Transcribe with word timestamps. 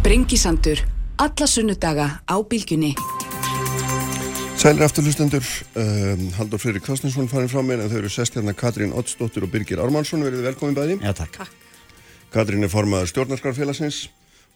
Sprengisandur. 0.00 0.78
Alla 1.20 1.46
sunnudaga 1.46 2.06
á 2.24 2.36
bylgjunni. 2.50 2.94
Sælir 4.56 4.86
afturlustendur, 4.86 5.44
um, 5.76 6.22
Haldur 6.38 6.60
Freyri 6.62 6.80
Krasninsson 6.80 7.28
farin 7.28 7.50
frá 7.52 7.60
mér 7.60 7.82
en 7.84 7.90
þau 7.92 7.98
eru 7.98 8.08
sest 8.08 8.38
hérna 8.38 8.54
Katrín 8.56 8.94
Oddsdóttir 8.96 9.44
og 9.44 9.52
Birgir 9.52 9.76
Ármannsson, 9.76 10.24
verið 10.24 10.46
velkomin 10.46 10.78
bæði. 10.78 10.96
Já, 11.04 11.12
takk. 11.18 11.36
Katrín 12.32 12.64
er 12.64 12.72
formaður 12.72 13.10
stjórnarskarfélagsins, 13.12 13.98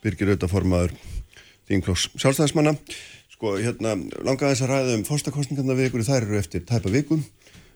Birgir 0.00 0.32
auðvitað 0.32 0.54
formaður 0.54 0.96
þingklós 1.68 2.06
sjálfstæðismanna. 2.14 2.72
Sko, 3.36 3.58
hérna, 3.60 3.98
langaði 4.24 4.54
þess 4.54 4.64
að 4.64 4.72
ræða 4.72 4.96
um 4.96 5.04
fórstakostningarna 5.10 5.76
við 5.76 5.90
ykkur, 5.90 6.06
þær 6.08 6.22
eru 6.22 6.40
eftir 6.40 6.64
tæpa 6.64 6.94
vikum. 6.94 7.20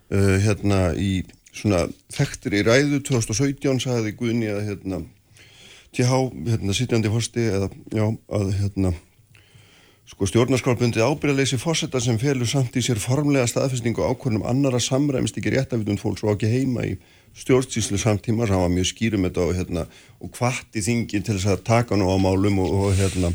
Uh, 0.08 0.38
hérna, 0.40 0.80
í 0.96 1.20
svona 1.52 1.84
þekktir 2.16 2.62
í 2.62 2.64
ræðu 2.64 3.04
2017 3.12 3.84
sagði 3.84 4.16
Guðni 4.16 4.48
að 4.56 4.64
hérna, 4.70 5.04
TH, 5.96 6.22
hérna, 6.48 6.76
sittjandi 6.76 7.12
fórsti, 7.12 7.44
eða, 7.58 7.70
já, 7.94 8.04
að 8.38 8.50
hérna, 8.58 8.94
Sko 10.08 10.24
stjórnarskrálbundið 10.24 11.04
ábyrðaleysi 11.04 11.58
fósetta 11.60 12.00
sem 12.00 12.16
felur 12.16 12.48
samt 12.48 12.76
í 12.80 12.82
sér 12.84 12.96
formlega 12.96 13.44
staðfestingu 13.50 14.00
ákvörnum 14.08 14.46
annara 14.48 14.80
samræmst 14.80 15.36
ekki 15.36 15.52
réttafitund 15.52 16.00
fólks 16.00 16.24
og 16.24 16.30
ekki 16.32 16.48
heima 16.48 16.86
í 16.88 16.94
stjórnstíslu 17.36 18.00
samtíma 18.00 18.48
sem 18.48 18.56
var 18.56 18.72
mjög 18.72 18.88
skýrum 18.88 19.26
þetta 19.28 19.44
og, 19.44 19.52
hérna, 19.58 19.84
og 20.24 20.32
kvart 20.32 20.78
í 20.80 20.84
þingin 20.86 21.26
til 21.26 21.36
þess 21.36 21.52
að 21.52 21.66
taka 21.68 21.98
nú 22.00 22.08
á 22.08 22.16
málum 22.24 22.56
og, 22.64 22.72
og 22.72 22.96
hérna 22.96 23.34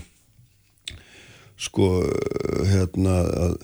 sko 1.62 1.92
hérna 2.72 3.20
að 3.22 3.56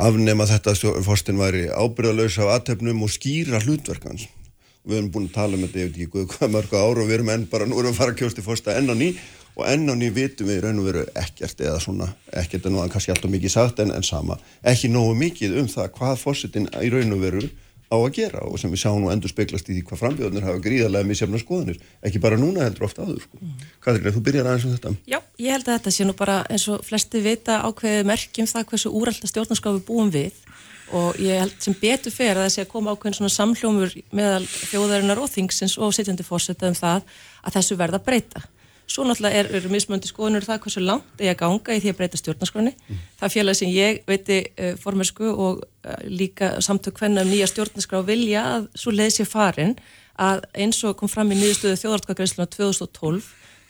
afnema 0.00 0.48
þetta 0.48 0.74
fóstin 1.04 1.36
væri 1.38 1.66
ábyrðalös 1.68 2.40
af 2.40 2.54
aðtefnum 2.56 3.04
og 3.04 3.12
skýra 3.12 3.60
hlutverkans 3.60 4.30
við 4.86 5.00
erum 5.00 5.10
búin 5.14 5.26
að 5.28 5.34
tala 5.34 5.58
um 5.58 5.64
þetta, 5.66 5.82
ég 5.82 5.90
veit 5.90 5.98
ekki 5.98 6.12
hvað, 6.12 6.28
hvað 6.34 6.54
mörg 6.54 6.76
ára 6.76 7.02
og 7.02 7.08
við 7.08 7.18
erum 7.18 7.32
enn 7.34 7.48
bara, 7.50 7.66
nú 7.66 7.80
erum 7.80 7.90
við 7.90 7.96
að 7.96 8.00
fara 8.00 8.14
að 8.14 8.20
kjósta 8.22 8.42
í 8.42 8.46
fósta 8.46 8.78
enn 8.78 8.92
á 8.92 8.96
ný 8.96 9.10
og 9.56 9.68
enn 9.72 9.88
á 9.88 9.94
ný 9.96 10.10
vitum 10.14 10.50
við 10.50 10.62
raun 10.64 10.80
og 10.82 10.88
veru 10.90 11.04
ekkert 11.16 11.62
eða 11.64 11.82
svona, 11.82 12.10
ekkert 12.30 12.68
er 12.68 12.74
nú 12.74 12.82
kannski 12.92 13.14
alltaf 13.14 13.32
mikið 13.32 13.54
sagt 13.56 13.82
en, 13.82 13.94
en 13.96 14.06
sama, 14.06 14.38
ekki 14.62 14.90
nógu 14.92 15.16
mikið 15.18 15.60
um 15.62 15.70
það 15.72 15.94
hvað 15.96 16.18
fórsetin 16.22 16.68
í 16.82 16.90
raun 16.92 17.16
og 17.16 17.24
veru 17.24 17.46
á 17.86 17.96
að 17.96 18.16
gera 18.16 18.42
og 18.46 18.58
sem 18.58 18.70
við 18.72 18.82
sjáum 18.82 19.04
nú 19.04 19.10
endur 19.12 19.30
speklast 19.30 19.68
í 19.70 19.76
því 19.76 19.82
hvað 19.86 20.00
frambjóðnir 20.00 20.46
hafa 20.46 20.62
gríðarlega 20.62 21.06
misjafna 21.06 21.38
skoðanir, 21.38 21.78
ekki 22.02 22.22
bara 22.22 22.38
núna 22.40 22.64
heldur 22.66 22.88
ofta 22.88 23.04
aður 23.04 23.20
sko. 23.22 23.38
Mm. 23.38 23.60
Katrín, 23.84 24.08
þú 24.16 24.22
byrjar 24.26 24.48
aðeins 24.50 24.66
um 24.66 24.74
þetta 24.74 24.94
Já, 25.06 25.18
ég 25.38 25.54
held 25.54 25.68
að 25.68 25.76
þetta 25.76 25.92
sé 25.94 26.06
nú 26.08 26.16
bara 26.18 26.40
eins 26.50 26.66
og 26.72 26.82
flesti 26.86 27.22
vita 27.22 27.60
ákveðið 27.62 28.10
merkjum 28.10 28.50
það 28.50 28.66
hversu 28.72 28.92
úrælta 29.00 29.30
stjórnarskafi 29.30 29.84
búum 29.86 30.10
við 30.14 30.42
og 30.94 31.16
ég 31.22 31.40
held 31.42 31.56
sem 31.62 31.74
betur 31.80 32.14
fer 32.14 32.36
að 32.36 32.44
það 32.44 32.52
sé 32.54 32.66
að 32.66 32.72
koma 32.74 32.92
ákveðin 32.94 33.18
svona 33.20 33.34
samhljómur 33.34 33.96
meðal 34.14 34.44
þjóðarinnar 34.46 35.22
og 35.22 35.32
þingsins 35.32 35.78
og 35.82 35.94
sittjandi 35.96 36.26
fórseta 36.26 36.70
um 36.70 36.78
það 36.78 37.08
að 37.42 37.58
þessu 37.58 37.80
verða 37.80 38.02
breyta 38.02 38.44
Svo 38.86 39.02
náttúrulega 39.02 39.40
eru 39.42 39.58
er 39.58 39.64
mismöndi 39.70 40.06
skoðunur 40.06 40.44
það 40.46 40.60
hversu 40.62 40.80
langt 40.84 41.18
er 41.22 41.32
að 41.32 41.40
ganga 41.40 41.74
í 41.74 41.80
því 41.82 41.90
að 41.90 41.96
breyta 41.98 42.18
stjórnarskroni. 42.20 42.72
Mm. 42.86 43.00
Það 43.18 43.32
félagi 43.34 43.58
sem 43.58 43.72
ég 43.74 43.96
veiti 44.06 44.36
uh, 44.46 44.76
formersku 44.78 45.30
og 45.32 45.64
uh, 45.64 45.96
líka 46.06 46.52
samtök 46.62 47.00
hvenna 47.00 47.24
um 47.26 47.32
nýja 47.32 47.48
stjórnarskrá 47.50 48.04
vilja 48.06 48.44
að 48.52 48.68
svo 48.78 48.94
leiði 48.94 49.16
sér 49.16 49.30
farin 49.32 49.74
að 50.22 50.46
eins 50.54 50.78
og 50.86 50.94
kom 51.00 51.10
fram 51.10 51.34
í 51.34 51.40
nýðustöðu 51.40 51.80
þjóðartkvæðgreisluna 51.82 52.46
2012 52.54 53.26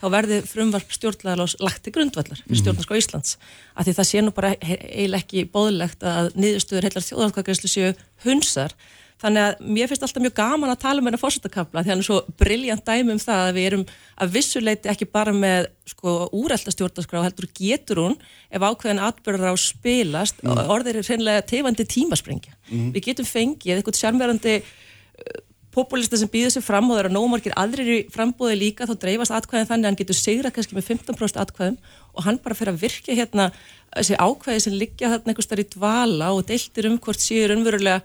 þá 0.06 0.10
verði 0.14 0.40
frumvarp 0.46 0.92
stjórnlagalás 0.94 1.56
lagt 1.60 1.90
í 1.90 1.94
grundvallar 1.94 2.38
fyrir 2.40 2.54
mhm. 2.54 2.62
stjórnarskrá 2.62 3.00
Íslands. 3.00 3.38
Af 3.74 3.88
því 3.88 3.96
það 3.98 4.10
sé 4.10 4.22
nú 4.22 4.34
bara 4.36 4.54
eiginlega 4.62 5.24
ekki 5.24 5.48
bóðlegt 5.50 6.06
að 6.06 6.30
nýðustöður 6.38 6.88
heilar 6.88 7.08
þjóðartkvæðgreislu 7.10 7.72
séu 7.72 7.90
hunsar 8.24 8.76
Þannig 9.16 9.42
að 9.46 9.60
mér 9.72 9.88
finnst 9.88 10.02
alltaf 10.04 10.20
mjög 10.20 10.34
gaman 10.36 10.70
að 10.74 10.80
tala 10.82 11.00
um 11.00 11.06
hennar 11.08 11.20
fórsettakabla 11.20 11.82
því 11.82 11.92
hann 11.92 12.02
er 12.02 12.04
svo 12.04 12.18
brilljant 12.36 12.82
dæmi 12.84 13.14
um 13.14 13.20
það 13.22 13.44
að 13.46 13.56
við 13.56 13.68
erum 13.70 13.84
að 14.20 14.34
vissuleiti 14.34 14.90
ekki 14.92 15.08
bara 15.08 15.32
með 15.32 15.68
sko 15.88 16.16
úrælta 16.36 16.74
stjórnarskrá 16.74 17.22
heldur 17.24 17.48
getur 17.56 18.02
hún 18.02 18.18
ef 18.52 18.66
ákveðin 18.66 19.00
atbyrðar 19.06 19.56
á 19.56 19.62
spilast 19.62 20.44
mm. 20.44 20.60
orðir 20.74 21.00
er 21.00 21.08
hreinlega 21.08 21.46
tefandi 21.48 21.88
tímasprengja. 21.88 22.52
Mm. 22.68 22.90
Við 22.92 23.06
getum 23.08 23.30
fengið 23.30 23.78
eitthvað 23.78 24.00
sjármverandi 24.02 24.58
uh, 24.60 25.40
populista 25.76 26.18
sem 26.18 26.30
býður 26.32 26.56
sér 26.56 26.64
fram 26.64 26.88
og 26.90 26.96
það 26.96 27.02
eru 27.04 27.14
nómarkir 27.14 27.56
aðrir 27.60 27.90
í 27.92 27.98
frambóði 28.12 28.58
líka 28.60 28.88
þá 28.88 28.94
dreifast 29.02 29.34
atkvæðin 29.36 29.68
þannig 29.70 29.86
að 29.86 29.90
hann 29.92 29.98
getur 30.00 30.18
segra 30.18 30.52
kannski 30.54 30.76
með 30.78 30.88
15% 30.92 31.42
atkvæðum 31.42 31.76
og 32.16 32.26
hann 32.26 32.40
bara 32.44 32.56
fyrir 32.58 32.72
að 32.72 32.86
virka 32.86 33.16
hérna 33.16 33.50
þessi 33.92 34.16
ákvæði 34.16 34.64
sem 34.64 34.78
liggja 34.80 35.12
þarna 35.12 35.32
einhver 35.32 35.46
starf 35.46 35.64
í 35.64 35.68
dvala 35.76 36.32
og 36.36 36.46
deiltir 36.48 36.88
um 36.90 36.96
hvort 37.02 37.22
séur 37.22 37.54
önverulega 37.56 38.00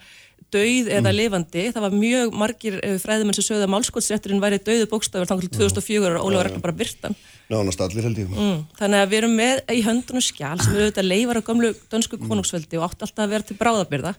dauð 0.52 0.90
eða 0.92 1.12
mm. 1.12 1.16
lifandi, 1.16 1.68
það 1.72 1.86
var 1.86 1.94
mjög 1.96 2.34
margir 2.36 2.80
eh, 2.84 2.98
fræðumenn 3.00 3.38
sem 3.38 3.46
sögðu 3.46 3.68
að 3.68 3.72
málskótsrétturinn 3.72 4.42
væri 4.44 4.60
dauðu 4.60 4.88
bókstafur 4.92 5.30
þannig 5.30 5.48
til 5.48 5.62
2004 5.62 6.18
og 6.18 6.26
Ólaður 6.28 6.50
ekki 6.50 6.64
bara 6.66 6.76
byrtan 6.76 7.16
Nánast 7.52 7.82
allir 7.84 8.06
held 8.08 8.20
ég. 8.22 8.32
Mm, 8.32 8.62
Þannig 8.80 9.02
að 9.02 9.10
við 9.12 9.18
erum 9.22 9.34
með 9.36 9.62
í 9.76 9.82
höndunum 9.84 10.24
skjál 10.24 10.56
sem 10.62 10.76
eru 10.76 10.86
auðvitað 10.86 11.08
leifar 11.10 11.40
á 11.40 11.48
gamlu 11.50 11.72
dönsku 11.92 12.20
konungsveldi 12.22 12.80
og 12.80 12.88
átt 12.88 13.04
alltaf 13.04 13.26
að 13.26 13.34
vera 13.36 13.48
til 13.48 13.58
bráðabyrða 13.60 14.14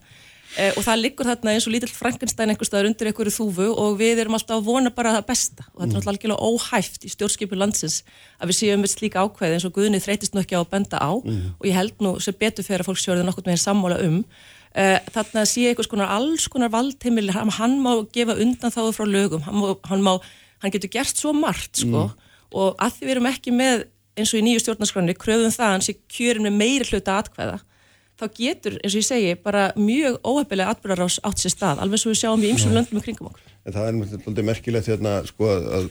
eh, 0.57 0.71
og 0.77 0.85
það 0.87 1.01
liggur 1.03 1.29
þarna 1.29 1.55
eins 1.55 1.67
og 1.69 1.75
lítill 1.75 1.93
Frankenstein 1.93 2.53
einhver 2.53 2.69
staðar 2.69 2.89
undir 2.91 3.11
einhverju 3.11 3.35
þúfu 3.35 3.69
og 3.73 3.99
við 4.01 4.23
erum 4.23 4.37
alltaf 4.39 4.59
að 4.59 4.67
vona 4.69 4.93
bara 4.95 5.15
það 5.17 5.29
besta. 5.29 5.67
Og 5.73 5.83
þetta 5.83 5.85
er 5.85 5.93
mm. 5.93 5.99
alltaf 6.01 6.13
algjörlega 6.13 6.49
óhæft 6.49 7.07
í 7.07 7.13
stjórnskipu 7.13 7.59
landsins 7.59 8.01
að 8.39 8.53
við 8.53 8.59
séum 8.61 8.83
með 8.85 8.95
slíka 8.95 9.23
ákveði 9.25 9.59
eins 9.59 9.69
og 9.69 9.77
Guðni 9.77 10.03
þreytist 10.03 10.37
nú 10.37 10.43
ekki 10.43 10.59
á 10.59 10.63
að 10.63 10.73
benda 10.75 11.01
á. 11.01 11.13
Mm. 11.13 11.47
og 11.59 11.69
ég 11.69 11.79
held 11.79 12.05
nú 12.05 12.17
sem 12.23 12.37
betur 12.39 12.67
fyrir 12.67 12.85
að 12.85 12.91
fólk 12.91 13.03
sjóður 13.03 13.29
nokkur 13.29 13.47
með 13.47 13.57
einn 13.57 13.65
sammála 13.65 14.03
um. 14.07 14.21
Eh, 14.73 14.99
þarna 15.13 15.45
sé 15.45 15.67
einhvers 15.69 15.91
konar 15.93 16.13
alls 16.15 16.47
konar 16.49 16.73
valdheimil, 16.73 17.29
hann, 17.35 17.51
hann 17.59 17.75
má 17.85 17.91
gefa 18.15 18.39
undan 18.41 18.73
þáðu 18.73 18.95
frá 18.97 19.05
lögum, 19.05 19.43
hann, 19.45 19.59
má, 19.61 19.67
hann, 19.91 20.05
má, 20.05 20.15
hann 20.65 20.73
getur 20.73 20.89
gert 20.95 21.19
svo 21.21 21.35
margt 21.37 21.83
sko. 21.83 22.07
Mm. 22.09 22.31
og 22.57 22.81
að 22.81 22.97
því 22.97 23.05
við 23.05 23.13
erum 23.13 23.29
ekki 23.29 23.53
með 23.53 23.85
eins 24.17 24.33
og 24.33 24.41
í 24.41 24.47
nýju 24.47 24.63
stjórnarskráni 24.63 25.17
kröfum 25.17 25.53
það 25.53 25.75
hans 25.75 25.91
í 25.93 25.97
kjörin 26.13 26.47
með 26.47 26.57
meiri 26.61 26.89
hluta 26.89 27.19
atkvæða 27.21 27.61
þá 28.23 28.39
getur, 28.39 28.79
eins 28.81 28.95
og 28.95 29.03
ég 29.03 29.09
segi, 29.09 29.37
bara 29.43 29.69
mjög 29.79 30.19
óhefilega 30.23 30.75
atbyrðar 30.77 31.05
átt 31.11 31.43
sér 31.43 31.55
stað 31.55 31.85
alveg 31.85 32.03
svo 32.03 32.15
við 32.15 32.23
sjáum 32.23 32.43
í 32.43 32.53
ymsum 32.55 32.75
löndum 32.77 33.03
í 33.03 33.05
kringum 33.05 33.31
okkur. 33.33 33.55
En 33.67 33.77
það 33.77 33.89
er 33.89 33.99
mjög 34.01 34.43
merkilegt 34.49 34.91
hérna 34.91 35.15
sko 35.29 35.51
að 35.53 35.89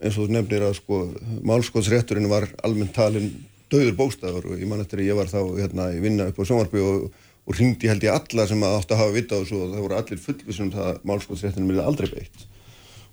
eins 0.00 0.16
og 0.18 0.26
þú 0.26 0.30
nefnir 0.34 0.66
að 0.66 0.78
sko 0.80 1.02
málskótsrétturinn 1.46 2.30
var 2.30 2.48
almennt 2.66 2.94
talin 2.96 3.30
döður 3.72 3.96
bóstafur 3.98 4.50
og 4.52 4.58
ég 4.60 4.68
man 4.68 4.82
eftir 4.82 5.00
að 5.00 5.08
ég 5.08 5.18
var 5.18 5.30
þá 5.30 5.40
hérna 5.56 5.88
í 5.94 6.02
vinna 6.02 6.28
upp 6.30 6.42
á 6.42 6.44
Sjónvarby 6.44 6.82
og 6.84 7.06
og 7.44 7.58
ringdi 7.58 7.90
held 7.90 8.04
ég 8.04 8.14
alla 8.14 8.46
sem 8.48 8.62
að 8.64 8.74
átt 8.78 8.92
að 8.94 9.00
hafa 9.02 9.14
vita 9.14 9.36
og 9.36 9.48
svo 9.48 9.66
það 9.68 9.82
voru 9.84 9.96
allir 9.98 10.20
fullvisum 10.20 10.70
það 10.72 10.86
að 10.90 11.02
málskóðsréttinu 11.10 11.68
myndi 11.68 11.82
aldrei 11.84 12.08
beitt. 12.12 12.46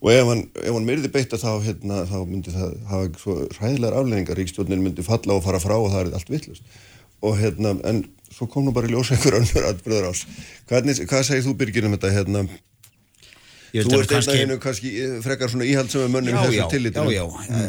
Og 0.02 0.10
ef 0.14 0.30
hann, 0.30 0.44
ef 0.56 0.72
hann 0.72 0.88
myrði 0.88 1.12
beitt 1.14 1.36
þá, 1.36 1.50
hérna, 1.66 1.98
þá 2.10 2.16
myndi 2.30 2.54
það 2.56 2.78
hafa 2.90 3.10
svo 3.22 3.36
ræðilegar 3.58 3.98
afleggingar, 4.00 4.40
ríkstjórnin 4.40 4.86
myndi 4.86 5.06
falla 5.06 5.36
og 5.36 5.44
fara 5.46 5.60
frá 5.62 5.76
og 5.76 5.92
það 5.92 6.06
er 6.06 6.16
allt 6.18 6.32
vittlust 6.32 6.80
og 7.22 7.38
hérna, 7.40 7.76
en 7.88 8.04
svo 8.32 8.48
kom 8.50 8.66
nú 8.66 8.74
bara 8.76 8.90
í 8.90 8.94
ljósa 8.94 9.16
einhver 9.18 9.40
önnur 9.42 9.70
að 9.70 9.86
bröður 9.86 10.12
ás 10.12 10.26
Hvernig, 10.70 11.02
hvað 11.08 11.26
segir 11.28 11.48
þú 11.48 11.56
Birgir 11.60 11.88
um 11.88 11.98
þetta 11.98 12.14
hérna 12.16 12.46
Þú 13.72 14.02
ert 14.02 14.12
kannski... 14.12 14.34
einu 14.36 14.58
kannski 14.60 14.90
eh, 15.00 15.12
frekar 15.24 15.52
svona 15.52 15.64
íhaldsömu 15.64 16.10
mönnum 16.12 16.36
já, 16.36 16.42
já, 16.52 16.66
já, 16.68 17.04
já, 17.16 17.24
mm. 17.24 17.62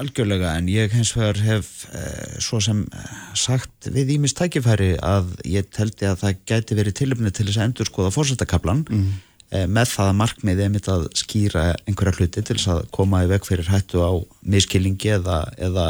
algjörlega 0.00 0.56
en 0.58 0.70
ég 0.72 0.94
hens 0.96 1.12
vegar 1.14 1.38
hef 1.46 1.68
eh, 1.94 2.40
svo 2.42 2.58
sem 2.64 2.82
eh, 2.90 3.12
sagt 3.38 3.86
við 3.94 4.16
ímist 4.16 4.38
tækifæri 4.40 4.96
að 4.98 5.36
ég 5.46 5.70
teldi 5.70 6.08
að 6.10 6.18
það 6.24 6.42
gæti 6.50 6.78
verið 6.80 6.98
tilöfni 6.98 7.30
til 7.30 7.46
þess 7.46 7.60
að 7.60 7.68
endur 7.68 7.90
skoða 7.92 8.14
fórsættakablan 8.16 8.82
mm. 8.90 9.06
Eh, 9.50 9.66
með 9.66 9.92
það 9.92 10.10
að 10.10 10.18
markmiðið 10.20 10.64
er 10.64 10.72
mitt 10.74 10.88
að 10.92 11.04
skýra 11.18 11.66
einhverja 11.86 12.16
hluti 12.18 12.42
til 12.42 12.56
þess 12.56 12.72
að 12.74 12.80
koma 12.96 13.22
í 13.24 13.30
veg 13.30 13.46
fyrir 13.46 13.70
hættu 13.70 14.02
á 14.02 14.12
miskillingi 14.42 15.12
eða, 15.18 15.38
eða 15.58 15.86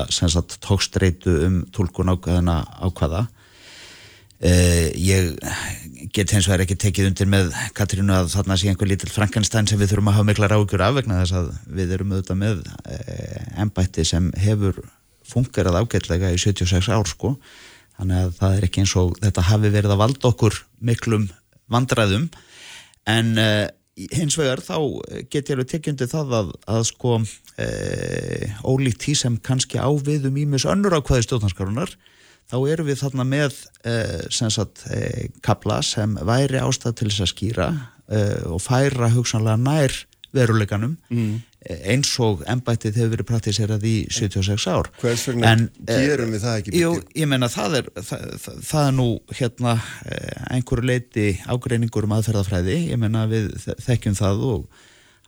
tókstreitu 0.64 1.38
um 1.46 1.62
tólkun 1.74 2.12
ákveðina 2.14 2.60
ákvaða. 2.84 3.26
Uh, 4.36 4.92
ég 5.00 5.30
get 6.12 6.34
hens 6.34 6.44
vegar 6.44 6.66
ekki 6.66 6.76
tekið 6.76 7.06
undir 7.08 7.28
með 7.32 7.54
Katrínu 7.72 8.12
að 8.12 8.34
þarna 8.34 8.58
sé 8.60 8.68
einhver 8.68 8.90
lítill 8.90 9.08
Frankenstein 9.08 9.64
sem 9.64 9.80
við 9.80 9.94
þurfum 9.94 10.10
að 10.12 10.18
hafa 10.18 10.28
mikla 10.28 10.50
ráðgjur 10.52 10.84
af 10.84 10.98
vegna 10.98 11.22
þess 11.22 11.38
að 11.38 11.48
við 11.78 11.94
erum 11.96 12.12
auðvitað 12.12 12.38
með 12.42 12.60
ennbætti 13.64 14.04
sem 14.04 14.28
hefur 14.36 14.82
fungerað 15.26 15.80
ágætlega 15.80 16.34
í 16.34 16.40
76 16.40 16.90
ár 16.92 17.08
sko. 17.08 17.32
Þannig 17.96 18.22
að 18.26 18.34
það 18.40 18.56
er 18.56 18.66
ekki 18.68 18.82
eins 18.84 18.94
og 19.00 19.16
þetta 19.22 19.46
hafi 19.48 19.72
verið 19.72 19.94
að 19.94 20.02
valda 20.02 20.30
okkur 20.30 20.58
miklum 20.84 21.30
vandræðum 21.72 22.28
en 23.06 23.32
uh, 23.40 23.66
hins 24.12 24.36
vegar 24.36 24.60
þá 24.60 24.76
get 25.32 25.48
ég 25.48 25.54
alveg 25.56 25.70
tekið 25.70 25.94
undir 25.94 26.10
það 26.10 26.34
að, 26.40 26.50
að 26.68 26.82
sko 26.90 27.14
ólíkt 28.68 28.98
tí 29.06 29.14
sem 29.16 29.38
kannski 29.40 29.80
áviðum 29.80 30.36
ímis 30.42 30.66
önnur 30.68 30.98
ákvaði 30.98 31.24
stjórnarskarunar 31.24 31.94
þá 32.50 32.56
erum 32.70 32.88
við 32.88 33.00
þarna 33.02 33.26
með 33.26 33.58
uh, 33.88 34.26
sem 34.32 34.52
sagt, 34.52 34.84
uh, 34.90 35.26
kabla 35.44 35.80
sem 35.86 36.16
væri 36.26 36.60
ástæð 36.62 36.98
til 37.00 37.08
þess 37.10 37.24
að 37.24 37.32
skýra 37.32 37.68
uh, 37.72 38.54
og 38.54 38.62
færa 38.62 39.10
hugsanlega 39.14 39.58
nær 39.60 39.96
veruleikanum 40.36 40.96
mm. 41.10 41.34
Eins 41.66 42.10
og 42.22 42.42
ennbættið 42.48 42.98
hefur 43.00 43.12
verið 43.14 43.28
praktiserað 43.30 43.86
í 43.88 43.94
76 44.12 44.66
ár. 44.70 44.90
Hvers 45.00 45.26
vegna 45.30 45.52
en, 45.54 45.68
gerum 45.88 46.34
við 46.34 46.44
það 46.46 46.58
ekki? 46.60 46.74
Jú, 46.80 46.92
ég 47.18 47.30
menna 47.30 47.50
það 47.52 47.78
er 47.80 47.88
það, 47.96 48.26
það, 48.42 48.60
það 48.70 48.88
er 48.88 48.98
nú 48.98 49.08
hérna 49.40 49.76
einhverju 50.56 50.90
leiti 50.92 51.28
ágreiningur 51.46 52.06
um 52.06 52.16
aðferðafræði, 52.18 52.78
ég 52.92 53.00
menna 53.02 53.24
við 53.30 53.50
þekkjum 53.86 54.18
það 54.18 54.44
og 54.52 54.84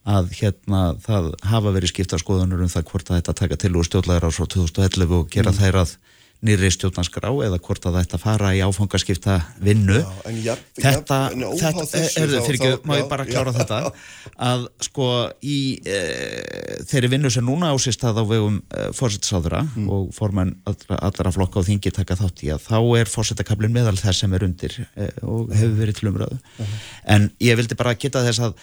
að 0.09 0.31
hérna 0.39 0.83
það 1.05 1.33
hafa 1.51 1.73
verið 1.75 1.93
skipta 1.93 2.21
skoðunur 2.21 2.63
um 2.65 2.71
það 2.73 2.87
hvort 2.93 3.11
að 3.11 3.19
þetta 3.19 3.35
taka 3.43 3.59
til 3.61 3.75
úr 3.77 3.89
stjórnlegar 3.89 4.29
á 4.29 4.31
svo 4.33 4.47
2011 4.49 5.17
og 5.19 5.29
gera 5.33 5.53
mm. 5.53 5.59
þær 5.59 5.81
að 5.83 5.97
nýri 6.47 6.69
stjórnarskrá 6.71 7.33
eða 7.47 7.57
hvort 7.59 7.87
að 7.89 7.97
þetta 7.99 8.19
fara 8.23 8.53
í 8.55 8.61
áfangaskipta 8.63 9.39
vinnu 9.65 9.97
Já, 9.99 10.11
en 10.31 10.37
jafn, 10.45 10.67
þetta, 10.79 11.17
jafn, 11.33 11.43
en 11.49 11.59
þetta 11.59 11.87
þessu 11.91 12.23
er 12.23 12.45
fyrir 12.47 12.59
ekki, 12.61 12.71
má 12.87 12.93
ég 12.95 13.03
já, 13.03 13.09
bara 13.11 13.27
klára 13.27 13.51
já. 13.55 13.59
þetta 13.59 13.81
að 14.51 14.67
sko 14.87 15.09
í 15.43 15.57
e, 15.83 15.99
þeirri 16.93 17.11
vinnu 17.17 17.33
sem 17.35 17.47
núna 17.49 17.73
ásist 17.75 18.05
að 18.07 18.21
á 18.23 18.25
vegum 18.31 18.61
e, 18.71 18.87
fórsettisáðura 18.95 19.65
Mm. 19.69 19.89
og 19.93 20.09
formenn 20.17 20.55
allra, 20.71 20.97
allra 21.09 21.31
flokka 21.35 21.61
og 21.61 21.67
þingi 21.67 21.91
taka 21.95 22.15
þátt 22.19 22.41
í 22.47 22.53
að 22.55 22.63
þá 22.69 22.79
er 23.01 23.11
fórsettakablin 23.11 23.75
meðal 23.75 23.97
þess 23.99 24.23
sem 24.23 24.33
er 24.39 24.47
undir 24.47 24.75
e, 24.95 25.09
og 25.27 25.51
hefur 25.55 25.75
verið 25.83 25.99
til 26.01 26.11
umræðu 26.13 26.39
Uh-huh. 26.39 26.79
en 27.15 27.29
ég 27.43 27.59
vildi 27.59 27.77
bara 27.79 27.93
geta 27.99 28.23
þess 28.25 28.41
að 28.47 28.55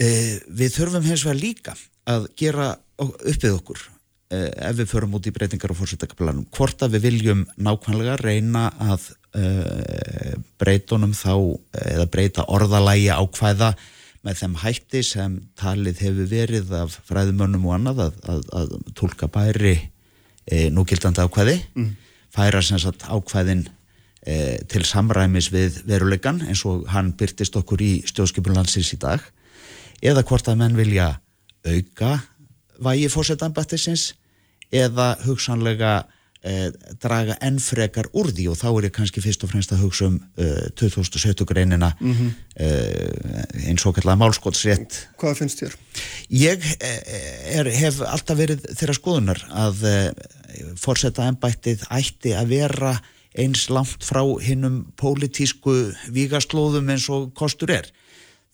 við 0.00 0.74
þurfum 0.76 1.04
hins 1.06 1.24
vegar 1.26 1.40
líka 1.40 1.74
að 2.10 2.26
gera 2.40 2.68
upp 3.00 3.42
við 3.42 3.52
okkur 3.56 3.80
eh, 3.80 3.99
ef 4.30 4.76
við 4.78 4.90
förum 4.92 5.16
út 5.18 5.26
í 5.26 5.32
breytingar 5.34 5.72
á 5.74 5.80
fórsetakaplanum 5.80 6.46
hvort 6.54 6.82
að 6.84 6.96
við 6.96 7.06
viljum 7.08 7.46
nákvæmlega 7.58 8.18
reyna 8.20 8.68
að 8.78 9.08
uh, 9.34 10.36
breytunum 10.60 11.14
þá 11.18 11.34
eða 11.80 12.06
breyta 12.12 12.46
orðalægi 12.46 13.10
ákvæða 13.10 13.72
með 14.26 14.40
þeim 14.42 14.54
hætti 14.60 15.02
sem 15.06 15.36
talið 15.58 16.02
hefur 16.04 16.28
verið 16.28 16.72
af 16.76 16.98
fræðumönnum 17.08 17.66
og 17.68 17.76
annað 17.78 18.02
að, 18.04 18.16
að, 18.28 18.46
að 18.58 18.74
tólka 18.98 19.28
bæri 19.32 19.74
e, 20.44 20.68
núgildandi 20.74 21.24
ákvæði 21.24 21.56
færa 22.34 22.60
sem 22.62 22.80
sagt 22.82 23.06
ákvæðin 23.08 23.64
e, 24.20 24.60
til 24.68 24.84
samræmis 24.84 25.48
við 25.54 25.80
veruleikan 25.88 26.42
eins 26.44 26.66
og 26.68 26.84
hann 26.92 27.14
byrtist 27.16 27.56
okkur 27.56 27.80
í 27.80 27.92
stjórnskipunlandsins 28.12 28.92
í 28.92 29.00
dag 29.00 29.24
eða 30.04 30.24
hvort 30.28 30.52
að 30.52 30.60
menn 30.60 30.76
vilja 30.76 31.14
auka 31.64 32.18
vægi 32.80 33.08
fórsetanbættisins 33.12 34.10
eða 34.70 35.12
hugsanlega 35.24 35.92
eh, 36.42 36.70
draga 37.02 37.36
enn 37.44 37.58
frekar 37.62 38.08
úr 38.16 38.30
því 38.32 38.48
og 38.52 38.58
þá 38.60 38.66
er 38.70 38.88
ég 38.88 38.94
kannski 38.96 39.22
fyrst 39.24 39.44
og 39.44 39.52
fremst 39.52 39.74
að 39.74 39.84
hugsa 39.84 40.08
um 40.08 40.18
eh, 40.40 40.70
2017 40.80 41.46
greinina 41.48 41.92
mm 42.00 42.12
-hmm. 42.14 42.30
eh, 42.56 43.68
eins 43.68 43.86
og 43.86 43.94
kallega 43.94 44.16
málskotsrétt 44.16 45.06
Hvað 45.20 45.38
finnst 45.42 45.62
þér? 45.62 45.76
Ég 46.30 46.64
eh, 46.80 47.58
er, 47.58 47.70
hef 47.70 48.00
alltaf 48.00 48.38
verið 48.38 48.66
þeirra 48.74 48.94
skoðunar 48.94 49.44
að 49.50 49.84
eh, 49.84 50.10
fórseta 50.76 51.28
ennbættið 51.28 51.86
ætti 51.90 52.34
að 52.34 52.46
vera 52.56 53.00
eins 53.38 53.68
langt 53.70 54.02
frá 54.04 54.22
hinnum 54.42 54.92
pólitísku 54.98 55.92
vígaslóðum 56.10 56.90
eins 56.90 57.08
og 57.08 57.32
kostur 57.34 57.70
er. 57.70 57.86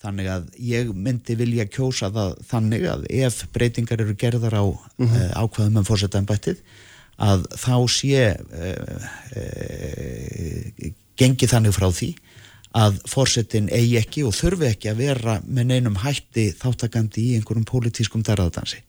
Þannig 0.07 0.29
að 0.31 0.51
ég 0.63 0.91
myndi 0.95 1.35
vilja 1.39 1.67
kjósa 1.67 2.13
það 2.15 2.37
þannig 2.47 2.85
að 2.93 3.07
ef 3.27 3.41
breytingar 3.55 4.05
eru 4.05 4.15
gerðar 4.19 4.55
á 4.55 4.65
mm 4.67 5.07
-hmm. 5.07 5.33
ákvaðum 5.35 5.81
um 5.83 5.89
fórseta 5.89 6.21
ennbættið 6.23 6.63
að 7.17 7.47
þá 7.57 7.77
sé 7.91 8.23
uh, 8.37 9.01
uh, 9.41 10.91
gengi 11.17 11.49
þannig 11.49 11.75
frá 11.75 11.89
því 11.91 12.11
að 12.77 12.99
fórsetin 13.09 13.71
eigi 13.73 13.97
ekki 14.01 14.25
og 14.29 14.35
þurfi 14.37 14.69
ekki 14.69 14.91
að 14.91 15.01
vera 15.01 15.39
með 15.47 15.71
neinum 15.71 15.97
hætti 16.03 16.51
þáttakandi 16.61 17.23
í 17.23 17.39
einhverjum 17.39 17.65
pólitískum 17.69 18.25
dæraðdansi. 18.27 18.83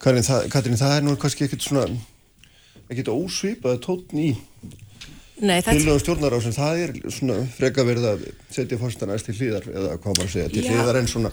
Katrín, 0.00 0.24
það, 0.80 0.96
er 0.96 1.04
nú 1.04 1.16
kannski 1.20 1.46
ekkit 1.46 1.64
svona 1.64 1.86
ekkit 2.88 3.12
ósvipað 3.12 3.78
tótn 3.84 4.20
í 4.20 4.30
Nei, 5.40 5.58
þetta 5.60 5.74
tilögum 5.80 6.02
stjórnar 6.04 6.36
á 6.36 6.38
sem 6.44 6.54
það 6.54 6.82
er 6.84 6.92
svona 7.10 7.38
freka 7.56 7.84
verið 7.86 8.04
að 8.12 8.26
setja 8.54 8.78
fórstan 8.78 9.10
aðeins 9.10 9.26
til 9.26 9.34
hlýðar 9.40 9.66
eða 9.72 9.96
hvað 9.98 10.12
maður 10.18 10.28
að 10.28 10.34
segja, 10.36 10.52
til 10.54 10.66
hlýðar 10.68 11.00
en 11.00 11.10
svona 11.10 11.32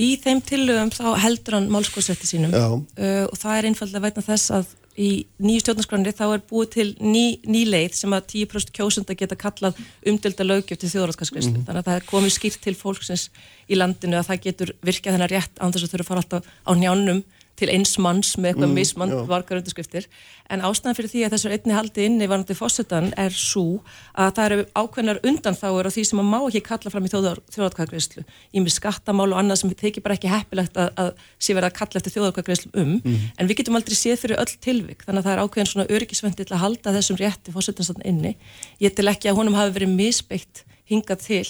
í 0.00 0.10
þeim 0.22 0.38
tillögum 0.46 0.92
þá 0.94 1.06
heldur 1.20 1.56
hann 1.58 1.70
málskóðsrætti 1.72 2.28
sínum. 2.28 2.52
Uh, 2.54 3.26
og 3.26 3.36
það 3.40 3.56
er 3.58 3.66
einfallega 3.68 4.04
veitna 4.06 4.22
þess 4.24 4.52
að 4.56 4.70
í 5.00 5.08
nýju 5.40 5.62
stjórnarskránni 5.64 6.12
þá 6.16 6.24
er 6.34 6.40
búið 6.50 6.70
til 6.74 6.86
ný, 7.00 7.38
ný 7.48 7.62
leið 7.68 7.94
sem 7.96 8.12
að 8.16 8.26
10% 8.32 8.72
kjósunda 8.76 9.16
geta 9.16 9.36
kallað 9.38 9.78
umdölda 10.08 10.44
löggjöf 10.44 10.80
til 10.82 10.90
þjóðrætskaskriðslu 10.92 11.52
Mhm. 11.60 11.66
þannig 11.68 11.82
að 11.82 11.88
það 11.88 12.00
er 12.00 12.08
komið 12.10 12.34
skýrt 12.36 12.60
til 12.64 12.74
fólksins 12.76 13.28
í 13.70 13.78
landinu 13.78 14.18
að 14.20 14.28
það 14.28 14.42
getur 14.46 14.72
virkað 14.84 15.14
þennar 15.16 15.32
rétt 15.32 15.54
án 15.60 15.72
þess 15.72 15.84
að 15.86 15.92
þurfa 15.94 16.04
að 16.04 16.10
fara 16.10 16.20
alltaf 16.24 16.44
á 16.68 16.72
njánum 16.76 17.22
til 17.60 17.68
eins 17.72 17.92
manns 18.00 18.32
með 18.38 18.54
eitthvað 18.54 18.70
mm, 18.70 18.76
mismann 18.78 19.12
vargar 19.28 19.60
undirskriftir. 19.60 20.06
En 20.50 20.64
ástæðan 20.66 20.96
fyrir 20.98 21.12
því 21.12 21.24
að 21.26 21.34
þessu 21.36 21.50
einni 21.54 21.76
haldi 21.76 22.06
inni 22.08 22.28
varandi 22.30 22.56
fórsetan 22.58 23.10
er 23.20 23.34
svo 23.36 23.80
að 24.18 24.32
það 24.38 24.46
eru 24.46 24.64
ákveðnar 24.80 25.20
undanþáur 25.30 25.88
á 25.88 25.94
því 25.94 26.04
sem 26.08 26.20
maður 26.20 26.30
má 26.30 26.48
ekki 26.48 26.62
kalla 26.66 26.92
fram 26.94 27.06
í 27.06 27.12
þjóðarkvæðgreyslu 27.12 28.24
í 28.26 28.64
með 28.64 28.74
skattamál 28.74 29.28
og 29.28 29.38
annað 29.42 29.60
sem 29.62 29.74
þykir 29.84 30.04
bara 30.06 30.16
ekki 30.18 30.32
heppilegt 30.32 30.80
að, 30.80 30.90
að 31.04 31.12
sé 31.38 31.54
verið 31.54 31.70
að 31.70 31.76
kalla 31.78 32.00
eftir 32.00 32.16
þjóðarkvæðgreyslu 32.16 32.72
um. 32.82 32.96
En 33.36 33.50
við 33.50 33.60
getum 33.60 33.78
aldrei 33.78 33.98
séð 33.98 34.24
fyrir 34.24 34.42
öll 34.42 34.56
tilvik. 34.64 35.04
Þannig 35.06 35.22
að 35.22 35.28
það 35.28 35.36
er 35.36 35.44
ákveðin 35.44 35.70
svona 35.70 35.88
öryggisvendi 35.90 36.46
til 36.48 36.56
að 36.56 36.64
halda 36.64 36.96
þessum 36.96 37.20
rétti 37.20 37.54
fórsetanstann 37.54 38.08
inni. 38.08 38.34
Ég 38.82 38.96
tel 38.96 39.06
ekki 39.12 39.30
að 39.30 39.38
honum 39.38 39.58
hafi 39.58 39.76
verið 39.78 39.94
misbeitt 39.94 40.64
hingað 40.90 41.22
til 41.28 41.46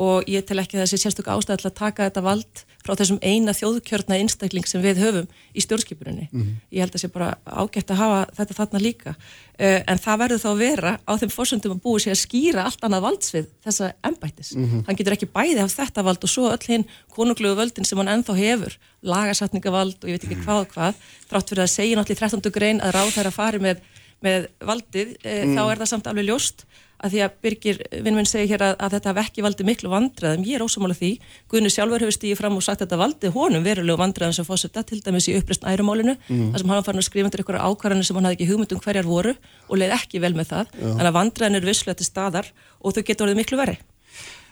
og 0.00 0.28
ég 0.30 0.44
tel 0.46 0.58
ekki 0.62 0.78
að 0.78 0.84
þessi 0.84 1.04
sérstök 1.04 1.30
ástæð 1.30 1.62
til 1.62 1.70
að 1.70 1.78
taka 1.78 2.08
þetta 2.08 2.24
vald 2.24 2.64
frá 2.84 2.92
þessum 2.98 3.18
eina 3.24 3.54
þjóðkjörna 3.56 4.18
einstakling 4.20 4.66
sem 4.68 4.82
við 4.84 5.00
höfum 5.00 5.28
í 5.56 5.62
stjórnskipuninni. 5.64 6.26
Ég 6.74 6.84
held 6.84 6.94
að 6.94 7.00
sé 7.00 7.08
bara 7.12 7.30
ágætt 7.48 7.92
að 7.94 8.00
hafa 8.02 8.18
þetta 8.36 8.56
þarna 8.58 8.80
líka. 8.82 9.14
Uh, 9.54 9.80
en 9.88 10.00
það 10.02 10.20
verður 10.20 10.42
þá 10.42 10.48
að 10.50 10.60
vera 10.60 10.92
á 11.08 11.12
þeim 11.16 11.32
fórsöndum 11.32 11.74
að 11.76 11.82
búi 11.86 12.02
sér 12.02 12.12
að 12.12 12.20
skýra 12.20 12.66
allt 12.68 12.84
annað 12.84 13.04
valdsvið 13.06 13.48
þessa 13.64 13.90
embættis. 14.04 14.52
Hann 14.84 14.98
getur 14.98 15.16
ekki 15.16 15.30
bæði 15.32 15.62
af 15.62 15.72
þetta 15.72 16.04
vald 16.04 16.26
og 16.26 16.32
svo 16.32 16.50
öll 16.50 16.66
hinn 16.68 16.86
konunglugu 17.14 17.56
völdin 17.56 17.88
sem 17.88 17.98
hann 18.02 18.10
ennþá 18.10 18.36
hefur, 18.36 18.76
lagasatningavald 19.00 20.02
og 20.02 20.10
ég 20.10 20.18
veit 20.18 20.28
ekki 20.28 20.42
hvað 20.44 20.66
hvað, 20.74 20.94
þrátt 21.30 21.52
fyrir 21.54 21.64
að 21.64 21.72
segja 21.72 21.96
náttúrulega 21.96 22.26
í 22.26 22.34
13. 22.34 22.52
grein 22.52 22.82
að 22.82 22.96
ráð 22.98 23.14
þær 23.14 23.30
að 23.30 23.38
fari 23.38 23.62
með, 23.62 23.84
með 24.20 24.48
valdið, 24.60 25.14
uh, 25.22 25.44
þá 25.54 25.62
er 25.70 25.78
það 25.84 25.92
samt 25.94 26.10
alveg 26.10 26.28
ljóst 26.28 26.66
að 27.04 27.14
því 27.14 27.20
að 27.24 27.32
Birgir 27.44 27.78
vinn 28.04 28.16
minn 28.16 28.28
segir 28.28 28.48
hér 28.54 28.62
að, 28.64 28.74
að 28.78 28.94
þetta 28.96 29.10
hef 29.12 29.20
ekki 29.24 29.44
valdið 29.44 29.68
miklu 29.68 29.90
vandræðum, 29.92 30.44
ég 30.48 30.58
er 30.58 30.64
ósamála 30.64 30.96
því. 30.98 31.10
Guðni 31.52 31.72
sjálfur 31.74 32.04
hefur 32.04 32.16
stíðið 32.16 32.40
fram 32.40 32.58
og 32.58 32.64
sagt 32.64 32.80
að 32.80 32.86
þetta 32.86 33.00
valdið 33.02 33.34
honum 33.34 33.66
verulegu 33.66 34.00
vandræðum 34.00 34.36
sem 34.38 34.46
fórsetta 34.48 34.84
til 34.88 35.00
dæmis 35.04 35.28
í 35.28 35.36
uppreist 35.38 35.66
ærumálinu, 35.68 36.14
þar 36.28 36.62
sem 36.62 36.70
hann 36.70 36.78
var 36.80 36.86
farin 36.86 37.02
að 37.02 37.08
skrifa 37.08 37.28
undir 37.28 37.42
einhverja 37.44 37.66
ákvarðanir 37.68 38.08
sem 38.08 38.16
hann 38.20 38.28
hafði 38.30 38.38
ekki 38.38 38.50
hugmynd 38.52 38.76
um 38.76 38.84
hverjar 38.84 39.08
voru 39.10 39.34
og 39.68 39.80
leið 39.82 39.96
ekki 39.98 40.22
vel 40.24 40.34
með 40.38 40.52
það. 40.54 40.70
Þannig 40.80 41.10
að 41.10 41.18
vandræðin 41.18 41.58
eru 41.60 41.70
visslega 41.72 41.98
til 42.00 42.08
staðar 42.08 42.52
og 42.80 42.94
þau 42.96 43.02
getur 43.10 43.26
orðið 43.28 43.40
miklu 43.42 43.60
verri. 43.60 43.76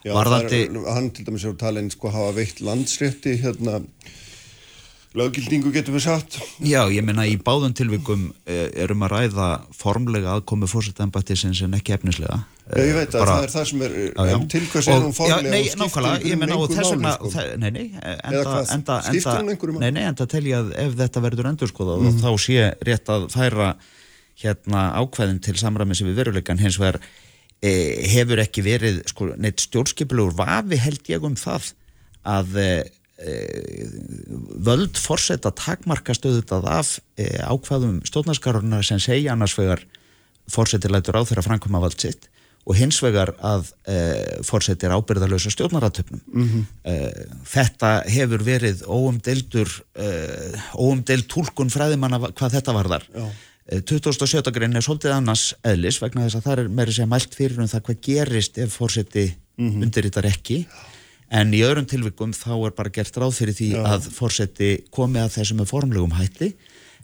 Já, 0.02 0.12
Varðandi- 0.18 0.64
er, 0.66 0.78
hann 0.96 1.10
til 1.14 1.24
dæmis 1.28 1.44
er 1.46 1.52
talin 1.54 1.90
sko 1.94 2.10
hafa 2.10 2.32
veitt 2.34 2.58
landsrétti 2.58 3.36
hérna 3.38 3.78
löggildingu 5.18 5.72
getur 5.74 5.96
við 5.96 6.04
sagt 6.06 6.38
Já, 6.64 6.80
ég 6.92 7.04
meina 7.04 7.24
í 7.28 7.34
báðum 7.40 7.74
tilvikum 7.76 8.30
eh, 8.48 8.70
erum 8.84 9.04
að 9.04 9.12
ræða 9.12 9.48
formlega 9.76 10.36
aðkomi 10.38 10.68
fórsetambættisins 10.70 11.60
en 11.66 11.76
ekki 11.76 11.94
efnislega. 11.98 12.38
Já, 12.70 12.78
ég 12.80 12.94
veit 12.96 13.12
að 13.12 13.18
Bara- 13.18 13.34
það 13.34 13.46
er 13.46 13.52
það 13.52 13.66
sem 13.70 13.82
er 13.82 13.96
Já, 13.98 14.22
já. 14.30 14.34
en 14.36 14.46
til 14.54 14.62
hvers 14.72 14.88
er 14.88 15.02
hún 15.02 15.16
formlega 15.16 15.40
og 15.42 15.72
skiptir 15.72 16.06
einhverjum 16.08 16.44
vegna, 16.44 16.56
máli, 16.56 17.32
sko. 17.32 17.42
nei, 17.58 17.70
nei, 17.70 17.84
enda, 18.02 18.54
enda, 18.76 19.00
enda, 19.12 19.34
nei, 19.82 19.90
nei, 19.90 20.06
enda 20.06 20.26
tel 20.26 20.44
ég 20.48 20.62
að 20.62 20.72
ef 20.86 20.96
þetta 21.02 21.24
verður 21.26 21.50
endurskoðað 21.52 22.06
mm. 22.06 22.22
þá 22.22 22.30
sé 22.46 22.70
rétt 22.88 23.12
að 23.12 23.28
færa 23.34 23.74
hérna 24.42 24.86
ákveðin 24.96 25.42
til 25.44 25.58
samræmis 25.60 26.00
við 26.06 26.22
veruleikan 26.22 26.62
hins 26.62 26.80
vegar 26.80 27.02
e, 27.60 27.72
hefur 28.14 28.40
ekki 28.40 28.64
verið 28.64 29.02
sko, 29.12 29.34
neitt 29.36 29.60
stjórnskipulegur 29.60 30.32
vafi 30.40 30.80
held 30.80 31.12
ég 31.12 31.28
um 31.28 31.36
það 31.36 31.74
að 32.22 32.56
e, 33.22 33.32
e, 33.32 33.86
völd 34.66 34.98
forseta 34.98 35.52
takmarkast 35.54 36.26
auðvitað 36.26 36.66
af 36.68 36.96
e, 37.16 37.28
ákvaðum 37.46 38.00
stjórnarskarurna 38.08 38.82
sem 38.86 38.98
segja 39.02 39.32
annars 39.36 39.54
vegar 39.58 39.84
forseti 40.50 40.90
lætur 40.90 41.16
á 41.18 41.22
þeirra 41.24 41.44
framkoma 41.46 41.80
vald 41.82 41.98
sitt 42.02 42.28
og 42.62 42.76
hins 42.78 43.00
vegar 43.02 43.32
að 43.42 43.72
e, 43.90 43.94
forseti 44.46 44.86
er 44.86 44.92
ábyrðarlösa 44.94 45.50
stjórnaratöfnum 45.54 46.20
Mhm. 46.30 46.66
e, 46.86 46.94
þetta 47.54 47.92
hefur 48.06 48.44
verið 48.46 48.84
óumdeldur 48.86 49.70
e, 49.98 50.10
óumdeld 50.78 51.26
túlkun 51.32 51.72
fræðimanna 51.74 52.20
hvað 52.30 52.54
þetta 52.58 52.76
varðar 52.76 53.06
Já. 53.14 53.26
E, 53.66 53.80
27. 53.80 54.50
grein 54.54 54.74
er 54.78 54.82
svolítið 54.82 55.12
annars 55.16 55.54
eðlis 55.66 55.98
vegna 56.02 56.24
þess 56.26 56.38
að 56.40 56.46
það 56.46 56.58
er 56.64 56.68
meiri 56.78 56.94
sem 56.96 57.08
mælt 57.10 57.34
fyrir 57.38 57.58
um 57.62 57.68
það 57.70 57.84
hvað 57.88 58.00
gerist 58.08 58.58
ef 58.58 58.78
forseti 58.78 59.28
Mhm. 59.58 59.82
undirritar 59.84 60.24
ekki 60.26 60.62
en 61.32 61.54
í 61.56 61.62
öðrum 61.64 61.88
tilvikum 61.88 62.34
þá 62.36 62.52
er 62.68 62.74
bara 62.76 62.92
gert 62.92 63.16
ráð 63.16 63.38
fyrir 63.40 63.56
því 63.56 63.68
Já. 63.72 63.80
að 63.94 64.10
forseti 64.12 64.70
komi 64.92 65.22
að 65.22 65.38
þessum 65.38 65.62
með 65.62 65.72
formlegum 65.72 66.16
hætti 66.18 66.52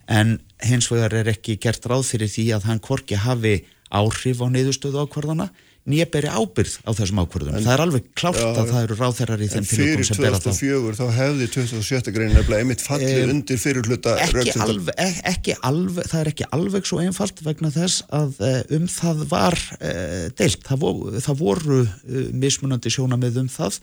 en 0.09 0.37
hins 0.65 0.89
vegar 0.93 1.17
er 1.21 1.33
ekki 1.33 1.59
gert 1.61 1.87
ráð 1.89 2.05
fyrir 2.11 2.33
því 2.33 2.47
að 2.57 2.69
hann 2.69 2.83
hvorki 2.85 3.19
hafi 3.21 3.55
áhrif 3.89 4.43
á 4.45 4.47
niðurstöðu 4.53 5.05
ákvarðana 5.05 5.49
nýjaberi 5.89 6.29
ábyrð 6.31 6.75
á 6.85 6.91
þessum 6.99 7.21
ákvörðunum. 7.25 7.63
Það 7.65 7.73
er 7.75 7.83
alveg 7.85 8.09
klárt 8.19 8.39
Já, 8.43 8.49
að 8.63 8.71
það 8.73 8.83
eru 8.87 8.97
ráþerrar 8.99 9.41
í 9.43 9.49
En 9.49 9.53
þeim 9.55 9.67
fyrir 9.69 9.89
tilvíkum 9.89 10.09
sem 10.09 10.23
bera 10.25 10.39
þá. 10.39 10.49
2004 10.49 10.99
þá 10.99 11.05
hefði 11.19 11.49
2007 11.55 12.13
grein 12.17 12.33
nefnilega 12.37 12.65
einmitt 12.65 12.85
fallið 12.85 13.33
undir 13.33 13.61
fyrir 13.63 13.89
hluta 13.89 14.15
Ekki 14.27 14.55
alveg, 14.65 14.93
ek- 15.01 15.21
ekki 15.33 15.57
alveg, 15.71 16.09
það 16.13 16.21
er 16.25 16.31
ekki 16.33 16.49
alveg 16.59 16.89
svo 16.91 17.01
einfalt 17.03 17.43
vegna 17.47 17.71
þess 17.75 18.03
að 18.15 18.37
uh, 18.45 18.61
um 18.79 18.87
það 18.93 19.25
var 19.33 19.57
uh, 19.79 20.29
deilt. 20.39 20.63
Það, 20.69 20.83
vo, 20.85 20.93
það 21.25 21.41
voru 21.43 21.81
uh, 21.85 22.21
mismunandi 22.45 22.93
sjónamið 22.93 23.41
um 23.45 23.49
það. 23.53 23.81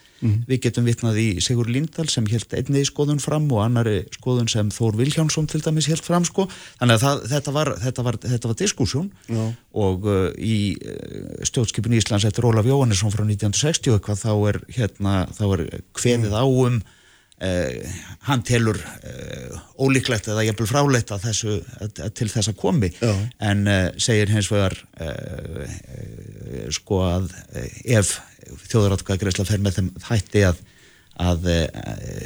Við 0.49 0.61
getum 0.67 0.85
vitnað 0.87 1.19
í 1.21 1.27
Sigur 1.45 1.69
Lindahl 1.71 2.07
sem 2.11 2.25
held 2.29 2.53
einni 2.57 2.85
skoðun 2.87 3.21
fram 3.23 3.49
og 3.53 3.63
annari 3.65 4.03
skoðun 4.15 4.49
sem 4.51 4.69
Þór 4.73 4.97
Vilhjánsson 4.99 5.47
til 5.51 5.61
dæmis 5.65 5.87
held 5.91 6.03
fram 6.05 6.25
sko. 6.27 6.47
Þannig 6.79 6.97
að 6.99 7.03
það, 7.05 7.25
þetta 7.33 7.53
var, 7.55 7.71
var, 8.09 8.17
var 8.45 8.57
diskussjón 8.61 9.09
og 9.75 10.05
uh, 10.07 10.27
í 10.39 10.75
uh, 10.79 11.41
stjórnskipin 11.47 11.97
Íslands 11.97 12.27
eftir 12.27 12.47
Ólaf 12.47 12.67
Jóhannesson 12.67 13.13
frá 13.13 13.25
1960 13.25 13.97
eitthvað 13.97 14.21
þá 14.21 14.31
er 14.51 14.61
hérna, 14.77 15.15
þá 15.35 15.45
er 15.49 15.65
kveðið 15.97 16.37
á 16.37 16.45
um 16.45 16.79
Uh, 17.35 17.83
hann 18.29 18.45
telur 18.47 18.77
uh, 18.79 19.55
ólíklegt 19.83 20.29
eða 20.31 20.45
jafnvel 20.47 20.69
frálegt 20.69 21.09
að 21.11 21.25
þessu, 21.25 21.55
að, 21.83 21.97
að 22.05 22.13
til 22.15 22.27
þess 22.31 22.47
að 22.47 22.55
komi 22.61 22.89
Já. 22.95 23.11
en 23.43 23.65
uh, 23.67 23.89
segir 23.99 24.31
hins 24.31 24.47
vegar 24.53 24.77
sko 26.71 27.01
að 27.03 27.27
ef 27.91 28.13
þjóðratkvæðagreisla 28.71 29.47
fer 29.49 29.59
með 29.65 29.81
þeim 29.81 29.91
hætti 30.07 30.45
að, 30.47 30.63
að 31.27 31.49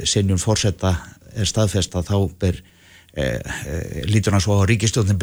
sinjum 0.06 0.38
fórsetta 0.38 0.94
er 1.34 1.50
staðfesta 1.50 2.04
þá 2.06 2.14
ber 2.38 2.62
lítur 4.06 4.34
hann 4.36 4.42
svo 4.42 4.60
á 4.62 4.68
ríkistjóðin 4.70 5.18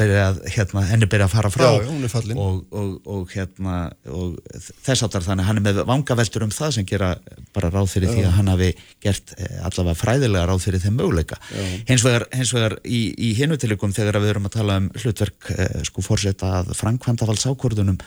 hérna, 0.52 0.82
henni 0.90 1.08
byrja 1.08 1.28
að 1.28 1.32
fara 1.32 1.50
frá. 1.52 1.64
Já, 1.64 1.86
já, 1.88 2.34
og, 2.36 2.58
og, 2.68 2.90
og, 3.08 3.22
hérna, 3.32 3.76
og 4.12 4.36
þess 4.84 5.06
áttar 5.06 5.24
þannig 5.24 5.48
hann 5.48 5.60
er 5.60 5.64
með 5.64 5.80
vangaveltur 5.88 6.44
um 6.44 6.52
það 6.52 6.74
sem 6.76 6.88
gera 6.88 7.14
bara 7.56 7.72
ráð 7.72 7.94
fyrir 7.94 8.12
því 8.12 8.26
að 8.28 8.36
hann 8.36 8.52
hafi 8.52 8.70
gert 9.04 9.32
eh, 9.38 9.58
allavega 9.64 9.96
fræðilega 10.02 10.46
ráð 10.50 10.64
fyrir 10.66 10.84
þeim 10.84 10.98
möguleika. 11.00 11.40
Hins 11.88 12.04
vegar, 12.04 12.28
hins 12.36 12.52
vegar 12.56 12.76
í, 12.84 13.02
í 13.16 13.32
hinutilikum 13.38 13.96
þegar 13.96 14.20
við 14.20 14.34
erum 14.34 14.50
að 14.50 14.56
tala 14.58 14.78
um 14.82 14.90
hlutverk 14.98 15.52
eh, 15.56 15.80
sko 15.88 16.04
fórseta 16.04 16.58
að 16.60 16.74
framkvæmdavals 16.78 17.48
ákvörðunum 17.48 18.00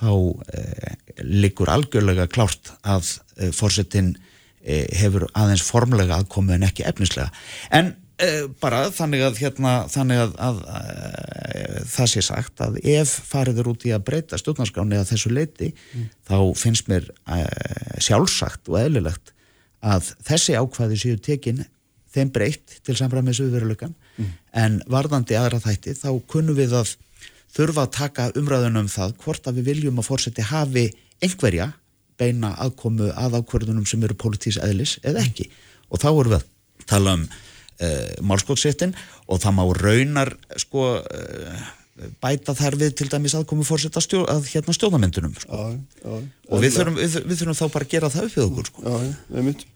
þá 0.00 0.12
eh, 0.56 0.92
liggur 1.22 1.70
algjörlega 1.72 2.28
klárt 2.32 2.72
að 2.82 3.14
eh, 3.38 3.50
fórsetin 3.54 4.14
eh, 4.64 4.86
hefur 5.00 5.28
aðeins 5.34 5.64
formlega 5.66 6.20
aðkomu 6.20 6.56
en 6.56 6.66
ekki 6.68 6.86
efnislega. 6.88 7.30
En 7.70 7.92
eh, 7.92 7.98
bara 8.60 8.82
þannig 8.92 9.24
að 9.24 9.38
hérna 9.40 9.74
þannig 9.88 10.22
að, 10.24 10.32
að, 10.44 10.62
að 10.76 11.90
það 11.90 12.10
sé 12.12 12.22
sagt 12.26 12.62
að 12.64 12.78
ef 12.92 13.12
farið 13.30 13.60
er 13.62 13.70
út 13.72 13.86
í 13.88 13.92
að 13.96 14.06
breyta 14.10 14.40
stjórnarskráni 14.40 14.98
að 15.00 15.12
þessu 15.14 15.32
leiti 15.32 15.70
þá 16.28 16.36
finnst 16.60 16.90
mér 16.90 17.08
uh, 17.24 17.44
sjálfsagt 18.02 18.68
og 18.68 18.80
eðlilegt 18.82 19.32
að 19.80 20.12
þessi 20.28 20.58
ákvæði 20.60 21.00
séu 21.00 21.20
tekin 21.20 21.64
þeim 22.12 22.32
breytt 22.34 22.80
til 22.84 22.98
samræmis 22.98 23.40
viðveruleikan 23.40 23.94
en 24.52 24.80
varðandi 24.90 25.38
aðra 25.38 25.62
þætti 25.62 25.94
þá 25.96 26.10
kunnum 26.28 26.58
við 26.58 26.74
að 26.76 26.96
þurfa 27.54 27.86
að 27.86 27.94
taka 27.96 28.30
umræðunum 28.38 28.84
um 28.84 28.90
það 28.90 29.14
hvort 29.24 29.46
að 29.46 29.60
við 29.60 29.70
viljum 29.70 30.02
að 30.02 30.10
fórseti 30.10 30.44
hafi 30.46 30.90
einhverja 31.22 31.72
beina 32.20 32.52
aðkomu 32.60 33.10
að 33.16 33.38
ákvörðunum 33.40 33.86
sem 33.88 34.02
eru 34.04 34.16
pólitísk 34.18 34.62
eðlis 34.64 34.98
eða 35.06 35.24
ekki. 35.24 35.48
Og 35.90 36.02
þá 36.02 36.10
erum 36.10 36.34
við 36.34 36.38
að 36.40 36.48
tala 36.90 37.14
um 37.18 37.24
uh, 37.80 38.14
málskóksréttin 38.22 38.94
og 39.26 39.42
það 39.42 39.56
má 39.58 39.64
raunar 39.80 40.34
sko 40.60 40.86
uh, 41.00 41.68
bæta 42.22 42.54
þær 42.56 42.78
við 42.80 42.94
til 43.00 43.08
dæmis 43.12 43.34
aðkomu 43.36 43.66
fórseta 43.66 44.00
stjó, 44.04 44.22
að 44.30 44.48
hérna 44.54 44.74
stjórnamyndunum 44.76 45.34
sko. 45.36 45.66
Og 46.48 46.62
við 46.62 46.78
þurfum, 46.78 46.96
við, 47.00 47.18
við 47.26 47.42
þurfum 47.42 47.58
þá 47.58 47.66
bara 47.74 47.86
að 47.86 47.92
gera 47.92 48.12
það 48.12 48.26
upp 48.28 48.38
við 48.38 48.46
okkur 48.46 48.70
sko. 48.70 48.86
Já, 48.86 49.04
já, 49.04 49.12
einmitt. 49.36 49.66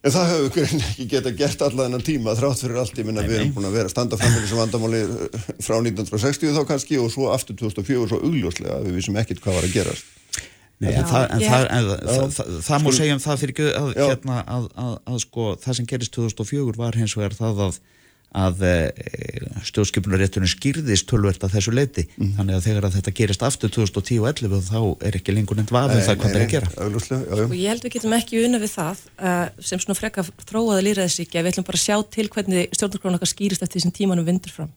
En 0.00 0.14
það 0.14 0.30
hefur 0.30 0.52
greinilega 0.54 0.90
ekki 0.94 1.06
geta 1.12 1.30
gert 1.36 1.62
alla 1.66 1.84
þennan 1.84 2.04
tíma 2.04 2.32
þrátt 2.38 2.62
fyrir 2.62 2.78
allt, 2.80 2.96
ég 2.96 3.08
minna 3.08 3.24
við 3.26 3.36
erum 3.36 3.50
búin 3.52 3.68
að 3.68 3.74
vera 3.76 3.90
að 3.90 3.92
standa 3.92 4.16
fram 4.16 4.32
með 4.32 4.46
þessu 4.46 4.60
vandamáli 4.60 5.00
eh, 5.02 5.42
frá 5.60 5.74
1960 5.76 6.54
þá 6.56 6.60
kannski 6.70 7.00
og 7.02 7.10
svo 7.12 7.28
aftur 7.34 7.58
2004 7.60 8.06
svo 8.08 8.20
augljóslega 8.24 8.78
við 8.86 8.96
vissum 8.96 9.18
ekkert 9.20 9.42
hvað 9.44 9.58
var 9.58 9.68
að 9.68 9.76
gerast. 9.76 10.16
Nei, 10.80 10.94
en 10.96 11.04
það, 11.04 11.24
en 11.34 11.42
það, 11.44 11.64
en 11.68 11.86
það, 11.86 12.02
það, 12.08 12.28
það, 12.36 12.52
það 12.64 12.84
má 12.84 12.92
segja 12.96 13.14
um 13.16 13.18
það 13.20 13.40
fyrir 13.42 13.52
ekki 13.52 13.64
að, 13.76 13.88
hérna, 13.98 14.36
að, 14.48 14.68
að, 14.80 14.92
að 15.12 15.18
sko, 15.26 15.48
það 15.60 15.76
sem 15.76 15.88
gerist 15.90 16.14
2004 16.16 16.80
var 16.80 16.96
hins 16.96 17.16
vegar 17.18 17.36
það 17.36 17.60
að, 17.66 17.76
að 18.40 18.62
e, 18.64 18.72
stjórnskipunaréttunum 19.68 20.48
skýrðist 20.48 21.08
tölvert 21.10 21.44
að 21.44 21.58
þessu 21.58 21.74
leiti 21.76 22.06
þannig 22.16 22.56
að 22.56 22.64
þegar 22.70 22.88
að 22.88 22.96
þetta 22.96 23.14
gerist 23.20 23.44
aftur 23.50 23.74
2010 23.76 24.22
og 24.22 24.28
11 24.30 24.66
þá 24.70 24.80
er 25.10 25.20
ekki 25.20 25.36
lengur 25.36 25.60
nefnt 25.60 25.74
vafið 25.76 26.04
það 26.06 26.20
hvað 26.22 26.36
ber 26.38 26.46
að 26.46 26.54
gera. 26.54 26.72
já, 26.72 27.18
já. 27.20 27.44
Og 27.44 27.56
ég 27.58 27.74
held 27.74 27.84
við 27.84 27.96
getum 27.98 28.16
ekki 28.16 28.44
unna 28.46 28.62
við 28.62 28.76
það 28.78 29.06
uh, 29.20 29.46
sem 29.60 29.84
svona 29.84 30.00
frekka 30.00 30.24
þróaði 30.46 30.86
lýræðisíkja, 30.88 31.44
við 31.44 31.52
ætlum 31.52 31.68
bara 31.68 31.82
að 31.82 31.84
sjá 31.90 31.98
til 32.16 32.30
hvernig 32.32 32.72
stjórnarskrána 32.72 33.20
okkar 33.20 33.34
skýrist 33.34 33.66
eftir 33.66 33.82
þessum 33.82 33.98
tímanum 34.00 34.30
vindur 34.32 34.56
fram. 34.56 34.72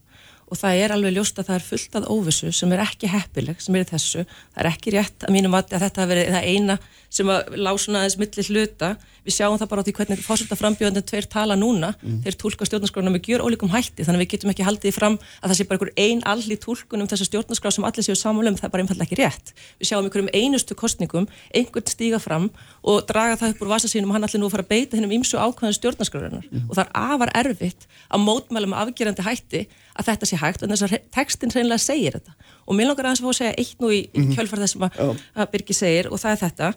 Og 0.53 0.59
það 0.59 0.79
er 0.83 0.93
alveg 0.93 1.15
ljóst 1.15 1.39
að 1.41 1.47
það 1.47 1.55
er 1.55 1.63
fullt 1.65 1.95
að 1.97 2.09
óvissu 2.13 2.51
sem 2.53 2.73
er 2.75 2.83
ekki 2.83 3.09
heppileg, 3.09 3.61
sem 3.63 3.77
er 3.79 3.87
þessu. 3.89 4.25
Það 4.53 4.59
er 4.61 4.69
ekki 4.69 4.93
rétt 4.93 5.25
að 5.25 5.33
mínum 5.33 5.55
að, 5.57 5.71
þetta 5.73 6.03
hafi 6.03 6.11
verið 6.13 6.35
það 6.35 6.51
eina 6.51 6.75
sem 7.13 7.29
að 7.29 7.57
lásuna 7.57 8.03
aðeins 8.03 8.17
milli 8.21 8.45
hluta. 8.49 8.91
Við 9.23 9.35
sjáum 9.37 9.57
það 9.57 9.69
bara 9.71 9.81
á 9.81 9.85
því 9.87 9.93
hvernig 9.97 10.21
fórsölda 10.25 10.57
frambjóðandi 10.59 11.03
tveir 11.07 11.27
tala 11.31 11.55
núna, 11.57 11.93
þeir 12.25 12.37
tólka 12.41 12.67
stjórnarskrána 12.67 13.13
með 13.13 13.29
gjör 13.29 13.43
ólíkum 13.45 13.71
hætti, 13.71 14.03
þannig 14.03 14.19
að 14.19 14.23
við 14.23 14.31
getum 14.33 14.51
ekki 14.51 14.65
haldið 14.67 14.95
fram 14.97 15.15
að 15.39 15.53
það 15.53 15.57
sé 15.59 15.67
bara 15.69 15.77
einhver 15.79 15.93
ein 16.03 16.23
allir 16.27 16.59
tólkun 16.59 17.05
um 17.05 17.07
þessa 17.07 17.27
stjórnarskrá 17.29 17.71
sem 17.71 17.87
allir 17.87 18.03
séu 18.03 18.17
samanlum, 18.19 18.57
það 18.59 18.67
er 18.67 18.73
bara 18.73 18.83
einfallega 18.83 19.07
ekki 19.07 19.19
rétt. 19.21 19.53
Við 19.79 19.89
sjáum 19.89 20.09
einhverjum 20.09 20.31
einustu 20.35 20.75
kostningum, 20.75 21.29
einhvern 21.55 21.87
stíga 21.93 22.19
fram 22.19 22.49
og 22.83 23.07
draga 23.07 23.39
það 23.39 23.55
upp 23.55 23.63
úr 23.63 23.71
vasa 23.71 23.87
sínum 23.87 24.11
og 24.11 24.17
hann 24.17 24.27
allir 24.27 24.43
nú 24.43 24.49
að 24.49 24.57
fara 24.57 24.67
að 24.67 24.73
beita 24.73 24.99
hennum 24.99 25.15
ímsu 25.15 25.39
ákvæðan 25.39 25.77
stjórnarskrárunar 25.79 26.49
og 26.67 26.75
það 26.75 26.83
er 26.83 26.91
afar 26.99 27.31
erfitt 27.39 27.87
að 28.09 28.25
mótmæla 28.27 28.73
með 28.73 28.83
afgerandi 28.83 29.23
hætti 29.23 29.63
að 29.93 30.09
þetta 30.09 30.29
sé 30.29 30.39
hægt 30.43 30.63
en 30.63 30.73
þess 30.73 30.87
að 30.87 30.97
textin 31.15 31.53
reynilega 31.53 31.81
segir 31.83 32.17
þetta. 32.17 32.35
Og 32.67 32.77
mér 32.77 32.91
langar 32.91 33.09
aðeins 33.09 33.23
að 33.23 33.27
fá 33.27 33.33
að 33.33 33.39
segja 33.41 33.53
eitt 33.63 33.83
nú 33.83 33.93
í, 33.93 34.01
í 34.13 34.25
kjölfar 34.33 34.63
þessum 34.63 34.87
að, 34.87 34.99
að 35.35 35.53
Birgi 35.53 35.77
segir 35.77 36.11
og 36.11 36.21
það 36.21 36.35
er 36.35 36.43
þetta. 36.43 36.73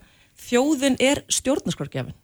Þjóðin 0.46 0.99
er 1.00 1.23
stjórnarskrárgjafin 1.32 2.16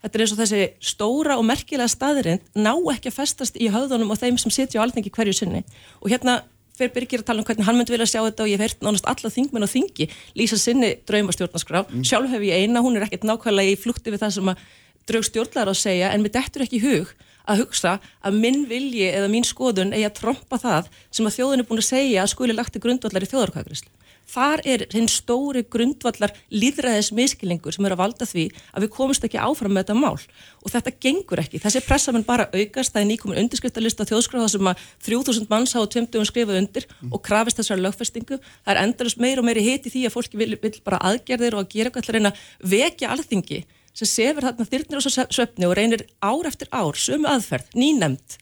Þetta 0.00 0.16
er 0.16 0.22
eins 0.24 0.32
og 0.32 0.38
þessi 0.40 0.60
stóra 0.90 1.36
og 1.36 1.44
merkilega 1.44 1.90
staðirind 1.92 2.46
ná 2.56 2.72
ekki 2.94 3.10
að 3.10 3.18
festast 3.18 3.58
í 3.60 3.68
höfðunum 3.72 4.12
og 4.14 4.20
þeim 4.20 4.38
sem 4.40 4.52
sitja 4.54 4.80
á 4.80 4.84
alþengi 4.86 5.12
hverju 5.12 5.34
sinni. 5.36 5.60
Og 6.00 6.08
hérna 6.12 6.38
fer 6.78 6.92
Birgir 6.94 7.20
að 7.20 7.28
tala 7.28 7.42
um 7.42 7.48
hvernig 7.48 7.66
hann 7.68 7.76
myndi 7.76 7.92
vilja 7.92 8.08
sjá 8.08 8.22
þetta 8.24 8.46
og 8.46 8.48
ég 8.48 8.56
hef 8.56 8.64
heyrt 8.64 8.86
nánast 8.86 9.08
alla 9.10 9.32
þingmenn 9.34 9.66
og 9.66 9.72
þingi 9.72 10.06
lýsa 10.40 10.56
sinni 10.56 10.94
draumastjórnarskrá. 11.08 11.82
Sjálf 12.00 12.32
hef 12.32 12.46
ég 12.48 12.64
eina, 12.64 12.80
hún 12.80 12.96
er 12.96 13.04
ekkert 13.04 13.26
nákvæmlega 13.28 13.74
í 13.74 13.80
flukti 13.80 14.14
við 14.14 14.24
það 14.24 14.32
sem 14.38 14.52
að 14.54 14.62
draug 15.10 15.26
stjórnlegar 15.28 15.72
að 15.74 15.80
segja 15.82 16.14
en 16.14 16.24
mér 16.24 16.32
dettur 16.38 16.64
ekki 16.64 16.80
hug 16.80 17.12
að 17.48 17.64
hugsa 17.64 17.96
að 18.24 18.40
minn 18.42 18.66
vilji 18.70 19.08
eða 19.10 19.30
mín 19.32 19.46
skoðun 19.46 19.94
eigi 19.94 20.08
að 20.08 20.18
trompa 20.20 20.60
það 20.60 20.90
sem 21.10 21.26
að 21.26 21.38
þjóðin 21.38 21.64
er 21.64 21.70
búin 21.70 21.82
að 21.82 21.90
segja 21.92 22.24
að 22.24 22.32
skuli 22.34 22.56
lagt 22.56 22.76
í 22.76 22.84
grundvallar 22.84 23.26
í 23.26 23.30
þjóðarkvæðgrislu. 23.30 23.92
Þar 24.30 24.60
er 24.68 24.84
hinn 24.92 25.08
stóri 25.10 25.64
grundvallar 25.66 26.30
líðræðis 26.54 27.10
miskilingur 27.16 27.74
sem 27.74 27.86
er 27.88 27.96
að 27.96 28.02
valda 28.02 28.28
því 28.28 28.44
að 28.70 28.84
við 28.84 28.92
komumst 28.94 29.24
ekki 29.26 29.40
áfram 29.42 29.74
með 29.74 29.88
þetta 29.88 29.96
mál 29.98 30.20
og 30.60 30.70
þetta 30.70 30.92
gengur 31.02 31.42
ekki. 31.42 31.58
Þessi 31.62 31.82
pressa 31.82 32.14
mun 32.14 32.26
bara 32.28 32.46
aukast, 32.52 32.94
það 32.94 33.02
er 33.02 33.08
nýkomin 33.08 33.40
undirskriftalista 33.42 34.06
þjóðskráða 34.06 34.52
sem 34.54 34.70
að 34.70 34.84
3000 35.08 35.50
manns 35.50 35.74
hafa 35.74 35.90
tveimtugum 35.96 36.30
skrifað 36.30 36.60
undir 36.60 36.86
og 37.10 37.24
krafist 37.26 37.58
þessar 37.58 37.82
lögfestingu. 37.82 38.38
Það 38.62 38.74
er 38.76 38.82
endalust 38.84 39.22
meir 39.24 39.42
og 39.42 39.48
meiri 39.48 39.66
hiti 39.66 39.90
því 39.90 40.06
að 40.06 40.14
fólki 40.14 40.38
vil, 40.38 40.52
vil 40.62 40.74
bara 40.86 41.02
aðgerðir 41.10 41.58
og 41.58 41.64
að 41.64 41.74
gera 41.74 41.90
eitthvað 41.90 42.06
til 42.06 42.14
að 42.14 42.20
reyna 42.20 42.34
vekja 42.76 43.10
alþingi 43.16 43.64
sem 43.92 44.06
sefur 44.08 44.44
þarna 44.46 44.64
þyrnir 44.70 44.96
og 45.00 45.02
svo 45.04 45.24
svefni 45.34 45.66
og 45.66 45.74
reynir 45.76 46.04
ár 46.24 46.46
eftir 46.48 46.68
ár, 46.72 46.94
sömu 46.96 47.26
aðferð, 47.28 47.66
nýnemt. 47.76 48.36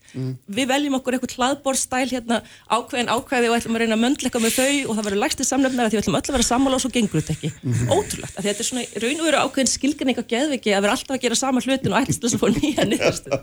Við 0.48 0.68
veljum 0.70 0.94
okkur 0.98 1.16
eitthvað 1.16 1.34
hlaðborstæl 1.38 2.04
hérna 2.12 2.38
ákveðin 2.72 3.10
ákveði 3.12 3.48
og 3.50 3.56
ætlum 3.58 3.76
að 3.78 3.82
reyna 3.82 3.96
að 3.98 4.02
möndleika 4.04 4.40
með 4.44 4.54
þau 4.58 4.76
og 4.88 4.94
það 4.98 5.04
verður 5.08 5.22
lægsti 5.24 5.46
samlefnara 5.48 5.90
því 5.90 5.98
við 5.98 6.02
ætlum 6.04 6.18
öll 6.20 6.28
að 6.28 6.36
vera 6.38 6.46
sammála 6.48 6.78
og 6.78 6.84
svo 6.84 6.90
gengur 6.94 7.20
þetta 7.24 7.36
ekki. 7.36 7.50
Ótrúlegt, 7.88 8.36
af 8.36 8.40
því 8.44 8.48
þetta 8.52 8.64
er 8.64 8.68
svona 8.70 8.84
í 8.86 9.02
raun 9.04 9.20
og 9.24 9.28
veru 9.28 9.42
ákveðin 9.48 9.72
skilgrinning 9.72 10.20
á 10.20 10.24
geðviki 10.32 10.74
að 10.76 10.84
vera 10.86 10.94
alltaf 10.96 11.16
að 11.18 11.22
gera 11.26 11.40
sama 11.42 11.64
hlutin 11.64 11.92
og 11.96 12.00
ætlast 12.04 12.24
þess 12.24 12.38
að 12.38 12.44
fá 12.44 12.48
nýja 12.56 12.86
niðurstu. 12.92 13.40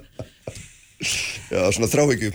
Já, 1.52 1.62
svona 1.76 1.90
þráhyggju. 1.92 2.32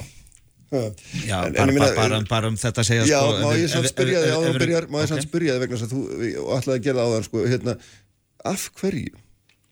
Já, 0.70 1.38
En- 1.46 1.46
en 1.50 1.54
bara, 1.56 1.66
ég 1.66 1.74
meina- 1.74 1.94
bara, 1.96 2.08
bara, 2.08 2.20
bara 2.30 2.48
um 2.52 2.56
þetta 2.60 2.78
að 2.84 2.86
segja 2.86 3.06
Já, 3.08 3.18
sko, 3.18 3.40
má 3.42 3.56
ég 3.58 3.64
ef- 3.66 3.88
spyrja 3.90 4.20
þig 4.22 4.30
á 4.30 4.38
það 4.38 4.58
byrjar, 4.62 4.84
má 4.86 5.00
ég 5.02 5.08
samt 5.10 5.24
ok. 5.24 5.26
spyrja 5.26 5.54
þig 5.56 5.62
vegna 5.64 5.76
þess 5.80 5.86
að 5.88 5.94
þú 5.96 6.44
og 6.44 6.52
ætlaði 6.60 6.78
að 6.78 6.84
gera 6.84 7.00
það 7.00 7.08
á 7.10 7.14
þann 7.16 7.26
sko, 7.26 7.38
hérna, 7.50 7.74
af 8.52 8.62
hverju 8.78 9.10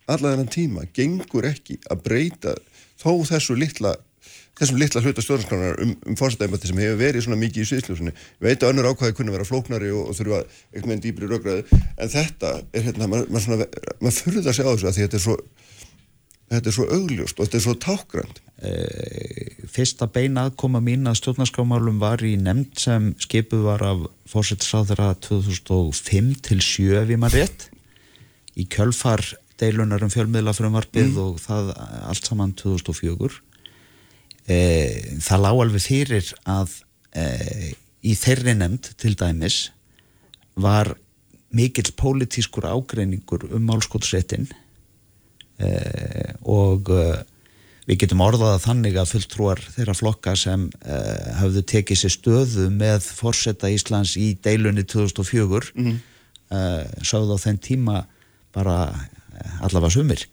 alla 0.08 0.34
þennan 0.34 0.52
tíma 0.52 0.84
gengur 0.96 1.48
ekki 1.48 1.78
að 1.90 2.04
breyta 2.06 2.54
þó 3.00 3.12
þessu 3.28 3.56
litla 3.58 3.94
þessum 4.58 4.80
litla 4.80 5.02
hluta 5.04 5.22
stjórnarskránar 5.22 5.78
um, 5.84 5.94
um 6.08 6.18
fórsetæmbætti 6.18 6.70
sem 6.70 6.80
hefur 6.82 6.98
verið 6.98 7.26
svona 7.26 7.38
mikið 7.40 7.62
í 7.62 7.68
sviðsljósunni 7.70 8.14
ég 8.14 8.42
veit 8.48 8.64
að 8.64 8.72
önnur 8.72 8.90
ákvæði 8.90 9.16
kunna 9.20 9.36
vera 9.36 9.46
flóknari 9.46 9.92
og, 9.94 10.10
og 10.10 10.18
þurfa 10.18 10.42
eitthvað 10.72 10.90
með 10.92 11.04
dýbri 11.06 11.30
raugraði 11.30 11.80
en 11.94 12.12
þetta 12.16 12.52
er 12.72 12.88
hérna, 12.88 13.10
maður 13.12 13.32
mað 13.34 13.46
svona 13.46 13.70
maður 14.02 14.20
furðar 14.24 14.58
sig 14.58 14.66
á 14.66 14.70
þessu 14.72 14.90
að 14.90 15.00
þetta 15.02 15.20
er 15.20 15.24
svo 15.28 15.38
þetta 16.48 16.70
er 16.70 16.78
svo 16.78 16.88
augljóst 16.96 17.38
og 17.38 17.46
þetta 17.46 17.60
er 17.60 17.66
svo 17.68 17.76
tákgrænt 17.86 18.42
fyrsta 19.70 20.08
beina 20.10 20.48
aðkoma 20.48 20.80
mín 20.82 21.06
að 21.06 21.20
stjórnarskámálum 21.20 22.00
var 22.02 22.22
í 22.26 22.34
nefnd 22.40 22.80
sem 22.82 23.10
skipuð 23.22 23.66
var 23.68 23.84
af 23.86 24.06
fórsettisáðara 24.28 25.12
2005 25.22 26.32
til 26.48 26.58
7 26.64 26.96
ef 27.02 27.12
ég 27.12 27.20
maður 27.20 27.44
rétt. 27.44 27.68
Í 28.58 28.66
kjölfar 28.66 29.22
deilunar 29.60 30.04
um 30.06 30.12
fjölmiðlafrömmarpið 30.12 31.10
mm. 31.10 31.20
og 31.24 31.40
það 31.42 31.72
allt 32.08 32.30
saman 32.30 32.54
2004 32.58 33.40
e, 34.48 34.58
það 35.24 35.44
lág 35.44 35.62
alveg 35.64 35.84
fyrir 35.84 36.32
að 36.48 36.78
e, 37.12 37.26
í 38.06 38.14
þeirri 38.18 38.54
nefnd 38.58 38.92
til 39.00 39.14
dæmis 39.18 39.58
var 40.58 40.94
mikill 41.54 41.92
pólitískur 41.96 42.68
ágreiningur 42.68 43.48
um 43.54 43.64
málskótsréttin 43.68 44.48
e, 45.58 45.70
og 46.44 46.90
e, 46.92 47.04
við 47.88 48.02
getum 48.02 48.22
orðaða 48.24 48.60
þannig 48.66 48.98
að 49.00 49.12
fulltrúar 49.14 49.62
þeirra 49.76 49.96
flokka 49.96 50.34
sem 50.36 50.68
e, 50.84 50.98
hafðu 51.40 51.64
tekið 51.72 52.02
sér 52.02 52.14
stöðu 52.14 52.68
með 52.74 53.08
fórsetta 53.16 53.70
Íslands 53.72 54.16
í 54.20 54.34
deilunni 54.44 54.84
2004 54.84 55.72
mm. 55.74 55.98
sáðu 57.04 57.36
á 57.36 57.38
þenn 57.40 57.58
tíma 57.64 58.02
bara 58.56 58.76
allavega 59.60 59.94
sumir. 59.94 60.24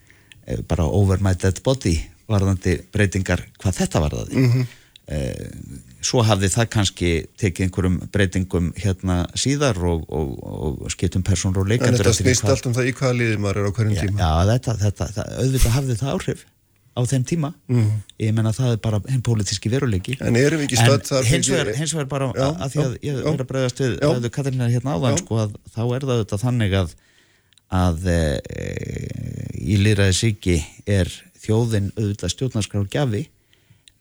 Eh, 0.45 0.61
bara 0.67 0.85
over 0.85 1.21
my 1.23 1.33
dead 1.41 1.61
body 1.65 1.97
varðandi 2.29 2.79
breytingar 2.93 3.43
hvað 3.61 3.79
þetta 3.81 4.01
varðaði. 4.05 4.41
Mm 4.41 4.51
-hmm. 4.51 4.81
svo 6.01 6.23
hafði 6.25 6.49
það 6.49 6.67
kannski 6.73 7.09
tekið 7.37 7.65
einhverjum 7.65 7.97
breytingum 8.13 8.71
hérna 8.73 9.27
síðar 9.37 9.77
og, 9.77 10.07
og, 10.09 10.31
og 10.81 10.89
skiptum 10.89 11.21
persónur 11.21 11.61
og 11.61 11.69
leikandur 11.69 12.01
En 12.01 12.07
þetta 12.07 12.13
snýst 12.23 12.41
hvað... 12.41 12.51
allt 12.55 12.65
um 12.65 12.73
það 12.73 12.89
í 12.89 12.93
hvaða 12.97 13.17
liði 13.19 13.37
maður 13.37 13.59
er 13.61 13.69
á 13.69 13.71
hverjum 13.77 13.93
já, 13.93 14.01
tíma. 14.01 14.17
Já, 14.17 14.31
þetta, 14.49 14.75
þetta, 14.81 15.07
það, 15.13 15.31
auðvitað 15.43 15.75
hafði 15.77 15.97
það 16.01 16.13
áhrif 16.15 16.45
á 16.95 17.01
þeim 17.11 17.23
tíma. 17.29 17.53
Mm 17.69 17.93
ég 18.25 18.33
menna 18.33 18.51
það 18.55 18.71
er 18.71 18.81
bara 18.81 19.01
henn 19.09 19.21
pólitíski 19.21 19.69
veruleiki. 19.69 20.17
En 20.21 20.35
þar 20.35 21.25
hins 21.27 21.49
vegar, 21.93 22.07
bara 22.09 22.31
já, 22.31 22.47
að 22.47 22.69
því 22.71 22.83
að 22.85 22.93
já, 22.95 23.09
ég 23.09 23.17
verður 23.25 23.43
að 23.43 23.49
bregðast 23.49 23.81
við 23.85 24.29
Katarina 24.31 24.69
hérna 24.71 24.95
áðan 24.95 25.19
sko 25.19 25.41
að 25.43 25.57
þá 25.75 25.81
er 25.83 26.05
það 26.05 26.13
auðvitað 26.15 26.45
þannig 26.45 26.77
að 26.79 26.95
að 27.75 28.09
e, 28.11 28.19
í 29.61 29.77
lýraði 29.81 30.17
síki 30.17 30.59
er 30.87 31.09
þjóðin 31.41 31.91
auðvitað 31.95 32.33
stjórnarskrár 32.33 32.87
gjafi 32.91 33.25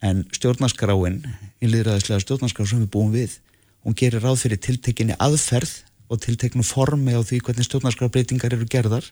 en 0.04 0.24
stjórnarskráin 0.36 1.22
í 1.64 1.70
lýraðislega 1.70 2.22
stjórnarskrár 2.24 2.70
sem 2.70 2.84
við 2.84 2.92
búum 2.94 3.12
við 3.14 3.38
hún 3.84 3.96
gerir 3.98 4.24
ráð 4.24 4.42
fyrir 4.44 4.60
tiltekinni 4.64 5.16
aðferð 5.22 5.74
og 6.12 6.20
tilteknu 6.24 6.64
formi 6.66 7.16
á 7.16 7.20
því 7.24 7.40
hvernig 7.44 7.68
stjórnarskrárbreytingar 7.68 8.56
eru 8.56 8.68
gerðar 8.70 9.06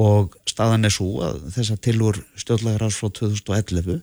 og 0.00 0.34
staðan 0.50 0.88
er 0.88 0.94
svo 0.94 1.22
að 1.22 1.44
þessa 1.54 1.78
tilur 1.82 2.18
stjórnlegar 2.38 2.88
ás 2.88 2.98
frá 2.98 3.12
2011 3.14 4.02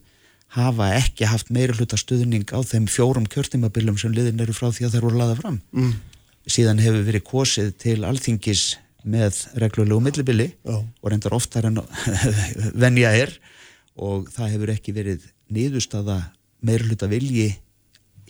hafa 0.56 0.88
ekki 0.98 1.27
haft 1.27 1.51
meiri 1.51 1.75
hluta 1.75 2.00
stuðning 2.00 2.48
á 2.51 2.60
þeim 2.63 2.88
fjórum 2.91 3.27
kjörtímabilum 3.32 4.00
sem 4.00 4.15
liðin 4.15 4.39
eru 4.44 4.56
frá 4.56 4.70
því 4.72 4.88
að 4.88 4.96
þeir 4.96 5.06
voru 5.08 5.20
laða 5.20 5.38
fram 5.39 5.60
mm. 5.75 5.91
síðan 6.48 6.82
hefur 6.84 7.06
verið 7.08 7.27
kosið 7.27 7.74
til 7.84 8.00
alþingis 8.08 8.65
með 9.03 9.39
reglulegu 9.62 10.01
millibili 10.03 10.48
Já. 10.51 10.77
og 10.77 11.10
reyndar 11.12 11.36
oftar 11.36 11.67
en 11.70 11.81
venja 12.84 13.12
er 13.17 13.34
og 14.00 14.29
það 14.34 14.53
hefur 14.55 14.74
ekki 14.75 14.96
verið 14.96 15.27
niðurstaða 15.51 16.20
meirluta 16.65 17.10
vilji 17.12 17.50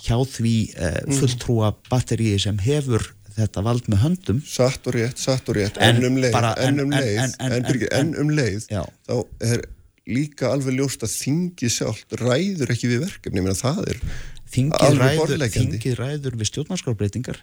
hjá 0.01 0.17
því 0.25 0.55
eh, 0.73 1.01
mhm. 1.05 1.17
fulltrúa 1.19 1.73
batteríi 1.89 2.39
sem 2.41 2.57
hefur 2.63 3.11
þetta 3.35 3.63
vald 3.63 3.85
með 3.91 4.01
höndum 4.05 4.41
Satt 4.47 4.87
og 4.89 4.97
rétt, 4.97 5.19
satt 5.21 5.47
og 5.51 5.55
rétt, 5.59 5.77
en, 5.79 6.01
en 6.01 6.09
um 6.09 6.17
leið 6.19 6.33
bara, 6.35 6.55
en, 6.59 6.75
en 6.79 6.85
um 6.85 6.95
leið, 6.95 7.21
en, 7.21 7.93
en 8.01 8.11
um 8.23 8.33
leið 8.35 8.67
já. 8.71 8.81
þá 9.07 9.15
er 9.47 9.63
líka 10.11 10.49
alveg 10.51 10.79
ljóst 10.79 11.05
að 11.05 11.13
þingi 11.13 11.71
sjálf 11.71 12.03
ræður 12.19 12.73
ekki 12.73 12.89
við 12.91 13.05
verkefni, 13.05 13.39
ég 13.39 13.47
meina 13.47 13.57
það 13.57 13.83
er 13.93 14.03
Þingi 14.51 14.87
ræður, 14.99 16.01
ræður 16.01 16.33
við 16.35 16.49
stjórnarskárbreytingar 16.49 17.37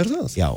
Er 0.00 0.08
það? 0.08 0.32
Já 0.34 0.48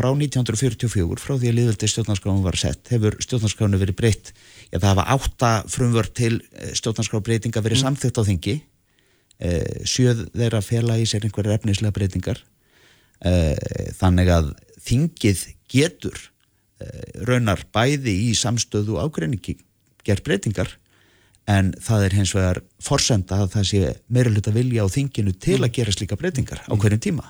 frá 0.00 0.08
1944, 0.16 1.20
frá 1.20 1.34
því 1.36 1.50
að 1.50 1.56
liðvöldi 1.58 1.88
stjórnarskránu 1.92 2.44
var 2.44 2.56
sett, 2.56 2.88
hefur 2.88 3.18
stjórnarskránu 3.20 3.80
verið 3.80 3.98
breytt, 3.98 4.32
já 4.70 4.78
það 4.78 4.88
hafa 4.94 5.06
átta 5.16 5.50
frumvörd 5.68 6.14
til 6.16 6.32
eh, 6.40 6.72
stjórnarskrábreytinga 6.78 7.60
verið 7.60 7.80
mm. 7.80 7.84
samþygt 7.84 8.20
á 8.20 8.22
þingi. 8.30 8.54
Eh, 9.40 9.84
sjöð 9.88 10.24
þeirra 10.32 10.62
fela 10.64 10.96
í 11.00 11.06
sér 11.08 11.26
einhverja 11.28 11.58
efnislega 11.58 11.96
breytingar. 11.96 12.40
Eh, 13.28 13.92
þannig 14.00 14.32
að 14.32 14.52
þingið 14.80 15.46
getur 15.70 16.26
raunar 17.28 17.60
bæði 17.76 18.14
í 18.30 18.36
samstöðu 18.38 18.96
ágreiningi 19.02 19.58
gerð 20.06 20.22
breytingar 20.24 20.70
en 21.44 21.74
það 21.76 22.06
er 22.06 22.16
hens 22.16 22.32
vegar 22.32 22.62
forsenda 22.80 23.42
að 23.42 23.50
það 23.52 23.66
sé 23.68 23.90
meira 24.08 24.32
hlut 24.32 24.48
að 24.48 24.56
vilja 24.56 24.86
á 24.86 24.94
þinginu 24.94 25.34
til 25.36 25.58
að 25.60 25.74
gera 25.76 25.92
slíka 25.92 26.16
breytingar 26.16 26.62
á 26.64 26.72
hverjum 26.72 27.02
tíma 27.04 27.28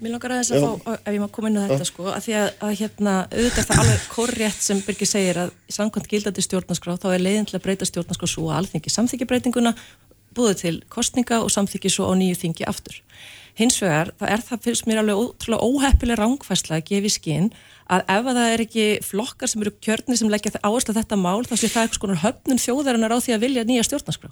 Mér 0.00 0.14
langar 0.14 0.32
aðeins 0.32 0.50
að 0.56 0.62
fá, 0.64 0.92
ef 0.96 1.12
ég 1.12 1.20
má 1.20 1.26
koma 1.28 1.50
inn 1.50 1.58
á 1.60 1.68
þetta 1.68 1.86
sko, 1.88 2.06
að 2.08 2.22
því 2.24 2.36
að, 2.38 2.46
að 2.64 2.70
hérna, 2.78 3.14
auðvitað 3.28 3.66
það 3.68 3.80
alveg 3.82 4.04
korrétt 4.14 4.62
sem 4.64 4.78
Birgir 4.86 5.10
segir 5.10 5.40
að 5.42 5.50
samkvæmt 5.76 6.08
gildandi 6.08 6.44
stjórnarskrá, 6.46 6.94
þá 7.02 7.08
er 7.10 7.24
leiðin 7.26 7.48
til 7.50 7.58
að 7.58 7.66
breyta 7.66 7.88
stjórnarskrá 7.88 8.30
svo 8.32 8.46
að 8.48 8.62
alþengi 8.62 8.92
samþykjabreitinguna 8.94 9.74
búið 10.38 10.56
til 10.62 10.72
kostninga 10.88 11.42
og 11.44 11.52
samþykji 11.52 11.92
svo 11.92 12.08
á 12.08 12.14
nýju 12.16 12.38
þingi 12.40 12.66
aftur. 12.70 12.96
Hins 13.60 13.76
vegar, 13.82 14.14
það 14.16 14.32
er 14.32 14.46
það 14.46 14.64
fyrst 14.64 14.88
mér 14.88 15.02
alveg 15.02 15.20
ótrúlega 15.20 15.68
óheppileg 15.68 16.20
rángfærsla 16.20 16.78
að 16.78 16.86
gefa 16.88 17.10
í 17.10 17.12
skinn 17.12 17.50
að 17.90 18.04
ef 18.06 18.30
að 18.30 18.38
það 18.38 18.54
er 18.54 18.64
ekki 18.64 18.88
flokkar 19.04 19.50
sem 19.50 19.64
eru 19.64 19.74
kjörni 19.84 20.16
sem 20.16 20.32
leggja 20.32 20.54
áherslu 20.62 20.94
að 20.94 21.00
þetta 21.02 21.20
mál, 21.20 21.42
þá 21.44 21.54
sé 21.58 21.68
það 21.68 21.82
eitthvað 21.82 21.98
skonar 21.98 22.22
höfnun 22.24 22.62
þjóðarinnar 22.62 23.12
á 23.12 23.18
því 23.20 23.34
að 23.36 23.44
vilja 23.44 23.66
nýja 23.68 23.88
stjórnarskrá 23.90 24.30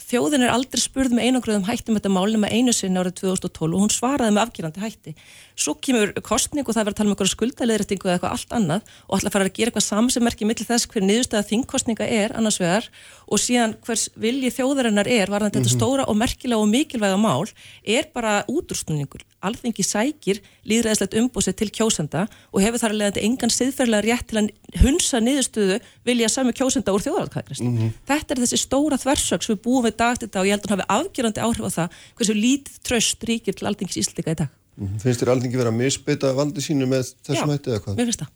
þjóðin 0.00 0.46
er 0.46 0.52
aldrei 0.52 0.80
spurð 0.80 1.12
með 1.16 1.26
einangröðum 1.28 1.66
hætti 1.66 1.92
með 1.92 2.00
þetta 2.00 2.12
málum 2.14 2.42
með 2.44 2.54
einu 2.56 2.72
sinni 2.74 3.00
árið 3.00 3.18
2012 3.20 3.76
og 3.76 3.82
hún 3.82 3.92
svaraði 3.92 4.34
með 4.34 4.42
afgjörandi 4.46 4.82
hætti. 4.82 5.14
Svo 5.52 5.74
kemur 5.84 6.14
kostning 6.24 6.64
og 6.64 6.72
það 6.72 6.86
verður 6.86 6.94
að 6.94 6.98
tala 7.00 7.08
um 7.08 7.14
einhverju 7.14 7.34
skuldaleðrættingu 7.34 8.08
eða 8.08 8.16
eitthvað 8.16 8.36
allt 8.36 8.56
annað 8.56 8.92
og 9.06 9.18
ætla 9.18 9.30
að 9.30 9.36
fara 9.36 9.48
að 9.48 9.56
gera 9.58 9.72
eitthvað 9.72 9.86
samsemmerki 9.88 10.48
millir 10.48 10.68
þess 10.68 10.88
hver 10.92 11.06
niðurstæða 11.08 11.48
þingkostninga 11.50 12.08
er 12.08 12.36
annars 12.38 12.60
vegar 12.62 12.88
og 13.32 13.40
síðan 13.40 13.76
hvers 13.86 14.08
vilji 14.20 14.52
þjóðarinnar 14.52 15.08
er 15.08 15.32
varðan 15.32 15.50
þetta 15.50 15.62
mm 15.62 15.68
-hmm. 15.68 15.80
stóra 15.80 16.08
og 16.08 16.16
merkilega 16.16 16.60
og 16.60 16.68
mikilvæga 16.68 17.16
mál 17.16 17.48
er 17.82 18.10
bara 18.12 18.44
útrústunningur 18.48 19.24
alþengi 19.42 19.84
sækir 19.84 20.40
líðræðislegt 20.68 21.16
umbúsið 21.18 21.56
til 21.58 21.70
kjósenda 21.74 22.26
og 22.52 22.62
hefur 22.62 22.82
þar 22.82 22.94
alveg 22.94 23.20
engan 23.22 23.52
siðferðilega 23.52 24.06
rétt 24.06 24.28
til 24.30 24.38
að 24.40 24.50
hunsa 24.82 25.20
niðurstöðu 25.22 25.78
vilja 26.06 26.30
sami 26.32 26.54
kjósenda 26.56 26.94
úr 26.94 27.02
þjóðarkvæðist. 27.02 27.64
Mm 27.64 27.78
-hmm. 27.78 27.92
Þetta 28.08 28.34
er 28.34 28.42
þessi 28.42 28.58
stóra 28.62 28.98
þversöks 29.02 29.50
við 29.50 29.62
búum 29.64 29.84
við 29.86 29.96
dagt 29.96 30.22
þetta 30.22 30.40
og 30.40 30.46
ég 30.46 30.54
held 30.54 30.64
að 30.64 30.70
hann 30.70 30.78
hafi 30.78 30.92
afgjörandi 30.98 31.40
áhrif 31.46 31.66
á 31.66 31.70
það 31.78 31.88
hversu 32.16 32.34
lítið 32.34 32.76
tröst 32.86 33.24
ríkir 33.26 33.54
til 33.54 33.66
alþengis 33.66 34.00
íslika 34.02 34.30
í 34.30 34.38
dag. 34.42 34.48
Mm 34.76 34.86
-hmm. 34.86 35.00
Finnst 35.00 35.20
þér 35.20 35.32
alþengi 35.32 35.56
verið 35.58 35.72
að 35.72 35.80
misbytta 35.82 36.32
valdi 36.32 36.60
sínu 36.60 36.86
með 36.86 37.14
þessum 37.26 37.50
hætti 37.50 37.70
eða 37.70 37.80
hvað? 37.82 38.26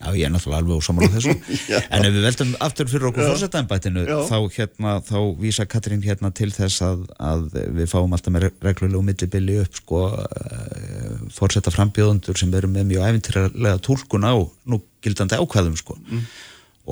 Já, 0.00 0.14
ég 0.16 0.24
er 0.24 0.30
náttúrulega 0.32 0.62
alveg 0.62 0.78
ósamlega 0.80 1.12
þessu. 1.12 1.32
En 1.92 2.06
ef 2.06 2.14
við 2.14 2.22
veldum 2.24 2.52
aftur 2.64 2.88
fyrir 2.88 3.10
okkur 3.10 3.26
fórsetæðanbættinu 3.28 4.04
þá, 4.30 4.36
hérna, 4.54 4.92
þá 5.04 5.18
vísa 5.42 5.66
Katrín 5.68 6.04
hérna 6.04 6.30
til 6.32 6.48
þess 6.56 6.80
að, 6.86 7.02
að 7.20 7.42
við 7.76 7.90
fáum 7.90 8.14
alltaf 8.16 8.32
með 8.32 8.46
reglulegu 8.64 9.02
millibili 9.04 9.58
upp 9.60 9.76
sko 9.76 10.06
uh, 10.08 11.18
fórsetta 11.36 11.72
frambjóðundur 11.74 12.40
sem 12.40 12.54
eru 12.56 12.70
með 12.72 12.88
mjög 12.94 13.10
æfintilega 13.10 13.76
tólkun 13.84 14.24
á 14.24 14.40
nú 14.40 14.80
gildandi 15.04 15.36
ákvæðum 15.36 15.76
sko. 15.76 15.98
Mm. 16.08 16.22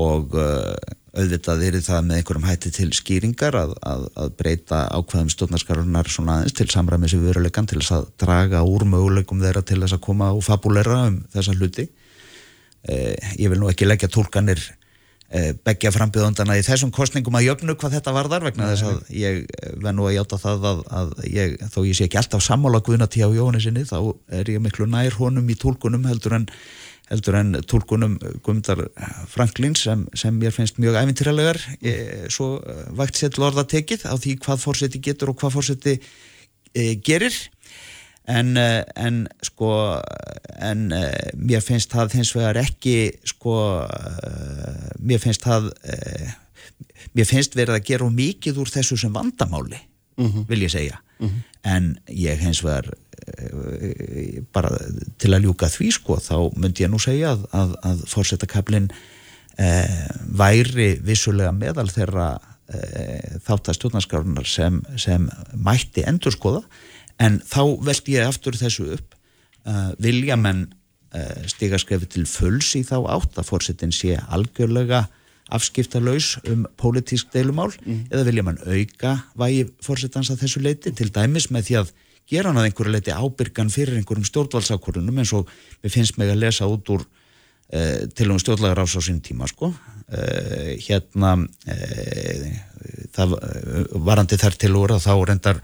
og 0.04 0.36
uh, 0.36 0.74
auðvitað 1.16 1.64
er 1.64 1.78
það 1.82 2.04
með 2.10 2.20
einhverjum 2.20 2.46
hætti 2.46 2.72
til 2.76 2.90
skýringar 2.94 3.56
að, 3.56 3.72
að, 3.88 4.04
að 4.20 4.34
breyta 4.36 4.82
ákvæðum 4.92 5.32
stjórnarskarunar 5.32 6.12
svona 6.12 6.36
aðeins 6.42 6.58
til 6.60 6.68
samræmis 6.70 7.16
við 7.16 7.30
verulegan 7.30 7.70
til 7.70 7.80
þess 7.80 7.96
að 7.96 8.10
draga 8.20 8.60
úr 8.68 8.84
möguleikum 8.92 9.40
þeirra 9.42 9.64
til 9.64 9.80
þess 9.80 9.96
að 9.96 10.04
koma 10.04 10.28
og 10.36 10.44
fabulera 10.44 11.06
um 11.08 11.22
þessa 11.32 11.56
hluti. 11.56 11.88
Eh, 11.88 12.07
ég 12.86 13.48
vil 13.50 13.58
nú 13.58 13.70
ekki 13.70 13.88
leggja 13.88 14.10
tólkanir 14.12 14.60
eh, 15.28 15.52
begja 15.64 15.92
frambjöðundana 15.94 16.56
í 16.58 16.64
þessum 16.66 16.92
kostningum 16.94 17.36
að 17.38 17.48
jöfnu 17.48 17.76
hvað 17.78 17.98
þetta 17.98 18.14
varðar 18.16 18.46
vegna 18.48 18.70
þess 18.72 18.86
að 18.88 19.00
ég 19.18 19.40
eh, 19.44 19.72
verð 19.76 19.96
nú 19.98 20.08
að 20.08 20.14
hjáta 20.16 20.40
það 20.44 20.68
að, 20.72 20.82
að 21.00 21.14
ég, 21.28 21.56
þó 21.74 21.80
ég 21.84 21.98
sé 21.98 22.08
ekki 22.08 22.20
alltaf 22.20 22.44
sammála 22.44 22.82
guðnatí 22.86 23.24
á 23.24 23.28
Jóni 23.34 23.62
sinni 23.62 23.86
þá 23.88 23.98
er 24.40 24.52
ég 24.54 24.62
miklu 24.64 24.88
nær 24.90 25.18
honum 25.18 25.50
í 25.50 25.58
tólkunum 25.58 26.06
heldur 26.08 26.38
en, 26.38 26.48
heldur 27.10 27.40
en 27.40 27.58
tólkunum 27.66 28.16
Guðmundar 28.46 28.86
Franklin 29.32 29.76
sem, 29.78 30.06
sem 30.16 30.40
ég 30.44 30.54
finnst 30.54 30.80
mjög 30.80 31.00
æfintýralegar 31.02 31.60
svo 32.32 32.56
vægt 32.96 33.20
sér 33.20 33.34
til 33.34 33.46
orða 33.48 33.66
tekið 33.68 34.08
á 34.08 34.14
því 34.16 34.38
hvað 34.44 34.64
fórseti 34.64 35.02
getur 35.02 35.32
og 35.32 35.40
hvað 35.40 35.58
fórseti 35.58 35.98
gerir 37.04 37.34
en, 38.28 38.56
eh, 38.56 38.84
en 38.96 39.26
sko 39.42 39.72
en 40.58 40.88
uh, 40.92 41.02
mér 41.38 41.62
finnst 41.64 41.92
það 41.94 42.16
hins 42.18 42.32
vegar 42.36 42.58
ekki 42.60 42.96
sko 43.26 43.56
uh, 43.84 44.88
mér 44.98 45.22
finnst 45.22 45.44
það 45.46 45.70
mér 47.14 47.28
finnst 47.28 47.54
verið 47.56 47.78
að 47.78 47.86
gera 47.88 48.08
mikið 48.12 48.58
úr 48.62 48.72
þessu 48.72 48.98
sem 48.98 49.14
vandamáli 49.14 49.78
mm 49.78 50.26
-hmm. 50.26 50.48
vil 50.48 50.62
ég 50.62 50.72
segja 50.72 50.98
mm 51.18 51.28
-hmm. 51.28 51.42
en 51.62 51.98
ég 52.08 52.38
hins 52.38 52.64
vegar 52.64 52.90
bara 54.52 54.70
til 55.18 55.34
að 55.34 55.42
ljúka 55.42 55.68
því 55.68 55.92
sko 55.92 56.16
þá 56.16 56.52
myndi 56.56 56.84
ég 56.84 56.90
nú 56.90 56.98
segja 56.98 57.32
að, 57.32 57.46
að, 57.52 57.74
að 57.82 58.04
fórsetakablin 58.06 58.90
væri 60.38 61.00
vissulega 61.02 61.52
meðal 61.52 61.90
þeirra 61.90 62.38
e, 62.72 62.78
þátt 63.42 63.68
að 63.68 63.74
stjórnarskrárunar 63.74 64.46
sem, 64.46 64.82
sem 64.96 65.28
mætti 65.54 66.04
endurskoða 66.06 66.62
en 67.22 67.38
þá 67.44 67.62
veldi 67.85 68.16
ég 68.16 68.28
aftur 68.28 68.59
þessu 68.59 68.92
upp. 68.96 69.14
Uh, 69.68 69.92
vilja 70.00 70.38
menn 70.38 70.66
uh, 71.14 71.46
stiga 71.50 71.78
skrefi 71.81 72.09
til 72.14 72.26
fulls 72.31 72.72
í 72.78 72.85
þá 72.87 72.96
átt 73.18 73.40
að 73.40 73.48
fórsetin 73.50 73.94
sé 73.94 74.16
algjörlega 74.28 75.07
afskiptalauðs 75.54 76.38
um 76.48 76.66
pólitísk 76.81 77.31
deilumál? 77.33 77.70
Mm. 77.85 78.04
eða 78.12 78.26
vilja 78.28 78.44
mann 78.44 78.61
auka 78.64 79.14
vægi 79.40 79.68
fórsetans 79.85 80.31
að 80.33 80.44
þessu 80.44 80.62
leiti 80.64 80.92
til 80.92 81.09
dæmis 81.12 81.48
með 81.52 81.68
því 81.68 81.78
að 81.83 81.92
gera 82.28 82.50
hann 82.50 82.61
að 82.61 82.68
einhverju 82.68 82.92
leiti 82.92 83.14
ábyrgan 83.16 83.72
fyrir 83.72 83.96
einhverjum 83.96 84.28
stjórnvaldsákvörunum 84.28 85.22
eins 85.22 85.33
og 85.37 85.48
við 85.83 85.94
finnst 85.94 86.18
mig 86.20 86.33
að 86.33 86.42
lesa 86.42 86.68
út 86.68 86.92
úr 86.92 87.04
uh, 87.04 88.04
til 88.12 88.28
um 88.28 88.40
stjórnlagar 88.40 88.85
ás 88.85 88.96
á 88.96 89.00
sín 89.04 89.22
tíma 89.24 89.48
sko. 89.48 89.72
Uh, 90.09 90.76
hérna 90.85 91.35
uh, 91.40 92.46
það 93.16 93.37
varandi 94.04 94.40
þær 94.40 94.61
til 94.61 94.74
úr 94.76 94.96
að 94.96 95.07
þá 95.09 95.14
reyndar 95.31 95.62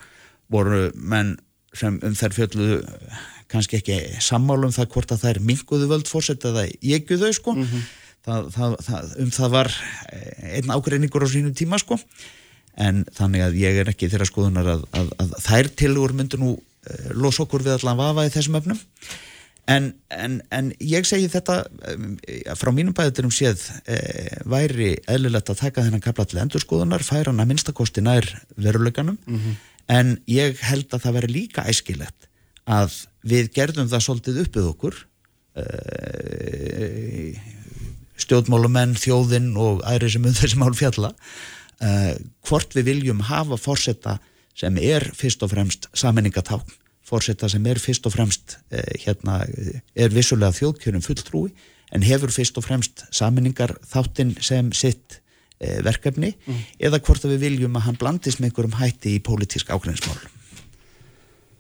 voru 0.53 0.89
menn 0.97 1.37
sem 1.75 1.99
um 2.03 2.15
þær 2.19 2.37
fjölluðu 2.37 2.79
kannski 3.51 3.81
ekki 3.81 3.99
sammálum 4.25 4.73
það 4.75 4.91
hvort 4.95 5.13
að 5.15 5.25
það 5.25 5.33
er 5.33 5.43
minguðu 5.51 5.91
völd 5.91 6.11
fórsett 6.11 6.47
eða 6.49 6.65
ég 6.85 7.05
guðu 7.09 7.29
þau 7.29 7.39
sko 7.39 7.57
mm 7.57 7.67
-hmm. 7.67 7.91
það, 8.29 8.49
það, 8.57 8.79
það, 8.89 9.13
um 9.25 9.35
það 9.39 9.53
var 9.57 9.75
einn 10.55 10.75
ágreiningur 10.75 11.27
á 11.27 11.29
sínu 11.31 11.53
tíma 11.55 11.81
sko 11.83 11.99
en 12.75 13.05
þannig 13.15 13.45
að 13.45 13.61
ég 13.61 13.83
er 13.83 13.91
ekki 13.93 14.11
þeirra 14.11 14.31
skoðunar 14.31 14.73
að, 14.73 14.89
að, 14.99 15.13
að 15.23 15.37
þær 15.45 15.71
tilur 15.83 16.17
myndur 16.17 16.43
nú 16.43 16.57
uh, 16.57 17.13
los 17.15 17.39
okkur 17.43 17.63
við 17.63 17.79
allan 17.79 18.01
vafa 18.01 18.27
í 18.27 18.33
þessum 18.35 18.59
öfnum 18.59 18.81
en, 19.71 19.93
en, 20.11 20.41
en 20.51 20.73
ég 20.81 21.07
segi 21.09 21.29
þetta 21.33 21.63
um, 21.95 22.17
frá 22.59 22.73
mínum 22.75 22.97
bæðuturum 22.97 23.33
séð 23.33 23.63
væri 24.45 24.97
eðlilegt 25.09 25.53
að 25.53 25.63
taka 25.63 25.85
þennan 25.87 26.03
kapla 26.05 26.27
til 26.29 26.43
endurskoðunar 26.43 27.07
færa 27.07 27.31
hann 27.31 27.41
að 27.41 27.53
minnstakosti 27.53 28.05
nær 28.05 28.27
veruleikanum 28.57 29.17
mm 29.25 29.39
-hmm. 29.39 29.63
En 29.91 30.17
ég 30.31 30.61
held 30.65 30.93
að 30.93 31.03
það 31.05 31.17
veri 31.19 31.33
líka 31.33 31.67
æskilegt 31.69 32.29
að 32.65 32.95
við 33.25 33.51
gerðum 33.57 33.91
það 33.91 34.05
svolítið 34.07 34.41
uppið 34.45 34.69
okkur 34.71 35.01
uh, 35.61 37.35
stjórnmálumenn, 38.25 38.95
þjóðinn 38.97 39.51
og 39.61 39.83
aðri 39.89 40.13
sem 40.15 40.25
um 40.25 40.37
þessi 40.37 40.61
mál 40.61 40.73
fjalla 40.77 41.11
uh, 41.13 42.15
hvort 42.49 42.77
við 42.77 42.89
viljum 42.93 43.21
hafa 43.29 43.59
fórsetta 43.61 44.19
sem 44.57 44.77
er 44.79 45.11
fyrst 45.19 45.43
og 45.43 45.51
fremst 45.51 45.89
saminningatákn, 45.99 46.73
fórsetta 47.05 47.51
sem 47.51 47.65
er 47.69 47.81
fyrst 47.83 48.07
og 48.09 48.15
fremst 48.17 48.59
uh, 48.73 48.81
hérna, 49.05 49.43
er 49.93 50.15
vissulega 50.15 50.57
þjóðkjörum 50.57 51.05
fulltrúi 51.05 51.51
en 51.95 52.07
hefur 52.07 52.33
fyrst 52.33 52.57
og 52.59 52.65
fremst 52.67 53.05
saminningar 53.15 53.77
þáttinn 53.91 54.35
sem 54.43 54.73
sitt 54.75 55.21
verkefni 55.61 56.35
mm. 56.35 56.63
eða 56.89 57.01
hvort 57.01 57.25
við 57.25 57.45
viljum 57.47 57.77
að 57.79 57.87
hann 57.89 58.01
blandist 58.01 58.41
með 58.41 58.51
einhverjum 58.51 58.79
hætti 58.81 59.15
í 59.17 59.21
pólitísk 59.25 59.71
ákveðinsmál 59.71 60.19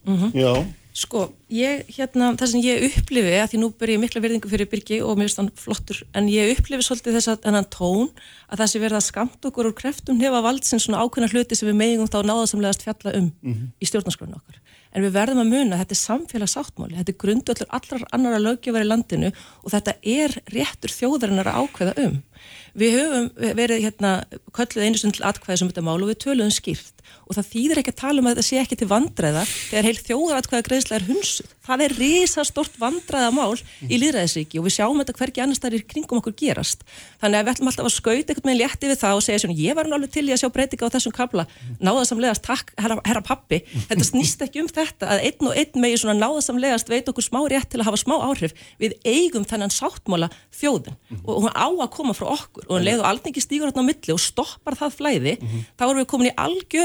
mm 0.04 0.16
-hmm. 0.16 0.32
Já 0.34 0.66
Sko, 0.94 1.24
ég, 1.50 1.80
hérna, 1.96 2.28
það 2.38 2.50
sem 2.52 2.60
ég 2.62 2.84
upplifi, 2.86 3.32
að 3.42 3.48
því 3.50 3.58
nú 3.64 3.68
ber 3.74 3.90
ég 3.90 3.98
mikla 3.98 4.20
verðingu 4.22 4.46
fyrir 4.46 4.68
Birgi 4.70 5.00
og 5.02 5.16
mér 5.18 5.26
finnst 5.26 5.40
hann 5.40 5.48
flottur, 5.58 6.04
en 6.14 6.28
ég 6.30 6.52
upplifi 6.52 6.86
svolítið 6.86 7.16
þess 7.16 7.30
að 7.32 7.48
hennan 7.48 7.66
tón, 7.66 8.12
að 8.46 8.60
það 8.60 8.70
sé 8.70 8.82
verið 8.84 8.98
að 9.00 9.06
skamt 9.08 9.48
okkur 9.50 9.68
úr 9.72 9.74
kreftum 9.74 10.20
hefa 10.22 10.44
valdsinn 10.44 10.82
svona 10.84 11.00
ákveðna 11.02 11.32
hluti 11.32 11.58
sem 11.58 11.66
við 11.66 11.80
megum 11.80 12.06
þá 12.06 12.20
náðasamlegast 12.30 12.86
fjalla 12.86 13.10
um 13.18 13.26
mm 13.26 13.56
-hmm. 13.56 13.72
í 13.82 13.90
stjórnarskronu 13.90 14.38
okkar. 14.38 14.60
En 14.94 15.02
við 15.02 15.16
verðum 15.18 15.42
að 15.42 15.50
muna, 15.50 15.78
þetta 15.82 15.94
er 15.96 16.02
samfélagsáttmáli, 16.04 16.96
þetta 17.00 17.12
er 17.12 17.22
grundöllur 17.24 17.74
allrar 17.74 18.04
annara 18.14 18.38
lögjöfari 18.38 18.86
landinu 18.86 19.32
og 19.64 19.74
þetta 19.74 19.96
er 19.98 20.30
réttur 20.46 20.94
þjóðarinnar 20.94 21.50
að 21.50 21.58
ákveða 21.58 21.94
um. 22.06 22.22
Við 22.74 22.96
höfum 22.98 23.28
verið 23.58 23.84
hérna, 23.84 24.12
kölluð 24.56 24.86
einu 24.86 24.98
stund 24.98 25.18
til 25.18 25.26
atkvæði 25.28 25.60
sem 25.60 25.70
þetta 25.70 25.86
mál 25.86 26.00
og 26.00 26.10
við 26.10 26.20
töluðum 26.24 26.54
skýrt 26.54 26.93
og 27.24 27.36
það 27.38 27.50
þýðir 27.52 27.80
ekki 27.82 27.92
að 27.94 28.00
tala 28.00 28.20
um 28.22 28.28
að 28.28 28.34
þetta 28.34 28.46
sé 28.48 28.60
ekki 28.60 28.78
til 28.80 28.88
vandræða 28.90 29.44
þegar 29.48 29.88
heil 29.88 30.00
þjóðaratkvæða 30.08 30.66
greiðslega 30.68 30.98
er 31.00 31.06
hunsuð. 31.08 31.52
Það 31.64 31.84
er 31.84 31.94
risastort 31.96 32.74
vandræðamál 32.76 33.54
í 33.88 33.98
líðræðisríki 34.02 34.60
og 34.60 34.66
við 34.66 34.74
sjáum 34.76 35.00
þetta 35.00 35.16
hverki 35.16 35.42
annars 35.44 35.62
þar 35.62 35.76
í 35.78 35.80
kringum 35.88 36.20
okkur 36.20 36.34
gerast. 36.36 36.84
Þannig 37.22 37.38
að 37.38 37.46
við 37.46 37.52
ætlum 37.54 37.70
alltaf 37.70 37.88
að 37.88 37.94
skauta 37.94 38.34
eitthvað 38.34 38.48
með 38.50 38.58
létti 38.60 38.90
við 38.90 39.00
það 39.00 39.16
og 39.16 39.24
segja 39.24 39.42
svona 39.44 39.56
ég 39.56 39.78
var 39.78 39.88
náttúrulega 39.88 40.14
til 40.14 40.26
í 40.28 40.34
að 40.34 40.42
sjá 40.42 40.50
breytinga 40.52 40.90
á 40.90 40.94
þessum 40.94 41.14
kabla 41.16 41.46
náðasamlegast, 41.80 42.44
takk 42.44 42.74
herra, 42.76 42.98
herra 43.08 43.22
pappi 43.24 43.62
þetta 43.88 44.08
snýst 44.10 44.44
ekki 44.44 44.60
um 44.60 44.68
þetta 44.68 45.08
að 45.14 45.24
einn 45.30 45.48
og 45.48 45.56
einn 45.62 45.80
megi 45.80 46.00
svona 46.02 46.18
náðasamlegast 46.20 46.92
veit 46.92 47.08
okkur 47.08 47.24
smá 47.24 47.40
rétt 47.48 47.70
til 47.72 47.80
að 47.80 47.88
hafa 47.88 48.02
smá 48.02 48.14
áhrif. 48.28 48.52
Við 48.82 48.98
eigum 49.08 49.46
þennan 49.48 49.72
sáttmála 49.72 50.28
þjóðin 50.52 50.98
og 51.24 51.46
hún 51.46 51.56
á 51.56 51.68
að 51.68 51.90
koma 51.96 52.14
frá 52.16 52.28
okkur 52.34 52.68
og 52.68 52.76
hún 52.76 52.86
leið 52.86 53.02
og 53.02 53.08
aldrei 53.08 53.40
stígur 53.44 53.70
hérna 53.70 53.84
á 53.84 53.88
milli 53.88 54.14
og 54.14 54.22
stoppar 54.22 54.76
það 54.78 54.96
flæði, 54.98 55.34
þá 55.78 55.84
erum 55.86 56.00
við 56.02 56.08
komin 56.10 56.30
í 56.30 56.34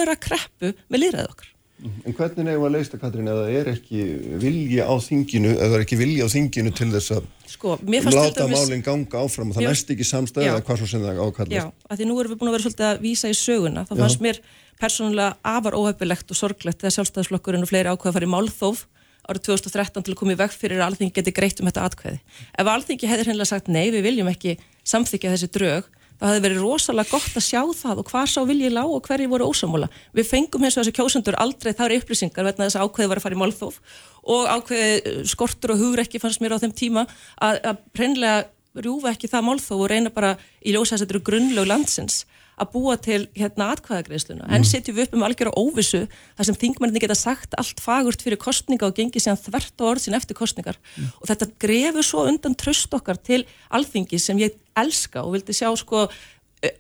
algjöra 0.10 0.26
kreppu 0.28 0.76
með 0.90 1.04
líðræðið 1.06 1.32
okkar. 1.34 1.56
En 1.80 2.12
hvernig 2.12 2.44
nefnum 2.44 2.66
að 2.68 2.74
leista, 2.76 2.98
Katrín, 3.00 3.28
að 3.32 3.38
það 3.40 3.54
er 3.56 3.68
ekki 3.72 4.00
vilja 4.42 4.84
á 4.84 4.96
þinginu, 5.00 5.52
eða 5.54 5.68
það 5.70 5.76
er 5.78 5.84
ekki 5.86 6.00
vilja 6.02 6.26
á 6.28 6.30
þinginu 6.34 6.74
til 6.76 6.88
þess 6.92 7.14
að 7.16 7.28
sko, 7.48 7.76
láta 8.12 8.48
málinn 8.52 8.84
ganga 8.84 9.22
áfram 9.24 9.54
og 9.54 9.56
það 9.56 9.68
næst 9.70 9.94
ekki 9.96 10.08
samstæði 10.10 10.50
eða 10.52 10.66
hvað 10.68 10.82
svo 10.82 10.90
sem 10.92 11.06
það 11.06 11.22
ákallast? 11.24 11.56
Já, 11.56 11.64
af 11.72 12.00
því 12.02 12.08
nú 12.10 12.18
erum 12.20 12.34
við 12.34 12.42
búin 12.42 12.52
að 12.52 12.58
vera 12.58 12.66
svolítið 12.66 12.88
að 12.90 13.00
vísa 13.06 13.32
í 13.32 13.38
söguna. 13.40 13.86
Það 13.88 14.02
fannst 14.04 14.26
mér 14.26 14.42
persónulega 14.84 15.38
afar 15.56 15.78
óhefilegt 15.80 16.34
og 16.36 16.40
sorglegt 16.40 16.84
þegar 16.84 16.96
sjálfstæðisflokkurinn 16.98 17.64
og 17.64 17.72
fleiri 17.72 17.94
ákveða 17.94 18.20
að 18.20 18.28
í 18.28 18.32
málþóf 18.36 18.84
árið 19.30 19.46
2013 19.48 20.04
til 20.04 20.14
að 20.14 20.20
koma 20.20 20.36
í 20.36 20.40
veg 20.40 20.52
fyrir 20.56 20.82
að 20.82 20.90
alþingi 20.90 21.16
geti 21.16 21.34
greitt 21.36 21.60
um 21.62 21.70
þetta 21.70 21.86
atkveði. 21.86 22.20
Ef 22.60 22.72
alþingi 22.74 23.10
hefur 23.12 23.30
hennilega 23.30 23.52
sagt 23.52 23.72
nei, 23.72 23.88
við 23.94 24.08
viljum 24.08 24.32
ekki 24.32 24.56
samþykja 24.90 25.34
þessi 25.36 25.52
drög, 25.54 25.90
það 26.20 26.34
hefði 26.34 26.44
verið 26.46 26.62
rosalega 26.64 27.14
gott 27.14 27.40
að 27.40 27.46
sjá 27.46 27.62
það 27.80 28.02
og 28.02 28.12
hvað 28.12 28.30
sá 28.34 28.40
viljið 28.50 28.76
lág 28.76 28.94
og 28.94 29.08
hverju 29.08 29.32
voru 29.32 29.50
ósamála. 29.50 29.90
Við 30.16 30.30
fengum 30.30 30.66
eins 30.66 30.78
og 30.78 30.84
þessi 30.84 30.96
kjósundur 31.00 31.40
aldrei 31.40 31.72
þar 31.78 31.96
upplýsingar 31.96 32.48
vegna 32.50 32.68
þess 32.68 32.80
að 32.80 32.88
ákveði 32.88 33.12
var 33.12 33.22
að 33.22 33.26
fara 33.26 33.38
í 33.38 33.42
málþóf 33.44 33.80
og 34.36 34.50
ákveði 34.58 34.96
eh, 35.00 35.22
skortur 35.32 35.76
og 35.76 35.84
hugrekki 35.84 36.22
fannst 36.22 36.44
mér 36.44 36.58
á 36.60 36.62
þeim 36.62 36.76
tíma 36.76 37.06
að, 37.40 37.62
að 37.64 37.84
reynlega 38.02 38.84
rjúfa 38.84 39.14
ekki 39.14 39.32
það 39.32 39.48
málþóf 39.48 39.80
og 39.80 39.90
reyna 39.90 40.12
bara 40.14 40.36
í 40.62 40.76
ljósa 40.76 40.96
að 40.98 41.06
þetta 41.06 41.16
eru 41.16 41.26
grunnlög 41.32 41.72
landsins 41.72 42.24
að 42.60 42.72
búa 42.74 42.96
til 43.02 43.20
hérna 43.38 43.70
atkvæðagreisluna 43.74 44.48
mm. 44.48 44.56
en 44.56 44.68
setjum 44.68 44.98
við 44.98 45.08
upp 45.08 45.18
um 45.18 45.26
algjör 45.28 45.52
og 45.52 45.60
óvissu 45.68 46.02
þar 46.38 46.50
sem 46.50 46.60
þingmenninni 46.64 47.04
geta 47.04 47.18
sagt 47.18 47.56
allt 47.60 47.84
fagurt 47.84 48.24
fyrir 48.26 48.42
kostninga 48.42 48.90
og 48.90 48.98
gengið 48.98 49.26
síðan 49.26 49.42
þvert 49.44 49.84
og 49.84 49.94
orð 49.94 50.06
sín 50.06 50.18
eftir 50.18 50.38
kostningar 50.40 50.80
mm. 50.80 51.14
og 51.22 51.32
þetta 51.32 51.52
grefur 51.66 52.06
svo 52.06 52.26
undan 52.30 52.58
tröst 52.60 52.94
okkar 52.96 53.22
til 53.22 53.46
alþingi 53.70 54.20
sem 54.22 54.42
ég 54.42 54.60
elska 54.80 55.24
og 55.24 55.38
vildi 55.38 55.56
sjá 55.56 55.72
sko 55.80 56.08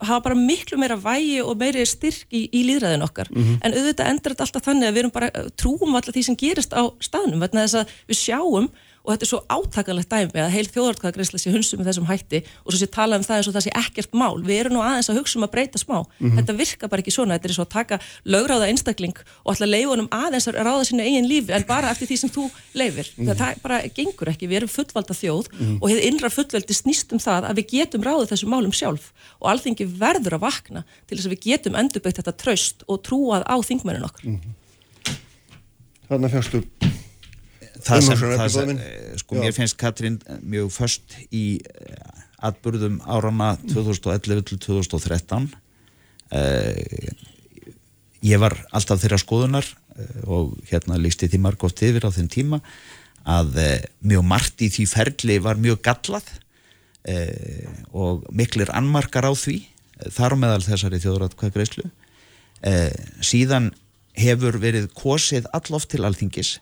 hafa 0.03 0.19
bara 0.23 0.35
miklu 0.35 0.77
meira 0.79 0.97
vægi 0.99 1.39
og 1.41 1.55
meiri 1.59 1.85
styrk 1.87 2.27
í, 2.35 2.47
í 2.51 2.65
líðræðin 2.67 3.05
okkar 3.05 3.29
mm 3.31 3.41
-hmm. 3.43 3.59
en 3.63 3.75
auðvitað 3.77 4.09
endur 4.11 4.33
þetta 4.33 4.43
alltaf 4.45 4.65
þannig 4.65 4.87
að 4.87 4.93
við 4.93 4.99
erum 4.99 5.15
bara 5.15 5.29
trúum 5.55 5.95
alltaf 5.95 6.15
því 6.15 6.23
sem 6.27 6.35
gerist 6.35 6.73
á 6.75 6.83
staðnum 6.99 7.45
þess 7.47 7.79
að 7.79 7.93
við 8.07 8.17
sjáum 8.19 8.67
og 9.09 9.15
þetta 9.15 9.25
er 9.25 9.29
svo 9.31 9.39
átakalegt 9.49 10.11
dæmi 10.11 10.37
að 10.37 10.51
heil 10.53 10.67
þjóðartkvæðagreysla 10.69 11.39
sé 11.41 11.49
hunsum 11.49 11.79
með 11.81 11.87
þessum 11.89 12.05
hætti 12.05 12.43
og 12.61 12.69
svo 12.69 12.77
sé 12.77 12.87
tala 12.93 13.17
um 13.17 13.23
það 13.25 13.39
eins 13.39 13.49
og 13.49 13.55
það 13.55 13.65
sé 13.65 13.71
ekkert 13.79 14.13
mál. 14.13 14.35
Við 14.45 14.59
erum 14.61 14.75
nú 14.77 14.83
aðeins 14.85 15.09
að 15.09 15.17
hugsa 15.17 15.39
um 15.39 15.45
að 15.47 15.53
breyta 15.55 15.81
smá. 15.81 15.97
Mm 15.97 16.05
-hmm. 16.21 16.35
þetta 16.37 16.53
virka 16.59 16.85
bara 16.87 17.01
ekki 17.01 17.15
svona, 17.15 17.33
þetta 17.39 17.49
er 17.49 17.53
svo 17.57 17.65
að 17.65 17.73
taka 17.73 17.99
lögráða 18.25 18.69
einstakling 18.69 19.17
og 19.17 19.49
alltaf 19.49 19.69
leifunum 19.69 20.09
aðeins 20.13 20.47
að 20.47 20.61
ráða 20.61 20.83
sínu 20.85 21.01
eigin 21.01 21.25
lífi 21.25 21.49
en 21.49 21.65
bara 21.65 21.89
eftir 21.89 22.07
því 22.07 22.17
sem 22.17 22.29
þú 22.29 22.43
leifir, 22.73 23.07
mm 23.17 23.25
-hmm. 23.25 23.35
það 23.35 23.61
bara 23.63 23.81
gengur 23.87 24.29
ekki. 24.29 24.47
Við 24.47 24.57
erum 24.61 24.69
fullvalda 24.69 25.13
þjóð 25.13 25.45
mm 25.49 25.57
-hmm. 25.57 25.77
og 25.81 25.89
hefur 25.89 26.03
innra 26.05 26.29
fullveldi 26.29 26.73
snýst 26.73 27.09
um 27.13 27.19
það 27.19 27.41
að 27.49 27.55
við 27.57 27.65
getum 27.73 28.03
ráðið 28.03 28.29
þessum 28.29 28.49
málum 28.49 28.73
sjálf 28.73 29.11
og 29.41 29.49
alþingi 29.49 29.85
verður 29.85 30.33
að 30.37 30.45
vakna 30.45 30.83
til 31.07 31.17
þess 31.17 31.25
að 31.25 31.33
við 31.33 31.43
getum 31.49 31.75
endurbyggt 31.75 32.17
þetta 32.21 32.33
það 37.85 38.05
sem, 38.05 38.23
það 38.23 38.51
sem 38.53 38.71
eh, 38.75 39.15
sko 39.19 39.39
mér 39.39 39.55
finnst 39.55 39.77
Katrín 39.79 40.19
mjög 40.41 40.71
först 40.75 41.15
í 41.35 41.59
eh, 41.59 42.23
atbyrðum 42.49 42.99
árana 43.07 43.53
2011 43.67 44.45
til 44.47 44.59
2013 44.63 45.49
uh, 46.31 47.09
ég 48.23 48.39
var 48.39 48.55
alltaf 48.71 49.01
þeirra 49.01 49.19
skoðunar 49.19 49.67
uh, 49.67 50.21
og 50.23 50.53
hérna 50.69 50.99
lísti 51.01 51.27
því 51.27 51.41
margótt 51.43 51.83
yfir 51.83 52.07
á 52.07 52.15
þenn 52.15 52.31
tíma 52.31 52.61
að 53.29 53.59
mjög 54.07 54.23
margt 54.25 54.63
í 54.63 54.69
því 54.71 54.85
ferli 54.89 55.35
var 55.43 55.59
mjög 55.59 55.81
gallað 55.85 56.29
og 57.91 58.23
miklir 58.33 58.71
anmarkar 58.73 59.27
á 59.27 59.33
því 59.35 59.57
þar 60.15 60.33
á 60.33 60.37
meðal 60.39 60.63
þessari 60.63 61.01
þjóðratkvæðgreislu 61.03 61.83
síðan 63.19 63.69
hefur 64.17 64.57
verið 64.63 64.87
kosið 64.97 65.51
alloft 65.53 65.91
til 65.91 66.05
alþingis 66.07 66.55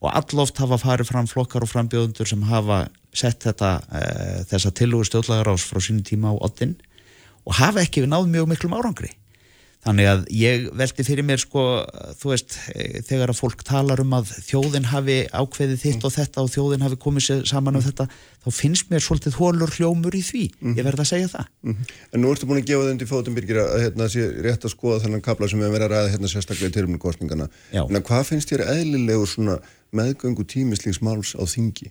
og 0.00 0.12
alloft 0.16 0.60
hafa 0.62 0.78
farið 0.80 1.10
fram 1.10 1.28
flokkar 1.28 1.64
og 1.64 1.70
frambjóðundur 1.70 2.28
sem 2.28 2.42
hafa 2.48 2.86
sett 3.12 3.44
þetta, 3.44 3.72
e, 3.92 4.02
þessa 4.48 4.72
tilugur 4.72 5.08
stjórnlagar 5.08 5.52
ás 5.52 5.66
frá 5.68 5.80
sínum 5.82 6.04
tíma 6.06 6.32
á 6.32 6.40
oddin 6.40 6.76
og 7.44 7.56
hafa 7.58 7.84
ekki 7.84 8.04
við 8.04 8.12
náð 8.14 8.30
mjög 8.32 8.48
miklum 8.52 8.76
árangri 8.78 9.12
Þannig 9.80 10.08
að 10.10 10.24
ég 10.36 10.64
veldi 10.76 11.04
fyrir 11.06 11.24
mér 11.24 11.40
sko, 11.40 11.62
þú 12.20 12.32
veist, 12.34 12.56
eh, 12.74 12.98
þegar 13.06 13.30
að 13.32 13.38
fólk 13.38 13.62
talar 13.64 14.02
um 14.02 14.10
að 14.12 14.34
þjóðin 14.44 14.88
hafi 14.90 15.16
ákveðið 15.32 15.80
þitt 15.80 16.04
og 16.04 16.12
þetta 16.12 16.42
og 16.42 16.50
þjóðin 16.52 16.84
hafi 16.84 16.98
komið 17.00 17.24
sér 17.24 17.46
saman 17.48 17.78
um 17.80 17.84
þetta, 17.86 18.06
þá 18.44 18.50
finnst 18.52 18.90
mér 18.92 19.00
svolítið 19.00 19.38
hólur 19.40 19.72
hljómur 19.72 20.18
í 20.18 20.20
því, 20.20 20.42
ég 20.76 20.84
verð 20.84 21.00
að 21.00 21.08
segja 21.14 21.30
það. 21.32 21.48
En 22.12 22.20
nú 22.20 22.28
ertu 22.34 22.50
búin 22.50 22.60
að 22.60 22.68
gefa 22.68 22.84
þau 22.84 22.92
undir 22.92 23.08
fótum 23.08 23.38
byrgir 23.40 23.62
að 23.64 23.80
hérna, 23.86 24.10
sé 24.12 24.28
rétt 24.44 24.68
að 24.68 24.74
skoða 24.74 25.00
þennan 25.06 25.24
kapla 25.24 25.48
sem 25.48 25.64
við 25.64 25.72
verðum 25.72 25.88
að 25.88 25.96
ræða 25.96 26.12
hérna 26.12 26.32
sérstaklega 26.34 26.68
í 26.68 26.76
tilumni 26.76 27.00
kostningana. 27.00 27.48
En 27.72 28.04
hvað 28.04 28.28
finnst 28.34 28.52
þér 28.52 28.66
eðlilegur 28.68 29.32
svona 29.32 29.58
meðgöngu 29.96 30.44
tímislings 30.44 31.00
máls 31.00 31.32
á 31.40 31.42
þingi? 31.48 31.88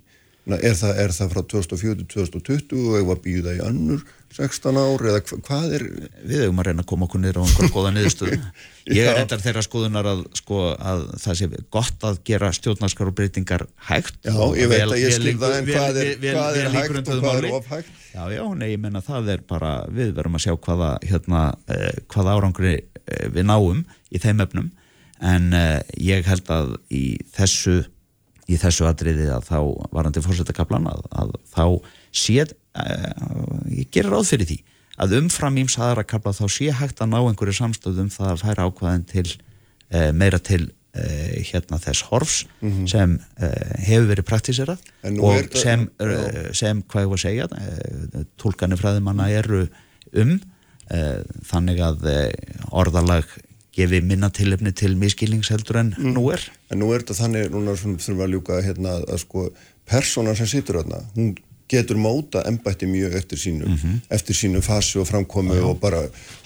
Er, 0.50 0.74
það, 0.80 0.94
er 1.04 1.12
það 1.14 1.34
frá 1.34 1.42
2004 1.54 1.96
til 2.00 2.08
2020 2.14 2.88
og 2.90 2.96
eða 3.00 3.16
býða 3.24 3.52
í 3.54 3.60
önnur 3.68 4.00
16 4.34 4.78
ár 4.78 5.04
eða 5.10 5.20
hva, 5.26 5.38
hvað 5.46 5.72
er 5.78 5.84
Við 6.30 6.42
höfum 6.44 6.60
að 6.62 6.68
reyna 6.70 6.84
að 6.84 6.88
koma 6.92 7.06
okkur 7.08 7.22
niður 7.24 7.40
á 7.42 7.44
einhver 7.46 7.72
góða 7.74 7.92
niðurstöðu. 7.96 8.38
Ég 8.98 9.06
er 9.10 9.18
reyndar 9.20 9.42
þeirra 9.44 9.64
skoðunar 9.66 10.10
að, 10.10 10.24
sko, 10.38 10.60
að 10.78 11.04
það 11.22 11.38
sé 11.40 11.50
gott 11.74 12.06
að 12.10 12.20
gera 12.30 12.50
stjórnarskar 12.58 13.12
og 13.12 13.16
breytingar 13.18 13.66
hægt. 13.90 14.18
Já, 14.26 14.38
ég 14.58 14.70
veit 14.72 14.84
að 14.86 14.96
ég 15.02 15.14
vel- 15.14 15.20
skil 15.20 15.36
það 15.44 15.56
en 15.60 15.70
hvað 15.70 16.02
er, 16.04 16.12
vel- 16.24 16.36
hvað 16.38 16.60
er 16.64 16.72
hægt 16.78 17.00
og 17.14 17.24
hvað 17.26 17.40
er 17.44 17.50
ofhægt? 17.60 17.92
Já, 18.14 18.24
já, 18.34 18.44
nei, 18.58 18.68
ég 18.74 18.82
menna 18.82 19.02
það 19.06 19.32
er 19.36 19.44
bara, 19.50 19.74
við 19.94 20.14
verum 20.18 20.38
að 20.40 20.46
sjá 20.48 20.56
hvaða, 20.58 20.90
hérna, 21.10 21.44
eh, 21.70 22.02
hvaða 22.14 22.38
árangri 22.40 22.74
eh, 22.80 23.28
við 23.34 23.46
náum 23.50 23.84
í 24.10 24.22
þeim 24.24 24.42
efnum 24.46 24.72
en 25.22 25.54
eh, 25.54 25.80
ég 26.02 26.26
held 26.30 26.50
að 26.54 26.76
í 26.96 27.04
þessu, 27.36 27.82
í 28.50 28.58
þessu 28.58 28.88
atriði 28.90 29.28
að 29.36 29.46
þá 29.52 29.58
varandi 29.94 30.24
fórsetakaplan 30.26 30.88
að, 30.90 31.04
að 31.22 31.36
þá 31.54 31.64
sé, 32.24 32.48
eh, 32.50 33.14
ég 33.82 33.92
gerir 33.94 34.10
ráð 34.16 34.32
fyrir 34.34 34.50
því 34.50 34.60
að 35.00 35.14
umfram 35.22 35.60
íms 35.62 35.78
aðra 35.80 36.04
kapla 36.04 36.34
þá 36.36 36.44
sé 36.52 36.72
hægt 36.76 37.00
að 37.06 37.12
ná 37.14 37.20
einhverju 37.22 37.56
samstöðum 37.62 38.10
það 38.12 38.34
að 38.34 38.42
færa 38.44 38.66
ákvaðin 38.68 39.06
til 39.08 39.28
eh, 39.30 40.10
meira 40.12 40.40
til 40.44 40.64
eh, 40.98 41.38
hérna 41.52 41.78
þess 41.80 42.02
horfs 42.10 42.40
sem 42.90 43.14
eh, 43.40 43.76
hefur 43.88 44.10
verið 44.12 44.28
praktíserað 44.28 44.82
og 45.14 45.38
það- 45.38 45.62
sem, 45.62 45.86
uh, 46.04 46.50
sem 46.58 46.82
hvað 46.90 47.06
ég 47.06 47.14
var 47.14 47.22
að 47.22 47.26
segja 47.28 47.48
tólkanir 48.42 48.82
fræðimanna 48.82 49.30
eru 49.40 49.68
um 50.18 50.40
þannig 51.46 51.78
að 51.86 52.06
orðalag 52.74 53.28
gefi 53.78 54.00
minna 54.02 54.32
tilefni 54.34 54.72
til 54.74 54.96
miskilnings 54.98 55.52
heldur 55.54 55.78
en 55.84 55.92
Mm. 55.98 56.16
nú 56.18 56.24
er 56.34 56.42
En 56.72 56.80
nú 56.80 56.92
er 56.94 57.02
þetta 57.04 57.16
þannig, 57.24 57.50
núna 57.54 57.74
þurfum 57.80 58.18
við 58.20 58.26
að 58.28 58.34
ljúka 58.36 58.60
hérna 58.66 58.96
að, 59.00 59.06
að 59.16 59.22
sko, 59.24 59.46
persónan 59.90 60.36
sem 60.38 60.50
situr 60.52 60.82
þarna, 60.82 61.00
hún 61.16 61.32
getur 61.70 61.98
móta 62.02 62.42
embætti 62.50 62.88
mjög 62.90 63.16
eftir 63.20 63.38
sínu, 63.38 63.68
Mhm. 63.70 64.00
eftir 64.10 64.36
sínu 64.38 64.62
fasi 64.66 64.98
og 65.00 65.06
framkomi 65.10 65.58
og 65.62 65.80
bara, 65.80 66.00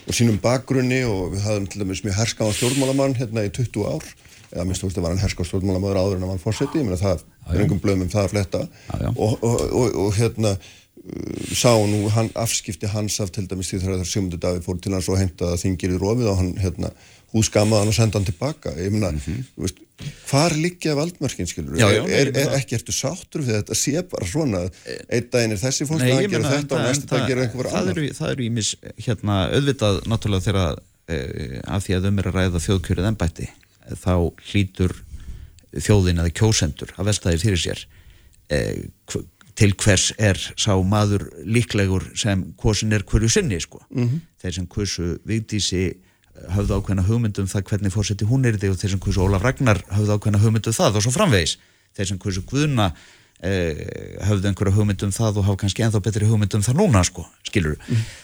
og 0.08 0.14
sínum 0.16 0.40
bakgrunni 0.44 1.04
og 1.08 1.34
við 1.34 1.42
hafðum 1.48 1.68
til 1.72 1.82
dæmis 1.84 2.04
mjög 2.04 2.18
herskáðan 2.20 2.54
stjórnmálamann 2.58 3.16
hérna 3.16 3.46
í 3.48 3.52
20 3.56 3.86
ár, 3.88 4.04
eða 4.54 4.66
minnst 4.68 4.84
þú 4.84 4.90
veist 4.90 4.98
að 5.00 5.02
var 5.08 5.12
hann 5.16 5.24
herskáð 5.24 5.48
stjórnmálamann 5.50 6.00
áður 6.00 6.16
en 6.20 6.24
að 6.28 6.34
hann 6.34 6.44
fórseti, 6.44 6.80
ég 6.80 6.86
meina 6.88 7.00
það, 7.00 7.24
er 7.54 7.62
engum 7.64 7.80
blöðum 7.84 8.02
um 8.08 8.10
það 8.10 8.24
að 8.28 8.34
fletta. 8.36 8.68
Og, 9.16 9.38
og, 9.44 9.62
og, 9.72 9.96
og 10.04 10.14
hérna 10.20 10.52
uh, 10.60 11.56
sá 11.56 11.72
nú 11.88 12.04
hann, 12.14 12.30
afskipti 12.36 12.88
hans 12.92 13.20
af 13.24 13.32
til 13.32 13.48
dæmis 13.48 13.72
því 13.72 13.80
þegar 13.84 14.06
Sigmundur 14.08 14.40
Davíð 14.44 14.64
fór 14.68 14.80
til 14.84 14.94
hans 14.94 15.10
og 15.10 15.18
heimtaði 15.20 15.56
að 15.56 15.64
þingir 15.64 15.96
í 15.96 16.00
rofið 16.04 16.30
og 16.32 16.38
hann 16.40 16.54
hérna 16.62 16.92
húsgamaði 17.34 17.84
hann 17.84 17.92
og 17.92 17.98
senda 17.98 18.20
hann 18.20 18.28
tilbaka 18.28 18.76
ég 18.78 18.94
meina, 18.94 19.12
þú 19.18 19.66
veist, 19.66 19.82
hvar 20.28 20.54
liggja 20.58 20.96
valdmörkin 20.98 21.50
skilur. 21.50 21.78
Já, 21.80 21.88
já, 21.94 22.02
er, 22.06 22.30
er, 22.30 22.40
er 22.44 22.56
ekki 22.58 22.78
ertu 22.78 22.94
sáttur 22.96 23.44
við 23.46 23.60
þetta 23.60 23.78
sé 23.78 24.04
bara 24.10 24.30
svona, 24.30 24.64
einn 25.08 25.30
daginn 25.34 25.56
er 25.56 25.62
þessi 25.62 25.88
fólk 25.90 26.06
að 26.06 26.28
gera 26.34 26.54
þetta 26.56 26.78
og 26.78 26.88
næstu 26.88 27.10
dag 27.10 27.28
gera 27.30 27.46
einhver 27.48 27.70
annar 27.72 28.02
það 28.18 28.34
eru 28.36 28.48
ímis 28.48 28.74
hérna 29.06 29.40
auðvitað 29.54 30.02
náttúrulega 30.12 30.48
þegar 30.48 30.78
uh, 30.78 31.60
af 31.78 31.88
því 31.88 31.98
að 31.98 32.10
um 32.10 32.22
er 32.22 32.30
að 32.30 32.40
ræða 32.40 32.64
þjóðkjörið 32.68 33.10
embætti 33.12 33.50
þá 34.04 34.16
hlýtur 34.52 34.96
þjóðin 35.74 36.24
eða 36.24 36.36
kjósendur 36.40 36.96
að 36.98 37.12
veltaði 37.12 37.44
fyrir 37.44 37.64
sér 37.64 37.86
uh, 38.54 39.22
til 39.54 39.74
hvers 39.78 40.10
er 40.18 40.40
sá 40.58 40.74
maður 40.82 41.28
líklegur 41.46 42.10
sem 42.18 42.42
kosin 42.58 42.94
er 42.96 43.06
hverju 43.06 43.30
sinni 43.30 43.60
sko. 43.62 43.84
-hmm. 43.90 44.22
þeir 44.42 44.54
sem 44.54 44.68
kursu 44.68 45.18
vigdísi 45.26 45.94
höfðu 46.52 46.80
ákveðna 46.80 47.08
hugmyndum 47.08 47.50
það 47.52 47.68
hvernig 47.72 47.94
fórseti 47.94 48.28
hún 48.30 48.48
er 48.50 48.60
þig 48.60 48.76
og 48.76 48.80
þeir 48.82 48.96
sem 48.96 49.04
kursu 49.04 49.26
Ólaf 49.26 49.46
Ragnar 49.46 49.84
höfðu 49.94 50.18
ákveðna 50.18 50.44
hugmyndum 50.44 50.76
það 50.76 51.00
og 51.00 51.06
svo 51.06 51.14
framvegis. 51.16 51.58
Þeir 51.94 52.10
sem 52.10 52.20
kursu 52.22 52.44
Guðna 52.50 52.92
eh, 53.44 54.20
höfðu 54.28 54.50
einhverja 54.50 54.76
hugmyndum 54.78 55.14
það 55.14 55.40
og 55.42 55.48
hafa 55.48 55.64
kannski 55.64 55.86
ennþá 55.86 56.02
betri 56.04 56.28
hugmyndum 56.30 56.64
það 56.66 56.80
núna 56.80 57.04
sko, 57.08 57.26
skilur 57.48 57.78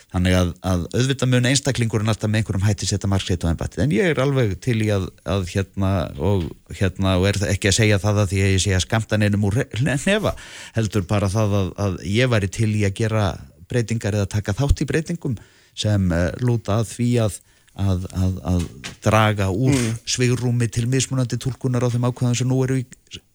þannig 0.10 0.36
að, 0.40 0.54
að 0.66 0.86
auðvitað 0.96 1.32
mun 1.34 1.48
einstaklingurinn 1.50 2.12
alltaf 2.14 2.32
með 2.32 2.42
einhverjum 2.42 2.66
hætti 2.66 2.88
setja 2.90 3.10
margsveit 3.12 3.44
á 3.46 3.52
ennbættið 3.52 3.84
en 3.84 3.94
ég 3.94 4.10
er 4.10 4.22
alveg 4.24 4.56
til 4.64 4.78
í 4.82 4.90
að, 4.94 5.06
að 5.30 5.46
hérna 5.52 5.92
og 6.18 6.48
hérna 6.80 7.18
og 7.20 7.28
er 7.30 7.42
ekki 7.52 7.70
að 7.70 7.78
segja 7.78 8.00
það 8.02 8.24
að 8.24 8.32
því 8.34 8.42
að 8.46 8.56
ég 8.56 8.64
sé 8.64 8.74
að 8.78 8.86
skamta 8.88 9.20
neinum 9.22 9.46
úr 9.50 9.60
nefa 9.86 10.34
heldur 10.78 11.06
bara 11.10 11.30
það 11.30 11.56
að, 11.60 11.70
að 11.86 12.02
ég 12.10 12.32
væri 12.34 12.50
til 12.58 12.72
í 12.74 12.84
að 12.88 12.98
gera 13.04 13.28
breytingar 13.70 14.18
eða 14.18 14.32
taka 14.34 14.58
þátt 14.58 14.82
í 14.82 14.90
breytingum 14.90 15.38
sem 15.78 16.10
uh, 16.10 16.32
lúta 16.42 16.80
að 16.80 16.90
því 16.96 17.12
að 17.28 17.40
Að, 17.80 18.10
að, 18.12 18.34
að 18.44 18.63
draga 19.06 19.46
úr 19.54 19.72
mm. 19.72 20.02
svigrúmi 20.04 20.68
til 20.68 20.84
mismunandi 20.92 21.38
tólkunar 21.39 21.86
á 21.88 21.94
þeim 21.94 22.10
ákvæðum 22.10 22.36
sem 22.36 22.50
nú 22.50 22.58
eru 22.65 22.82
í 22.82 22.84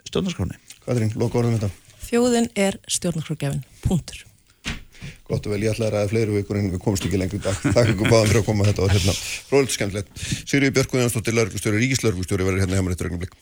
stjórnarskráni 0.04 0.59
Katrín, 0.85 1.14
loka 1.16 1.40
orðum 1.40 1.57
þetta 1.57 1.70
Þjóðin 2.04 2.50
er 2.59 2.76
stjórnarskrágefin, 2.90 3.64
punktur. 3.85 4.24
Gott 5.28 5.46
og 5.46 5.54
vel, 5.54 5.62
ég 5.64 5.72
ætla 5.72 5.88
að 5.88 5.94
ræða 5.96 6.11
fleiri 6.12 6.37
vikur 6.37 6.59
en 6.61 6.70
við 6.74 6.83
komumst 6.85 7.07
ekki 7.09 7.20
lengur 7.20 7.40
í 7.40 7.44
dag. 7.44 7.57
Takk 7.64 7.92
ykkur 7.94 8.11
báðum 8.12 8.30
fyrir 8.30 8.40
að 8.42 8.46
koma 8.48 8.66
þetta 8.68 8.85
var 8.85 8.94
hérna 8.94 9.14
fróðilegt 9.48 9.76
skemmtilegt. 9.76 10.24
Sigriði 10.44 10.74
Björk 10.76 10.94
Guðjónsdóttir, 10.94 11.37
lauruglustjóri, 11.38 11.80
ríkislauruglustjóri 11.83 12.48
verður 12.48 12.64
hérna 12.64 12.78
hjá 12.78 12.85
mér 12.85 12.96
eftir 12.96 13.11
augnablik. 13.11 13.37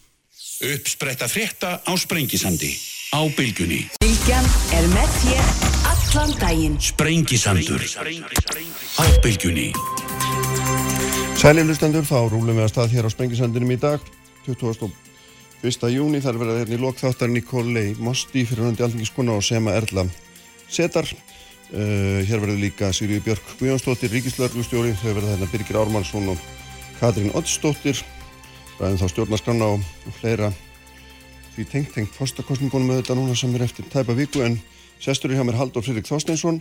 Uppspretta 0.73 1.29
frétta 1.31 1.73
á 1.83 1.93
Sprengisandi 1.99 2.71
á 3.13 3.21
bylgjunni. 3.37 3.81
Bylgjan 4.03 4.47
er 4.79 4.87
með 4.95 5.17
þér 5.25 5.51
allan 5.93 6.37
daginn. 6.39 6.79
Sprengisandur 6.81 7.83
á 7.83 9.05
bylgjunni. 9.25 9.73
Sæli 11.39 11.63
hlustendur, 11.67 12.05
þá 12.07 12.29
rúlum 12.31 12.57
við 12.57 12.65
að 12.65 12.71
stað 12.71 12.93
hér 12.95 13.07
á 13.07 13.11
Sprengisandinum 13.15 13.73
í 13.75 13.77
dag, 13.83 14.03
21. 14.47 14.91
júni, 15.95 16.21
þar 16.23 16.41
verða 16.41 16.59
hérna 16.61 16.77
í 16.77 16.81
lokþáttar 16.83 17.31
Nikolai 17.33 17.95
Mosti 17.99 18.45
fyrir 18.47 18.69
hundi 18.69 18.85
alþingiskona 18.85 19.37
og 19.39 19.45
Sema 19.47 19.75
Erla 19.79 20.05
Setar. 20.71 21.09
Uh, 21.73 22.21
hér 22.29 22.43
verður 22.43 22.61
líka 22.61 22.91
Sigriði 22.93 23.25
Björk 23.27 23.55
Guðjónsdóttir, 23.61 24.13
ríkislauruglustjóri, 24.13 24.93
þau 25.01 25.15
verða 25.17 25.33
hérna 25.35 25.49
Birgir 25.55 25.81
Ármannsson 25.81 26.29
og 26.35 26.45
Katrín 27.01 27.33
Oddsdóttir, 27.39 28.05
ræðum 28.77 29.01
þá 29.01 29.09
stjórnarskanna 29.15 29.73
og, 29.79 29.89
fleira 30.21 30.53
því 31.57 31.67
tengt 31.69 31.93
tengt 31.97 32.15
postakostningunum 32.17 32.89
með 32.89 33.03
þetta 33.03 33.17
núna 33.19 33.35
sem 33.37 33.53
er 33.57 33.67
eftir 33.67 33.89
tæpa 33.93 34.15
viku 34.17 34.41
en 34.45 34.57
sestur 35.03 35.33
er 35.33 35.41
hjá 35.41 35.47
mér 35.47 35.59
Haldur 35.61 35.85
Fridrik 35.85 36.09
Þorsteinsson 36.09 36.61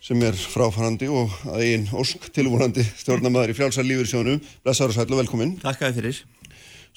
sem 0.00 0.22
er 0.22 0.32
fráfarandi 0.38 1.08
og 1.10 1.32
að 1.50 1.64
einn 1.66 1.86
ósk 1.98 2.28
tilvonandi 2.34 2.84
stjórnamaður 3.02 3.52
í 3.52 3.56
frjálsar 3.58 3.86
lífyrirsjónum. 3.88 4.40
Blessaður 4.64 4.94
og 4.94 4.98
sætlu 5.00 5.16
og 5.18 5.22
velkomin. 5.24 5.56
Takk 5.62 5.82
að 5.88 5.98
fyrir. 6.00 6.20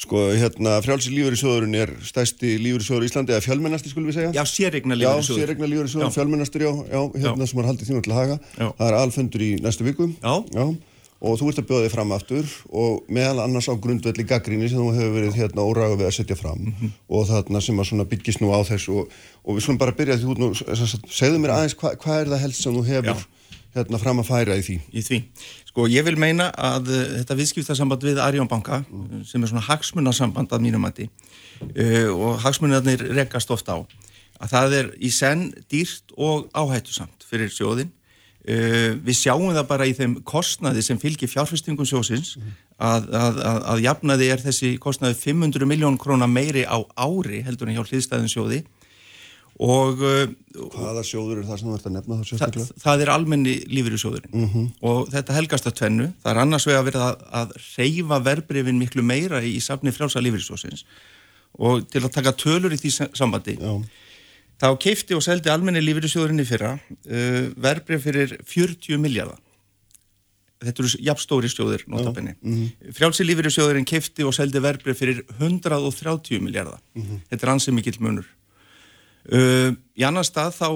Sko, 0.01 0.21
hérna, 0.33 0.77
frjálsar 0.81 1.13
lífyrirsjóðurinn 1.13 1.75
er 1.77 1.91
stærsti 2.07 2.55
lífyrirsjóður 2.61 3.03
í 3.05 3.09
Íslandi, 3.11 3.35
eða 3.35 3.43
fjölmennasti, 3.45 3.91
skulum 3.91 4.07
við 4.09 4.15
segja? 4.17 4.31
Já, 4.33 4.43
sérregna 4.49 4.95
Já, 4.95 5.01
lífeyrissjóður. 5.03 5.41
sérregna 5.43 5.69
lífyrirsjóður, 5.69 6.07
Já. 6.07 6.15
fjölmennastur, 6.15 6.63
já, 6.65 6.71
já, 6.89 7.01
hérna 7.25 7.47
sem 7.51 7.59
var 7.59 7.67
haldið 7.69 7.91
þínu 7.91 8.01
til 8.07 8.13
að 8.15 8.21
haga. 8.21 8.37
Já. 8.57 8.67
Það 8.79 8.87
er 8.87 8.97
alfundur 9.01 9.43
í 9.45 9.51
næstu 9.61 9.85
viku. 9.85 10.07
Já. 10.23 10.65
Og 11.21 11.35
þú 11.37 11.49
ert 11.51 11.59
að 11.61 11.67
bjóða 11.69 11.85
þig 11.85 11.91
fram 11.93 12.11
aftur 12.15 12.47
og 12.73 13.03
meðal 13.13 13.43
annars 13.43 13.67
á 13.69 13.77
grundvelli 13.77 14.23
gaggríni 14.25 14.69
sem 14.71 14.79
þú 14.81 14.87
hefur 14.95 15.11
verið 15.19 15.35
hérna 15.37 15.65
óraga 15.69 15.97
við 15.99 16.07
að 16.07 16.15
setja 16.17 16.37
fram 16.39 16.63
Mhm. 16.65 16.91
og 17.09 17.27
þarna 17.29 17.61
sem 17.61 17.77
að 17.77 17.85
svona 17.91 18.05
byggist 18.09 18.41
nú 18.41 18.49
á 18.49 18.59
þessu 18.65 18.95
og, 19.03 19.11
og 19.45 19.55
við 19.55 19.61
skulum 19.61 19.77
bara 19.77 19.91
byrja 19.93 20.17
því 20.17 20.31
út 20.33 20.41
nú, 20.41 20.49
segðu 21.13 21.37
mér 21.43 21.53
aðeins 21.53 21.75
hva, 21.77 21.93
hvað 21.95 22.21
er 22.23 22.31
það 22.33 22.41
helst 22.47 22.63
sem 22.63 22.73
þú 22.73 22.83
hefur 22.89 23.21
hérna 23.75 23.99
fram 24.01 24.19
að 24.19 24.27
færa 24.31 24.57
í 24.57 24.63
því? 24.65 24.79
Í 24.91 25.01
því. 25.05 25.19
Sko, 25.69 25.85
ég 25.87 26.03
vil 26.03 26.17
meina 26.19 26.49
að 26.57 26.89
uh, 26.89 27.05
þetta 27.21 27.37
viðskiptasamband 27.39 28.01
við 28.03 28.17
Arjón 28.19 28.49
Banka, 28.49 28.81
uh, 28.83 29.21
sem 29.23 29.43
er 29.45 29.47
svona 29.53 29.63
hagsmunasamband 29.69 30.49
að 30.51 30.59
mínum 30.65 30.81
mati, 30.83 31.05
uh, 31.61 32.09
og 32.17 32.41
hagsmunarnir 32.43 33.05
rekast 33.15 33.53
ofta 33.53 33.77
á, 33.77 33.85
að 34.41 34.49
það 34.57 34.73
er 34.81 34.89
í 34.99 35.11
senn 35.13 35.53
dýrt 35.71 36.11
og 36.17 36.49
áhættusamt 36.57 37.23
fyrir 37.29 37.53
sjóðin. 37.53 37.93
Uh, 38.41 38.95
við 39.05 39.13
sjáum 39.19 39.51
það 39.53 39.67
bara 39.69 39.85
í 39.85 39.91
þeim 39.93 40.15
kostnaði 40.25 40.81
sem 40.81 40.97
fylgir 40.97 41.29
fjárfestingum 41.29 41.85
sjóðsins 41.85 42.31
að, 42.81 43.03
að, 43.13 43.35
að, 43.45 43.59
að 43.75 43.81
jafnaði 43.85 44.29
er 44.33 44.41
þessi 44.41 44.71
kostnaði 44.81 45.19
500 45.21 45.67
miljón 45.69 45.99
króna 46.01 46.25
meiri 46.25 46.63
á 46.65 46.81
ári 46.97 47.43
heldur 47.45 47.69
en 47.69 47.77
hjá 47.77 47.83
hliðstæðin 47.85 48.31
sjóði. 48.33 48.63
Og 49.61 49.99
uh, 50.01 50.25
Hvaða 50.73 51.03
sjóður 51.05 51.43
er 51.43 51.45
það 51.51 51.59
sem 51.61 51.69
þú 51.69 51.75
ert 51.77 51.85
að 51.91 51.95
nefna 51.99 52.17
þá 52.17 52.21
Þa, 52.23 52.29
sérstaklega? 52.31 52.79
það 52.81 53.03
er 53.05 53.11
almenni 53.13 53.55
lífyrirsjóðurinn 53.77 54.69
og 54.89 55.01
þetta 55.13 55.35
helgast 55.37 55.67
að 55.69 55.75
tvennu. 55.83 56.07
Það 56.23 56.31
er 56.33 56.39
annars 56.47 56.65
vega 56.71 56.83
verið 56.87 57.03
að, 57.05 57.51
reyfa 57.77 58.19
verbreyfin 58.25 58.79
miklu 58.81 59.05
meira 59.05 59.43
í 59.45 59.59
safni 59.61 59.93
frjálsa 59.93 60.23
lífyrirsjóðsins 60.25 60.85
og 61.61 61.85
til 61.93 62.01
að 62.07 62.13
taka 62.15 62.33
tölur 62.41 62.73
í 62.73 62.79
því 62.81 62.91
sa- 62.95 63.11
sambandi 63.21 63.59
Já, 63.59 63.75
þá 64.61 64.67
keifti 64.81 65.17
og 65.17 65.23
seldi 65.25 65.49
almenni 65.51 65.81
lífyrirsjóðurinn 65.83 66.43
í 66.43 66.47
fyrra 66.47 66.75
uh, 66.77 67.47
verbreyf 67.57 68.05
fyrir 68.05 68.37
40 68.45 69.01
miljardar 69.01 69.39
þetta 70.61 70.83
eru 70.83 71.01
jafnstóri 71.07 71.49
sjóðir 71.51 71.83
notabene. 71.89 72.35
Frjálsi 72.93 73.25
lífeyri 73.25 73.51
sjóðurinn 73.53 73.87
kefti 73.89 74.25
og 74.27 74.35
seldi 74.37 74.61
verbrið 74.61 74.99
fyrir 74.99 75.21
130 75.39 76.41
miljardar. 76.43 76.81
Þetta 77.31 77.47
er 77.47 77.53
ansið 77.55 77.77
mikill 77.77 77.97
munur. 78.03 78.27
Uh, 79.25 79.73
í 79.97 80.05
annar 80.05 80.25
stað 80.25 80.55
þá, 80.57 80.67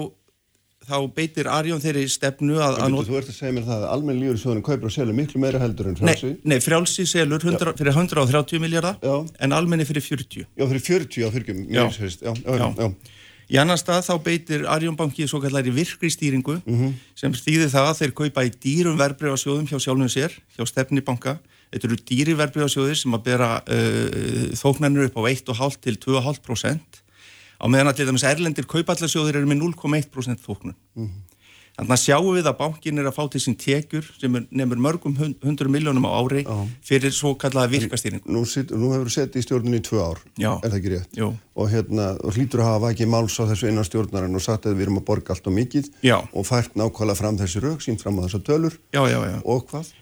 þá 0.86 0.96
beitir 1.16 1.48
Arjón 1.50 1.82
þeirri 1.82 2.04
stefnu 2.10 2.60
að, 2.62 2.76
að 2.84 2.98
Þú 3.08 3.16
ert 3.18 3.30
að 3.32 3.38
segja 3.40 3.54
mér 3.56 3.64
það 3.66 3.86
að 3.86 3.94
almenn 3.96 4.20
lífur 4.22 4.38
sjóðurinn 4.42 4.66
kaupir 4.68 4.86
og 4.86 4.94
selur 4.94 5.18
miklu 5.18 5.42
meira 5.42 5.62
heldur 5.62 5.90
en 5.90 5.98
frálsi. 5.98 6.30
Nei, 6.30 6.54
nei, 6.54 6.62
frjálsi 6.62 7.06
selur 7.10 7.42
100, 7.42 7.74
fyrir 7.80 7.94
130 7.94 8.62
miljardar 8.62 8.98
en 9.02 9.56
almenni 9.56 9.86
fyrir 9.88 10.06
40. 10.06 10.46
Já, 10.46 10.66
fyrir 10.66 10.86
40 10.86 11.26
á 11.26 11.28
fyrgjum. 11.34 11.64
Já. 11.66 11.82
Já, 11.90 12.10
já, 12.22 12.34
já, 12.46 12.70
já. 12.86 13.14
Í 13.46 13.58
annar 13.62 13.78
stað 13.78 14.08
þá 14.08 14.14
beitir 14.24 14.64
Arjónbanki 14.66 15.26
svo 15.30 15.38
kallari 15.42 15.70
virkri 15.70 16.10
stýringu 16.10 16.56
sem 17.14 17.34
stýðir 17.34 17.70
það 17.70 17.90
að 17.90 17.98
þeir 18.00 18.14
kaupa 18.20 18.44
í 18.46 18.50
dýrum 18.50 18.96
verbreyfasjóðum 18.98 19.68
hjá 19.70 19.78
sjálfum 19.78 20.10
sér, 20.10 20.34
hjá 20.56 20.66
stefnibanka. 20.66 21.38
Þetta 21.70 21.86
eru 21.86 21.98
dýri 22.10 22.34
verbreyfasjóðir 22.38 22.98
sem 22.98 23.14
að 23.14 23.24
bera 23.26 23.50
uh, 23.62 24.50
þóknarnir 24.58 25.10
upp 25.10 25.18
á 25.18 25.22
1,5 25.30 25.78
til 25.86 25.96
2,5% 25.98 27.02
á 27.56 27.64
meðan 27.70 27.88
að 27.90 27.96
til 28.00 28.08
dæmis 28.10 28.26
erlendir 28.26 28.66
kaupallarsjóðir 28.68 29.38
eru 29.40 29.48
með 29.48 29.62
0,1% 29.62 30.42
þóknun. 30.42 30.76
Þannig 31.76 31.92
að 31.92 32.00
sjáum 32.00 32.28
við 32.32 32.46
að 32.48 32.54
bankin 32.56 32.98
er 33.02 33.06
að 33.10 33.16
fá 33.18 33.24
til 33.34 33.40
sín 33.44 33.56
tekjur 33.60 34.06
sem 34.16 34.32
nefnur 34.48 34.78
mörgum 34.80 35.12
hund- 35.18 35.42
hundruð 35.44 35.74
miljónum 35.74 36.06
á 36.08 36.10
ári 36.16 36.40
fyrir 36.88 37.12
svo 37.12 37.34
kallaða 37.36 37.68
virkastýringu. 37.74 38.24
Nú, 38.32 38.40
nú 38.48 38.92
hefur 38.94 39.10
þú 39.10 39.12
sett 39.12 39.36
í 39.36 39.42
stjórninu 39.44 39.76
í 39.76 39.84
tvö 39.84 40.00
ár. 40.00 40.22
Já. 40.40 40.54
Er 40.64 40.70
það 40.72 40.78
ekki 40.80 40.92
rétt? 40.94 41.12
Jú. 41.20 41.28
Og 41.56 41.68
hérna, 41.74 42.06
hlýtur 42.32 42.64
að 42.64 42.70
hafa 42.72 42.94
ekki 42.94 43.10
máls 43.12 43.36
á 43.36 43.44
þessu 43.52 43.68
innan 43.68 43.84
stjórnarinn 43.84 44.34
og 44.40 44.46
sagt 44.46 44.64
að 44.64 44.78
við 44.80 44.86
erum 44.88 45.02
að 45.02 45.06
borga 45.12 45.36
allt 45.36 45.46
og 45.52 45.56
mikið. 45.58 45.92
Já. 46.00 46.16
Og 46.32 46.48
fært 46.48 46.72
nákvæmlega 46.80 47.20
fram 47.20 47.36
þessi 47.44 47.60
rauk, 47.60 47.84
sínt 47.84 48.00
fram 48.00 48.16
á 48.18 48.24
þessa 48.24 48.40
tölur. 48.48 48.80
Já, 48.96 49.04
já, 49.12 49.20
já. 49.20 49.38
Og 49.44 49.68
hvað? 49.68 49.92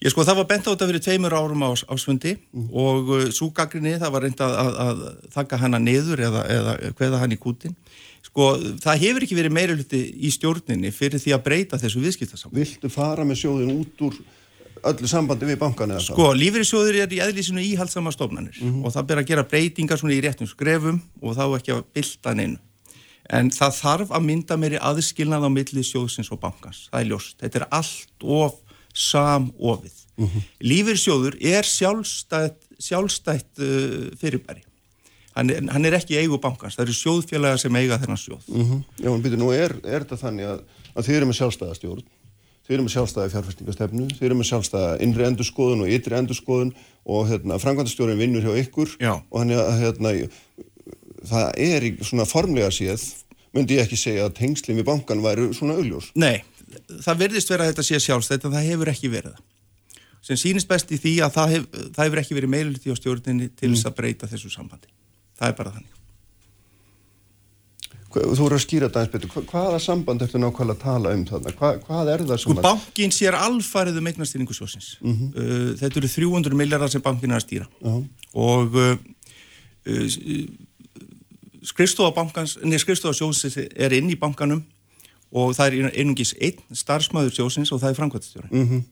Ég 0.00 0.08
sko, 0.14 0.24
það 0.24 0.38
var 0.40 0.46
bent 0.48 0.64
á 0.64 0.72
þetta 0.72 0.86
fyrir 0.88 1.02
tveimur 1.04 1.34
árum 1.36 1.60
á 1.60 1.76
ásfundi 1.92 2.38
og 2.72 3.10
uh, 3.12 3.24
súgagrinni, 3.36 3.98
það 4.00 4.12
var 4.14 4.22
reynd 4.24 4.40
að, 4.40 4.54
að, 4.56 4.78
að 4.86 5.02
þakka 5.36 5.58
hana 5.60 5.76
niður 5.84 6.22
eða, 6.24 6.44
eða 6.48 6.72
hveða 6.96 7.18
hann 7.20 7.34
í 7.36 7.36
kútin. 7.36 7.74
Sko, 8.26 8.50
það 8.82 9.00
hefur 9.04 9.24
ekki 9.26 9.38
verið 9.38 9.54
meira 9.56 9.74
hluti 9.74 10.00
í 10.20 10.30
stjórninni 10.30 10.92
fyrir 10.94 11.22
því 11.22 11.32
að 11.34 11.44
breyta 11.46 11.80
þessu 11.80 12.02
viðskiptasamt. 12.04 12.54
Viltu 12.54 12.90
fara 12.92 13.24
með 13.26 13.42
sjóðin 13.42 13.72
út 13.80 14.04
úr 14.06 14.18
öllu 14.90 15.08
sambandi 15.10 15.48
við 15.48 15.58
bankan 15.60 15.94
eða 15.94 16.04
Sko, 16.04 16.30
lífeyrissjóður 16.36 17.00
er 17.02 17.14
í 17.14 17.20
eðlísinu 17.24 17.64
íhaldsama 17.64 18.12
stofnanir 18.14 18.60
og 18.80 18.92
það 18.94 19.08
ber 19.10 19.22
að 19.22 19.30
gera 19.32 19.46
breytingar 19.48 20.00
svona 20.00 20.16
í 20.16 20.20
réttum 20.24 20.48
skrefum 20.48 21.00
og 21.20 21.36
þá 21.36 21.44
ekki 21.58 21.74
að 21.74 21.86
bylta 21.96 22.36
neinu. 22.36 22.60
En 23.30 23.50
það 23.54 23.76
þarf 23.76 24.14
að 24.16 24.24
mynda 24.26 24.56
meiri 24.58 24.80
aðskilnað 24.82 25.46
á 25.46 25.50
milli 25.54 25.84
sjóðsins 25.86 26.32
og 26.34 26.40
bankans. 26.42 26.88
Það 26.90 27.02
er 27.02 27.10
ljóst. 27.12 27.36
Þetta 27.38 27.60
er 27.60 27.66
allt 27.78 28.26
of 28.26 28.56
samofið. 28.96 30.00
Mm 30.16 30.26
-hmm. 30.26 30.48
Lífeyrissjóður 30.60 31.36
er 31.40 31.62
sjálfstætt, 31.64 32.58
sjálfstætt 32.78 33.62
uh, 33.62 34.10
fyrirbæri. 34.18 34.64
Hann 35.40 35.48
er, 35.48 35.60
hann 35.72 35.88
er 35.88 35.94
ekki 35.96 36.18
eigu 36.20 36.36
bankans. 36.42 36.76
Það 36.76 36.84
eru 36.84 36.94
sjóðfélagar 36.98 37.60
sem 37.62 37.76
eiga 37.80 37.96
þennan 38.02 38.18
sjóð. 38.20 38.48
Mm 38.52 38.82
Já, 39.00 39.08
en 39.08 39.22
byrju, 39.24 39.38
nú 39.40 39.52
er, 39.56 39.72
er 39.88 40.04
þetta 40.04 40.18
þannig 40.20 40.50
að, 40.50 40.64
að 40.92 41.06
þið 41.06 41.16
eru 41.16 41.28
með 41.30 41.38
sjálfstæða 41.38 41.76
stjórn, 41.78 42.02
þið 42.66 42.76
eru 42.76 42.84
með 42.84 42.94
sjálfstæða 42.94 43.32
fjárfestingastefnu, 43.32 44.08
þið 44.18 44.26
eru 44.28 44.36
með 44.36 44.48
sjálfstæða 44.50 44.90
innri 45.06 45.26
endurskoðun 45.30 45.84
og 45.86 45.94
ytri 45.96 46.18
endurskoðun 46.18 46.74
og 47.16 47.30
hérna, 47.30 47.56
framkvæmdastjórinn 47.62 48.20
vinnur 48.20 48.44
hjá 48.44 48.60
ykkur 48.66 48.92
Já. 49.00 49.14
og 49.16 49.40
hann 49.40 49.54
er 49.56 49.72
hérna, 49.80 50.12
það 51.32 51.48
er 51.70 51.88
í 51.88 51.94
svona 52.04 52.28
formlega 52.28 52.68
séð, 52.74 53.08
myndi 53.56 53.80
ég 53.80 53.88
ekki 53.88 53.98
segja 53.98 54.28
að 54.28 54.36
tengslinn 54.42 54.78
við 54.82 54.90
bankan 54.92 55.24
væru 55.24 55.48
svona 55.56 55.80
augljós. 55.80 56.12
Nei, 56.20 56.44
það 57.00 57.24
verðist 57.24 57.50
vera 57.50 57.64
að 57.64 57.72
þetta 57.72 57.88
sé 57.88 58.04
sjálfstætt 58.04 58.44
en 58.44 58.58
það 58.58 58.70
hefur 58.74 58.92
ekki 58.92 59.10
verið 59.16 59.38
það. 59.38 59.48
Sem 60.20 60.36
sýnist 60.36 60.68
best 60.68 60.90
í 60.92 61.00
því 61.00 61.16
að 61.24 61.36
það, 61.38 61.52
hef, 61.54 61.68
það 61.96 62.06
hefur 62.06 62.20
ekki 62.20 62.36
verið 62.36 62.52
meiluliti 62.52 62.92
á 62.92 62.96
stjórninni 62.98 63.46
til 63.56 63.70
þess 63.72 63.88
að 63.88 63.94
breyta 63.96 64.28
þessu 64.28 64.52
sambandi. 64.52 64.90
Það 65.40 65.48
er 65.48 65.56
bara 65.58 65.72
þannig. 65.76 65.96
Þú 68.10 68.42
eru 68.48 68.56
að 68.58 68.62
skýra 68.64 68.86
þetta 68.88 69.02
eins 69.04 69.10
betur, 69.12 69.30
Hva- 69.30 69.44
hvaða 69.52 69.76
samband 69.84 70.22
ertu 70.24 70.38
nákvæmlega 70.42 70.74
að 70.74 70.80
tala 70.82 71.12
um 71.14 71.20
þarna? 71.28 71.52
Hva, 71.60 71.68
hvað 71.84 72.08
er 72.10 72.24
það 72.26 72.40
sem 72.42 72.42
Sko 72.42 72.56
bankin 72.64 73.12
sér 73.14 73.36
alfarið 73.38 74.00
um 74.00 74.08
eignastýringu 74.10 74.56
sjósins. 74.56 74.88
uh, 75.04 75.76
þetta 75.78 76.00
eru 76.00 76.08
300 76.10 76.56
miljardar 76.58 76.90
sem 76.90 77.00
bankin 77.04 77.30
er 77.30 77.38
að 77.38 77.44
stýra. 77.46 77.68
Já. 77.78 77.94
Og 78.34 78.74
uh, 78.74 78.96
uh, 79.86 80.08
skrifstofa 81.70 82.10
bankans, 82.16 82.56
neða 82.64 82.82
skrifstofa 82.82 83.14
sjósins 83.14 83.56
er 83.62 83.92
inn 83.94 84.10
í 84.10 84.18
bankanum 84.18 84.64
og 85.30 85.54
það 85.54 85.78
er 85.78 85.94
einungis 86.02 86.34
einn 86.42 86.58
starfsmæður 86.74 87.30
sjósins 87.38 87.70
og 87.70 87.78
það 87.78 87.90
er 87.94 87.98
framkvæmstjóri. 88.02 88.50
Mhm. 88.50 88.82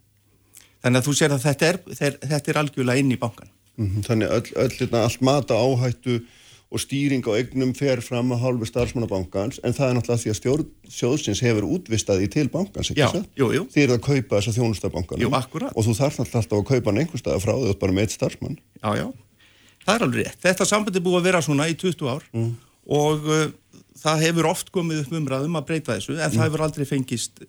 Þannig 0.78 1.00
að 1.02 1.06
þú 1.10 1.12
sér 1.18 1.32
að 1.34 1.42
þetta 1.42 1.66
er, 1.72 1.78
þetta 2.22 2.50
er 2.54 2.58
algjörlega 2.62 2.98
inn 3.02 3.10
í 3.10 3.18
bankan. 3.18 3.50
Mhm, 3.78 4.02
Þannig 4.06 4.30
öll, 4.30 4.52
öll 4.62 4.74
hérna, 4.78 5.02
allt 5.08 5.20
mata 5.26 5.54
áhættu 5.58 6.20
og 6.68 6.82
stýring 6.82 7.24
á 7.24 7.32
eignum 7.32 7.70
fer 7.76 8.02
fram 8.04 8.34
að 8.34 8.42
hálfu 8.42 8.66
starfsmannabankans 8.68 9.60
en 9.64 9.72
það 9.76 9.88
er 9.88 9.94
náttúrulega 9.96 10.22
því 10.22 10.32
að 10.32 10.38
stjórn 10.38 10.66
sjóðsins 10.92 11.40
hefur 11.44 11.64
útvistað 11.64 12.24
í 12.26 12.28
til 12.32 12.44
bankans, 12.52 12.90
ekki 12.92 13.06
satt? 13.08 13.30
jú, 13.40 13.48
jú. 13.56 13.62
Þið 13.72 13.84
eru 13.86 13.96
að 13.96 14.02
kaupa 14.04 14.40
þessa 14.42 14.54
akkúrat. 15.38 15.72
og 15.72 15.86
þú 15.86 15.94
þarf 15.96 16.18
náttúrulega 16.20 16.42
alltaf 16.42 16.58
að 16.58 16.68
kaupa 16.68 16.92
hann 16.92 17.00
einhver 17.04 17.22
staða 17.22 17.40
frá 17.40 17.54
því 17.54 17.64
þú 17.64 17.72
ert 17.72 17.80
bara 17.84 17.96
með 17.96 18.04
eitt 18.04 18.16
starfsmann. 18.18 18.58
Já, 18.82 18.90
já, 19.00 19.06
það 19.86 19.94
er 19.94 20.06
alveg 20.08 20.26
rétt. 20.26 20.40
Þetta 20.44 20.68
samband 20.68 21.00
er 21.00 21.06
búið 21.08 21.20
að 21.22 21.28
vera 21.30 21.44
svona 21.48 21.70
í 21.72 21.78
20 21.80 22.12
ár 22.12 22.28
og 22.88 23.28
uh, 23.32 23.48
það 23.98 24.24
hefur 24.26 24.48
oft 24.52 24.72
komið 24.72 25.02
upp 25.06 25.16
umræðum 25.18 25.56
að 25.60 25.68
breyta 25.72 25.96
þessu 25.96 26.18
en 26.18 26.32
það 26.32 26.44
hefur 26.44 26.64
aldrei 26.68 26.84
fengist 26.88 27.40
uh, 27.40 27.48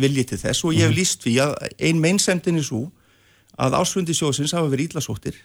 vilji 0.00 0.26
til 0.30 0.40
þess 0.40 0.64
og 0.68 0.76
ég 0.76 0.88
hef 0.88 0.96
líst 0.96 1.24
því 1.24 1.38
að 1.44 1.56
ein 1.80 2.00
meinsemdin 2.00 2.60
er 2.60 2.66
svo 2.68 2.84
að 3.60 3.76
ásfundi 3.80 4.14
sjóðsins 4.16 4.54
hafa 4.56 4.70
verið 4.72 4.90
íllasóttir 4.94 5.40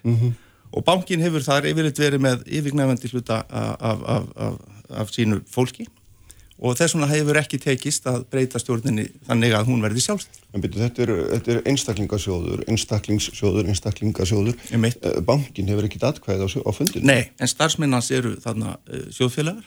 og 0.75 0.85
bankin 0.87 1.23
hefur 1.23 1.43
þar 1.45 1.69
yfirleitt 1.71 2.01
verið 2.01 2.23
með 2.25 2.47
yfirgnæfandi 2.47 3.11
hluta 3.13 3.43
af, 3.49 3.75
af, 3.79 4.01
af, 4.15 4.25
af, 4.47 4.57
af 5.03 5.13
sínu 5.15 5.41
fólki 5.51 5.87
og 6.55 6.77
þess 6.79 6.95
vegna 6.95 7.09
hefur 7.11 7.39
ekki 7.39 7.59
tekist 7.59 8.05
að 8.07 8.25
breyta 8.31 8.59
stjórninni 8.61 9.09
þannig 9.27 9.55
að 9.57 9.69
hún 9.69 9.83
verði 9.83 10.03
byrju, 10.63 10.81
þetta 10.85 11.03
er, 11.03 11.13
þetta 11.33 11.53
er 11.53 11.61
einstaklingasjóður, 11.71 12.63
einstaklingssjóður, 12.71 13.71
einstaklingasjóður. 13.73 14.59
Eh, 14.71 15.17
Bankin 15.27 15.71
hefur 15.71 15.87
ekki 15.89 15.99
datkvæð 15.99 16.45
á, 16.45 16.49
á 16.63 16.71
fundinu. 16.71 17.07
Nei, 17.09 17.31
en 17.43 17.51
starfsmennans 17.51 18.11
eru 18.15 18.37
þarna 18.43 18.77
uh, 18.77 19.07
sjóðfélagar 19.11 19.65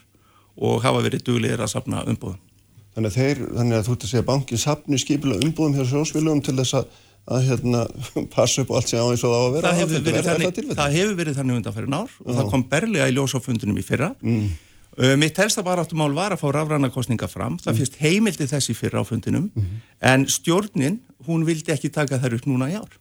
og 0.56 0.80
hafa 0.82 1.02
verið 1.04 1.26
duglegir 1.28 1.60
að 1.60 1.74
safna 1.74 2.06
umbúðum. 2.08 2.40
Þannig 2.96 3.12
að, 3.12 3.18
þeir, 3.18 3.42
þannig 3.58 3.76
að 3.76 3.84
þú 3.84 3.92
ert 3.94 4.06
að 4.06 4.12
segja 4.14 4.24
að 4.24 4.30
bankin 4.32 4.62
sapni 4.64 4.98
skipilega 4.98 5.44
umbúðum 5.44 5.76
hjá 5.76 5.84
sjóðsfélagum 5.92 6.40
til 6.48 6.56
þess 6.56 6.78
að, 6.80 6.88
að 7.28 7.42
hérna, 7.50 7.82
passa 8.34 8.62
upp 8.64 8.70
allt 8.78 8.88
sem 8.88 9.02
á 9.02 9.06
eins 9.08 9.24
og 9.26 9.32
það 9.34 9.36
á 9.36 9.44
að 9.48 9.52
vera. 9.58 9.68
Það 9.72 9.80
hefur, 9.82 9.98
Er- 9.98 10.06
verið 10.06 10.18
er 10.18 10.24
það 10.24 10.32
þannig, 10.38 10.54
tilfellið? 10.58 10.78
það 10.80 10.96
hefur 10.98 11.18
verið 11.20 11.36
þannig 11.40 11.58
undanferðin 11.60 11.98
ár 11.98 12.14
og 12.24 12.32
það 12.38 12.50
kom 12.54 12.64
berlega 12.72 13.08
í 13.10 13.14
ljós 13.18 13.34
á 13.36 13.40
fundunum 13.44 13.78
í 13.80 13.84
fyrra. 13.84 14.08
Mm. 14.24 14.48
Mitt 15.22 15.36
helsta 15.38 15.62
baráttumál 15.62 16.10
var 16.16 16.32
að 16.34 16.40
fá 16.40 16.48
rafræna 16.56 16.88
kostninga 16.90 17.28
fram. 17.30 17.54
Það 17.62 17.76
fyrst 17.82 17.98
heimildi 18.02 18.48
þessi 18.50 18.74
fyrra 18.74 18.98
á 18.98 19.04
fundinum 19.06 19.44
en 20.02 20.24
stjórnin, 20.26 20.96
hún 21.28 21.44
vildi 21.46 21.70
ekki 21.70 21.92
taka 21.94 22.18
þær 22.18 22.34
upp 22.40 22.48
núna 22.50 22.66
í 22.72 22.74
ár. 22.80 22.96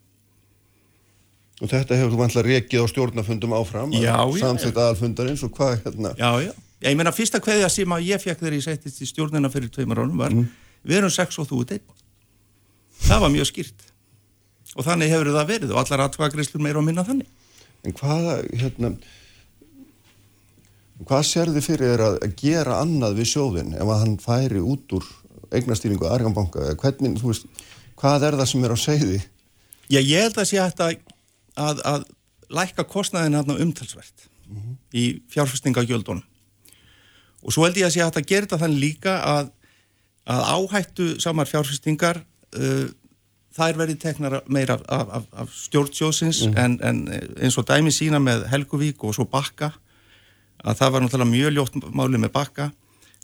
Og 1.57 1.71
þetta 1.71 1.97
hefur 1.97 2.11
þú 2.13 2.19
vantilega 2.19 2.51
rekið 2.59 2.83
á 2.83 2.85
stjórnafundum 2.91 3.55
áfram, 3.57 3.95
Já, 3.97 4.13
já, 4.13 4.43
samþýtt 4.43 4.77
aðalfundarins 4.77 5.41
og 5.47 5.55
hvað 5.57 5.79
hérna, 5.87 6.11
Já, 6.19 6.29
já. 6.45 6.51
Ég 6.85 6.93
meina, 6.99 7.09
fyrsta 7.17 7.39
kveðja 7.41 7.71
sem 7.73 7.89
að 7.95 8.03
ég 8.11 8.21
fekk 8.21 8.43
þegar 8.43 8.55
ég 8.59 8.65
settist 8.67 9.01
í 9.01 9.07
stjórnina 9.09 9.49
fyrir 9.49 9.71
tveimur 9.73 10.03
ánum 10.03 10.19
var 10.21 10.35
við 10.37 10.99
erum 10.99 11.09
sex 11.09 11.39
og 11.41 11.47
þú 11.49 11.63
ert 11.63 11.73
einn. 11.79 11.95
Það 13.07 13.23
var 13.25 13.33
mjög 13.33 13.49
skýrt. 13.49 13.86
Og 14.77 14.85
þannig 14.85 15.11
hefur 15.11 15.33
það 15.33 15.51
verið 15.51 15.73
og 15.73 15.79
allar 15.81 16.05
atkvæðagreislur 16.05 16.63
meira 16.63 16.81
og 16.81 16.85
minna 16.85 17.05
þannig. 17.05 17.29
en 17.87 17.93
hvað, 17.95 18.27
hérna, 18.57 18.89
hvað 21.07 21.23
sérði 21.29 21.63
fyrir 21.63 21.93
þér 21.93 22.03
að, 22.07 22.17
að 22.25 22.35
gera 22.41 22.81
annað 22.83 23.17
við 23.21 23.29
sjóðin 23.31 23.73
ef 23.77 23.87
að 23.87 24.01
hann 24.01 24.15
færi 24.21 24.61
út 24.61 24.95
úr 24.97 25.07
eignastýringu 25.55 26.09
Arganbanka, 26.09 26.65
eða 26.65 26.79
hvernig, 26.81 27.19
þú 27.21 27.31
veist, 27.31 27.45
hvað 27.97 28.27
er 28.27 28.37
það 28.39 28.49
sem 28.51 28.65
er 28.67 28.75
á 28.75 28.77
segði? 28.81 29.19
Já, 29.87 30.01
ég 30.01 30.25
held 30.25 30.39
að 30.41 30.49
sé 30.49 30.59
að, 30.59 30.97
að, 31.55 31.83
að 31.87 32.07
lækka 32.59 32.87
kostnaðin 32.91 33.37
hérna 33.37 33.59
umtalsvert 33.63 34.27
í 34.95 35.05
fjárfestingagjöldunum. 35.31 36.23
Og 37.43 37.53
svo 37.53 37.65
held 37.67 37.79
ég 37.79 37.87
að 37.87 37.95
sé 37.95 38.03
að 38.03 38.21
gera 38.27 38.47
þetta 38.47 38.59
þannig 38.63 38.81
líka 38.81 39.15
að, 39.23 39.51
að 40.27 40.45
áhættu 40.57 41.07
samar 41.23 41.47
fjárfestingar 41.49 42.21
uh, 42.57 42.87
þær 43.57 43.79
verði 43.81 43.97
teknar 44.01 44.39
meira 44.47 44.77
af, 44.85 45.11
af, 45.19 45.27
af, 45.43 45.53
stjórnsjósins 45.65 46.43
en, 46.53 46.77
en 46.85 47.03
eins 47.09 47.57
og 47.57 47.67
dæmi 47.69 47.93
sína 47.93 48.21
með 48.23 48.47
Helguvík 48.51 49.03
og 49.07 49.15
svo 49.17 49.27
Bakka 49.29 49.71
að 50.63 50.79
það 50.79 50.93
var 50.93 51.05
náttúrulega 51.05 51.33
mjög 51.33 51.55
ljótt 51.55 51.79
máli 51.93 52.21
með 52.21 52.33
Bakka 52.37 52.69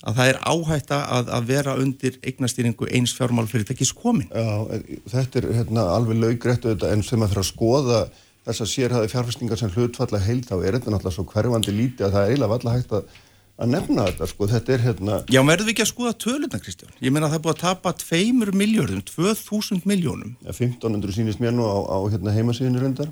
að 0.04 0.18
það 0.20 0.32
er 0.32 0.40
áhætta 0.52 1.00
að, 1.16 1.30
að 1.38 1.46
vera 1.48 1.76
undir 1.80 2.18
eignastýringu 2.28 2.90
eins 2.92 3.14
fjármálfyrirtækis 3.16 3.94
komin. 3.96 4.28
Já, 4.36 4.82
þetta 5.14 5.40
er 5.40 5.48
hérna, 5.62 5.86
alveg 5.96 6.20
laugrættu 6.20 6.74
þetta 6.74 6.92
en 6.92 7.06
sem 7.08 7.24
að 7.24 7.32
fyrir 7.32 7.44
að 7.44 7.52
skoða 7.54 8.02
þess 8.44 8.64
að 8.66 8.72
sérhæði 8.74 9.12
fjárfestingar 9.14 9.62
sem 9.62 9.72
hlutfalla 9.72 10.20
heild 10.26 10.50
þá 10.50 10.56
er 10.58 10.76
þetta 10.76 10.92
náttúrulega 10.92 11.16
svo 11.16 11.28
hverfandi 11.30 11.76
lítið 11.78 12.08
að 12.08 12.18
það 12.18 12.26
er 12.26 12.34
eiginlega 12.34 12.54
valla 12.54 12.76
hægt 12.76 12.98
að 12.98 13.22
að 13.62 13.74
nefna 13.74 14.06
þetta 14.10 14.28
sko, 14.32 14.48
þetta 14.50 14.74
er 14.74 14.86
hérna 14.88 15.18
Já, 15.30 15.42
verðum 15.46 15.68
við 15.68 15.74
ekki 15.76 15.86
að 15.86 15.92
skoða 15.92 16.14
töluna, 16.24 16.60
Kristján? 16.64 16.94
Ég 17.04 17.14
meina 17.14 17.28
að 17.28 17.36
það 17.36 17.40
er 17.40 17.44
búið 17.46 17.54
að 17.54 17.64
tapa 17.64 17.94
2 18.02 18.54
miljóðum, 18.58 19.04
2000 19.10 19.84
miljónum. 19.90 20.32
ja, 20.42 20.56
1500 20.56 21.18
sýnist 21.18 21.44
mér 21.44 21.54
nú 21.54 21.68
á, 21.70 21.78
á 21.86 21.98
hérna, 22.10 22.34
heimasíðinu 22.34 22.82
reyndar 22.82 23.12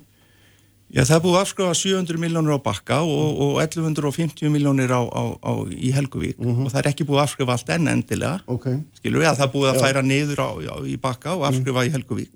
Já, 0.91 1.05
það 1.07 1.13
er 1.15 1.21
búið 1.23 1.35
að 1.37 1.43
afskrifa 1.45 1.75
700 1.79 2.17
miljónir 2.19 2.51
á 2.51 2.59
bakka 2.59 2.97
og, 3.07 3.37
og 3.45 3.59
1150 3.63 4.51
miljónir 4.51 4.91
á, 4.91 4.99
á, 5.07 5.23
á, 5.39 5.51
í 5.71 5.93
Helguvík 5.95 6.41
og 6.41 6.67
það 6.67 6.81
er 6.81 6.89
ekki 6.89 7.05
búið 7.07 7.21
að 7.21 7.27
afskrifa 7.29 7.55
allt 7.55 7.71
enn 7.77 7.87
endilega. 7.93 8.41
ok, 8.51 8.65
Skilur 8.99 9.23
við 9.23 9.29
að 9.29 9.37
það 9.39 9.45
er 9.45 9.53
búið 9.53 9.69
að 9.71 9.79
færa 9.85 10.03
niður 10.03 10.41
í 10.91 10.97
bakka 10.99 11.37
og 11.37 11.45
afskrifa 11.47 11.85
í 11.87 11.93
Helguvík. 11.95 12.33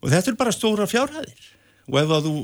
Og 0.00 0.08
þetta 0.14 0.32
er 0.32 0.38
bara 0.40 0.54
stóra 0.56 0.88
fjárhæðir. 0.88 1.44
Og 1.92 2.00
ef 2.00 2.16
að 2.16 2.30
þú 2.30 2.34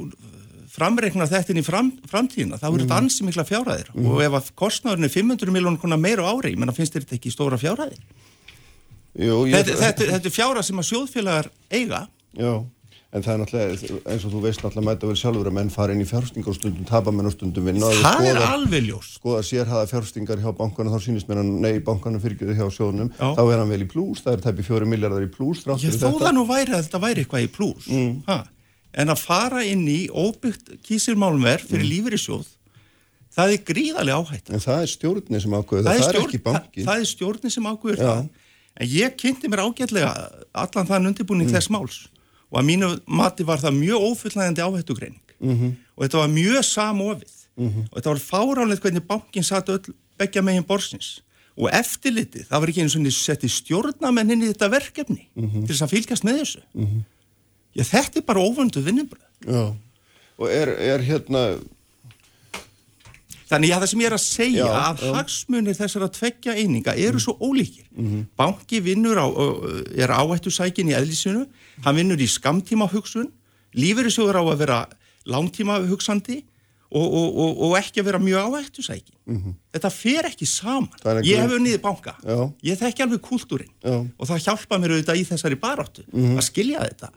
framreiknar 0.81 1.29
þetta 1.31 1.53
inn 1.55 1.61
í 1.61 1.67
fram, 1.67 1.93
framtíðina, 2.11 2.59
þá 2.61 2.67
er 2.73 2.81
þetta 2.87 2.99
ansi 3.05 3.29
mikla 3.29 3.45
fjárhæðir. 3.49 3.93
Og 4.01 4.25
ef 4.25 4.39
að 4.41 4.51
kostnáðurinn 4.65 5.07
er 5.11 5.15
500 5.15 5.55
miljónir 5.55 6.01
meira 6.01 6.25
á 6.25 6.33
ári, 6.33 6.57
menn 6.57 6.73
finnst 6.75 6.97
þér 6.97 7.05
þetta 7.07 7.19
ekki 7.21 7.35
stóra 7.37 7.61
fjárhæðir? 7.61 8.03
Jú, 9.21 9.41
ég, 9.51 9.57
Þetta, 9.59 9.79
þetta, 9.85 10.11
þetta 10.17 10.29
er 10.31 10.37
fjárhæð 10.41 10.67
sem 10.71 10.79
að 10.85 10.91
sjóðfélagar 10.93 11.49
eiga. 11.75 12.05
já 12.39 12.53
en 13.11 13.25
það 13.27 13.33
er 13.33 13.39
náttúrulega, 13.41 14.03
eins 14.07 14.23
og 14.23 14.31
þú 14.31 14.41
veist 14.45 14.61
náttúrulega 14.63 14.87
mæta 14.87 15.09
vel 15.11 15.17
sjálfur 15.19 15.49
að 15.51 15.55
menn 15.57 15.71
fara 15.75 15.95
inn 15.97 16.03
í 16.05 16.07
fjárfstingar 16.07 16.53
og 16.53 16.55
stundum 16.61 16.85
tapa 16.87 17.11
menn 17.11 17.27
og 17.27 17.33
stundum 17.35 17.65
vinna 17.67 17.89
Það 17.91 18.21
er 18.23 18.37
skoða- 18.39 18.51
alveg 18.55 18.85
ljós. 18.87 19.09
skoða 19.19 19.41
sérhaða 19.49 19.89
fjárfstingar 19.91 20.39
hjá 20.39 20.53
bankana 20.55 20.93
þá 20.95 20.99
sýnist 21.09 21.27
mér 21.27 21.41
að 21.43 21.49
nei, 21.65 21.81
bankana 21.83 22.21
fyrirgjöðu 22.23 22.55
hjá 22.55 22.69
sjóðunum 22.71 23.11
Já. 23.19 23.35
þá 23.35 23.43
er 23.51 23.59
hann 23.65 23.73
vel 23.75 23.83
í 23.83 23.89
plús, 23.91 24.23
það 24.23 24.37
er 24.39 24.45
tæpi 24.47 24.63
fjóri 24.69 24.87
miljardar 24.87 25.27
í 25.27 25.31
plús 25.35 25.65
þrátt 25.67 25.83
Já, 25.83 25.91
fyrir 25.91 25.99
þó 25.99 26.07
þetta. 26.07 26.23
það 26.29 26.37
nú 26.39 26.47
væri 26.53 26.71
að 26.79 26.87
þetta 26.87 27.01
væri 27.03 27.25
eitthvað 27.27 27.43
í 27.43 27.51
plús. 27.59 27.91
Mm. 27.91 28.23
En 28.93 29.09
að 29.13 29.21
fara 29.23 29.63
inn 29.65 29.85
í 29.89 30.09
óbyggt 30.11 30.73
kísirmálumverð 30.83 31.69
fyrir 31.71 31.85
mm. 31.85 31.91
lífeyrissjóð, 31.93 32.47
það 33.37 33.53
er 33.55 33.61
gríðarlega 33.69 34.19
áhætt. 34.19 34.51
en 34.51 34.61
það 34.65 34.81
er 34.83 34.91
stjórnir 34.91 35.41
sem 35.45 35.55
ákveður 35.55 35.85
það, 35.87 36.01
það 36.01 36.09
er 36.09 36.43
banki 36.49 36.81
það, 36.83 36.87
það 36.89 37.01
er 37.05 37.11
stjórnin 37.13 37.55
sem 37.55 37.69
ákveður. 37.71 38.29
En 38.81 38.89
ég 38.89 39.15
kynnti 39.19 39.51
mér 39.51 39.63
ágætlega 39.67 40.11
allan 40.55 40.87
þann 40.89 41.07
undirbúning 41.11 41.49
Mm. 41.51 41.55
þess 41.55 41.71
máls 41.71 42.09
og 42.51 42.59
að 42.61 42.67
mínu 42.67 42.89
mati 43.07 43.45
var 43.47 43.59
það 43.63 43.79
mjög 43.79 44.07
ófullnægandi 44.11 44.63
áhættugreining 44.67 45.27
Mhm. 45.41 45.77
og 45.97 46.05
þetta 46.05 46.19
var 46.19 46.29
mjög 46.29 46.63
samofið 46.67 47.37
og 47.61 47.95
þetta 47.97 48.11
var 48.11 48.23
fáránlegt 48.31 48.81
hvernig 48.83 49.07
bankin 49.07 49.43
satt 49.45 49.69
öll 49.69 49.95
begja 50.19 50.43
megin 50.43 50.65
borsins 50.67 51.21
og 51.57 51.71
eftirlitið, 51.71 52.47
það 52.49 52.61
var 52.61 52.69
ekki 52.69 53.11
setti 53.13 53.49
stjórnamenn 53.49 54.31
inn 54.33 54.43
í 54.43 54.51
þetta 54.53 54.71
verkefni 54.71 55.29
Mhm. 55.37 55.67
til 55.67 55.75
þess 55.75 55.83
að 55.87 55.93
fylgjast 55.95 56.25
með 56.25 56.41
þessu. 56.41 56.61
Já, 57.77 57.85
þetta 57.87 58.21
er 58.21 58.27
bara 58.27 58.43
óvöndu 58.43 58.83
vinnubröð. 58.85 59.27
Já. 59.47 59.63
og 60.41 60.49
er, 60.51 60.73
er 60.95 61.05
hérna 61.05 61.45
Þannig 63.51 63.73
að 63.75 63.83
það 63.83 63.91
sem 63.91 64.03
ég 64.03 64.07
er 64.07 64.15
að 64.15 64.23
segja 64.23 64.67
Já, 64.69 64.75
að 64.79 65.01
hagsmunir 65.17 65.75
þessara 65.75 66.09
tveggja 66.15 66.53
eininga 66.55 66.93
eru 66.95 67.19
svo 67.23 67.35
ólíkir. 67.43 67.89
Banki 68.39 68.79
vinnur 68.85 69.19
á, 69.19 69.27
er 69.99 70.13
áhættu 70.15 70.53
sækin 70.55 70.93
í 70.93 70.95
eðlisinu, 70.95 71.49
hann 71.83 71.99
vinnur 71.99 72.23
í 72.23 72.29
skamtíma 72.31 72.87
hugsun, 72.93 73.27
lífeyrissjóður 73.75 74.39
á 74.39 74.43
að 74.45 74.63
vera 74.63 74.79
langtíma 75.27 75.81
hugsandi 75.83 76.45
og, 76.95 77.03
og, 77.07 77.27
og, 77.43 77.59
og 77.67 77.75
ekki 77.81 78.03
að 78.03 78.09
vera 78.13 78.21
mjög 78.23 78.47
áhættu 78.55 78.87
sækin. 78.87 79.17
Þetta 79.75 79.91
fer 79.95 80.31
ekki 80.31 80.47
saman. 80.47 80.95
Er 81.03 81.21
Ég 81.27 81.43
hef 81.43 81.57
unnið 81.59 81.81
banka, 81.83 82.15
Já. 82.23 82.39
ég 82.71 82.79
þekki 82.81 83.05
alveg 83.09 83.23
kúltúrin 83.27 83.71
Já. 83.83 83.99
og 83.99 84.31
það 84.31 84.45
hjálpa 84.47 84.79
mér 84.79 84.95
auðvitað 84.95 85.21
í 85.25 85.27
þessari 85.27 85.59
baráttu 85.59 86.07
að 86.15 86.47
skilja 86.47 86.87
þetta. 86.87 87.11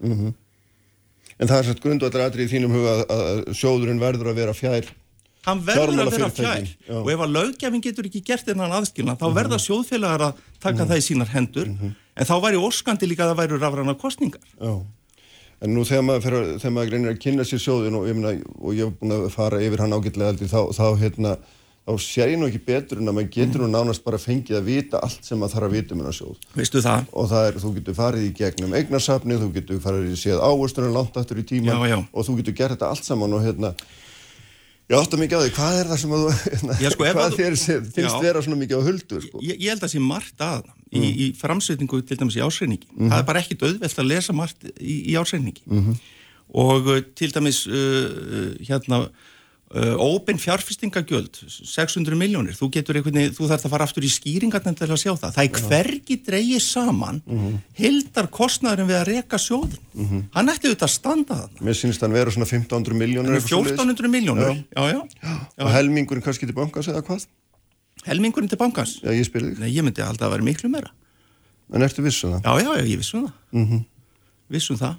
En 1.44 1.52
það 1.52 1.60
er 1.60 1.68
sætt 1.70 1.82
grundvallratri 1.84 2.48
í 2.48 2.52
þínum 2.54 2.74
huga 2.78 2.94
að, 3.04 3.44
sjóðurinn 3.60 4.00
verður 4.02 4.32
að 4.32 4.40
vera 4.42 4.56
fjær 4.58 4.90
hann 5.44 5.60
verður 5.68 6.06
að 6.06 6.12
vera 6.16 6.30
fjær. 6.32 6.68
Já. 6.88 6.96
og 7.02 7.10
ef 7.12 7.22
að 7.26 7.34
löggefin 7.36 7.82
getur 7.84 8.08
ekki 8.08 8.22
gert 8.30 8.46
þennan 8.48 8.72
aðskilna 8.80 9.18
þá 9.20 9.26
verða 9.36 9.58
sjóðfélagar 9.60 10.22
að 10.30 10.38
taka 10.64 10.86
það 10.88 11.02
í 11.02 11.04
sínar 11.10 11.32
hendur. 11.34 11.68
En 12.16 12.30
þá 12.30 12.36
væri 12.46 12.62
óskandi 12.64 13.10
líka 13.10 13.26
að 13.26 13.34
það 13.34 13.42
væru 13.42 13.58
rafræna 13.60 13.96
kostningar 14.00 14.40
Já. 14.62 14.78
En 15.64 15.72
nú 15.76 15.84
þegar 15.88 16.04
maður, 16.08 16.34
að- 16.40 16.54
þegar 16.62 16.74
maður 16.78 16.94
reynir 16.96 17.12
að 17.14 17.20
kynna 17.24 17.44
sér 17.48 17.62
sjóðin 17.64 17.96
og 18.00 18.08
ég, 18.08 18.16
meina, 18.20 18.32
og 18.60 18.74
ég 18.76 18.88
hef 18.88 18.96
búin 19.00 19.14
að 19.16 19.28
fara 19.36 19.60
yfir 19.64 19.80
hann 19.84 19.94
ágætlega 19.96 20.32
aldrei, 20.34 20.48
þá, 20.52 20.60
þá, 20.76 20.86
hérna, 21.00 21.36
þá 21.84 21.92
sér 22.00 22.30
ég 22.32 22.38
nú 22.40 22.48
ekki 22.48 22.62
betur 22.64 23.02
en 23.02 23.10
að 23.12 23.18
maður 23.18 23.32
getur 23.36 23.64
nú 23.66 23.68
nánast 23.74 24.04
bara 24.06 24.20
fengið 24.22 24.56
að 24.60 24.68
vita 24.70 25.02
allt 25.04 25.26
sem 25.28 25.40
maður 25.42 25.56
þarf 25.58 25.68
að 25.68 25.74
vita 25.76 25.96
um 25.96 26.00
hennar 26.04 26.16
sjóð. 26.16 26.38
veistu 26.56 26.80
það? 26.86 27.10
Og 27.12 27.28
það 27.34 27.48
er, 27.50 27.58
þú 27.64 27.72
getur 27.80 27.98
farið 27.98 28.28
í 28.28 28.32
gegnum 28.40 28.78
eignarsafni, 28.80 29.40
þú 29.42 29.50
getur 29.58 29.82
farið 29.84 30.14
í 30.14 30.20
séð 30.22 30.40
ávörstunum 30.48 30.96
langt 30.96 31.18
aftur 31.20 31.42
í 31.42 31.46
tíman 31.50 31.74
Já, 31.76 31.92
já. 31.92 31.98
og 32.14 32.28
þú 32.30 32.38
getur 32.40 32.56
gert 32.62 32.78
þetta 32.78 32.92
allt 32.94 33.04
saman 33.10 33.36
og 33.36 33.44
hérna, 33.44 33.74
ég 34.94 34.96
átta 35.00 35.20
mikið 35.20 35.36
á 35.36 35.42
því, 35.44 35.52
hvað 35.58 35.78
er 35.82 35.92
það 35.92 36.00
sem 36.06 36.16
að 36.16 36.24
þú, 36.24 36.32
hérna, 36.54 36.78
Já, 36.86 36.90
sko, 36.96 37.10
hvað 37.18 37.38
þér 37.42 37.60
sé- 37.66 37.78
finnst 38.00 38.24
vera 38.24 38.46
svona 38.48 38.60
mikið 38.64 38.80
á 38.80 38.84
huldu, 38.88 39.22
sko? 39.28 39.44
Ég, 39.44 39.60
ég 39.60 39.70
held 39.76 39.84
að 39.88 39.94
sé 39.98 40.02
margt 40.08 40.44
að 40.48 40.72
í, 40.94 41.04
í 41.04 41.28
framsveitingu 41.40 42.00
til 42.08 42.20
dæmis 42.24 42.40
í 42.40 42.44
ásreiningi 42.48 42.88
það 42.96 43.20
er 43.20 43.28
bara 43.28 43.44
ekkit 43.44 43.64
auðvelt 43.68 44.00
að 44.04 44.10
lesa 44.12 44.36
margt 44.40 44.68
í, 44.80 44.98
í 45.12 45.16
ásreiningi 45.20 45.64
og 46.54 46.90
uh, 46.92 47.00
til 47.18 47.32
dæmis 47.34 47.64
uh, 47.68 47.76
uh, 47.76 48.50
hérna 48.68 49.04
uh, 49.74 49.94
óbein 50.00 50.40
fjárfestingagjöld 50.42 51.42
600 51.50 52.18
miljónir, 52.20 52.56
þú 52.58 52.70
getur 52.78 53.00
einhvern 53.00 53.20
veginn 53.20 53.36
þú 53.38 53.50
þarf 53.52 53.68
að 53.68 53.76
fara 53.76 53.88
aftur 53.90 54.08
í 54.08 54.12
skýringarnefnd 54.14 54.82
til 54.82 54.90
að 54.90 55.02
sjá 55.04 55.12
það. 55.12 55.38
Það 55.38 55.44
er 55.44 55.62
hvergi 55.68 56.20
dreigið 56.30 56.64
saman 56.66 57.22
hildar 57.78 58.32
kostnæðurinn 58.34 58.92
við 58.92 59.00
að 59.02 59.08
reka 59.12 59.42
sjóðin 59.42 60.28
hann 60.34 60.50
ætti 60.54 60.70
auðvitað 60.70 60.90
að 60.90 60.96
standa 60.96 61.40
þarna. 61.44 61.68
Mér 61.68 61.80
finnst 61.84 62.04
hann 62.04 62.18
vera 62.18 62.34
svona 62.34 62.50
1500 62.50 63.00
miljónur 63.04 63.40
1400 63.40 64.12
miljónir, 64.12 64.64
já, 64.74 64.84
já, 64.94 65.38
og 65.62 65.74
helmingurinn 65.74 66.26
kannski 66.26 66.50
til 66.50 66.58
bankans 66.58 66.90
eða 66.92 67.06
hvað? 67.06 67.28
helmingurinn 68.08 68.50
til 68.52 68.60
bankans? 68.60 68.98
Já, 69.04 69.12
ég 69.14 69.28
spyrir 69.28 69.54
þig. 69.54 69.62
Nei, 69.64 69.72
ég 69.74 69.86
myndi 69.86 70.04
alltaf 70.04 70.28
að 70.28 70.36
vera 70.38 70.48
miklu 70.48 70.72
meira. 70.72 70.92
En 71.74 71.86
ertu 71.86 72.04
vissu 72.06 72.30
það? 72.32 72.44
Já, 72.44 72.66
já, 72.66 72.72
já, 72.80 72.90
ég 72.90 73.00
vissum 73.02 73.26
það. 73.26 73.34
Mm 73.52 73.66
-hmm. 73.68 73.84
Vissum 74.50 74.78
það, 74.78 74.96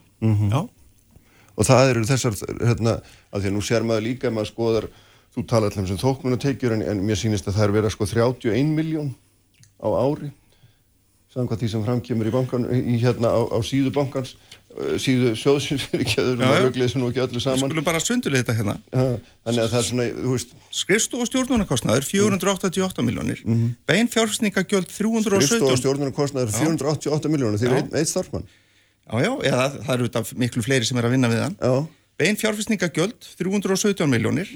já. 0.50 0.60
Og 1.54 1.68
það 1.68 1.90
eru 1.92 2.06
þessar, 2.08 2.38
hérna, 2.60 2.96
að 3.30 3.44
því 3.44 3.50
að 3.50 3.56
nú 3.56 3.64
sér 3.64 3.84
maður 3.86 4.06
líka 4.08 4.32
maður 4.34 4.50
skoðar, 4.50 4.88
þú 5.34 5.44
tala 5.50 5.70
allir 5.70 5.90
sem 5.90 6.00
þóknunatekjur 6.00 6.76
en, 6.76 6.86
en 6.90 7.04
mér 7.06 7.20
sýnist 7.20 7.46
að 7.50 7.58
það 7.58 7.66
er 7.66 7.76
verið 7.76 7.90
að 7.90 7.94
sko 7.96 8.08
31 8.10 8.74
miljón 8.74 9.12
á 9.82 9.88
ári 9.90 10.30
samkvæmt 11.34 11.64
því 11.64 11.68
sem 11.72 11.82
framkemur 11.82 12.28
í 12.30 12.32
bankan 12.34 12.66
í 12.70 12.98
hérna 13.02 13.32
á, 13.34 13.40
á 13.50 13.58
síðu 13.66 13.90
bankans 13.94 14.36
uh, 14.36 14.94
síðu 15.02 15.32
sjóðsins 15.38 15.86
fyrir 15.90 16.06
kjöður 16.12 16.44
og 16.46 16.78
sem 16.78 17.02
nú 17.02 17.10
ekki 17.10 17.22
öllu 17.24 17.42
saman. 17.42 17.64
Skulum 17.64 17.86
bara 17.86 18.02
sundulega 18.02 18.44
þetta 18.44 18.56
hérna. 18.60 18.76
Ha, 18.94 19.06
þannig 19.48 19.64
að 19.64 19.72
það 19.72 19.80
er 19.80 19.88
svona, 19.88 20.06
þú 20.20 20.34
veist. 20.36 20.54
Skrifstu 20.82 21.22
og 21.22 21.30
stjórnunarkostnaður 21.30 22.06
488 22.06 23.06
miljónir, 23.08 23.42
bein 23.90 24.10
fjárfæsningagjöld 24.14 24.92
Kristof 24.92 25.26
317. 25.26 25.72
og 25.72 25.82
stjórnuna 25.82 26.14
kostnaður 26.14 26.54
488 26.60 27.34
miljónir 27.34 27.62
því 27.62 27.72
Já. 27.72 27.80
einn 27.82 28.12
starfmann 28.14 28.46
Já, 29.04 29.20
já, 29.20 29.32
eða 29.50 29.64
það 29.84 29.92
eru 29.94 30.08
þetta 30.08 30.38
miklu 30.40 30.62
fleiri 30.64 30.86
sem 30.88 30.98
er 31.00 31.08
að 31.08 31.14
vinna 31.16 31.28
við 31.32 31.42
hann. 31.44 31.56
Já, 31.60 31.74
Bein 32.18 32.36
fjárfæsningagjöld 32.38 33.26
317 33.40 34.06
miljónir, 34.08 34.48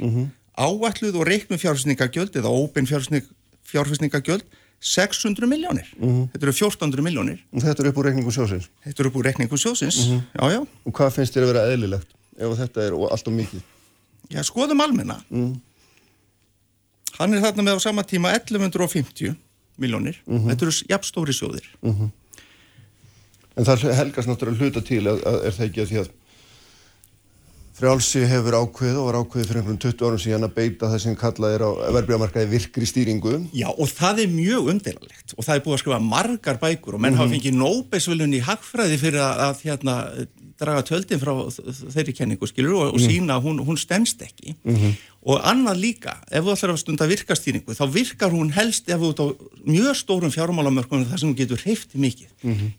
áætluð 0.55 1.17
og 1.19 1.27
reiknum 1.27 1.59
fjárfæsningagjöld 1.59 2.37
eða 2.39 2.53
óbein 2.55 2.87
fjárfæsningagjöld 2.87 4.45
600 4.79 5.49
miljónir. 5.51 5.89
Þetta 5.99 6.45
eru 6.47 6.53
1400 6.55 7.03
miljónir. 7.03 7.41
og 7.53 7.65
þetta 7.65 7.83
er 7.83 7.89
upp 7.91 7.99
úr 7.99 8.07
reikningu 8.07 8.31
sjóðsins 8.31 8.69
Þetta 8.85 9.03
eru 9.03 9.11
upp 9.11 9.17
úr 9.19 9.27
reikningu 9.27 9.59
sjóðsins. 9.59 9.99
Já, 10.39 10.45
já. 10.55 10.61
og 10.87 10.93
hvað 10.95 11.11
finnst 11.17 11.35
þér 11.35 11.43
að 11.49 11.51
vera 11.53 11.65
eðlilegt 11.73 12.15
ef 12.39 12.55
þetta 12.63 12.85
er 12.87 12.95
og 12.95 13.09
allt 13.11 13.27
og 13.27 13.35
mikið 13.35 13.63
Já, 14.31 14.43
skoðum 14.47 14.81
almenna. 14.85 15.19
Hann 17.19 17.35
er 17.35 17.41
þarna 17.43 17.65
með 17.67 17.81
á 17.81 17.87
sama 17.89 18.05
tíma 18.07 18.31
1150 18.37 19.35
miljónir. 19.81 20.19
Þetta 20.29 20.67
eru 20.69 20.75
jafnstóri 20.93 21.35
sjóðir. 21.35 21.67
En 23.59 23.67
það 23.67 23.91
helgast 23.99 24.31
náttúrulega 24.31 24.65
hluta 24.65 24.85
til 24.87 25.03
að, 25.11 25.21
að 25.27 25.45
er 25.49 25.57
það 25.57 25.69
ekki 25.69 25.83
að 25.83 25.93
því 25.93 26.01
að 26.05 26.11
frjálsi 27.79 28.25
hefur 28.27 28.57
ákveð 28.59 28.97
og 28.99 29.07
var 29.07 29.19
ákveð 29.21 29.45
fyrir 29.47 29.61
einhverjum 29.61 29.81
20 29.85 30.07
árum 30.09 30.23
síðan 30.23 30.47
að 30.49 30.55
beita 30.57 30.89
það 30.91 31.03
sem 31.05 31.17
kallað 31.19 31.55
er 31.55 31.63
á 31.63 31.71
verðbríðamarkaði 31.95 32.51
virkri 32.51 32.89
stýringu. 32.91 33.35
Já, 33.55 33.69
og 33.71 33.91
það 33.93 34.25
er 34.25 34.33
mjög 34.33 34.71
umdelalegt 34.73 35.35
og 35.37 35.47
það 35.47 35.55
er 35.55 35.63
búið 35.67 35.77
að 35.77 35.83
skrifa 35.85 36.01
margar 36.03 36.59
bækur 36.63 36.99
og 36.99 37.05
menn 37.05 37.19
hafa 37.19 37.33
fengið 37.35 37.59
Nóbesvölun 37.61 38.35
í 38.35 38.43
hagfræði 38.49 38.99
fyrir 38.99 39.23
að, 39.23 39.45
að 39.47 39.63
hérna, 39.69 39.97
draga 40.59 40.83
töldin 40.87 41.21
frá 41.23 41.33
þeirri 41.95 42.15
kenningu, 42.19 42.49
skilur, 42.51 42.75
og, 42.75 42.97
og 42.97 43.03
sína 43.03 43.37
að 43.39 43.47
hún, 43.49 43.61
hún 43.67 43.79
stendst 43.79 44.23
ekki. 44.27 44.57
Og 45.29 45.39
annað 45.47 45.81
líka, 45.83 46.17
ef 46.31 46.45
þú 46.47 46.55
ætlar 46.55 46.73
að 46.75 46.81
stunda 46.83 47.07
virkastýringu, 47.11 47.75
þá 47.77 47.85
virkar 47.95 48.33
hún 48.35 48.51
helst 48.55 48.89
ef 48.91 48.99
þú 49.03 49.11
ert 49.13 49.23
á 49.23 49.27
mjög 49.69 49.99
stórum 49.99 50.33
fjármálamörkunum 50.35 51.07
þar 51.11 51.23
sem 51.23 51.29
hún 51.31 51.39
getur 51.39 51.63
hreifti 51.63 52.01
mikið. 52.03 52.33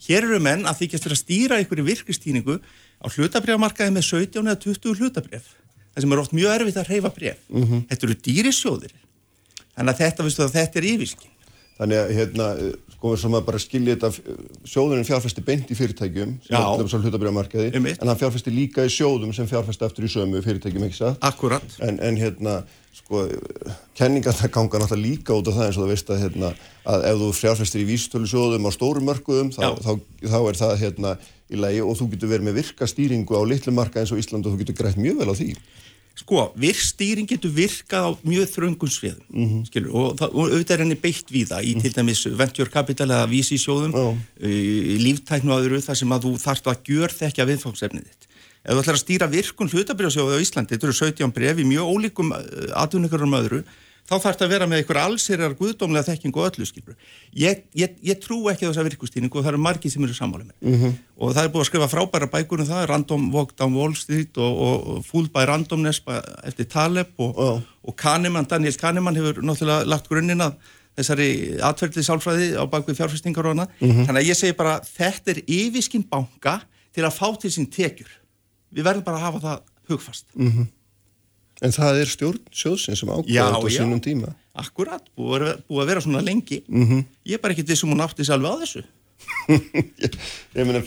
Hér 0.06 0.26
eru 0.28 0.40
menn 0.44 0.66
að 0.68 0.82
þykjast 0.82 1.06
fyrir 1.06 1.16
að 1.16 1.22
stýra 1.22 1.60
ykkur 1.64 1.82
í 1.82 1.86
virkastýringu 1.90 2.58
á 2.60 3.06
hlutabrjámarkaði 3.08 3.96
með 3.96 4.08
17 4.08 4.44
eða 4.44 4.58
20 4.66 5.00
hlutabrjaf. 5.00 5.46
Það 5.90 6.04
sem 6.04 6.12
er 6.12 6.20
oft 6.22 6.34
mjög 6.36 6.54
erfitt 6.58 6.76
að 6.80 6.90
hreyfa 6.92 7.10
bref. 7.16 7.38
Þetta 7.90 8.06
eru 8.06 8.16
dýrisjóðir. 8.28 8.92
Þannig 9.74 9.94
að 9.94 10.00
þetta, 10.04 10.26
veistu, 10.26 10.44
að 10.44 10.56
þetta 10.58 10.78
er 10.80 10.86
yfirskinn. 10.90 11.32
Þannig 11.80 11.98
að 12.00 12.10
hérna, 12.18 12.46
sko 13.00 13.14
sem 13.16 13.32
að 13.32 13.46
bara 13.46 13.58
skilja 13.60 13.96
þetta 13.96 14.34
sjóðurinn 14.68 15.06
fjárfesti 15.08 15.44
beint 15.44 15.70
í 15.72 15.76
fyrirtækjum 15.78 16.34
sem 16.44 16.52
Já. 16.52 16.60
er 16.60 16.82
að 16.84 17.06
hlutabriðamarkaði 17.06 17.70
en 17.72 18.10
hann 18.10 18.20
fjárfesti 18.20 18.52
líka 18.52 18.84
í 18.84 18.92
sjóðum 18.92 19.32
sem 19.32 19.48
fjárfesti 19.48 19.86
aftur 19.86 20.04
í 20.04 20.10
sömu 20.12 20.42
fyrirtækjum 20.44 20.84
ekki 20.84 20.98
satt 20.98 21.24
Akkurat. 21.24 21.64
en, 21.80 21.96
en 22.04 22.20
hérna 22.20 22.58
sko 22.92 23.24
kenningar 23.96 24.36
það 24.36 24.52
ganga 24.58 24.82
náttúrulega 24.82 25.06
líka 25.06 25.32
út 25.32 25.48
á 25.48 25.52
það 25.56 25.64
eins 25.64 25.78
og 25.78 25.86
það 25.86 25.92
veist 25.94 26.12
að 26.12 26.22
hérna 26.26 26.52
að 26.92 27.08
ef 27.08 27.20
þú 27.22 27.32
fjárfestir 27.40 27.84
í 27.84 27.88
vísitölu 27.88 28.28
sjóðum 28.28 28.68
á 28.68 28.70
stórum 28.76 29.08
mörkuðum 29.08 29.52
þá, 29.56 29.64
þá, 29.80 29.92
þá, 30.26 30.38
er 30.42 30.60
það 30.60 30.78
hérna 30.84 31.14
í 31.48 31.60
lagi 31.64 31.80
og 31.80 31.96
þú 31.96 32.10
getur 32.12 32.34
verið 32.34 32.50
með 32.50 32.60
virka 32.60 32.90
stýringu 32.90 33.32
á 33.32 33.42
litlu 33.48 33.72
marka 33.74 34.02
eins 34.02 34.12
og 34.12 34.20
Ísland 34.20 34.44
og 34.44 34.54
þú 34.54 34.64
getur 34.66 34.82
grætt 34.82 35.00
mjög 35.00 35.22
vel 35.22 35.32
á 35.32 35.36
því 35.40 35.54
Sko, 36.18 36.52
virkstýring 36.58 37.28
getur 37.30 37.50
virkað 37.54 38.04
á 38.04 38.10
mjög 38.26 38.50
þröngum 38.52 38.90
sviðum, 38.92 39.24
Mhm. 39.30 39.60
skilur, 39.70 39.94
og, 39.94 40.16
það, 40.18 40.34
og 40.34 40.50
auðvitað 40.50 40.70
er 40.74 40.82
henni 40.84 40.94
beitt 41.00 41.30
við 41.32 41.48
það 41.48 41.64
í 41.64 41.80
til 41.80 41.92
dæmis 41.96 42.24
venture 42.36 42.68
capital 42.70 43.08
eða 43.08 43.28
vísi 43.30 43.56
sjóðum, 43.56 43.92
Já. 43.94 44.18
í 44.44 44.98
líftæknu 45.00 45.54
öðru 45.56 45.80
þar 45.80 45.96
sem 45.96 46.08
að 46.12 46.22
þú 46.26 46.32
þarft 46.42 46.66
að 46.66 46.82
gjör 46.84 47.08
þekka 47.08 47.46
viðfangsefnið 47.48 48.04
þitt. 48.04 48.26
Ef 48.60 48.74
þú 48.76 48.80
ætlar 48.82 48.96
að 48.98 49.04
stýra 49.04 49.30
virkun 49.32 49.70
hlutabrjáðsjóðu 49.72 50.36
á 50.36 50.42
Íslandi, 50.44 50.76
þetta 50.76 50.84
eru 50.84 50.92
17 50.92 51.32
bref 51.32 51.56
í 51.56 51.64
mjög 51.64 51.86
ólíkum 51.88 52.28
atvinnikarum 52.76 53.32
öðru, 53.40 53.64
þá 54.08 54.14
þarf 54.16 54.26
þetta 54.30 54.46
að 54.46 54.52
vera 54.54 54.66
með 54.70 54.80
einhver 54.80 55.00
allsýrar 55.02 55.56
guðdómlega 55.58 56.08
þekking 56.08 56.36
og 56.36 56.48
öllu 56.48 56.66
skilur. 56.68 56.96
Ég, 57.36 57.62
ég, 57.78 57.94
ég 58.02 58.20
trú 58.22 58.40
ekki 58.50 58.66
á 58.66 58.70
þessa 58.70 58.86
virkustýringu 58.88 59.38
og 59.38 59.44
það 59.44 59.52
eru 59.52 59.62
margir 59.62 59.92
sem 59.92 60.04
eru 60.06 60.16
sammála 60.16 60.48
með. 60.48 60.56
Mhm. 60.60 60.80
-hmm. 60.80 60.98
Og 61.20 61.34
það 61.34 61.44
er 61.44 61.52
búið 61.52 61.64
að 61.64 61.70
skrifa 61.70 61.92
frábæra 61.92 62.30
bækur 62.30 62.60
um 62.60 62.66
það, 62.66 62.88
Random 62.88 63.30
Walk 63.34 63.56
Down 63.56 63.74
Wall 63.74 63.94
Street 63.94 64.38
og, 64.38 64.52
og, 64.66 65.04
Fooled 65.04 65.32
by 65.32 65.44
Randomness 65.46 66.02
eftir 66.44 66.64
Taleb 66.64 67.08
og, 67.18 67.34
Já. 67.36 67.62
og 67.84 67.96
Kahneman, 67.96 68.44
Daniel 68.44 68.76
Kahneman 68.76 69.16
hefur 69.16 69.42
náttúrulega 69.42 69.84
lagt 69.86 70.08
grunninn 70.08 70.40
að 70.40 70.54
þessari 70.98 71.60
atverðli 71.62 72.02
sálfræði 72.04 72.48
á 72.58 72.64
bakvið 72.66 72.98
fjárfestingar 72.98 73.46
og 73.46 73.54
hana. 73.56 73.68
Mhm. 73.80 74.06
Þannig 74.06 74.20
að 74.20 74.28
ég 74.28 74.36
segi 74.36 74.56
bara, 74.56 74.80
þetta 74.80 75.30
er 75.30 75.42
yfirskinn 75.46 76.08
banka 76.08 76.62
til 76.92 77.04
að 77.04 77.16
fá 77.16 77.38
til 77.40 77.50
sín 77.50 77.70
tekjur. 77.70 78.10
Við 78.74 78.84
verðum 78.84 79.04
bara 79.04 79.18
að 79.18 79.26
hafa 79.26 79.40
það 79.40 79.60
hugfast. 79.90 80.24
Mhm. 80.34 80.68
En 81.62 81.74
það 81.76 82.00
er 82.00 82.08
stjórn 82.14 82.40
sjóðsinn 82.52 82.96
sem 82.96 83.08
Já, 83.28 83.44
þetta 83.50 83.60
á 83.60 83.68
já. 83.68 83.76
sínum 83.80 84.00
tíma 84.04 84.34
Akkurat, 84.60 85.04
búið 85.16 85.44
að, 85.46 85.86
vera- 85.86 86.00
svona 86.04 86.20
lengi. 86.24 86.62
Mhm. 86.68 87.04
Ég 87.24 87.34
er 87.34 87.40
bara 87.40 87.54
ekki 87.54 87.64
þessum 87.68 87.92
hún 87.94 88.02
átti 88.04 88.24
alveg 88.28 88.50
á 88.50 88.56
þessu. 88.64 88.82
ég, 89.48 90.16
ég 90.58 90.66
meina 90.66 90.82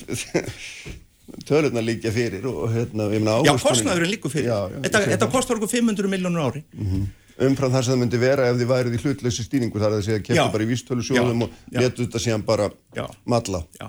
tölurna 1.48 1.82
líka 1.82 2.12
fyrir 2.14 2.46
og 2.50 2.70
hérna 2.74 3.08
ég 3.14 3.22
meina 3.24 3.40
Já, 3.42 3.54
ávöxtunin- 3.54 3.64
kostnaðurinn 3.64 4.12
líkur 4.14 4.32
fyrir. 4.34 4.50
já, 4.52 4.60
já, 4.70 4.80
þetta, 4.86 5.02
þetta 5.14 5.30
kostar 5.32 5.58
okkur 5.58 5.72
500 5.72 6.10
miljónur 6.12 6.44
ári. 6.50 6.64
umfram 7.44 7.72
það 7.74 7.82
sem 7.88 7.94
það 7.96 8.02
myndi 8.04 8.20
vera 8.22 8.50
ef 8.52 8.58
þið 8.60 8.70
værið 8.70 8.94
í 8.98 9.02
hlutleysi 9.02 9.44
stýringu 9.48 9.80
þar 9.82 9.96
að 9.96 10.00
þið 10.02 10.06
segja 10.06 10.20
að 10.20 10.22
Já. 10.22 10.28
kemta 10.28 10.52
bara 10.54 10.64
í 10.64 10.70
vístölu 10.70 11.02
sjóðum 11.08 11.40
Já. 11.40 11.46
og 11.48 11.50
Já. 11.74 11.80
letu 11.82 12.06
þetta 12.06 12.20
síðan 12.28 12.44
bara 12.46 12.68
Já. 12.94 13.08
matla 13.26 13.64
Já. 13.80 13.88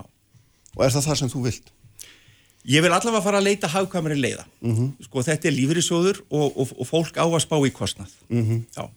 og 0.75 0.81
er 0.87 0.89
það 0.95 1.05
það 1.11 1.19
sem 1.21 1.29
þú 1.35 1.43
vilt? 1.45 1.67
Ég 2.65 2.81
vil 2.81 2.91
allavega 2.91 3.21
fara 3.21 3.39
að 3.41 3.47
leita 3.49 3.69
hagkvæmari 3.69 4.17
leiða. 4.17 4.45
Sko 5.05 5.21
þetta 5.25 5.49
er 5.49 5.53
lífyrirsjóður 5.53 6.21
og, 6.29 6.47
og, 6.55 6.73
og 6.81 6.87
fólk 6.89 7.17
á 7.21 7.25
að 7.25 7.43
spá 7.43 7.57
í 7.61 7.71
kostnað. 7.71 8.11
-hmm. 8.29 8.63
Já. 8.73 8.89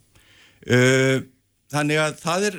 Uh, 0.68 1.22
þannig 1.70 2.00
að 2.02 2.16
það 2.22 2.48
er, 2.48 2.56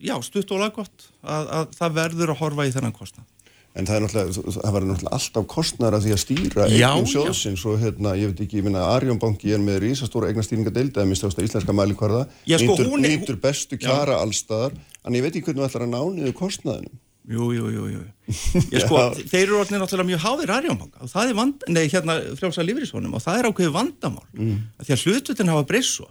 já, 0.00 0.14
stutt 0.22 0.50
og 0.54 0.62
laggott 0.62 1.10
að, 1.22 1.50
að 1.58 1.76
það 1.78 1.98
verður 1.98 2.32
að 2.32 2.40
horfa 2.40 2.66
í 2.66 2.72
þennan 2.72 2.96
kostnað. 2.96 3.26
En 3.72 3.86
það 3.88 3.96
er 3.96 4.10
það 4.12 4.72
var 4.74 4.84
náttúrulega 4.84 5.16
alltaf 5.16 5.46
kostnar 5.48 5.94
að 5.96 6.02
því 6.04 6.10
að 6.12 6.18
stýra 6.20 6.64
eignum 6.68 7.06
sjóðsins 7.08 7.62
og 7.64 7.78
hérna, 7.80 8.12
ég 8.20 8.28
veit 8.28 8.42
ekki, 8.44 8.58
ég 8.60 8.66
minna 8.66 8.82
Arjónbanki 8.92 9.54
er 9.56 9.62
með 9.64 9.78
risastóra 9.86 10.28
eignastýringadeildi 10.28 11.00
að 11.00 11.08
mista 11.08 11.30
ásta 11.30 11.44
íslenska 11.46 11.72
mælikvarða, 11.72 12.26
sko, 12.44 12.76
nýtur, 13.00 13.38
bestu 13.40 13.78
kjara 13.80 14.18
allstaðar, 14.20 14.76
en 15.06 15.16
ég 15.16 15.24
veit 15.24 15.32
ekki 15.32 15.46
hvernig 15.48 15.64
þú 15.64 15.70
ætlar 15.70 15.86
að 15.86 15.94
ná 15.94 16.02
niður 16.18 16.36
kostnaðinum. 16.42 17.00
Jú, 17.30 17.52
jú, 17.54 17.68
jú, 17.70 17.84
jú. 17.92 18.00
Ég 18.74 18.82
sko, 18.82 18.98
Já. 18.98 19.26
þeir 19.30 19.44
eru 19.44 19.58
orðinir 19.60 19.82
náttúrulega 19.82 20.08
mjög 20.08 20.22
háðir 20.24 20.52
Arjónbanka 20.56 21.04
og 21.04 21.10
það 21.12 21.28
er 21.30 21.36
vand, 21.38 21.66
nei, 21.70 21.84
hérna 21.92 22.16
frjálsa 22.38 22.64
lífyrirsjónum 22.66 23.14
og 23.14 23.22
það 23.22 23.38
er 23.38 23.48
ákveðið 23.50 23.74
vandamál. 23.76 24.24
Mm. 24.34 24.56
Því 24.82 24.94
að 24.96 25.04
hlututin 25.06 25.52
hafa 25.52 25.66
breyst 25.68 25.98
svo. 25.98 26.08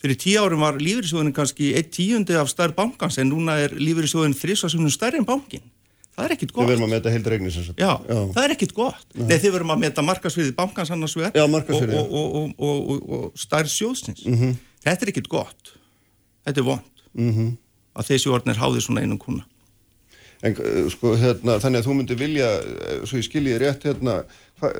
Fyrir 0.00 0.16
tíu 0.18 0.40
árum 0.42 0.64
var 0.64 0.80
lífyrirsjóðin 0.80 1.34
kannski 1.36 1.70
eitt 1.78 1.92
tíundi 1.94 2.34
af 2.40 2.50
stærð 2.50 2.74
bankans 2.80 3.20
en 3.20 3.30
núna 3.30 3.58
er 3.62 3.76
lífyrirsjóðin 3.78 4.34
þrísvarsunum 4.38 4.90
stærri 4.90 5.20
en 5.20 5.28
bankin. 5.28 5.62
Það 6.16 6.26
er 6.26 6.34
ekkit 6.34 6.50
Við 6.50 6.56
gott. 6.56 6.68
verðum 6.72 6.86
að 6.88 6.92
meta 6.96 7.12
heildar 7.14 7.36
eignir 7.36 7.54
sem 7.54 7.64
sagt. 7.68 7.78
Já, 7.78 7.92
það 8.34 8.42
er 8.42 8.54
ekkit 8.56 8.74
gott. 8.74 9.06
Nei, 9.14 9.36
þið 9.38 9.54
verðum 9.54 9.74
að 9.76 9.82
meta 9.84 10.02
markasviði 10.04 10.56
bankans 10.56 10.90
annars 10.90 11.14
vegar 11.16 11.36
Já, 11.38 11.44
og, 11.46 11.54
og, 11.54 11.94
og, 12.58 12.58
og, 12.58 12.90
og, 12.90 13.30
og 19.38 19.49
En 20.40 20.56
uh, 20.56 20.88
sko, 20.92 21.14
hérna, 21.20 21.58
þannig 21.60 21.82
að 21.82 21.86
þú 21.88 21.98
myndir 21.98 22.20
vilja, 22.20 22.48
eh, 22.64 23.04
svo 23.04 23.20
ég 23.20 23.26
skilji 23.26 23.54
þér 23.54 23.64
rétt, 23.66 23.86
hérna, 23.90 24.14
hva, 24.60 24.70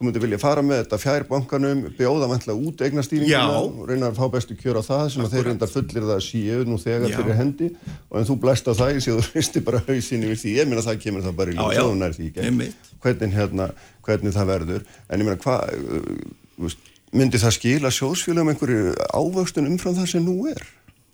þú 0.00 0.06
myndir 0.06 0.22
vilja 0.22 0.38
fara 0.40 0.62
með 0.64 0.78
þetta 0.80 0.98
fjær 1.02 1.24
bankanum, 1.28 1.80
bjóða 1.98 2.28
vantlega 2.30 2.56
út 2.56 2.84
eignastýringuna 2.86 3.56
og 3.58 3.82
reyna 3.90 4.08
að 4.08 4.16
fá 4.16 4.30
bestu 4.32 4.54
kjör 4.56 4.78
á 4.80 4.82
það 4.86 5.02
sem 5.12 5.24
að 5.26 5.34
þeir 5.34 5.48
reynda 5.50 5.68
fullir 5.68 6.06
það 6.08 6.22
síu 6.24 6.60
nú 6.64 6.78
þegar 6.80 7.10
Já. 7.12 7.16
fyrir 7.18 7.36
hendi 7.36 7.68
og 8.08 8.14
en 8.16 8.28
þú 8.30 8.36
blæst 8.40 8.70
á 8.70 8.72
það, 8.72 8.92
ég 8.96 9.04
sé 9.04 9.12
þú 9.12 9.24
hristi 9.26 9.62
bara 9.66 9.82
hausinni 9.84 10.30
við 10.30 10.40
því, 10.40 10.52
ég 10.56 10.70
meina 10.70 10.84
það 10.86 11.02
kemur 11.04 11.26
það 11.26 11.36
bara 11.42 11.52
í 11.52 11.58
og 11.60 12.06
er 12.06 12.16
því 12.16 12.28
ekki. 12.30 12.70
Hvernig, 13.04 13.34
hérna, 13.36 13.66
hvernig 14.06 14.36
það 14.38 14.52
verður, 14.54 14.88
en 15.10 15.20
ég 15.20 15.28
meina 15.28 15.42
hvað, 15.44 15.84
uh, 15.84 16.64
veist, 16.64 16.88
myndi 17.20 17.42
það 17.42 17.56
skila 17.58 17.92
sjóðsfélagum 17.92 18.54
einhverju 18.54 18.94
ávöxtun 19.10 19.68
umfram 19.68 19.98
það 19.98 20.08
sem 20.14 20.24
nú 20.24 20.38
er? 20.48 20.64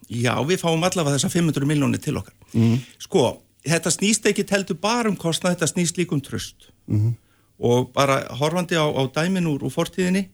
Já, 0.07 0.37
við 0.47 0.63
fáum 0.63 0.87
allavega 0.87 1.17
þessa 1.17 1.33
500 1.33 1.67
miljónir 1.67 1.99
til 2.03 2.15
okkar. 2.21 2.35
Sko, 3.03 3.25
þetta 3.67 3.93
snýst 3.93 4.27
ekki 4.31 4.45
teltu 4.47 4.77
bara 4.79 5.11
um 5.11 5.17
kostnað, 5.19 5.57
þetta 5.57 5.71
snýst 5.73 5.99
líka 6.01 6.17
um 6.17 6.23
tröst. 6.25 6.71
Og 7.59 7.93
bara 7.97 8.21
horfandi 8.39 8.77
á, 8.77 8.85
á 8.85 9.03
dæmin 9.17 9.49
úr, 9.49 9.65
úr 9.65 9.73
fortíðinni, 9.73 10.29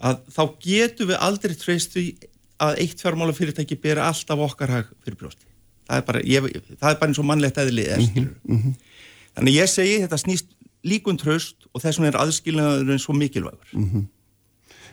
að 0.00 0.20
þá 0.32 0.42
getum 0.64 1.08
við 1.10 1.18
aldrei 1.20 1.54
treyst 1.56 1.94
því 1.96 2.04
að 2.60 2.78
eitt 2.84 3.00
fjármála 3.00 3.32
fyrirtæki 3.36 3.76
bera 3.80 4.06
alltaf 4.08 4.38
okkar 4.38 4.68
hag 4.68 4.88
fyrir 5.04 5.16
brjósti. 5.20 5.46
Það 5.88 5.96
er 5.96 6.06
bara, 6.06 6.20
ég, 6.28 6.48
það 6.78 6.90
er 6.92 6.98
bara 7.00 7.10
eins 7.10 7.18
og 7.18 7.26
mannlegt 7.26 7.58
eðlið 7.58 7.88
er, 7.94 8.02
skilur. 8.04 8.34
Þannig 9.36 9.56
ég 9.56 9.70
segi 9.72 10.00
þetta 10.04 10.18
snýst 10.20 10.50
líka 10.86 11.10
um 11.10 11.18
tröst 11.20 11.68
og 11.72 11.82
þess 11.82 11.98
vegna 11.98 12.12
er 12.12 12.18
aðskilnaðurinn 12.20 13.00
svo 13.02 13.14
mikilvægur. 13.16 13.72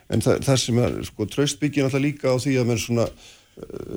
En 0.09 0.23
það, 0.23 0.39
það 0.47 0.57
sem 0.63 0.79
er, 0.79 0.97
sko, 1.03 1.27
traust 1.27 1.59
byggir 1.59 1.83
náttúrulega 1.83 2.07
líka 2.07 2.31
á 2.31 2.35
því 2.39 2.55
að 2.61 2.67
menn 2.69 2.79
svona 2.79 3.07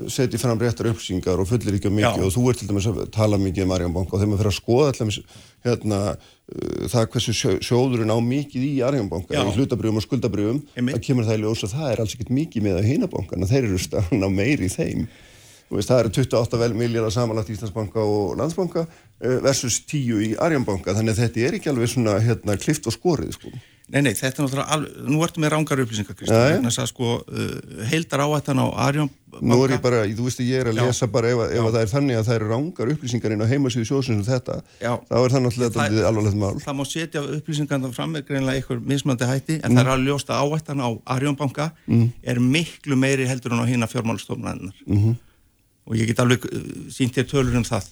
setji 0.09 0.39
fram 0.41 0.59
réttar 0.59 0.89
upplýsingar 0.89 1.39
og 1.41 1.47
fullir 1.49 1.77
ekki 1.77 1.91
mikið 1.93 2.23
Já. 2.23 2.25
og 2.25 2.33
þú 2.33 2.43
ert 2.49 2.61
til 2.61 2.67
dæmis 2.69 2.87
að 2.89 3.01
tala 3.13 3.37
mikið 3.41 3.65
um 3.67 3.73
Arjónbanka 3.75 4.15
og 4.15 4.21
þegar 4.21 4.31
maður 4.31 4.41
fyrir 4.41 4.51
að 4.51 4.57
skoða 4.57 4.87
allaveg 4.91 5.35
hérna, 5.67 5.99
uh, 6.17 6.85
það 6.89 7.09
hversu 7.13 7.35
sjó, 7.37 7.51
sjóðurinn 7.67 8.13
á 8.13 8.17
mikið 8.25 8.63
í 8.65 8.71
Arjónbanka, 8.87 9.35
í 9.37 9.53
hlutabrjöfum 9.57 10.01
og 10.01 10.05
skuldabrjöfum, 10.07 10.61
það 10.79 11.03
kemur 11.05 11.27
það 11.27 11.37
í 11.37 11.43
ljós 11.43 11.65
að 11.67 11.75
það 11.75 11.91
er 11.91 12.01
alls 12.03 12.15
ekkert 12.17 12.33
mikið 12.39 12.65
með 12.65 12.79
að 12.79 12.89
hinabankan, 12.89 13.49
þeir 13.51 13.67
eru 13.67 13.81
stann 13.85 14.25
á 14.25 14.29
meiri 14.33 14.65
í 14.65 14.73
þeim. 14.73 15.05
Veist, 15.71 15.87
það 15.87 16.01
eru 16.01 16.13
28 16.17 16.57
vel 16.59 16.73
miljardar 16.75 17.13
samanlagt 17.15 17.51
Íslandsbanka 17.53 18.01
og 18.03 18.33
Landsbanka 18.41 18.87
uh, 18.87 19.37
versus 19.45 19.77
10 19.85 20.25
í 20.25 20.31
Arjónbanka, 20.41 20.97
þannig 20.97 21.15
að 21.15 21.21
þetta 21.27 21.45
er 21.45 21.59
ekki 21.59 21.71
alveg 21.71 21.93
svona 21.93 22.17
hérna, 22.23 22.57
klift 22.59 22.89
og 22.89 22.97
skorið, 22.97 23.37
sko. 23.37 23.53
Nei, 23.91 23.99
nei, 24.05 24.13
þetta 24.15 24.39
er 24.39 24.45
náttúrulega 24.45 24.71
alveg, 24.71 24.91
nú 25.11 25.17
ertu 25.25 25.41
með 25.43 25.49
rángar 25.51 25.79
upplýsingar, 25.83 26.13
Já, 26.15 26.19
Kristján, 26.21 26.63
þess 26.69 26.79
að 26.79 26.85
sko 26.93 27.07
uh, 27.27 27.81
heildar 27.91 28.21
áhættan 28.23 28.61
á 28.63 28.67
Arjón 28.87 29.09
Nú 29.41 29.57
er 29.65 29.71
ég 29.77 29.81
bara, 29.83 29.99
þú 30.11 30.25
veist 30.27 30.39
ég 30.43 30.59
er 30.61 30.69
að 30.71 30.77
Já. 30.79 30.83
lesa 30.87 31.07
bara 31.11 31.29
ef, 31.31 31.41
ef 31.55 31.65
að 31.67 31.75
það 31.75 31.81
er 31.85 31.89
þannig 31.91 32.17
að 32.19 32.25
það 32.27 32.35
eru 32.37 32.47
rángar 32.51 32.89
upplýsingar 32.93 33.31
inn 33.35 33.43
á 33.43 33.47
heimasíðu 33.51 33.85
sjóðsins 33.89 34.17
um 34.19 34.23
þetta, 34.27 34.55
Já. 34.83 34.91
þá 35.07 35.15
er 35.21 35.33
það 35.35 35.43
náttúrulega 35.45 35.73
Það- 35.75 35.91
það, 35.95 36.07
alvarlegt 36.09 36.39
mál. 36.41 36.55
það 36.65 36.77
má 36.79 36.83
setja 36.87 37.23
upplýsingarna 37.37 37.91
fram 37.95 38.15
með 38.15 38.25
greinlega 38.27 38.59
einhver 38.61 38.81
mismandi 38.91 39.27
hætti, 39.31 39.59
en 39.63 39.75
það 39.75 39.83
er 39.85 39.91
að 39.95 40.03
ljósta 40.07 40.39
áhættan 40.39 40.83
á 40.83 40.89
Arjónbanka 41.15 41.69
er 42.23 42.39
miklu 42.43 42.95
meiri 42.99 43.27
heldur 43.27 43.55
en 43.55 43.63
á 43.63 43.67
hina 43.71 43.87
fjármálastofnarinnar 43.91 44.75
Mhm. 44.87 45.15
og 45.87 45.95
ég 45.99 46.07
get 46.11 46.19
alveg 46.23 46.43
uh, 46.47 46.59
sínt 46.91 47.15
þér 47.15 47.27
tölur 47.31 47.55
um 47.59 47.63
það 47.67 47.87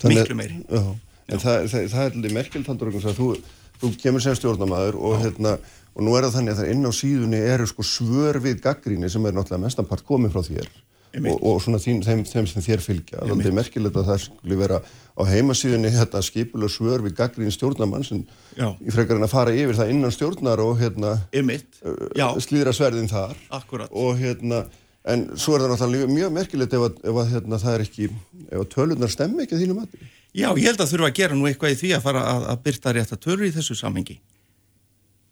Þannig- 0.00 0.20
miklu 0.24 0.36
meiri. 0.36 0.56
Já, 0.68 0.82
en 1.28 1.38
það, 1.44 1.68
það, 1.72 1.86
það 1.92 2.02
er 2.06 2.16
alveg 2.16 2.32
merkjöld 2.40 3.44
þú, 3.80 3.92
kemur 4.00 4.24
sem 4.24 4.36
stjórnamaður 4.38 4.98
og, 5.00 5.16
hérna, 5.22 5.56
og 5.94 6.06
nú 6.06 6.16
er 6.16 6.26
það 6.26 6.36
þannig 6.38 6.54
að 6.54 6.60
það 6.60 6.72
inn 6.74 6.88
á 6.88 6.92
síðunni 7.00 7.40
eru 7.54 7.68
sko 7.70 7.86
svör 7.86 8.40
við 8.44 8.60
gaggríni 8.64 9.10
sem 9.12 9.26
er 9.26 9.36
náttúrulega 9.36 9.66
mestanpart 9.66 10.06
komið 10.06 10.36
frá 10.36 10.46
þér. 10.50 10.70
Og, 11.16 11.36
og 11.48 11.60
svona 11.64 11.78
þín, 11.80 12.02
þeim, 12.04 12.22
þeim 12.28 12.48
sem 12.50 12.64
þér 12.64 12.82
fylgja. 12.84 13.22
Það 13.24 13.46
er 13.48 13.54
merkjöld 13.56 13.88
að 13.88 14.08
það 14.10 14.18
skulle 14.26 14.58
vera 14.60 14.80
á 15.16 15.22
heimasíðunni 15.24 15.92
þetta 15.94 16.20
skipulega 16.26 16.74
svör 16.74 17.04
við 17.06 17.14
gaggríni 17.16 17.54
stjórnamann 17.54 18.04
sem 18.04 18.26
í 18.58 18.92
frekar 18.92 19.16
en 19.16 19.24
að 19.24 19.32
fara 19.32 19.54
yfir 19.56 19.78
það 19.78 19.94
innan 19.94 20.12
stjórnar 20.12 20.60
og 20.60 20.74
hérna 20.82 21.14
já, 21.32 22.26
slíðra 22.44 22.74
sverðin 22.76 23.08
þar. 23.08 23.32
Akkurat. 23.56 23.88
Og 23.96 24.20
hérna 24.20 24.66
en 25.06 25.24
svo 25.38 25.56
er 25.56 25.64
það 25.64 25.72
náttúrulega 25.72 26.10
mjög 26.10 26.34
merkilegt 26.34 26.76
ef, 26.76 26.84
að, 26.88 27.00
ef 27.06 27.20
að 27.22 27.32
hérna, 27.32 27.60
það 27.62 27.76
er 27.76 27.84
ekki 27.86 28.08
ef 28.10 28.60
að 28.60 28.70
tölunar 28.74 29.12
stemmi 29.12 29.44
ekki 29.44 29.56
að 29.56 29.64
þínu 29.64 29.76
mati 29.78 30.08
Já, 30.36 30.48
ég 30.52 30.66
held 30.68 30.80
að 30.84 30.90
þurfa 30.92 31.08
að 31.10 31.16
gera 31.16 31.36
nú 31.38 31.46
eitthvað 31.48 31.72
í 31.74 31.78
því 31.80 31.92
að 31.96 32.02
fara 32.04 32.22
að, 32.28 32.42
að 32.52 32.58
byrta 32.66 32.92
rétt 32.96 33.14
að 33.16 33.22
tölur 33.24 33.46
í 33.48 33.54
þessu 33.56 33.76
samhengi 33.78 34.18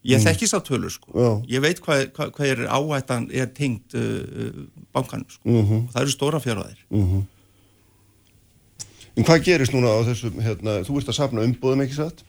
Ég 0.05 0.19
mm. 0.21 0.25
þekkist 0.27 0.57
á 0.57 0.61
tölur 0.65 0.93
sko 0.93 1.13
Já. 1.17 1.29
Ég 1.55 1.63
veit 1.65 1.79
hvað, 1.85 2.03
hvað, 2.17 2.33
hvað 2.37 2.51
er 2.55 2.65
áhættan 2.69 3.29
er 3.33 3.47
tengt 3.57 3.95
uh, 3.97 4.03
uh, 4.25 4.59
bankanum 4.97 5.29
sko 5.33 5.45
Mhm. 5.49 5.79
og 5.87 5.95
það 5.95 6.03
eru 6.07 6.15
stóra 6.17 6.41
fjárvæðir 6.45 6.83
mm 6.91 7.23
En 9.15 9.23
hvað 9.23 9.45
gerist 9.47 9.71
núna 9.71 9.93
á 9.95 10.03
þessum, 10.09 10.41
hérna, 10.43 10.73
þú 10.83 10.97
ert 10.99 11.11
að 11.13 11.15
safna 11.21 11.45
umbúðum 11.47 11.85
ekki 11.85 11.95
satt? 12.01 12.25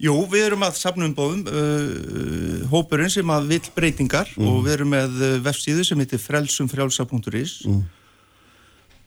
Jú, 0.00 0.14
við 0.32 0.46
erum 0.46 0.62
að 0.64 0.78
safna 0.80 1.04
umbóðum 1.10 1.42
uh, 1.52 2.62
hópurinn 2.72 3.12
sem 3.12 3.28
að 3.34 3.50
vill 3.50 3.66
breytingar 3.76 4.30
og 4.40 4.62
við 4.64 4.72
erum 4.78 4.94
með 4.94 5.18
uh, 5.20 5.34
vefsíðu 5.44 5.84
sem 5.84 6.00
heitir 6.00 6.22
frelsumfrjálsa.is 6.22 7.58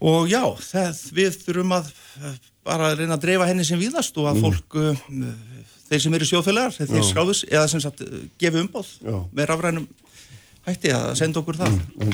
og 0.03 0.30
já, 0.30 0.43
það, 0.61 1.01
við 1.17 1.39
þurfum 1.47 1.74
að 1.80 1.89
bara 2.66 2.93
reyna 2.95 3.18
að 3.18 3.26
dreifa 3.26 3.47
henni 3.49 3.66
sem 3.68 3.80
víðast 3.82 4.18
og 4.22 4.30
að 4.32 4.41
fólk, 4.45 4.78
uh, 4.80 5.01
þeir 5.89 6.01
sem 6.05 6.14
eru 6.20 6.28
sjóðfélagar, 6.30 6.78
þeir 6.78 7.03
skráðus 7.09 7.43
eða 7.49 7.66
sem 7.72 7.82
sagt 7.84 8.01
uh, 8.05 8.22
gefi 8.39 8.61
umbóð 8.64 8.93
Já. 9.03 9.18
með 9.36 9.49
rafrænum 9.51 9.88
hætti 10.68 10.93
að 10.95 11.09
senda 11.20 11.41
okkur 11.43 11.59
það. 11.59 11.76
En 12.05 12.14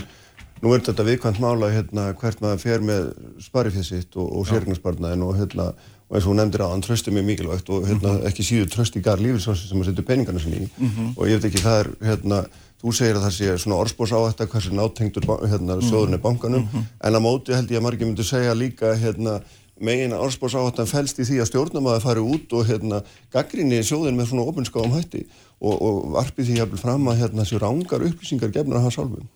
nú 0.64 0.74
er 0.76 0.82
þetta 0.84 1.06
viðkvæmt 1.08 1.39
mála 1.43 1.70
hérna 1.72 2.08
hvert 2.20 2.41
maður 2.43 2.64
fer 2.66 2.82
með 2.84 3.12
sparifið 3.45 3.86
sitt 3.91 4.18
og, 4.20 4.28
og 4.41 4.47
sérgnarsparnaðin 4.50 5.24
og 5.28 5.38
hérna 5.38 5.70
og 6.10 6.18
eins 6.18 6.26
og 6.26 6.32
hún 6.34 6.39
nefndir 6.41 6.64
á 6.66 6.74
hann 6.74 6.82
trösti 6.82 7.14
mjög 7.14 7.28
mikilvægt 7.30 7.68
og 7.70 7.86
hérna 7.86 8.16
ekki 8.26 8.41
síður 8.47 8.72
tröst 8.74 8.95
í 8.97 9.04
gar 9.06 9.22
lífisvási 9.22 9.70
sem 9.70 9.78
maður 9.78 9.91
setur 9.93 10.08
peningarna 10.10 10.41
sinni 10.41 10.66
í. 10.66 10.70
Og 11.14 11.30
ég 11.30 11.38
veit 11.38 11.45
ekki 11.52 11.62
það 11.62 11.84
er 11.84 11.89
hérna 12.10 12.39
þú 12.82 12.93
segir 12.97 13.20
að 13.20 13.28
það 13.28 13.36
sé 13.38 13.54
svona 13.62 13.78
orspós 13.84 14.14
á 14.16 14.20
þetta 14.32 14.47
hversu 14.50 14.74
nátengtur 14.74 15.28
ba- 15.30 15.38
hérna 15.52 15.78
sjóðurinn 15.86 16.18
er 16.18 16.24
bankanum 16.24 16.66
en 16.74 17.14
á 17.14 17.20
móti 17.22 17.54
held 17.54 17.70
ég 17.70 17.78
að 17.78 17.86
margir 17.86 18.10
myndu 18.10 18.26
segja 18.26 18.56
líka 18.58 18.95
hérna 18.97 19.38
megin 19.80 20.15
orspós 20.17 20.55
á 20.55 20.61
þetta 20.67 20.86
felst 20.89 21.19
í 21.19 21.27
því 21.27 21.41
að 21.43 21.49
stjórnamaður 21.51 22.05
fari 22.05 22.23
út 22.23 22.55
og 22.57 22.67
hérna 22.67 23.01
gaggrinni 23.34 23.82
sjóðin 23.86 24.17
með 24.19 24.32
svona 24.32 24.47
opinskáum 24.51 24.95
hætti 24.95 25.25
og, 25.59 25.75
og 25.75 25.99
varpi 26.15 26.45
því 26.47 26.61
jafnvel 26.61 26.82
fram 26.82 27.11
að 27.11 27.21
hérna 27.23 27.45
þessi 27.45 27.61
rángar 27.63 28.05
upplýsingar 28.09 28.53
gefnar 28.55 28.84
hans 28.84 28.99
álfum 28.99 29.27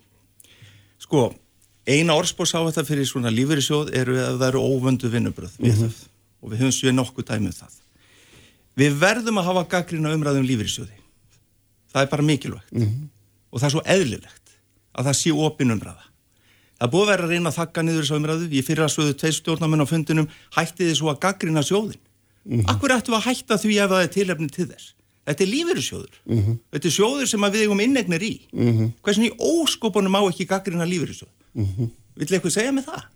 Sko, 1.03 1.33
eina 1.83 2.15
orðspós 2.15 2.53
á 2.55 2.63
þetta 2.63 2.85
fyrir 2.87 3.07
svona 3.09 3.31
lífeyrissjóð 3.33 3.91
eru 3.97 4.19
að 4.21 4.37
það 4.39 4.49
eru 4.51 4.61
óvöndu 4.71 5.09
vinnubröð 5.11 5.57
við 5.59 5.81
þau 5.81 5.89
og 6.43 6.51
við 6.51 6.61
höfum 6.63 6.75
séð 6.75 6.95
nokkuð 6.97 7.27
dæmið 7.29 7.57
það. 7.59 7.75
Við 8.79 8.95
verðum 9.01 9.39
að 9.39 9.49
hafa 9.49 9.63
gaggrina 9.73 10.13
umræðum 10.15 10.47
lífeyrissjóði. 10.47 10.95
Það 11.93 12.05
er 12.05 12.09
bara 12.11 12.27
mikilvægt 12.27 12.71
og 13.51 13.59
það 13.59 13.67
er 13.67 13.73
svo 13.75 13.83
eðlilegt 13.95 14.55
að 14.93 15.09
það 15.09 15.19
sé 15.19 15.35
opin 15.47 15.75
umræða. 15.75 16.07
Það 16.84 16.91
búið 16.91 17.09
vera 17.13 17.23
að 17.23 17.31
reyna 17.31 17.51
að 17.53 17.57
þakka 17.61 17.84
niður 17.88 18.03
þessu 18.03 18.15
umræðu. 18.19 18.47
Ég 18.51 18.65
fyrir 18.67 18.84
að 18.84 18.89
sögðu 18.91 19.13
tveir 19.21 19.36
stjórnamenn 19.38 19.84
á 19.84 19.88
fundinum 19.88 20.25
hætti 20.57 20.89
þið 20.89 20.97
svo 20.99 21.11
að 21.13 21.21
gaggrina 21.23 21.63
sjóðin. 21.63 22.01
Akkur 22.67 22.91
ættum 22.91 23.13
við 23.13 23.19
að 23.21 23.27
hætta 23.29 23.57
því 23.61 23.77
ef 23.79 23.93
það 23.93 24.03
er 24.03 24.11
tilefni 24.17 24.47
til 24.51 24.65
þess? 24.67 24.89
Þetta 25.23 25.45
er 25.45 25.51
lífeyrissjóður. 25.53 26.17
Þetta 26.75 26.89
er 26.89 26.95
sjóður 26.97 27.29
sem 27.31 27.45
við 27.47 27.61
eigum 27.63 27.84
innegnir 27.86 28.25
í. 28.27 28.34
Hversin 28.99 29.29
í 29.29 29.31
óskopunum 29.39 30.11
má 30.11 30.19
ekki 30.27 30.47
gaggrina 30.49 30.88
lífeyrissjóð? 30.89 31.31
Vill 32.19 32.27
eitthvað 32.27 32.55
segja 32.57 32.75
með 32.75 32.89
það? 32.91 33.07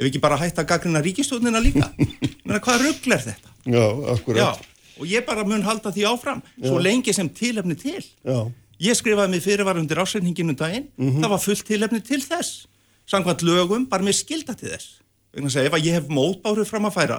Ef 0.00 0.08
ekki 0.08 0.22
bara 0.24 0.40
hætta 0.40 0.64
að 0.64 0.70
gaggrina 0.72 1.04
ríkistjóðnina 1.04 1.60
líka? 1.60 1.90
Menna, 2.46 2.62
hvað 2.64 2.86
rugl 2.86 3.12
er 3.12 3.24
þetta? 3.26 3.52
Já, 3.68 3.84
akkurat 4.14 4.40
Já, 4.40 4.48
og 4.96 5.12
ég 5.12 5.26
bara 5.28 5.44
mun 5.44 5.66
halda 5.66 5.92
því 5.92 6.06
áfram 6.08 6.40
svo 6.56 6.80
lengi 6.80 7.12
sem 7.12 7.28
tilefni 7.28 7.76
til. 7.76 8.00
Já. 8.24 8.38
Ég 8.80 8.96
skrifaði 8.96 9.34
mig 9.34 9.44
fyrirvar 9.44 9.76
undir 9.76 10.00
ásreikninginu 10.00 10.54
daginn, 10.56 10.86
það 10.96 11.32
var 11.34 11.42
fullt 11.44 11.66
tilefni 11.68 12.00
til 12.00 12.22
þess. 12.24 12.62
Samkvæmt 13.10 13.42
lögum, 13.42 13.86
bara 13.90 14.06
með 14.06 14.20
skilda 14.20 14.54
til 14.54 14.70
þess. 14.70 15.00
Vegna 15.34 15.50
að 15.50 15.54
segja, 15.56 15.70
ef 15.70 15.74
að 15.78 15.86
ég 15.86 15.96
hef 15.98 16.06
mótbáru 16.10 16.64
fram 16.66 16.86
að 16.88 16.94
færa 16.96 17.18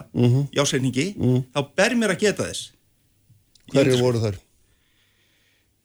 í 0.51 0.59
ásreikningi, 0.59 1.05
þá 1.51 1.59
ber 1.75 1.95
mér 1.99 2.13
að 2.15 2.23
geta 2.25 2.47
þess. 2.47 2.71
Hverju 3.71 3.99
voru 4.01 4.19
þær? 4.23 4.39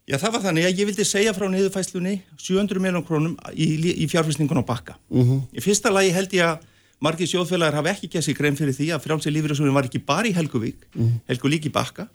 Já, 0.07 0.17
það 0.23 0.33
var 0.37 0.43
þannig 0.45 0.67
að 0.67 0.79
ég 0.81 0.87
vildi 0.87 1.05
segja 1.07 1.33
frá 1.35 1.47
niðurfæslunni 1.51 2.15
700 2.39 2.83
miljón 2.83 3.05
krónum 3.07 3.33
í, 3.51 3.67
í 3.91 4.07
fjárfæstingun 4.07 4.63
á 4.63 4.65
bakka. 4.67 4.95
-hmm. 5.11 5.41
Í 5.51 5.61
fyrsta 5.63 5.91
lagi 5.91 6.13
held 6.15 6.31
ég 6.35 6.47
að 6.47 6.61
margir 7.03 7.27
sjóðfélagar 7.27 7.75
hafa 7.75 7.91
ekki 7.91 8.23
sig 8.23 8.37
grein 8.39 8.57
fyrir 8.57 8.75
því 8.75 8.95
að 8.95 9.03
frjálsið 9.03 9.35
lífyrirsjóðin 9.35 9.75
var 9.75 9.85
ekki 9.85 9.99
bara 9.99 10.29
í 10.29 10.33
Helguvík, 10.33 10.87
Helgu 11.27 11.49
líki 11.49 11.73
bakka. 11.73 12.09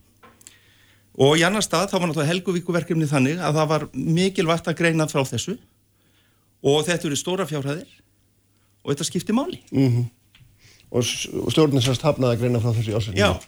Og 1.20 1.38
í 1.38 1.44
annar 1.44 1.62
stað 1.62 1.92
þá 1.92 2.00
var 2.00 2.08
náttúrulega 2.08 2.32
Helguvíkuverkefni 2.32 3.08
þannig 3.08 3.40
að 3.44 3.56
það 3.60 3.68
var 3.68 3.88
mikilvægt 3.92 4.68
að 4.68 4.78
greina 4.80 5.08
frá 5.08 5.24
þessu 5.28 5.58
og 6.64 6.82
þetta 6.88 7.08
eru 7.10 7.18
stóra 7.20 7.46
fjárhæðir 7.50 7.88
og 8.84 8.92
þetta 8.94 9.08
skipti 9.10 9.34
máli. 9.38 9.62
Og, 10.92 11.04
s- 11.06 11.30
og 11.32 11.52
stjórnin 11.54 11.82
sérst 11.84 12.04
hafnaði 12.04 12.36
að 12.36 12.42
greina 12.44 12.60
frá 12.64 12.74
þessi 12.76 12.96
ásendingu. 12.98 13.22
Já, 13.22 13.40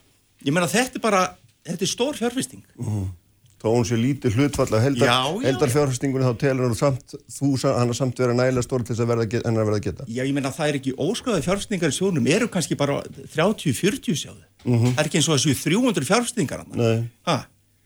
ég 0.48 0.54
meina 0.56 0.70
þetta 0.72 0.96
er 1.00 1.04
bara, 1.04 1.24
þetta 1.68 1.84
er 1.84 1.92
stór 1.92 2.16
fjárfæsting. 2.20 2.64
Þó 3.64 3.70
hún 3.72 3.86
sé 3.88 3.96
lítið 3.96 4.34
hlutfall 4.36 4.74
af 4.76 4.82
heldar, 4.84 5.08
Já, 5.08 5.20
já, 5.24 5.44
heldar 5.48 5.70
já. 5.70 5.74
fjárfestingunni 5.78 6.26
þá 6.28 6.34
telur 6.42 6.66
hann 6.68 6.76
samt, 6.76 7.14
þú, 7.32 7.52
hann 7.64 7.88
har 7.88 7.96
samt 7.96 8.18
verið 8.20 8.36
nægilega 8.36 8.66
stór 8.66 8.84
til 8.84 8.92
þess 8.96 9.04
að 9.06 9.12
verða, 9.14 9.28
hennar 9.46 9.68
verða 9.70 9.80
að 9.80 9.86
geta. 9.86 10.08
Já, 10.12 10.24
ég 10.28 10.34
meina 10.36 10.52
það 10.52 10.68
er 10.74 10.80
ekki 10.82 10.94
óskoðað 11.00 11.46
fjárfestingar 11.48 11.94
í 11.94 11.96
sjónum, 11.96 12.28
eru 12.28 12.50
kannski 12.52 12.76
bara 12.76 12.98
30-40 13.32 14.20
sjáðu. 14.20 14.44
Það 14.68 15.00
er 15.00 15.08
ekki 15.08 15.20
eins 15.22 15.30
og 15.32 15.40
þessu 15.40 15.56
300 15.64 16.08
fjárfestingar 16.12 16.66
hann. 16.66 17.08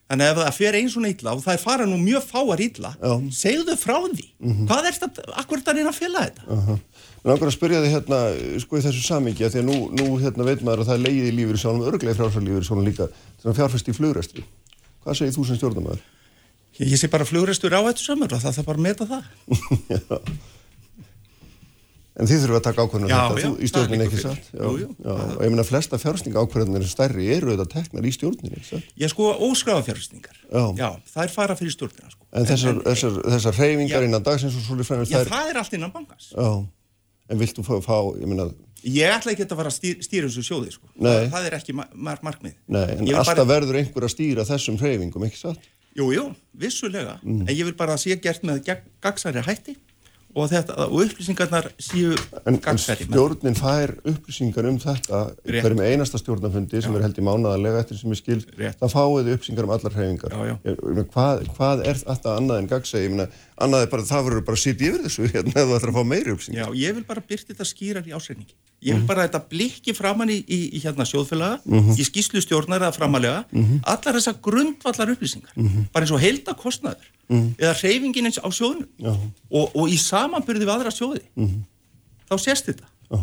Þannig 0.07 0.23
að 0.23 0.31
ef 0.31 0.37
það 0.39 0.57
fer 0.57 0.77
einn 0.79 0.91
svona 0.91 1.09
illa 1.11 1.33
og 1.35 1.41
það 1.43 1.53
er 1.57 1.63
fara 1.65 1.85
nú 1.89 1.97
mjög 1.99 2.27
fáar 2.29 2.61
Já. 2.63 3.13
segðu 3.35 3.75
frá 3.75 3.97
því. 4.07 4.27
Hvað 4.69 4.87
er 4.87 4.95
þetta, 5.01 5.25
akkur 5.41 5.57
er 5.57 5.63
þetta 5.63 5.75
reyna 5.75 5.91
að 5.91 5.99
fela 5.99 6.25
þetta? 6.27 6.47
Uh 6.47 6.77
Men 7.27 7.33
ákveður 7.35 7.49
að 7.49 7.55
spyrja 7.57 7.79
þig 7.83 7.91
hérna, 7.91 8.17
sko 8.63 8.77
í 8.77 8.83
þessu 8.85 9.01
samingi, 9.03 9.43
að 9.43 9.55
því 9.55 9.59
að 9.59 9.65
nú, 9.67 9.77
nú 9.99 10.05
hérna 10.21 10.45
veit 10.47 10.61
maður 10.63 10.83
að 10.83 10.87
það 10.87 10.97
er 10.97 11.01
leið 11.03 11.25
í 11.27 11.31
lífur 11.35 11.57
í 11.57 11.59
sjálfum, 11.59 11.87
örglega 11.89 12.13
í 12.13 12.17
frjálsarlífur 12.21 12.63
í 12.63 12.67
sjálfum 12.69 12.85
líka, 12.87 13.07
þannig 13.41 13.51
að 13.51 13.57
fjárfesti 13.57 13.91
í 13.91 13.97
flugræstri. 13.97 14.43
Hvað 15.03 15.17
segir 15.19 15.35
þú 15.35 15.47
sem 15.49 15.59
stjórnamaður? 15.59 16.05
Ég, 16.77 16.93
ég 16.93 17.01
sé 17.01 17.09
bara 17.11 17.27
flugrestur 17.27 17.75
á 17.75 17.83
þetta 17.89 18.05
sömur 18.05 18.37
og 18.37 18.45
það 18.45 18.59
þarf 18.61 18.69
bara 18.69 18.79
að 18.79 18.87
meta 18.87 19.09
það. 19.11 19.27
Já. 22.17 22.21
En 22.21 22.25
þið 22.27 22.39
þurfum 22.43 22.57
að 22.57 22.63
taka 22.65 22.81
ákvörðunum 22.87 23.11
Já, 23.11 23.17
þetta, 23.29 23.41
já, 23.41 23.49
í 23.61 23.89
liggur 23.91 24.05
ekki 24.07 24.21
satt? 24.23 24.45
Já, 24.53 24.61
Jú, 24.65 24.71
jú. 24.81 24.87
já, 25.05 25.11
og 25.37 25.41
ég 25.45 25.51
meina 25.53 25.65
flesta 25.67 25.99
fjárfestinga 26.01 26.41
ákvörðunir 26.41 26.87
stærri 26.89 27.27
eru 27.35 27.51
þetta 27.53 27.67
teknar 27.75 28.07
í 28.09 28.13
stjórninni, 28.15 28.57
ekki 28.57 28.69
satt? 28.71 28.87
Ég 28.97 29.11
sko 29.13 29.27
óskráða 29.45 29.83
fjárfestingar. 29.85 30.39
Já. 30.49 30.89
það 31.13 31.23
er 31.27 31.33
fara 31.35 31.55
fyrir 31.59 31.75
stjórnina 31.75 32.09
sko. 32.09 32.25
En 32.33 32.45
þessar, 32.49 32.79
þessar, 32.87 33.19
þessar 33.35 33.59
reyfingar 33.61 34.01
Já. 34.01 34.07
innan 34.09 34.25
dagsins 34.25 34.57
og 34.57 34.65
svolítið 34.65 34.89
fremur 34.89 35.05
Já, 35.11 35.19
þær, 35.21 35.29
það 35.35 35.51
er 35.53 35.61
allt 35.61 35.77
innan 35.77 35.93
bankans. 35.93 36.31
já, 36.33 36.49
en 37.29 37.37
vilt 37.43 37.55
þú 37.59 37.67
fá, 37.69 37.75
fá 37.85 37.97
ég 38.17 38.25
meina, 38.33 38.49
Ég 38.87 39.09
ætla 39.09 39.33
ekki 39.33 39.43
að 39.45 39.55
fara 39.57 39.69
að 39.71 39.77
stýra, 39.77 40.03
stýra 40.05 40.27
þessu 40.29 40.43
sjóði 40.45 40.71
sko. 40.71 40.85
Nei. 41.01 41.09
Það, 41.11 41.31
það 41.33 41.45
er 41.47 41.55
ekki 41.57 41.73
mar 41.75 41.87
mar 41.93 42.19
markmið. 42.23 42.53
nei, 42.69 42.83
en 42.93 43.07
alltaf 43.09 43.33
bara- 43.35 43.45
verður 43.49 43.79
einhver 43.81 44.05
að 44.05 44.13
stýra 44.13 44.45
þessum 44.45 44.77
reyfingum, 44.79 45.25
ekki 45.25 45.37
satt? 45.41 45.65
Jú, 45.97 46.11
jú, 46.13 46.35
vissulega. 46.55 47.17
Mm. 47.25 47.41
En 47.49 47.55
ég 47.57 47.65
vil 47.65 47.73
bara 47.73 47.95
að 47.97 48.03
sé 48.05 48.15
gert 48.21 48.43
með 48.45 48.61
gagnsæri 49.01 49.41
hætti 49.43 49.75
og, 50.37 50.49
þetta, 50.51 50.75
og 50.85 51.01
upplýsingarnar 51.03 51.67
séu 51.81 52.11
En, 52.45 52.59
en 52.61 52.77
stjórnin 52.81 53.57
fær 53.57 53.95
upplýsingar 54.05 54.67
um 54.69 54.77
þetta 54.83 55.21
Rétt. 55.41 55.63
hverjum 55.65 55.81
einasta 55.81 56.19
stjórnafundi 56.21 56.81
sem 56.85 56.95
er 56.99 57.05
held 57.07 57.17
í 57.17 57.25
mánaðarlega 57.25 57.81
eftir 57.81 57.97
sem 58.01 58.13
ég 58.13 58.21
skil, 58.21 58.39
Rétt. 58.59 58.77
það 58.81 58.93
fáið 58.93 59.31
upplýsingar 59.33 59.67
um 59.67 59.73
allar. 59.75 59.97
Já, 59.97 60.41
já. 60.51 60.55
Meina, 60.83 61.03
hvað, 61.15 61.43
hvað 61.57 61.83
er 61.89 62.01
þetta 62.03 62.35
annað 62.37 62.61
en 62.61 62.69
meina, 63.17 63.27
annað 63.57 63.81
er 63.87 63.91
bara, 63.95 64.03
það 64.13 64.25
verður 64.29 64.45
bara 64.47 64.59
að 64.59 64.63
sitja 64.67 64.91
yfir 64.91 65.05
þessu 65.07 65.27
hérna 65.33 65.53
ef 65.57 65.67
þú 65.67 65.77
ætlar 65.79 65.91
að 65.93 65.97
fá 65.97 66.03
meiri 66.13 66.33
upplýsingar. 66.35 66.61
Já, 66.61 66.79
ég 66.85 66.95
vil 66.99 67.05
bara 67.09 67.23
byrta 67.33 67.53
þetta 67.53 67.65
skýrar 67.73 68.05
í 68.07 68.13
ásreiningi. 68.17 68.53
Ég 68.85 68.93
vil 68.99 69.07
bara 69.09 69.23
að 69.25 69.31
þetta 69.31 69.39
blikki 69.49 69.93
framann 69.97 70.29
í, 70.29 70.37
í, 70.45 70.59
í 70.77 70.79
hérna 70.83 71.05
sjóðfélaga, 71.09 71.57
Mhm. 71.65 71.95
í 71.97 72.03
skýslu 72.05 72.43
stjórnar 72.45 72.83
eða 72.85 72.93
framalega, 72.93 73.39
allar 73.89 74.13
þessar 74.19 74.35
grundvallar 74.45 75.09
upplýsingar, 75.15 75.49
Mhm. 75.57 75.87
bara 75.91 76.05
eins 76.05 76.13
og 76.13 76.21
heilda 76.21 76.53
kostnaður, 76.53 77.07
eða 77.29 77.73
hreyfingin 77.81 78.29
eins 78.29 78.39
á 78.39 78.47
sjóðnum 78.49 78.87
Já. 79.03 79.11
og, 79.51 79.75
og 79.75 79.89
í 79.91 79.97
samanbyrði 79.99 80.65
við 80.67 80.73
aðra 80.77 80.93
sjóði. 80.95 81.23
Mhm. 81.35 81.59
Þá 82.27 82.35
sést 82.43 82.69
þetta. 82.71 82.87
Já. 83.11 83.19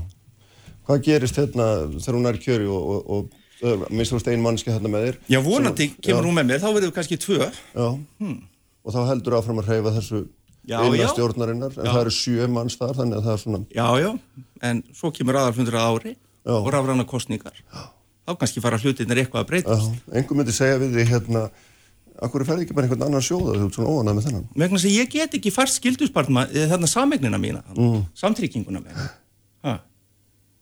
Hvað 0.84 1.02
gerist 1.06 1.36
hérna 1.40 1.66
þegar 1.96 2.16
hún 2.18 2.28
er 2.28 2.38
kjöri 2.40 2.66
og, 2.68 2.88
og, 2.92 3.10
og, 3.16 3.34
og 3.64 3.84
minnst 3.90 4.12
þú 4.12 4.18
veist 4.18 4.28
ein 4.32 4.42
mannski 4.44 4.72
hérna 4.74 4.90
með 4.92 5.06
þér? 5.08 5.18
Já, 5.32 5.38
vonandi 5.44 5.86
Sem- 5.88 6.00
kemur 6.04 6.22
já, 6.22 6.28
hún 6.28 6.36
með 6.38 6.48
mér, 6.50 6.60
þá 6.60 6.68
verður 6.74 6.90
við 6.90 6.96
kannski 6.98 7.18
tvö. 7.24 7.48
Já, 7.48 7.86
og 8.84 8.92
þá 8.92 9.00
heldur 9.08 9.38
áfram 9.38 9.62
að 9.62 9.70
hreyfa 9.72 9.94
þessu 9.96 10.24
Já, 10.64 10.78
já. 10.96 11.06
stjórnarinnar, 11.12 11.72
en 11.76 11.88
það 11.92 12.00
eru 12.00 12.12
sjö 12.16 12.46
manns 12.48 12.76
þar, 12.80 12.94
þannig 12.96 13.18
að 13.18 13.26
það 13.26 13.34
er 13.34 13.40
svona, 13.42 13.58
Já, 13.76 13.88
já, 14.00 14.10
en 14.64 14.78
svo 14.96 15.10
kemur 15.12 15.36
aðalfundur 15.36 15.76
að 15.76 15.88
ári 15.92 16.12
og 16.54 16.68
rafræna 16.72 17.04
kostningar. 17.08 17.56
Þá 18.24 18.32
kannski 18.40 18.62
fara 18.64 18.78
hlutinir 18.80 19.20
eitthvað 19.20 19.42
að 19.44 19.48
breytast. 19.50 19.98
einhver 20.12 20.38
myndi 20.40 20.52
segja 20.56 20.78
við 20.80 20.94
því 20.96 21.04
hérna, 21.10 21.42
akkur 22.22 22.44
ferði 22.46 22.64
ekki 22.66 22.76
bara 22.76 22.86
einhvern 22.86 23.06
annan 23.08 23.24
sjóða, 23.24 23.56
þú 23.58 23.66
ert 23.68 23.78
svona 23.78 23.90
óanað 23.90 24.16
með 24.18 24.26
þennan. 24.28 24.46
Vegna 24.54 24.78
þess 24.78 24.88
að 24.88 24.96
ég 24.96 25.12
get 25.12 25.36
ekki 25.38 25.52
fært 25.54 25.72
skilduspartma 25.74 26.46
þarna 26.54 26.90
samegnina 26.90 27.40
mína, 27.42 27.62
mm. 27.74 28.02
samtrygginguna 28.20 28.82
mína. 28.84 29.08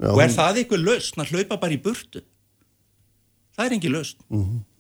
Já, 0.03 0.09
Og 0.11 0.18
er 0.18 0.28
hún- 0.28 0.34
það 0.34 0.57
eitthvað 0.59 0.84
lausn 0.86 1.20
að 1.22 1.30
hlaupa 1.30 1.61
bara 1.61 1.72
í 1.72 1.82
burtu? 1.82 2.22
Það 3.57 3.66
er 3.66 3.72
engin 3.76 3.92
lausn. 3.92 4.18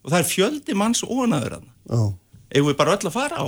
Og 0.02 0.10
það 0.10 0.18
er 0.18 0.30
fjöldi 0.30 0.74
manns 0.74 1.02
óanaður 1.04 1.58
hann. 1.58 1.68
Já. 1.86 2.14
Ef 2.50 2.64
við 2.66 2.76
bara 2.76 2.96
öll 2.96 3.06
að 3.06 3.12
fara 3.12 3.36
á. 3.38 3.46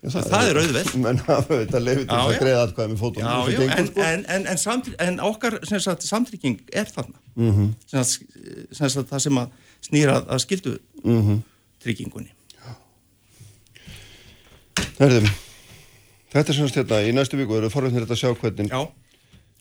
Já, 0.00 0.08
Það 0.10 0.48
er 0.48 0.58
auðvelt. 0.62 0.94
Menn 1.04 1.18
hafa 1.26 1.58
þetta 1.60 1.80
leifið 1.82 2.06
til 2.06 2.16
þess 2.16 2.30
að 2.30 2.38
greiða 2.40 2.60
atkvæði 2.64 2.92
með 2.92 3.00
fótum. 3.02 3.22
Já, 3.22 3.34
já, 3.52 3.60
en, 3.60 3.90
en, 4.00 4.24
en, 4.24 4.46
en, 4.46 4.94
en 5.08 5.20
okkar 5.20 5.58
sem 5.68 5.82
sagt, 5.84 6.06
samtrygging 6.08 6.60
er 6.72 6.88
þarna. 6.88 7.18
Mm 7.34 7.50
-hmm. 7.50 7.74
sem, 7.90 8.04
sagt, 8.04 8.38
sem 8.72 8.88
sagt, 8.88 9.10
það 9.10 9.24
sem 9.26 9.40
að 9.42 9.50
snýra 9.84 10.16
að 10.24 10.38
skildu 10.46 10.78
tryggingunni. 11.82 12.32
Herðum, 15.00 15.26
þetta 16.32 16.52
er 16.52 16.56
semst 16.58 16.76
hérna, 16.76 17.00
í 17.08 17.12
næstu 17.16 17.38
viku 17.40 17.56
eru 17.56 17.70
forveitnir 17.72 18.04
þetta 18.04 18.16
að 18.18 18.20
sjá 18.20 18.34
hvernig, 18.42 18.68
Já, 18.68 18.80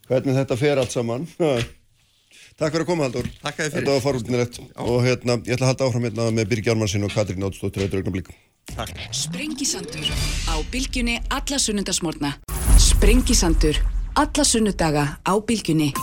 hvernig 0.09 0.35
þetta 0.41 0.57
fer 0.59 0.81
allt 0.81 0.95
saman. 0.95 1.27
Takk 2.59 2.73
fyrir 2.75 2.83
að 2.83 2.89
koma 2.89 3.07
Haldur. 3.07 3.27
Takk 3.39 3.55
fyrir. 3.55 3.71
Þetta 3.77 3.93
var 3.95 4.03
farúldinilegt 4.03 4.59
og 4.83 4.97
hérna, 5.05 5.37
ég 5.47 5.55
ætla 5.55 5.69
að 5.69 5.71
halda 5.71 5.87
áfram 5.87 6.07
hérna 6.09 6.27
með 6.35 6.49
Birgi 6.51 6.73
Ármannsson 6.73 7.07
og 7.07 7.15
Katrín 7.15 7.47
Ótsdóttir 7.47 7.85
auðvitað 7.85 8.01
augnablik. 8.03 8.33
Takk. 8.73 8.99
Sprengisandur 9.15 10.11
á 10.51 10.55
bylgjunni 10.73 11.21
alla 11.31 11.63
sunnundasmórna. 11.63 12.35
Sprengisandur 12.75 13.79
alla 14.19 14.43
sunnudaga 14.43 15.05
á 15.23 15.33
bylgjunni. 15.39 15.93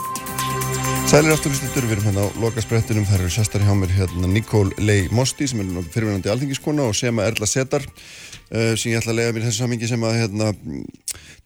Sælir 1.07 1.31
afturlustundur, 1.31 1.85
við 1.87 1.93
erum 1.95 2.07
hérna 2.09 2.23
á 2.27 2.35
lokasprettinum, 2.43 3.05
það 3.07 3.21
eru 3.21 3.29
sestar 3.31 3.63
hjá 3.63 3.71
mér 3.79 3.93
hérna 3.95 4.27
Nikól 4.27 4.73
Lei 4.83 5.05
Mosti 5.15 5.47
sem 5.47 5.61
er 5.63 5.85
fyrirvinandi 5.95 6.33
alþingiskona 6.33 6.83
og 6.83 6.97
Sema 6.99 7.23
Erla 7.31 7.47
Setar 7.47 7.85
uh, 7.87 8.73
sem 8.75 8.91
ég 8.91 8.99
ætla 8.99 9.15
að 9.15 9.21
lega 9.21 9.37
mér 9.37 9.47
þessu 9.47 9.63
samingi 9.63 9.87
sem 9.87 10.03
að 10.03 10.19
hérna, 10.19 10.51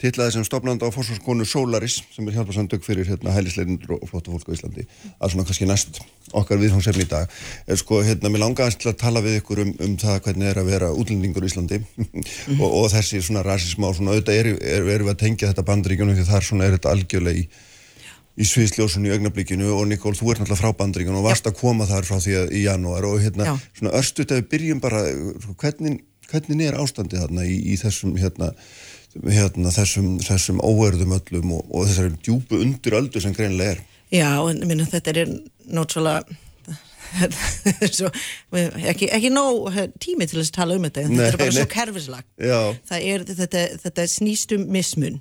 titlaði 0.00 0.38
sem 0.38 0.46
stopnanda 0.48 0.88
á 0.88 0.94
fórsvarskonu 0.94 1.44
Solaris 1.44 1.98
sem 2.08 2.24
er 2.24 2.38
hjálparsamtök 2.38 2.88
fyrir 2.88 3.12
hérna, 3.12 3.36
hælisleirindur 3.36 3.98
og 3.98 4.08
flotta 4.08 4.32
fólk 4.32 4.48
á 4.48 4.56
Íslandi. 4.56 4.88
Að 5.20 5.34
svona 5.34 5.48
kannski 5.50 5.68
næst 5.68 6.00
okkar 6.32 6.62
viðhómsefni 6.64 7.04
í 7.04 7.12
dag. 7.12 7.28
Er 7.68 7.76
sko 7.76 8.00
hérna, 8.06 8.32
mér 8.32 8.46
langaði 8.46 8.80
til 8.80 8.94
að 8.94 9.00
tala 9.04 9.20
við 9.20 9.42
ykkur 9.42 9.60
um, 9.66 9.76
um 9.76 9.98
það 10.00 10.22
hvernig 10.24 10.54
er 10.54 10.62
að 10.64 10.70
vera 10.72 10.94
útlendingur 10.96 11.44
í 11.44 11.52
Íslandi. 11.52 11.84
Og, 12.62 12.68
og 12.70 12.86
þessi 12.96 13.20
svona 13.20 13.44
rasisma 13.44 13.92
og 13.92 14.00
svona 14.00 14.16
auðvitað 14.16 14.40
erum 14.40 14.62
er, 14.64 14.88
er 14.96 15.04
við 15.04 15.12
að 15.12 15.20
tengja 15.26 15.52
þetta 15.52 15.68
bandaríkjunum 15.68 16.16
í 18.38 18.46
sviðsljósunni 18.46 19.10
í 19.10 19.14
augnablikinu 19.16 19.72
og 19.74 19.88
Nikól, 19.90 20.14
þú 20.16 20.32
ert 20.32 20.42
náttúrulega 20.42 20.60
frá 20.62 20.76
bandringun 20.78 21.18
og 21.18 21.26
varst 21.26 21.48
að 21.50 21.58
koma 21.60 21.86
þar 21.88 22.06
frá 22.08 22.18
því 22.22 22.36
að 22.40 22.52
í 22.56 22.62
janúar 22.64 23.06
og 23.08 23.18
hérna, 23.22 23.48
Já. 23.50 23.54
svona 23.78 23.94
örstuðt 23.98 24.34
að 24.34 24.42
við 24.42 24.50
byrjum 24.54 24.82
bara, 24.84 25.02
hvernig, 25.60 25.96
hvernig 26.30 26.66
er 26.68 26.78
ástandið 26.80 27.24
þarna 27.24 27.46
í, 27.48 27.56
í 27.74 27.78
þessum 27.80 28.14
hérna, 28.20 28.52
hérna 29.26 29.72
þessum, 29.74 30.12
þessum 30.24 30.60
óverðum 30.62 31.16
öllum 31.18 31.56
og, 31.58 31.64
og 31.74 31.88
þessari 31.90 32.14
djúpu 32.22 32.60
undir 32.62 33.00
öldu 33.00 33.22
sem 33.22 33.34
greinilega 33.36 33.76
er 33.78 33.82
Já, 34.10 34.30
en 34.50 34.62
minna, 34.66 34.86
þetta 34.90 35.12
er 35.14 35.34
náttúrulega 35.70 36.22
svo, 37.90 38.06
ekki, 38.54 39.08
ekki 39.10 39.32
nóg 39.34 39.66
eh, 39.74 39.88
tími 39.98 40.28
til 40.30 40.38
þess 40.38 40.52
að 40.52 40.58
tala 40.60 40.76
um 40.78 40.84
þetta 40.86 41.02
Nei, 41.08 41.16
þetta 41.18 41.26
er 41.32 41.40
bara 41.40 41.50
nei. 41.50 41.56
svo 41.58 41.70
kerfislag 41.74 42.24
Já. 42.38 42.60
það 42.86 43.06
er, 43.10 43.24
þetta, 43.40 43.64
þetta 43.82 44.06
snýst 44.14 44.54
um 44.54 44.66
mismun 44.70 45.20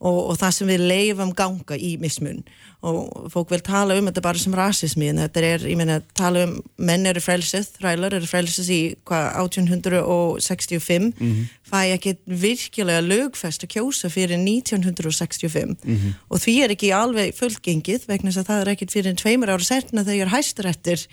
og, 0.00 0.18
og 0.30 0.38
það 0.40 0.52
sem 0.56 0.70
við 0.72 0.84
leifum 0.88 1.32
ganga 1.36 1.76
í 1.76 1.92
mismun. 2.00 2.40
Og 2.80 3.28
fólk 3.32 3.50
vil 3.52 3.60
tala 3.64 3.98
um 4.00 4.06
þetta 4.08 4.22
bara 4.24 4.40
sem 4.40 4.54
rasismi 4.56 5.10
en 5.10 5.20
þetta 5.20 5.40
er, 5.44 5.66
ég 5.68 5.76
meina, 5.76 5.98
tala 6.16 6.46
um 6.46 6.54
menn 6.80 7.04
eru 7.10 7.20
frelsið, 7.20 7.68
þrælar 7.76 8.16
eru 8.16 8.28
frelsið 8.30 8.70
í 8.72 8.80
hvað 9.08 9.26
1865 9.42 11.12
fæ 11.70 11.94
ekki 11.94 12.14
virkilega 12.26 13.00
lögfest 13.04 13.64
að 13.64 13.72
kjósa 13.76 14.10
fyrir 14.12 14.38
1965 14.38 15.76
og 16.28 16.42
því 16.42 16.54
er 16.64 16.74
ekki 16.74 16.92
alveg 16.96 17.34
fullgengið 17.38 18.06
vegna 18.10 18.30
þess 18.30 18.42
að 18.42 18.50
það 18.50 18.60
er 18.60 18.72
ekkit 18.74 18.94
fyrir 18.96 19.16
tveimur 19.20 19.52
ára 19.54 19.64
setna 19.64 20.04
þegar 20.04 20.32
hæstarættir 20.34 21.06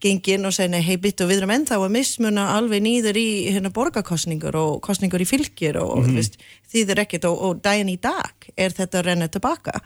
gengin 0.00 0.46
og 0.46 0.54
segna 0.54 0.80
hei 0.80 0.96
bitt 0.96 1.20
og 1.20 1.30
við 1.30 1.42
erum 1.42 1.54
ennþá 1.54 1.80
að 1.80 1.94
mismuna 1.98 2.48
alveg 2.56 2.82
nýður 2.84 3.16
í 3.20 3.28
hérna 3.50 3.70
borgarkostningur 3.74 4.56
og 4.56 4.80
kostningur 4.84 5.22
í 5.22 5.28
fylgir 5.28 5.76
og 5.82 6.06
mm 6.06 6.16
-hmm. 6.16 6.40
því 6.70 6.86
þeir 6.86 7.04
ekkit 7.04 7.24
og, 7.24 7.38
og 7.38 7.62
daginn 7.62 7.88
í 7.88 8.00
dag 8.00 8.34
er 8.56 8.70
þetta 8.70 8.98
að 8.98 9.06
renna 9.06 9.28
tilbaka 9.28 9.80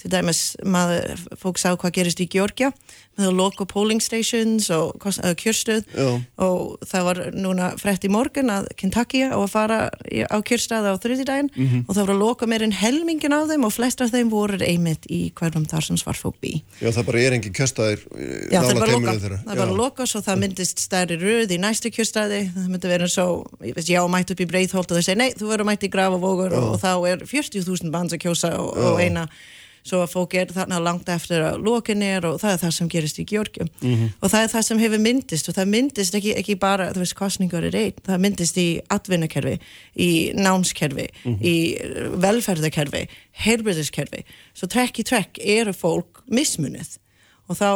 til 0.00 0.10
dæmis 0.12 0.56
maður, 0.64 1.20
fólk 1.40 1.60
sá 1.60 1.74
hvað 1.74 1.94
gerist 1.98 2.22
í 2.24 2.28
Georgia 2.30 2.72
með 3.20 3.34
local 3.36 3.66
polling 3.68 4.00
stations 4.00 4.70
og 4.72 4.96
kjörstöð. 5.40 5.84
Já. 5.92 6.22
og 6.40 6.80
það 6.88 7.04
var 7.04 7.20
núna 7.36 7.70
frett 7.80 8.04
í 8.06 8.10
morgun 8.12 8.52
að 8.52 8.70
Kentucky 8.80 9.26
á 9.28 9.36
að 9.36 9.50
fara 9.52 9.78
á 9.90 10.38
kjörstað 10.40 10.88
á 10.88 10.94
þriðjudaginn. 11.02 11.50
Mhm. 11.54 11.84
og 11.86 11.94
það 11.94 12.06
var 12.06 12.14
að 12.14 12.22
loka 12.24 12.46
meir 12.46 12.62
en 12.64 12.72
helmingin 12.72 13.34
á 13.36 13.40
þeim 13.50 13.66
og 13.66 13.74
flest 13.74 14.00
af 14.00 14.10
þeim 14.14 14.30
voru 14.32 14.58
einmitt 14.64 15.04
í 15.10 15.32
hverjum 15.36 15.66
þar 15.68 15.84
sem 15.84 15.96
svarfólk 16.00 16.40
bý. 16.40 16.62
Já, 16.80 16.90
það 16.90 17.06
bara 17.10 17.20
er 17.20 17.36
engin 17.36 17.52
kjöstaðir 17.52 18.00
Já, 18.50 18.60
það 18.62 18.70
er 18.70 18.80
bara 18.80 18.96
loka, 18.96 19.14
það 19.20 19.52
er 19.52 19.60
bara 19.60 19.78
loka 19.82 20.06
svo 20.06 20.20
það 20.24 20.40
myndist 20.44 20.80
stærri 20.80 21.18
röð 21.20 21.54
í 21.54 21.60
næstu 21.60 21.92
kjörstaði. 21.92 22.40
Það 22.54 22.68
myndi 22.72 22.90
vera 22.90 23.08
svo, 23.10 23.26
ég 23.64 23.76
veist, 23.76 23.90
já, 23.90 24.00
mætt 24.08 24.32
upp 24.32 24.40
í 24.40 24.48
Breitholt 24.48 24.90
og 24.90 24.98
þau 24.98 25.04
segja, 25.04 25.18
nei, 25.20 25.30
þú 25.36 25.50
verður 25.52 25.68
mætt 25.70 25.86
í 25.86 25.92
Grafavogur 25.92 26.56
og, 26.56 26.68
og 26.74 26.80
þá 26.82 26.92
er 27.12 27.24
40.000 27.28 27.90
bands 27.94 28.16
að 28.16 28.22
kjósa 28.24 28.52
og, 28.58 28.72
og 28.76 29.00
eina, 29.02 29.26
svo 29.86 30.02
að 30.04 30.12
fólk 30.14 30.36
er 30.38 30.52
þarna 30.54 30.80
langt 30.82 31.08
eftir 31.08 31.42
að 31.44 31.60
lokin 31.64 32.02
er 32.02 32.26
og 32.28 32.38
það 32.42 32.52
er 32.52 32.62
það 32.64 32.74
sem 32.76 32.90
gerist 32.92 33.20
í 33.22 33.26
Georgium 33.30 33.70
og 34.20 34.30
það 34.30 34.42
er 34.42 34.52
það 34.54 34.66
sem 34.68 34.82
hefur 34.84 35.02
myndist 35.06 35.48
og 35.48 35.56
það 35.56 35.70
myndist 35.74 36.14
ekki, 36.14 36.34
ekki 36.36 36.56
bara, 36.60 36.90
þú 36.92 37.04
veist, 37.04 37.16
kostningar 37.18 37.64
er 37.64 37.76
einn 37.80 38.00
það 38.06 38.24
myndist 38.24 38.60
í 38.60 38.68
atvinnakerfi 38.88 39.56
í 39.96 40.10
námskerfi, 40.36 41.06
í 41.40 41.54
eh, 41.80 42.08
velferðarkerfi, 42.20 43.06
heilbriðiskerfi 43.44 44.24
svo 44.54 44.68
trekk 44.70 45.00
í 45.00 45.06
trekk 45.06 45.40
eru 45.40 45.72
fólk 45.76 46.22
mismunið 46.30 46.98
og 47.50 47.58
þá, 47.58 47.68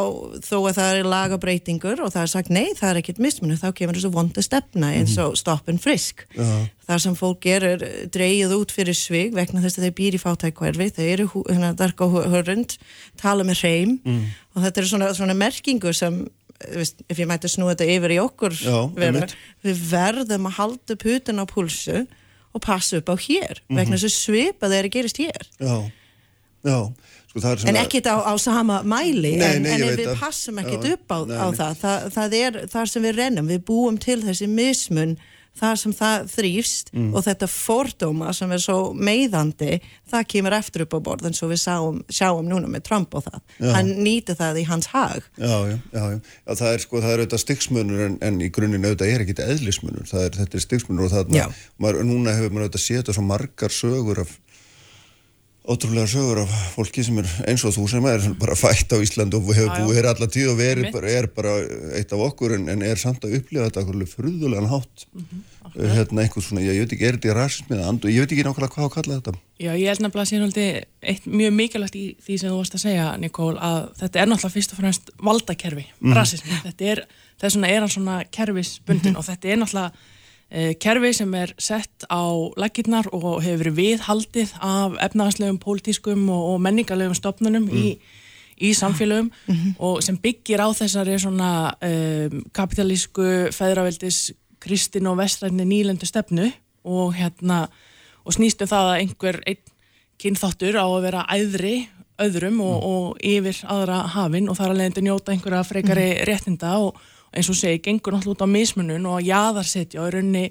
þó 0.45 0.55
að 0.69 0.77
það 0.77 0.97
er 0.99 1.07
lagabreitingur 1.11 2.01
og 2.05 2.13
það 2.13 2.21
er 2.21 2.31
sagt 2.31 2.51
nei, 2.53 2.69
það 2.77 2.91
er 2.93 2.99
ekkert 3.01 3.17
mismunum, 3.25 3.57
þá 3.59 3.67
kemur 3.75 3.97
þessu 3.97 4.11
vonda 4.13 4.43
stefna 4.45 4.91
eins 4.95 5.15
og 5.19 5.35
stoppin 5.39 5.79
frisk. 5.83 6.23
Já. 6.31 6.47
Það 6.87 7.01
sem 7.03 7.17
fólk 7.19 7.41
gerur 7.43 7.83
dreigið 8.13 8.53
út 8.55 8.71
fyrir 8.71 8.95
svig 8.95 9.35
vegna 9.35 9.63
þess 9.63 9.79
að 9.81 9.87
þeir 9.87 9.95
býr 9.97 10.15
í 10.15 10.21
fátækverfi, 10.21 10.87
þeir 10.95 11.11
eru 11.17 11.43
hérna 11.49 11.73
darka 11.75 12.07
hörund, 12.07 12.77
tala 13.19 13.43
með 13.47 13.63
hreim 13.65 13.97
og 14.55 14.63
þetta 14.63 14.81
eru 14.81 14.91
svona, 14.93 15.09
svona 15.17 15.35
merkingur 15.35 15.97
sem, 15.97 16.21
þú 16.61 16.79
veist, 16.79 17.03
ef 17.11 17.19
ég 17.19 17.27
mætti 17.27 17.51
snúa 17.51 17.73
þetta 17.73 17.89
yfir 17.97 18.15
í 18.15 18.21
okkur 18.23 18.55
Já, 18.55 18.77
einmitt. 18.95 19.35
við 19.65 19.83
verðum 19.91 20.47
að 20.47 20.57
halda 20.61 20.97
putin 21.03 21.43
á 21.43 21.45
pulsu 21.51 22.05
og 22.55 22.63
passa 22.63 23.01
upp 23.01 23.11
á 23.11 23.15
hér, 23.19 23.59
vegna 23.67 23.99
þess 23.99 24.07
að 24.07 24.15
svipa 24.15 24.71
þeir 24.71 24.87
gerist 24.93 25.19
hér. 25.19 25.49
Já, 25.59 25.91
já 26.63 26.79
sko, 27.41 27.47
er 27.51 27.51
En 27.51 27.75
svona- 27.75 27.83
ekkert 27.85 28.05
á, 28.07 28.15
á 28.25 28.33
sama 28.39 28.81
mæli, 28.83 29.35
Nei, 29.37 29.55
en, 29.55 29.63
nei, 29.63 29.71
en 29.75 29.81
veit 29.89 29.99
við 29.99 30.19
passum 30.19 30.59
ekkert 30.63 30.83
Já, 30.85 30.93
upp 30.93 31.07
á, 31.11 31.19
nei, 31.27 31.37
á 31.37 31.47
það, 31.51 31.77
það, 31.83 32.11
það 32.15 32.33
er 32.41 32.59
þar 32.71 32.85
sem 32.91 33.03
við 33.03 33.15
rennum, 33.21 33.47
við 33.47 33.63
búum 33.67 33.97
til 33.99 34.21
þessi 34.23 34.47
mismun, 34.49 35.17
þar 35.55 35.77
sem 35.79 35.93
það 35.95 36.25
þrýfst 36.35 36.89
Mm. 36.91 37.13
og 37.15 37.23
þetta 37.23 37.47
fordóma 37.47 38.33
sem 38.35 38.51
er 38.51 38.57
svo 38.59 38.91
meiðandi, 38.93 39.79
það 40.11 40.25
kemur 40.27 40.51
eftir 40.57 40.81
upp 40.83 40.93
á 40.95 40.99
borð 40.99 41.25
eins 41.29 41.39
og 41.43 41.49
við 41.53 41.61
sáum, 41.63 42.01
sjáum 42.11 42.43
núna 42.49 42.67
með 42.67 42.83
Trump 42.83 43.15
og 43.15 43.23
það. 43.23 43.39
Já. 43.61 43.71
Hann 43.71 43.93
nýti 44.03 44.35
það 44.35 44.59
í 44.59 44.65
hans 44.67 44.87
hag. 44.91 45.23
Já, 45.39 45.55
já, 45.71 45.77
já, 45.95 46.03
já. 46.11 46.19
það 46.59 46.73
er 46.73 46.83
sko, 46.83 46.99
það 46.99 47.13
er 47.13 47.23
auðvitað 47.23 47.43
styggsmunur 47.45 48.05
en, 48.05 48.17
en 48.21 48.41
í 48.43 48.49
grunninn 48.51 48.83
auðvitað 48.83 49.13
er 49.15 49.23
ekkit 49.23 49.39
eðlismunur, 49.47 50.03
það 50.11 50.25
er, 50.25 50.29
þetta 50.41 50.55
er 50.59 50.65
styggsmunur 50.67 51.05
og 51.07 51.11
það, 51.15 51.55
maður, 51.79 52.03
núna 52.03 52.35
hefur 52.35 52.51
maður 52.51 52.67
auðvitað 52.67 52.87
þetta 52.99 53.13
svo 53.15 53.23
margar 53.31 53.69
sögur 53.71 54.19
af, 54.25 54.35
ótrúlega 55.65 56.07
sögur 56.09 56.43
af 56.43 56.51
fólki 56.75 57.03
sem 57.05 57.17
er 57.21 57.29
eins 57.49 57.63
og 57.65 57.73
þú 57.75 57.87
sem 57.89 58.05
er 58.09 58.23
bara 58.39 58.55
fætt 58.57 58.93
á 58.93 58.97
Ísland 59.01 59.33
og 59.33 59.49
hefur 59.49 59.71
búið 59.73 59.97
hér 59.97 60.07
alla 60.11 60.27
tíð 60.29 60.51
og 60.51 60.59
verið 60.59 60.87
bara, 60.93 61.11
er 61.11 61.27
bara 61.33 61.55
eitt 61.97 62.13
af 62.13 62.23
okkur 62.27 62.55
en, 62.59 62.69
en 62.69 62.85
er 62.85 63.01
samt 63.01 63.25
að 63.25 63.39
upplifa 63.39 63.67
þetta 63.67 63.83
okkur 63.83 64.05
fruðulegan 64.11 64.69
hátt. 64.69 65.05
Mhm, 65.15 65.43
hérna 65.75 66.23
einhvers 66.23 66.49
svona, 66.49 66.63
ég 66.63 66.83
veit 66.83 66.93
ekki, 66.95 67.07
er 67.07 67.17
þetta 67.17 67.31
í 67.31 67.35
rasismið 67.35 67.83
andu, 67.83 68.11
ég 68.13 68.23
veit 68.23 68.35
ekki 68.35 68.45
nákvæmlega 68.45 68.75
hvað 68.75 68.87
að 68.87 68.93
kalla 68.95 69.17
þetta. 69.19 69.33
Já, 69.59 69.71
ég 69.73 69.89
held 69.89 70.03
nefnilega 70.05 70.23
að 70.23 70.29
sé 70.29 70.39
náttúrulega 70.41 70.83
eitt 71.11 71.29
mjög 71.41 71.55
mikilvægt 71.57 71.97
í 71.99 72.05
því 72.25 72.37
sem 72.39 72.51
þú 72.51 72.59
varst 72.59 72.77
að 72.77 72.83
segja, 72.85 73.07
Nikól, 73.19 73.53
að 73.57 73.79
þetta 74.01 74.21
er 74.21 74.29
náttúrulega 74.29 74.55
fyrst 74.55 74.75
og 74.75 74.81
fremst 74.81 75.13
valdakerfi, 75.29 75.85
rasismi. 76.15 76.59
Þetta 76.67 76.91
er, 76.93 77.01
þess 77.41 77.57
vegna 77.57 77.71
er 77.73 77.83
hann 77.83 77.95
svona 77.95 78.19
kerfisbundin 78.37 79.17
og 79.19 79.27
þetta 79.27 79.51
er 79.51 79.61
náttúrulega 79.63 80.13
kerfi 80.79 81.11
sem 81.17 81.33
er 81.35 81.51
sett 81.59 82.05
á 82.07 82.23
laggirnar 82.55 83.09
og 83.11 83.41
hefur 83.43 83.65
verið 83.65 83.79
viðhaldið 83.79 84.53
af 84.63 84.95
efnahagslegum, 85.03 85.59
pólitískum 85.59 86.29
og, 86.31 86.61
menningarlegum 86.63 87.17
stopnunum 87.17 87.67
í, 87.75 87.97
í 88.63 88.71
samfélögum 88.77 89.31
og 89.83 89.99
sem 90.05 90.15
byggir 90.21 90.63
á 90.63 90.71
þessari 90.77 91.17
svona 91.19 91.49
um, 91.83 92.45
kapitalísku, 92.55 93.51
feðraveldis, 93.55 94.29
kristin 94.63 95.11
og 95.11 95.19
vestræðni 95.19 95.67
nýlendu 95.67 96.07
stefnu 96.07 96.47
og 96.85 97.17
hérna 97.17 97.65
og 98.25 98.37
snýst 98.37 98.63
um 98.63 98.71
það 98.71 98.91
að 98.91 99.01
einhver 99.01 99.41
einn 99.45 99.73
kynþáttur 100.21 100.79
á 100.79 100.85
að 100.87 101.03
vera 101.03 101.25
æðri 101.27 101.75
öðrum 102.21 102.61
og, 102.63 102.75
og 102.87 103.25
yfir 103.25 103.57
aðra 103.71 104.05
hafin 104.15 104.47
og 104.49 104.57
þar 104.57 104.71
að 104.71 104.79
leiðandi 104.79 105.03
njóta 105.03 105.33
einhverja 105.33 105.67
frekari 105.67 106.07
réttinda 106.27 106.77
og 106.79 107.01
eins 107.35 107.51
og 107.51 107.59
segi, 107.59 107.83
gengur 107.85 108.15
náttúrulega 108.15 108.37
út 108.37 108.45
á 108.45 108.55
mismunun 108.55 109.05
og 109.09 109.19
að 109.19 109.29
jaðarsetja 109.29 110.01
og 110.01 110.09
í 110.09 110.15
rauninni 110.15 110.45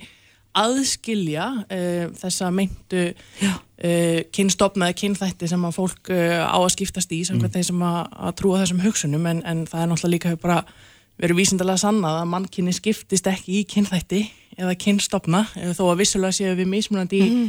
aðskilja 0.55 1.47
uh, 1.65 2.07
þessa 2.21 2.51
meintu 2.55 3.05
uh, 3.11 4.19
kynstofnaði 4.35 4.99
kynþætti 5.01 5.51
sem 5.51 5.65
að 5.67 5.79
fólk 5.81 6.13
uh, 6.15 6.45
á 6.47 6.59
að 6.61 6.73
skiptast 6.77 7.15
í 7.17 7.25
samkvæmt 7.27 7.57
þeir 7.57 7.69
sem 7.73 7.87
að, 7.89 8.01
að 8.29 8.37
trúa 8.39 8.61
þessum 8.63 8.85
hugsunum. 8.85 9.31
En, 9.33 9.43
en 9.43 9.65
það 9.67 9.83
er 9.83 9.91
náttúrulega 9.91 10.15
líka 10.15 10.37
bara 10.45 10.61
verið 11.21 11.41
vísindalega 11.43 11.83
sannað 11.83 12.21
að 12.21 12.31
mannkynni 12.33 12.75
skiptist 12.75 13.29
ekki 13.31 13.61
í 13.61 13.67
kynþætti 13.71 14.23
eða 14.59 14.75
kynstofna 14.79 15.45
eh, 15.59 15.73
þó 15.77 15.89
að 15.93 16.01
vissulega 16.03 16.35
séu 16.35 16.55
við 16.59 16.71
mismunandi 16.71 17.21
í, 17.21 17.43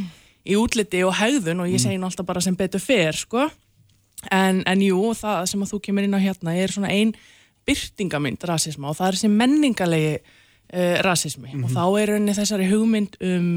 í 0.46 0.58
útliti 0.58 1.02
og 1.06 1.16
hegðun 1.18 1.64
og 1.64 1.70
ég 1.70 1.82
segi 1.82 1.98
nú 1.98 2.08
alltaf 2.08 2.28
bara 2.28 2.42
sem 2.44 2.56
betur 2.58 2.82
fer 2.82 3.18
sko. 3.18 3.48
En, 4.32 4.62
en 4.66 4.82
jú, 4.82 5.00
það 5.14 5.44
sem 5.50 5.62
að 5.62 5.72
þú 5.74 5.80
kemur 5.86 6.06
inn 6.06 6.16
á 6.16 6.20
hérna 6.22 6.54
er 6.58 6.72
svona 6.72 6.92
ein 6.94 7.12
byrtingamynd 7.66 8.44
rasisma 8.48 8.90
og 8.90 8.98
það 8.98 9.08
er 9.08 9.18
þessi 9.18 9.32
menningalegi 9.32 10.12
uh, 10.16 10.98
rasismi. 11.06 11.54
Og 11.62 11.72
þá 11.72 11.84
er 12.00 12.12
rauninni 12.12 12.36
þessari 12.36 12.68
hugmynd 12.70 13.18
um 13.26 13.48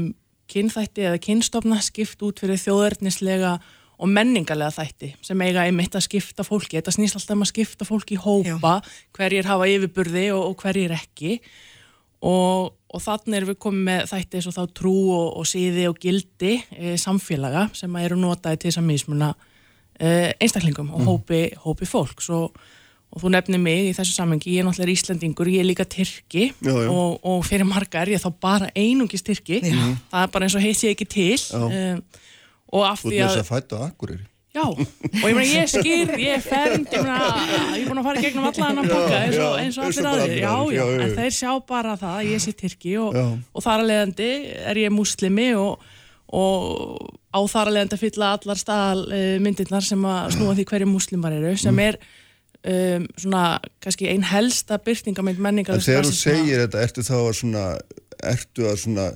kynþætti 0.50 1.06
eða 1.06 1.20
kynstofna 1.22 1.78
skipt 1.84 2.22
út 2.26 2.40
fyrir 2.42 2.58
þjóðernislega 2.60 3.58
og 4.00 4.08
menningarlega 4.08 4.72
þætti 4.74 5.12
sem 5.24 5.42
eiga 5.44 5.66
einmitt 5.68 5.96
að 5.96 6.06
skipta 6.06 6.44
fólki, 6.46 6.78
þetta 6.78 6.94
snýst 6.94 7.18
alltaf 7.18 7.36
um 7.36 7.44
að 7.44 7.50
skipta 7.52 7.86
fólki 7.88 8.16
í 8.16 8.20
hópa, 8.20 8.78
hverjir 9.16 9.48
hafa 9.48 9.68
yfirburði 9.68 10.30
og, 10.34 10.46
og 10.50 10.64
hverjir 10.64 10.94
ekki. 10.96 11.36
Og, 12.26 12.72
og 12.92 13.00
þannig 13.00 13.38
erum 13.38 13.50
við 13.52 13.60
komið 13.64 13.86
með 13.86 14.02
þætti 14.10 14.38
eins 14.38 14.48
og 14.50 14.56
þá 14.56 14.74
trú 14.76 14.96
og, 15.14 15.28
og 15.40 15.46
síði 15.48 15.86
og 15.88 16.00
gildi 16.00 16.58
e, 16.76 16.96
samfélaga 17.00 17.68
sem 17.76 17.94
eru 17.96 18.18
notaði 18.20 18.60
til 18.60 18.68
þess 18.68 18.80
að 18.82 18.88
mismuna 18.90 19.30
e, 19.96 20.10
einstaklingum 20.36 20.90
og 20.96 21.06
hópi, 21.08 21.40
hópi 21.64 21.88
fólks. 21.88 22.28
Og, 22.36 22.60
og 23.10 23.22
þú 23.24 23.30
nefnir 23.34 23.58
mig 23.62 23.88
í 23.90 23.94
þessu 23.96 24.14
samengi, 24.14 24.52
ég 24.54 24.62
er 24.62 24.68
náttúrulega 24.68 24.94
Íslandingur, 24.94 25.48
ég 25.50 25.64
er 25.64 25.66
líka 25.66 25.86
Tyrki. 25.90 26.50
Já, 26.62 26.70
já. 26.70 26.88
og, 26.94 27.16
og 27.26 27.40
fyrir 27.48 27.66
marga 27.66 28.04
er 28.04 28.12
ég 28.14 28.22
þá 28.22 28.30
bara 28.42 28.68
einungis 28.78 29.24
Tyrki, 29.26 29.60
það 29.66 30.20
er 30.24 30.30
bara 30.34 30.46
eins 30.46 30.54
og 30.58 30.62
heit 30.62 30.84
ég 30.86 30.94
ekki 30.94 31.08
til. 31.10 31.38
Um, 31.58 32.02
og 32.70 32.84
af 32.86 33.00
Þú 33.02 33.10
því 33.10 33.16
ert 33.16 33.24
með 33.24 33.30
að 33.30 33.32
þess 33.34 33.42
að 33.42 33.50
fæta 33.50 33.80
Akureyri. 33.88 34.26
Já, 34.50 34.64
og 34.66 35.26
ég 35.30 35.34
meina 35.36 35.46
ég 35.46 35.60
er 35.62 35.68
skýr, 35.70 36.08
ég 36.18 36.32
er 36.34 36.40
fernd, 36.42 36.88
ég 36.90 37.04
meina, 37.06 37.26
ég 37.76 37.84
er 37.84 37.90
búin 37.90 38.00
að 38.00 38.06
fara 38.08 38.18
í 38.18 38.24
gegnum 38.24 38.46
alla 38.48 38.70
annan 38.72 38.88
boka 38.90 39.18
eins 39.20 39.36
og, 39.38 39.44
já, 39.44 39.60
eins 39.62 39.76
og 39.78 39.84
allir 39.86 40.08
allir 40.10 40.32
já, 40.40 40.40
já, 40.42 40.54
já, 40.74 40.80
já, 40.80 40.86
en 41.04 41.04
já. 41.12 41.14
þeir 41.20 41.36
sjá 41.36 41.50
bara 41.70 41.92
það 42.00 42.16
að 42.16 42.30
ég 42.32 42.42
sé 42.42 42.54
Tyrki 42.58 42.94
og, 42.98 43.14
Já. 43.14 43.26
og 43.54 43.62
þar 43.62 43.84
að 43.84 43.90
leiðandi 43.92 44.30
er 44.72 44.80
ég 44.82 44.90
muslimi 44.94 45.46
og, 45.54 45.84
og 46.34 46.98
á 47.30 47.40
þar 47.52 47.70
að 47.70 47.76
leiðandi 47.76 47.98
að 47.98 48.02
fylla 48.02 48.32
allar 48.40 48.58
staðal 48.64 49.04
uh, 49.06 49.36
myndirnar 49.46 49.86
sem 49.86 50.08
að 50.16 50.34
snúa 50.34 50.56
því 50.58 50.66
hverju 50.72 50.90
muslimar 50.90 51.38
eru, 51.38 51.54
sem 51.58 51.70
Mm. 51.70 51.86
Um, 52.64 53.06
svona, 53.20 53.44
kannski 53.82 54.08
ein 54.10 54.24
helsta 54.26 54.80
byrtingamind 54.84 55.40
menningar 55.42 55.78
En 55.78 55.84
þegar 55.84 56.08
þú 56.08 56.16
segir 56.16 56.64
þetta, 56.64 56.82
ertu 56.86 57.04
þá 57.06 57.14
að 57.18 57.36
svona 57.40 57.66
ertu 58.30 58.66
að 58.68 58.80
svona 58.84 59.06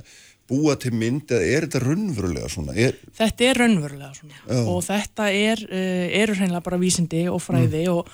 búa 0.48 0.74
til 0.80 0.92
mynd 0.96 1.32
eða 1.32 1.44
er 1.56 1.66
þetta 1.66 1.82
raunverulega 1.84 2.50
svona? 2.52 2.74
Er, 2.76 2.98
Þetta 3.16 3.46
er 3.48 3.60
raunverulega 3.62 4.10
svona 4.18 4.40
Já. 4.42 4.60
og 4.60 4.82
þetta 4.84 5.30
er, 5.32 5.64
uh, 5.70 6.04
eru 6.22 6.36
hreinlega 6.36 6.64
bara 6.66 6.80
vísindi 6.80 7.24
og 7.32 7.40
fræði 7.44 7.86
og, 7.92 8.12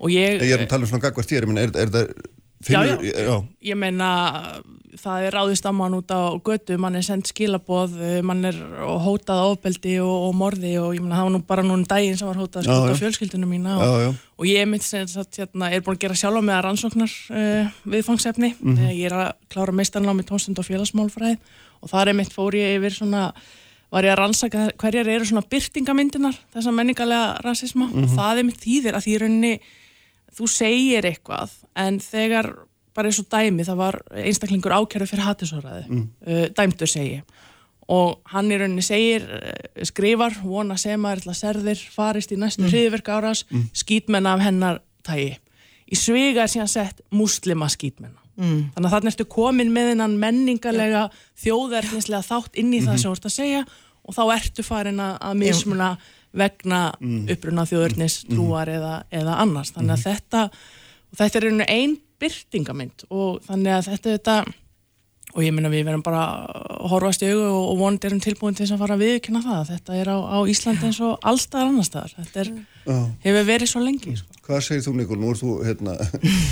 og 0.00 0.12
ég 0.12 0.44
ég 0.44 0.54
er 0.56 0.66
að 0.66 0.70
tala 0.74 0.86
um 0.86 0.92
svona 0.92 1.06
gagvart 1.08 1.32
ég 1.32 1.44
er, 1.44 1.72
er 1.72 1.94
þetta 1.94 2.04
finnur, 2.64 3.02
já. 3.04 3.24
já. 3.24 3.36
ég 3.70 3.76
meina 3.80 4.08
það 5.00 5.22
er 5.26 5.32
ráðist 5.36 5.64
á 5.64 5.72
mann 5.72 5.94
út 5.96 6.10
á 6.12 6.34
götu 6.44 6.76
mann 6.82 6.96
er 6.98 7.04
sendt 7.06 7.30
skilaboð 7.30 7.94
mann 8.26 8.44
er 8.44 8.56
hótað 9.00 9.52
ofbeldi 9.54 9.94
og, 10.02 10.26
og 10.28 10.34
morði 10.36 10.74
og 10.82 10.92
ég 10.96 11.00
meina 11.04 11.16
það 11.20 11.24
var 11.28 11.32
nú 11.36 11.40
bara 11.46 11.62
núna 11.64 11.86
daginn 11.88 12.18
sem 12.18 12.28
var 12.28 12.36
hótað 12.42 12.64
að 12.64 12.66
Já, 12.66 12.74
skjóta 12.74 12.92
já. 12.92 13.00
fjölskyldunum 13.00 13.48
mína 13.54 13.76
og, 13.78 13.84
Já, 13.86 14.04
já. 14.04 14.10
og 14.40 14.50
ég 14.50 14.68
mitt 14.68 14.82
sem 14.84 15.06
sagt 15.08 15.38
hérna 15.40 15.70
er 15.72 15.80
búin 15.86 15.96
að 15.96 16.02
gera 16.04 16.18
sjálfa 16.20 16.42
með 16.44 16.56
að 16.58 16.64
rannsóknar 16.68 17.16
uh, 17.30 17.72
viðfangsefni 17.94 18.52
Mhm. 18.60 18.76
mm 18.76 18.92
ég 18.98 19.06
er 19.08 19.16
að 19.16 19.32
klára 19.54 19.72
meistarnámi 19.80 20.26
tónstund 20.28 20.58
og 20.60 20.66
félagsmálfræði 20.68 21.38
og 21.80 21.88
það 21.94 22.08
er 22.08 22.18
mitt 22.20 22.32
fór 22.34 22.52
ég 22.58 22.76
yfir 22.80 22.92
svona 22.98 23.32
var 23.90 24.04
ég 24.04 24.12
að 24.12 24.20
rannsaka 24.20 24.68
hverjar 24.78 25.08
eru 25.08 25.24
svona 25.26 25.46
byrtingamyndinar 25.50 26.36
þessa 26.54 26.70
menningarlega 26.76 27.40
rasisma 27.46 27.86
Mhm. 27.88 28.04
og 28.04 28.10
það 28.18 28.38
er 28.38 28.44
mitt 28.44 28.60
þýðir 28.60 28.94
að 28.98 29.06
því 29.06 29.16
rauninni 29.22 29.60
þú 30.36 30.48
segir 30.50 31.06
eitthvað 31.08 31.50
en 31.76 32.00
þegar 32.00 32.52
bara 32.94 33.10
eins 33.10 33.20
og 33.22 33.28
dæmi 33.30 33.64
það 33.66 33.78
var 33.80 34.00
einstaklingur 34.18 34.74
ákjörðu 34.80 35.06
fyrir 35.12 35.26
hattisóraði 35.28 35.84
Mm. 35.88 36.08
uh, 36.26 36.46
dæmdur 36.56 36.90
segi 36.90 37.20
og 37.90 38.20
hann 38.30 38.50
í 38.52 38.58
rauninni 38.58 38.82
segir 38.86 39.24
uh, 39.26 39.84
skrifar, 39.86 40.34
vona 40.42 40.76
sem 40.78 41.02
að 41.06 41.26
er 41.26 41.34
serðir 41.34 41.80
farist 41.94 42.32
í 42.32 42.38
næstu 42.38 42.62
mm. 42.66 42.70
hriðverka 42.72 43.18
árás 43.20 43.44
Mm. 43.50 43.68
skítmenna 43.74 44.34
af 44.34 44.40
hennar 44.46 44.80
tægi 45.06 45.36
í 45.90 45.96
sviga 45.98 46.44
er 46.44 46.52
síðan 46.52 46.68
sett 46.70 47.00
muslima 47.10 47.68
skítmenna 47.68 48.18
Mm. 48.40 48.70
þannig 48.74 48.86
að 48.88 48.92
þannig 48.94 49.12
ertu 49.12 49.24
komin 49.28 49.72
með 49.74 49.88
hennan 49.92 50.14
menningarlega 50.18 51.10
þjóðverðnislega 51.42 52.22
þátt 52.24 52.54
inn 52.62 52.72
í 52.72 52.80
það 52.80 52.98
sem 52.98 53.10
þú 53.10 53.16
ert 53.16 53.26
að 53.28 53.34
segja 53.36 53.62
og 54.06 54.14
þá 54.16 54.22
ertu 54.36 54.62
farin 54.64 55.00
að, 55.02 55.18
að 55.20 55.34
mismuna 55.42 55.88
vegna 56.36 56.80
uppruna 57.00 57.66
þjóðverðnis, 57.66 58.20
trúar 58.28 58.70
eða, 58.70 58.94
eða 59.10 59.38
annars. 59.42 59.72
Þannig 59.74 59.96
að 59.96 60.06
þetta 60.06 60.44
og 61.10 61.18
þetta 61.18 61.40
er 61.40 61.48
einu 61.50 61.66
ein 61.68 61.96
byrtingamind 62.20 63.06
og 63.10 63.40
þannig 63.46 63.76
að 63.76 63.88
þetta, 63.90 64.16
þetta 64.16 64.36
og 65.30 65.44
ég 65.44 65.54
minna 65.54 65.70
við 65.70 65.84
verðum 65.86 66.02
bara 66.04 66.22
að 66.26 66.88
horfast 66.90 67.22
í 67.22 67.28
augu 67.30 67.44
og, 67.46 67.66
og 67.70 67.78
vonandi 67.78 68.08
erum 68.08 68.22
tilbúin 68.24 68.56
til 68.56 68.64
þess 68.64 68.74
að 68.74 68.82
fara 68.82 68.96
að 68.96 69.04
viðkynna 69.04 69.42
það 69.44 69.68
þetta 69.70 69.98
er 70.00 70.10
á, 70.10 70.16
á 70.18 70.38
Íslandi 70.50 70.88
eins 70.88 70.98
og 71.06 71.28
allstaðar 71.30 71.70
annar 71.70 71.86
staðar 71.86 72.14
þetta 72.16 72.42
er, 72.42 72.50
Já. 72.80 72.96
hefur 73.26 73.46
verið 73.50 73.70
svo 73.70 73.82
lengi 73.84 74.14
sko. 74.18 74.38
Hvað 74.50 74.64
segir 74.66 74.82
þú 74.82 74.94
Nikol? 74.98 75.18
Nú 75.20 75.30
ert 75.30 75.42
þú, 75.42 75.52
hérna, 75.68 75.94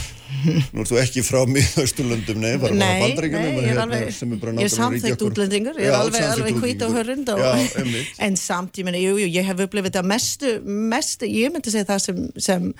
nú 0.76 0.84
ert 0.84 0.92
þú 0.92 1.00
ekki 1.02 1.24
frá 1.26 1.40
miðausturlöndum, 1.50 2.38
nei, 2.44 2.52
bara 2.62 2.76
bandaríkjunum 2.78 3.48
nei, 3.48 3.64
ég 3.64 3.72
er 3.72 3.82
alveg, 3.82 4.12
sem 4.14 4.36
er 4.36 4.42
bara 4.44 4.54
ég 4.54 4.70
er 4.70 4.86
okkar. 5.16 5.26
útlendingur, 5.26 5.80
ég 5.82 5.88
er 5.88 5.96
Já, 5.96 5.98
alveg, 6.04 6.28
alveg 6.36 6.62
hvít 6.62 6.86
og 6.86 6.94
hörund 6.94 7.32
en 8.28 8.38
samt, 8.38 8.78
ég 8.78 8.86
meina, 8.86 9.02
jú, 9.02 9.18
jú, 9.18 9.26
ég 9.34 9.50
hef 9.50 9.64
upplifið 9.66 9.90
þetta 9.90 10.04
mestu, 10.06 10.54
mestu, 10.62 11.26
ég 11.26 11.50
myndi 11.54 11.74
segja 11.74 11.88
það 11.90 12.04
sem, 12.06 12.22
sem 12.38 12.70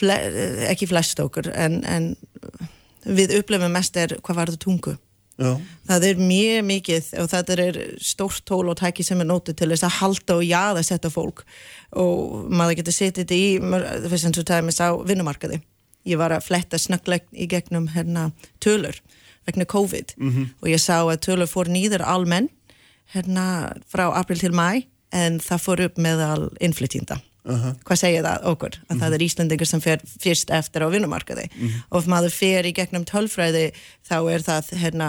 fle, 0.00 0.16
ekki 0.72 0.88
flest 0.88 1.20
okkur, 1.26 1.52
en, 1.52 1.82
en 1.84 2.10
við 3.08 3.36
upplifum 3.40 3.72
mest 3.72 3.96
er 3.96 4.16
hvað 4.20 4.40
var 4.40 4.50
þetta 4.52 4.64
tungu. 4.64 4.96
Já, 5.38 5.52
Það 5.86 6.04
er 6.08 6.20
mjög 6.26 6.64
mikið 6.66 7.08
og 7.22 7.28
þetta 7.30 7.56
er 7.62 7.76
stórt 8.02 8.42
tól 8.48 8.72
og 8.72 8.78
tæki 8.80 9.04
sem 9.06 9.20
er 9.22 9.28
nótið 9.28 9.60
til 9.60 9.68
þess 9.70 9.86
að 9.86 9.98
halda 10.00 10.34
og 10.34 10.42
jaða 10.48 10.82
setta 10.82 11.10
fólk 11.14 11.44
og 11.94 12.48
maður 12.50 12.80
getur 12.80 12.96
setið 12.96 13.34
í, 13.36 13.42
veist 13.62 14.26
eins 14.26 14.40
og 14.42 14.48
tæmis 14.48 14.80
á 14.82 14.98
vinnumarkaði. 14.98 15.60
Ég 16.10 16.18
var 16.18 16.34
að 16.34 16.48
fletta 16.48 16.80
snögglegn 16.80 17.38
í 17.38 17.46
gegnum 17.50 17.86
hérna 17.94 18.32
tölur 18.58 18.98
vegna 19.46 19.68
COVID 19.68 20.16
og 20.58 20.66
ég 20.68 20.82
sá 20.82 21.04
að 21.04 21.20
tölur 21.28 21.50
fór 21.50 21.70
nýður 21.70 22.02
almenn 22.02 22.50
hérna 23.14 23.76
frá 23.86 24.08
april 24.10 24.42
til 24.42 24.52
mæ 24.52 24.82
en 25.14 25.38
það 25.40 25.62
fór 25.64 25.84
upp 25.86 26.02
meðal 26.02 26.50
innflytjinda. 26.60 27.22
Hvað 27.48 28.00
segir 28.00 28.26
það 28.26 28.48
okkur? 28.52 28.78
Að 28.88 29.00
það 29.02 29.14
er 29.16 29.24
Íslandingur 29.24 29.68
sem 29.70 29.82
fer 29.84 30.02
fyrst 30.20 30.50
eftir 30.54 30.84
á 30.84 30.88
vinnumarkaði. 30.92 31.46
Og 31.90 32.02
ef 32.02 32.10
maður 32.10 32.34
fer 32.34 32.68
í 32.68 32.74
gegnum 32.76 33.06
tölfræði 33.08 33.70
þá 34.08 34.18
er 34.32 34.44
það 34.44 34.74
hérna 34.82 35.08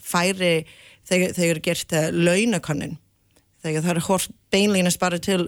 færi 0.00 0.66
þegar, 1.08 1.36
þegar 1.36 1.54
er 1.56 1.62
gert 1.68 1.94
uh, 1.94 2.10
launakonnin 2.10 2.98
þegar 3.60 3.84
það 3.84 3.94
er 3.94 4.04
hort 4.06 4.34
beinlínast 4.50 5.00
bara 5.00 5.18
til 5.20 5.42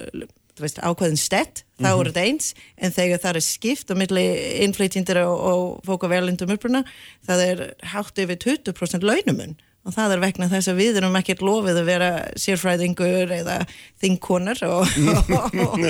veist, 0.61 0.79
ákveðin 0.85 1.17
stett, 1.17 1.63
þá 1.81 1.91
er 1.95 2.11
þetta 2.11 2.25
eins. 2.29 2.53
En 2.77 2.93
þegar 2.93 3.23
það 3.23 3.39
er 3.39 3.47
skipt 3.47 3.93
á 3.93 3.95
milli 3.97 4.25
innflytjendur 4.67 5.23
og, 5.25 5.35
og 5.49 5.63
fólk 5.89 6.07
á 6.07 6.13
verlindum 6.13 6.53
uppruna 6.53 6.85
það 7.27 7.45
er 7.47 7.63
hátt 7.95 8.21
yfir 8.21 8.41
20% 8.45 9.07
launumun 9.07 9.57
og 9.83 9.95
það 9.97 10.15
er 10.15 10.23
vegna 10.23 10.49
þess 10.53 10.71
að 10.71 10.81
við 10.81 10.99
erum 11.01 11.19
ekkert 11.19 11.43
lofið 11.43 11.81
að 11.81 11.89
vera 11.91 12.11
sérfræðingur 12.39 13.35
eða 13.39 13.59
þingkonar 14.03 14.63
og, 14.69 14.97
og, 15.37 15.57
og, 15.59 15.85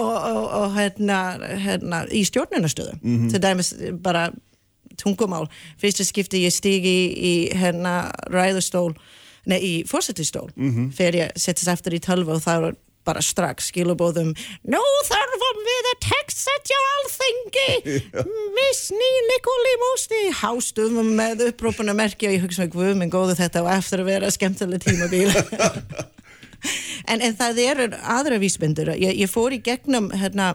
og, 0.00 0.42
og 0.62 0.76
hérna, 0.78 1.20
hérna 1.60 2.02
í 2.08 2.24
stjórnunastöðu 2.28 2.98
til 3.32 3.42
dæmis 3.44 3.74
bara 4.04 4.28
tungumál, 4.98 5.46
fyrsta 5.78 6.06
skipti 6.06 6.42
ég 6.46 6.54
stigi 6.54 6.90
í, 6.90 7.06
í 7.14 7.34
hérna 7.58 8.10
ræðustól 8.32 8.96
nei, 9.48 9.58
í 9.60 9.72
fórsetistól 9.88 10.48
fyrir 10.96 11.26
ég 11.26 11.38
settist 11.38 11.70
eftir 11.70 11.98
í 11.98 12.02
tölvu 12.04 12.36
og 12.36 12.44
það 12.44 12.64
var 12.66 12.78
bara 13.08 13.24
strax 13.24 13.70
skilubóðum 13.72 14.34
Nú 14.68 14.82
þarfum 15.08 15.62
við 15.66 15.88
að 15.92 15.98
textsetja 16.04 16.78
alþingi. 16.94 18.00
Missni 18.58 19.10
Nikoli 19.30 19.74
Músti 19.82 20.22
hástum 20.42 21.00
með 21.18 21.48
upprópuna 21.50 21.96
merki 21.96 22.28
og 22.28 22.36
ég 22.36 22.44
hugsa 22.46 22.66
mig 22.66 22.74
guð 22.74 22.94
minn 23.00 23.12
góðu 23.12 23.38
þetta 23.38 23.64
og 23.64 23.72
eftir 23.72 24.04
að 24.04 24.12
vera 24.12 24.32
skemmtileg 24.34 24.84
tímabíl 24.84 25.32
en, 27.10 27.20
en 27.20 27.36
það 27.38 27.62
eru 27.64 27.88
aðra 28.02 28.40
vísbyndur 28.42 28.92
ég, 28.96 29.14
ég 29.22 29.30
fór 29.30 29.56
í 29.56 29.62
gegnum 29.64 30.10
hérna 30.14 30.54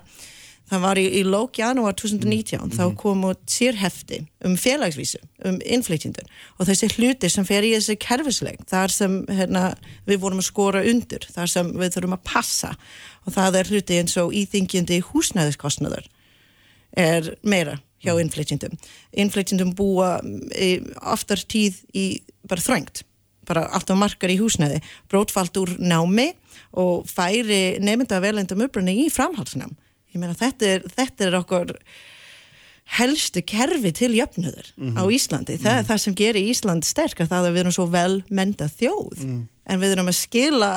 það 0.72 0.84
var 0.86 1.00
í, 1.00 1.06
í 1.20 1.22
lók 1.28 1.60
janúar 1.60 1.96
2019 2.00 2.74
þá 2.76 2.84
kom 3.00 3.26
út 3.28 3.42
sérhefti 3.52 4.22
um 4.48 4.56
félagsvísu, 4.60 5.20
um 5.48 5.60
innflytjendun 5.60 6.30
og 6.58 6.68
þessi 6.70 6.90
hluti 6.96 7.30
sem 7.32 7.48
fer 7.48 7.66
í 7.68 7.74
þessi 7.76 7.98
kerfisleg 8.02 8.62
þar 8.70 8.94
sem 8.94 9.20
hérna, 9.32 9.66
við 10.10 10.22
vorum 10.24 10.42
að 10.42 10.50
skora 10.50 10.84
undir, 10.90 11.28
þar 11.36 11.52
sem 11.52 11.72
við 11.78 11.96
þurfum 11.98 12.18
að 12.18 12.28
passa. 12.30 12.74
Og 13.28 13.36
það 13.36 13.60
er 13.60 13.72
hluti 13.72 14.02
eins 14.02 14.18
og 14.20 14.36
íþingjandi 14.36 15.00
húsnæðiskostnaður 15.12 16.08
er 17.00 17.34
meira 17.42 17.80
hjá 18.04 18.14
innflytjendum. 18.20 18.76
Innflytjendum 19.16 19.72
búa 19.78 20.18
í, 20.56 20.76
oftar 21.00 21.44
tíð 21.48 21.84
í 21.96 22.08
bara 22.48 22.64
þröngt 22.64 23.06
bara 23.44 23.66
alltaf 23.76 23.98
markar 24.00 24.32
í 24.32 24.38
húsnæði. 24.40 24.78
Brótfalt 25.12 25.58
úr 25.60 25.74
námi 25.76 26.30
og 26.80 27.08
færi 27.12 27.80
nefnda 27.84 28.22
velendum 28.24 28.64
upprunni 28.64 29.02
í 29.04 29.10
framhaldsnám 29.12 29.74
ég 30.14 30.22
meina 30.22 30.36
þetta 30.38 30.70
er, 30.76 30.86
þetta 30.96 31.26
er 31.28 31.38
okkur 31.40 31.74
helstu 32.98 33.42
kerfi 33.48 33.94
til 33.96 34.12
jöfnuður 34.18 34.70
á 35.00 35.04
Íslandi. 35.08 35.58
Það 35.62 35.78
er 35.80 35.86
það 35.88 36.02
sem 36.04 36.16
gerir 36.20 36.50
Ísland 36.52 36.86
sterk 36.86 37.24
að 37.24 37.32
það 37.32 37.48
að 37.48 37.54
við 37.54 37.62
erum 37.64 37.76
svo 37.78 37.86
vel 37.94 38.16
menda 38.30 38.68
þjóð 38.70 39.24
en 39.24 39.80
við 39.82 39.96
erum 39.96 40.12
að 40.12 40.20
skila 40.20 40.72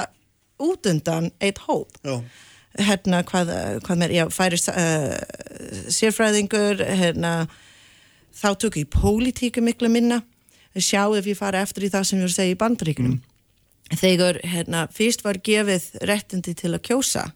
út 0.62 0.86
undan 0.86 1.30
eitt 1.42 1.58
hóp. 1.66 1.98
Já, 2.06 2.22
hérna 2.86 3.22
hvað, 3.26 3.50
hvað 3.84 4.00
með, 4.00 4.14
já, 4.16 4.24
færi 4.32 4.60
uh, 4.70 5.16
sérfræðingur 5.92 6.80
hérna 6.80 7.32
þá 8.36 8.48
tökur 8.54 8.82
í 8.84 8.88
pólitíku 8.88 9.64
miklu 9.64 9.90
minna. 9.92 10.22
Sjáu 10.76 11.16
ef 11.16 11.26
ég 11.26 11.38
fara 11.38 11.64
eftir 11.64 11.88
í 11.88 11.90
það 11.92 12.04
sem 12.04 12.18
ég 12.18 12.26
voru 12.26 12.32
að 12.32 12.38
segja 12.38 12.54
í 12.54 12.60
bandaríkunum 12.60 13.20
þegar 13.94 14.40
hérna, 14.42 14.86
fyrst 14.90 15.22
var 15.24 15.38
gefið 15.38 15.84
réttindi 16.08 16.54
til 16.58 16.72
að 16.74 16.82
kjósa 16.88 17.28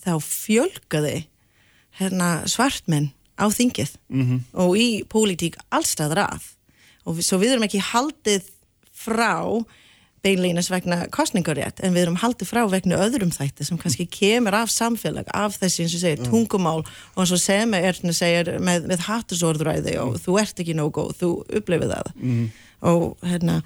þá 0.00 0.14
fjölgaði 0.24 1.26
hérna, 1.98 2.30
svartmenn 2.46 3.10
á 3.40 3.46
þingið 3.48 3.96
-hmm. 4.08 4.40
og 4.52 4.76
í 4.76 5.04
pólitík 5.08 5.56
allstaðar 5.70 6.26
að. 6.28 6.48
Og 7.04 7.16
við, 7.16 7.24
svo 7.26 7.38
við 7.40 7.52
erum 7.54 7.66
ekki 7.66 7.80
haldið 7.80 8.50
frá 8.92 9.64
beinlínas 10.20 10.68
vegna 10.70 11.06
kostningarétt 11.12 11.80
en 11.80 11.94
við 11.94 12.04
erum 12.04 12.18
haldið 12.20 12.50
frá 12.50 12.60
vegna 12.68 12.98
öðrum 13.00 13.32
þætti 13.32 13.64
sem 13.64 13.78
kannski 13.80 14.06
kemur 14.06 14.54
af 14.58 14.72
samfélag 14.72 15.30
af 15.32 15.56
þessi 15.56 15.86
eins 15.86 15.94
og 15.96 16.02
segir 16.02 16.24
tungumál 16.26 16.82
og 16.82 17.22
eins 17.22 17.32
og 17.32 17.40
sem 17.40 17.74
er 17.74 17.96
segir, 18.12 18.58
með, 18.60 18.88
með 18.90 19.06
hattusorðræði 19.08 19.96
og 20.02 20.18
þú 20.20 20.36
ert 20.42 20.60
ekki 20.60 20.76
nóg 20.76 20.92
góð, 20.98 21.14
þú 21.22 21.30
upplifið 21.60 21.94
það. 21.94 22.12
Og 22.90 23.16
hérna 23.24 23.62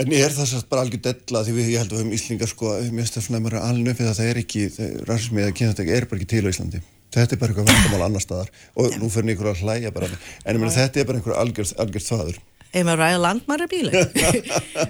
En 0.00 0.12
er 0.16 0.32
það 0.32 0.46
sérst 0.48 0.68
bara 0.70 0.86
algjör 0.86 1.02
della 1.04 1.42
því 1.44 1.54
við, 1.56 1.66
ég 1.74 1.82
held 1.82 1.90
að 1.90 1.98
við 1.98 2.00
höfum 2.00 2.14
Íslingar 2.16 2.48
sko, 2.48 2.70
mér 2.88 3.02
finnst 3.02 3.16
það 3.18 3.24
svona 3.26 3.40
að 3.40 3.48
er 3.50 3.56
alveg 3.60 3.92
uppið 3.92 4.08
að 4.08 4.16
það 4.20 4.30
er 4.30 4.40
ekki, 4.40 4.62
rasismi 5.10 5.42
eða 5.42 5.56
kynastæk 5.58 5.90
er 5.96 6.06
bara 6.08 6.20
ekki 6.20 6.30
til 6.30 6.44
á 6.46 6.52
Íslandi. 6.52 6.80
Þetta 7.10 7.36
er 7.36 7.40
bara 7.42 7.52
eitthvað 7.52 7.68
vandamál 7.68 8.06
annar 8.06 8.24
staðar 8.24 8.52
og 8.78 8.96
nú 9.00 9.10
fyrir 9.12 9.34
einhverju 9.34 9.52
að 9.52 9.64
hlæja 9.66 9.92
bara. 9.92 10.08
En 10.46 10.56
ég 10.56 10.62
meina 10.62 10.72
þetta 10.76 11.02
er 11.02 11.08
bara 11.10 11.20
einhverju 11.20 11.40
algjörð 11.42 12.06
þaður. 12.06 12.40
Ef 12.70 12.84
maður 12.86 13.00
ræði 13.02 13.20
landmærabíli 13.24 13.90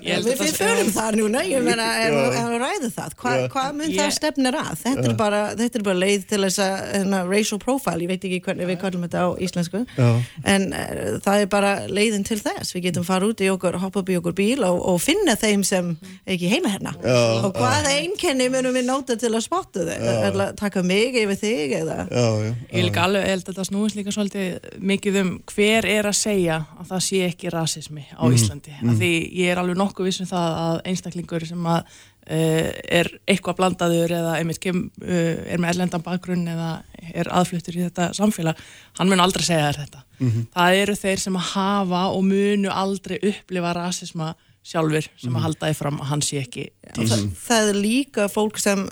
held 0.04 0.26
við, 0.26 0.34
það- 0.40 0.56
förum 0.60 0.90
þar 0.94 1.16
núna 1.20 1.42
ég 1.48 1.62
meina 1.64 1.86
ef 2.04 2.14
maður 2.16 2.62
ræði 2.64 2.90
það. 2.94 3.14
Hva, 3.20 3.32
hvað 3.52 3.70
mun 3.78 3.86
það 3.94 4.04
Ég- 4.04 4.16
stefnir 4.16 4.58
að? 4.60 4.72
Þetta 4.82 5.04
er, 5.08 5.14
bara, 5.20 5.40
þetta 5.58 5.80
er 5.80 5.84
bara 5.86 6.00
leið 6.02 6.26
til 6.30 6.40
þess 6.44 6.60
að 6.64 6.74
hérna, 6.94 7.20
racial 7.30 7.58
profile, 7.62 8.04
ég 8.04 8.10
veit 8.12 8.26
ekki 8.28 8.40
hvernig 8.44 8.68
við 8.70 8.78
kallum 8.82 9.06
þetta 9.06 9.22
á 9.24 9.28
íslensku 9.46 9.82
Já. 9.96 10.08
en 10.54 10.66
uh, 10.76 11.18
það 11.24 11.44
er 11.44 11.50
bara 11.52 11.72
leiðin 11.88 12.26
til 12.28 12.38
þess. 12.42 12.74
Við 12.76 12.86
getum 12.90 13.06
fara 13.08 13.28
út 13.30 13.40
í 13.44 13.48
okkur, 13.52 13.78
hoppa 13.82 14.02
upp 14.04 14.12
í 14.12 14.18
okkur 14.20 14.36
bíl 14.38 14.64
og, 14.66 14.80
og 14.92 15.00
finna 15.02 15.36
þeim 15.40 15.64
sem 15.66 15.90
ekki 16.28 16.50
heima 16.52 16.74
hérna. 16.74 16.94
Já, 17.00 17.16
og 17.48 17.56
hvað 17.56 17.88
einkenni 17.94 18.50
munum 18.52 18.76
við 18.76 18.86
nóta 18.88 19.16
til 19.20 19.32
að 19.32 19.44
spotta 19.46 19.86
þau? 19.88 19.96
Að 20.30 20.40
taka 20.60 20.82
mig 20.86 21.16
yfir 21.20 21.38
þig 21.40 21.74
eða? 21.80 21.98
Já, 22.10 22.26
já. 22.44 22.52
Ég 22.76 22.86
líka 22.90 23.04
alveg 23.08 23.26
held 23.30 23.44
að 23.46 23.50
þetta 23.54 23.66
snúist 23.70 23.96
líka 23.98 24.14
svolítið 24.14 24.70
mikið 24.92 25.18
um 25.24 25.32
hver 25.54 25.88
er 25.90 26.08
að 26.10 26.16
segja 26.20 26.60
að 26.80 26.90
það 26.92 27.04
sé 27.08 27.22
ekki 27.30 27.50
rasismi 27.70 28.06
á 28.10 28.24
Íslandi. 28.34 28.74
Mm. 28.82 28.96
Því 28.98 29.10
ég 29.38 29.52
er 29.52 29.60
alveg 29.60 29.78
nokkuð 29.78 30.08
vissum 30.10 30.28
það 30.28 30.56
að 30.64 30.80
einstaklingur 30.90 31.46
sem 31.46 31.68
að 31.70 31.80
uh, 31.86 32.70
er 32.98 33.10
eitthvað 33.30 33.58
blandaður 33.60 34.14
eða 34.18 34.36
einmitt 34.38 34.60
kem, 34.62 34.88
uh, 35.04 35.38
er 35.46 35.62
með 35.62 35.74
erlendan 35.74 36.04
bakgrunn 36.06 36.46
eða 36.50 36.70
er 37.14 37.30
aðfluttur 37.30 37.78
í 37.78 37.84
þetta 37.86 38.10
samfélag, 38.16 38.58
hann 38.98 39.10
mun 39.10 39.22
aldrei 39.22 39.46
segja 39.46 39.70
þér 39.70 39.82
þetta. 39.84 40.04
Það 40.52 40.82
eru 40.82 40.94
þeir 41.00 41.22
sem 41.22 41.36
að 41.38 41.46
hafa 41.54 42.02
og 42.12 42.26
munu 42.28 42.72
aldrei 42.74 43.16
upplifa 43.16 43.72
rasisma 43.76 44.34
sjálfur 44.60 45.06
sem 45.16 45.36
að 45.38 45.46
halda 45.46 45.70
því 45.70 45.78
fram 45.78 46.02
að 46.02 46.10
hann 46.10 46.22
sé 46.24 46.42
ekki 46.42 46.66
til. 46.92 47.06
það, 47.08 47.22
það 47.40 47.70
er 47.70 47.78
líka 47.80 48.26
fólk 48.28 48.60
sem 48.60 48.82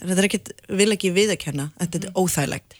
þetta 0.00 0.18
er 0.18 0.26
ekkit, 0.26 0.50
vil 0.80 0.88
ekki 0.96 1.12
viðurkenna 1.14 1.70
að 1.76 1.84
þetta 1.84 2.00
er 2.00 2.18
já. 2.18 2.75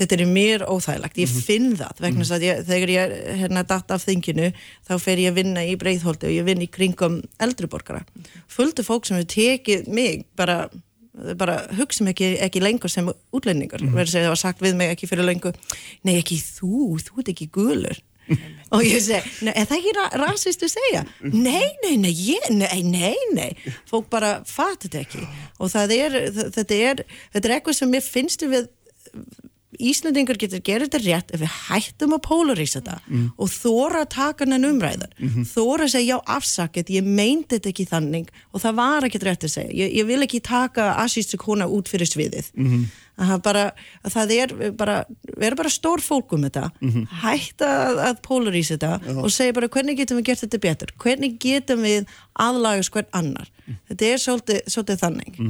Þetta 0.00 0.16
er 0.18 0.24
mér 0.30 0.64
óþægilegt, 0.68 1.20
ég 1.22 1.36
finn 1.46 1.70
það 1.78 2.02
vegna 2.04 2.24
þess 2.24 2.36
að 2.36 2.46
ég, 2.46 2.64
þegar 2.68 2.92
ég 2.94 3.14
hérna 3.42 3.64
datt 3.68 3.94
af 3.94 4.04
þinginu 4.06 4.50
þá 4.88 4.92
fer 5.02 5.22
ég 5.22 5.32
að 5.32 5.40
vinna 5.42 5.64
í 5.66 5.76
breiðholti 5.80 6.28
og 6.30 6.34
ég 6.34 6.48
vinn 6.48 6.64
í 6.64 6.70
kringum 6.72 7.20
eldriborgara 7.42 8.04
fulltu 8.52 8.84
fólk 8.86 9.08
sem 9.08 9.18
hefur 9.18 9.32
tekið 9.34 9.88
mig 9.92 10.26
bara, 10.38 10.68
bara 11.38 11.60
hugsa 11.78 12.06
mig 12.06 12.16
ekki, 12.16 12.34
ekki 12.48 12.64
lengur 12.64 12.92
sem 12.92 13.08
útlendingar 13.34 13.84
verður 13.86 14.04
að 14.06 14.12
segja 14.14 14.28
það 14.28 14.36
var 14.36 14.44
sagt 14.44 14.66
við 14.66 14.78
mig 14.82 14.92
ekki 14.94 15.10
fyrir 15.10 15.28
lengur 15.28 15.58
nei 16.06 16.16
ekki 16.18 16.40
þú, 16.42 16.98
þú 17.04 17.22
ert 17.22 17.34
ekki 17.34 17.50
gulur. 17.54 18.04
Og 18.76 18.82
ég 18.84 19.00
segi, 19.00 19.48
er 19.48 19.64
það 19.64 19.78
ekki 19.78 19.92
ra 19.96 20.02
rasist 20.20 20.64
að 20.66 20.72
segja? 20.74 21.04
Nei, 21.24 21.70
nei, 21.80 21.94
nei, 21.96 22.10
ég, 22.12 22.48
nei, 22.52 22.82
nei, 22.84 23.14
nei. 23.32 23.54
Fólk 23.88 24.10
bara 24.12 24.34
fattu 24.44 24.84
þetta 24.90 25.00
ekki. 25.06 25.22
Og 25.56 25.72
það 25.72 25.94
er, 25.96 26.16
þetta 26.58 26.76
er 26.76 27.00
þetta 27.06 27.48
er 27.48 27.54
eitthvað 27.56 27.78
sem 27.78 27.94
mér 27.94 28.04
finnst 28.04 28.44
við 28.44 28.68
Íslandingur 29.76 30.38
getur 30.40 30.62
gerð 30.64 30.88
þetta 30.88 30.98
rétt 31.04 31.32
ef 31.36 31.42
við 31.42 31.50
hættum 31.68 32.14
að 32.16 32.22
polarísa 32.24 32.80
þetta 32.80 33.00
og 33.36 33.50
þóra 33.52 34.00
að 34.06 34.08
taka 34.14 34.44
hennan 34.46 34.64
umræðar 34.64 35.10
þóra 35.44 35.84
að 35.84 35.92
segja 35.92 36.16
já 36.16 36.22
afsakið 36.38 36.90
ég 36.94 37.04
meinti 37.04 37.58
þetta 37.58 37.68
ekki 37.68 37.84
þannig. 37.90 38.30
Og 38.52 38.62
það 38.64 38.78
var 38.80 39.04
ekki 39.04 39.20
rétt 39.26 39.44
að 39.44 39.52
segja, 39.52 39.74
ég, 39.76 39.92
ég 39.98 40.06
vil 40.08 40.22
ekki 40.24 40.40
taka 40.40 40.94
asístu 41.04 41.36
kona 41.36 41.68
út 41.68 41.88
fyrir 41.88 42.08
sviðið. 42.08 42.48
Að 43.18 43.32
það 43.32 43.40
bara, 43.42 43.62
að 44.06 44.12
það 44.14 44.32
er 44.38 44.52
bara 44.78 44.96
vera 45.36 45.56
bara 45.58 45.68
stór 45.74 46.00
fólk 46.00 46.32
um 46.32 46.44
þetta. 46.46 46.70
Hætta 47.22 47.66
að, 47.88 47.98
að 48.08 48.20
polarísa 48.22 48.78
þetta 48.78 49.16
og 49.20 49.30
segja 49.34 49.52
bara 49.52 49.68
hvernig 49.68 49.98
getum 49.98 50.16
við 50.20 50.30
gert 50.30 50.44
þetta 50.46 50.58
betur? 50.64 50.94
Hvernig 51.02 51.38
getum 51.42 51.82
við 51.84 52.06
aðlaga 52.40 52.86
hvern 52.88 53.10
annar? 53.12 53.50
Þetta 53.90 54.04
er 54.14 54.22
svolítið, 54.22 54.62
svolítið 54.70 55.02
þannig 55.04 55.42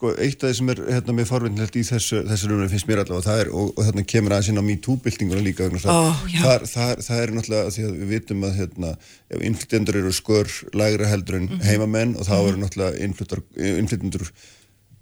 Sko, 0.00 0.14
eitt 0.16 0.40
af 0.40 0.48
því 0.48 0.56
sem 0.56 0.70
er 0.72 0.78
hérna 0.94 1.12
með 1.12 1.26
forvinnilegt 1.28 1.74
í 1.76 1.82
þessu, 1.84 2.22
þessu 2.24 2.46
rauninu 2.48 2.68
finnst 2.72 2.86
mér 2.88 3.02
allavega, 3.02 3.26
það 3.26 3.40
er, 3.42 3.48
og, 3.52 3.66
og 3.76 3.84
þarna 3.84 4.04
kemur 4.08 4.32
aðeins 4.32 4.48
inn 4.48 4.60
á 4.64 4.64
MeToo-byltinguna 4.64 5.42
líka, 5.44 5.66
vegna 5.66 5.80
þess 5.82 5.90
að 5.92 5.98
Ó, 6.00 6.04
já. 6.32 6.38
þar, 6.46 6.64
þar, 6.70 7.02
það 7.04 7.20
er 7.26 7.32
náttúrulega, 7.36 7.74
því 7.74 7.84
að 7.84 7.98
við 8.00 8.14
vitum 8.14 8.46
að 8.48 8.54
hérna, 8.62 8.92
ef 9.36 9.44
innflytjendur 9.50 9.98
eru 10.00 10.12
skör 10.16 10.54
lægra 10.80 11.10
heldur 11.12 11.36
en 11.36 11.50
Mhm. 11.50 11.60
heimamenn 11.68 12.16
og 12.16 12.24
þá 12.30 12.32
eru 12.48 12.62
náttúrulega 12.62 13.04
innflytjendur 13.04 14.24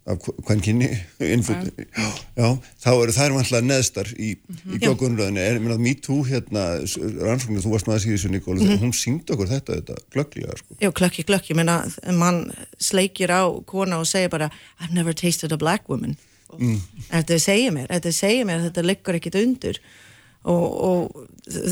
af 0.08 0.18
hvern 0.46 0.60
kynni, 0.64 0.88
innflytjendur, 1.34 1.84
já, 1.92 2.06
já, 2.38 2.46
þá 2.84 2.88
eru 3.02 3.14
þær 3.16 3.34
náttúrulega 3.34 3.66
neðstar 3.68 4.08
í, 4.16 4.30
Mhm. 4.48 4.74
í 4.74 4.78
glöggunröðinu, 4.82 5.42
er, 5.42 5.58
ég 5.58 5.64
meina, 5.64 5.76
MeToo, 5.84 6.22
hérna, 6.28 6.62
rannsóknir, 7.26 7.60
þú 7.64 7.72
varst 7.74 7.86
maður 7.90 8.04
síðan 8.06 8.16
þessu, 8.18 8.30
Nikóla, 8.32 8.64
Mhm. 8.64 8.78
hún 8.82 8.94
síndi 8.96 9.34
okkur 9.36 9.48
þetta, 9.52 9.76
þetta, 9.80 9.98
glögglega, 10.14 10.56
sko. 10.58 10.78
Já, 10.80 10.90
klökki, 10.92 11.24
klökki, 11.28 11.54
menna 11.54 11.76
mann 12.12 12.52
sleikir 12.80 13.28
á 13.28 13.42
kona 13.66 13.98
og 14.00 14.06
segir 14.06 14.30
bara 14.30 14.50
I've 14.80 14.92
never 14.94 15.12
tasted 15.12 15.52
a 15.52 15.56
black 15.56 15.88
woman. 15.88 16.16
Þetta 17.10 17.36
segir 17.38 17.72
mér, 17.76 17.88
þetta 17.92 18.12
segir 18.12 18.46
mér 18.48 18.60
að 18.62 18.70
þetta 18.70 18.86
liggur 18.88 19.14
ekkit 19.20 19.34
undir. 19.36 19.78
Og, 20.48 20.64
og, 20.80 21.16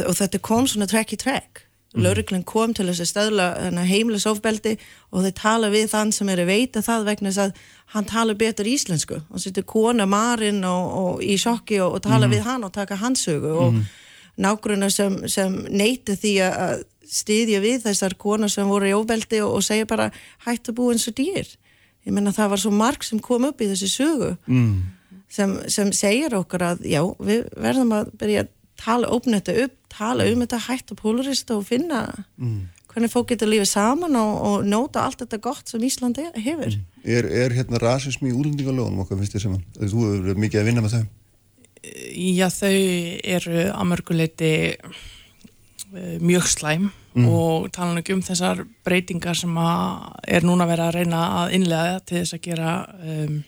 og 0.05 0.14
þetta 0.18 0.39
kom 0.43 0.66
svona 0.68 0.87
trekk 0.91 1.14
í 1.14 1.16
trekk 1.22 1.62
Lörglinn 2.05 2.44
kom 2.44 2.74
til 2.76 2.88
þess 2.90 3.05
að 3.05 3.11
stöðla 3.12 3.47
heimilisofbeldi 3.88 4.74
og 5.12 5.24
þeir 5.24 5.36
tala 5.38 5.70
við 5.72 5.86
þann 5.92 6.12
sem 6.12 6.28
er 6.32 6.42
að 6.42 6.51
veita 6.51 6.82
það 6.84 7.07
vegna 7.11 7.30
þess 7.30 7.44
að 7.44 7.62
hann 7.94 8.11
tala 8.11 8.34
betur 8.34 8.68
íslensku. 8.68 9.20
Og 9.30 9.40
sittur 9.40 9.64
kona 9.64 10.07
Marin 10.07 10.64
og, 10.64 10.90
og 11.01 11.22
í 11.24 11.38
sjokki 11.40 11.80
og, 11.80 11.97
og 11.97 12.05
tala 12.05 12.28
við 12.28 12.44
hann 12.49 12.66
og 12.66 12.74
taka 12.74 12.99
hans 13.01 13.24
sögu 13.28 13.55
og 13.66 13.80
nágrunna 14.36 14.90
sem, 14.92 15.22
sem 15.28 15.55
neyti 15.72 16.18
því 16.20 16.34
að- 16.51 16.84
styðja 17.07 17.61
við 17.62 17.86
þessar 17.86 18.16
konar 18.18 18.51
sem 18.53 18.68
voru 18.68 18.90
í 18.90 18.97
ofbeldi 18.97 19.40
og, 19.44 19.59
og 19.59 19.64
segja 19.64 19.86
bara 19.88 20.11
hættu 20.47 20.72
að 20.72 20.78
búa 20.80 20.94
eins 20.94 21.07
og 21.11 21.16
dýr. 21.18 21.49
Ég 22.07 22.14
menna 22.14 22.34
það 22.34 22.53
var 22.53 22.62
svo 22.62 22.72
marg 22.74 23.07
sem 23.07 23.20
kom 23.22 23.49
upp 23.49 23.62
í 23.62 23.70
þessi 23.70 23.90
sögu 23.90 24.32
mm. 24.47 24.74
sem, 25.32 25.57
sem 25.72 25.90
segir 25.97 26.36
okkur 26.38 26.62
að 26.62 26.84
já, 26.86 27.01
við 27.18 27.49
verðum 27.59 27.94
að 27.97 28.12
byrja 28.20 28.44
að 28.44 28.53
tala, 28.81 29.11
opna 29.12 29.41
þetta 29.41 29.66
upp, 29.66 29.77
tala 29.93 30.27
um 30.31 30.43
þetta 30.45 30.62
hætt 30.68 30.93
og 30.95 31.01
polarista 31.03 31.57
og 31.57 31.66
finna 31.68 32.07
hvernig 32.97 33.12
fólk 33.12 33.29
getur 33.35 33.51
lífið 33.51 33.68
saman 33.68 34.16
og, 34.16 34.35
og 34.49 34.68
nóta 34.68 35.05
allt 35.05 35.20
þetta 35.24 35.41
gott 35.45 35.68
sem 35.68 35.83
Ísland 35.85 36.16
hefur. 36.16 36.79
Er, 37.05 37.29
er 37.29 37.53
hérna 37.53 37.81
rasismi 37.83 38.31
í 38.31 38.37
úlendingalögunum 38.37 39.03
okkar 39.05 39.20
finnst 39.20 39.37
þér 39.37 39.45
sem 39.45 39.57
að, 39.59 39.66
þú 39.83 40.05
hefur 40.07 40.22
verið 40.31 40.45
mikið 40.47 40.62
að 40.62 40.70
vinna 40.70 40.85
með 40.85 40.95
þau? 40.95 41.03
Já, 42.16 42.47
þau 42.51 42.79
eru 43.37 43.66
að 43.68 43.91
mörguleiti 43.93 44.53
mjög 46.24 46.49
slæm 46.51 46.89
og 47.24 47.68
tala 47.72 47.95
nú 47.95 48.03
ekki 48.03 48.16
um 48.16 48.24
þessar 48.24 48.64
breytingar 48.85 49.39
sem 49.39 49.53
að 49.57 50.09
er 50.37 50.45
núna 50.45 50.66
verið 50.68 50.89
að 50.89 50.97
reyna 50.99 51.20
að 51.43 51.55
innlega 51.57 52.01
til 52.05 52.18
þess 52.18 52.37
að 52.37 52.43
gera 52.45 52.72
um, 53.01 53.39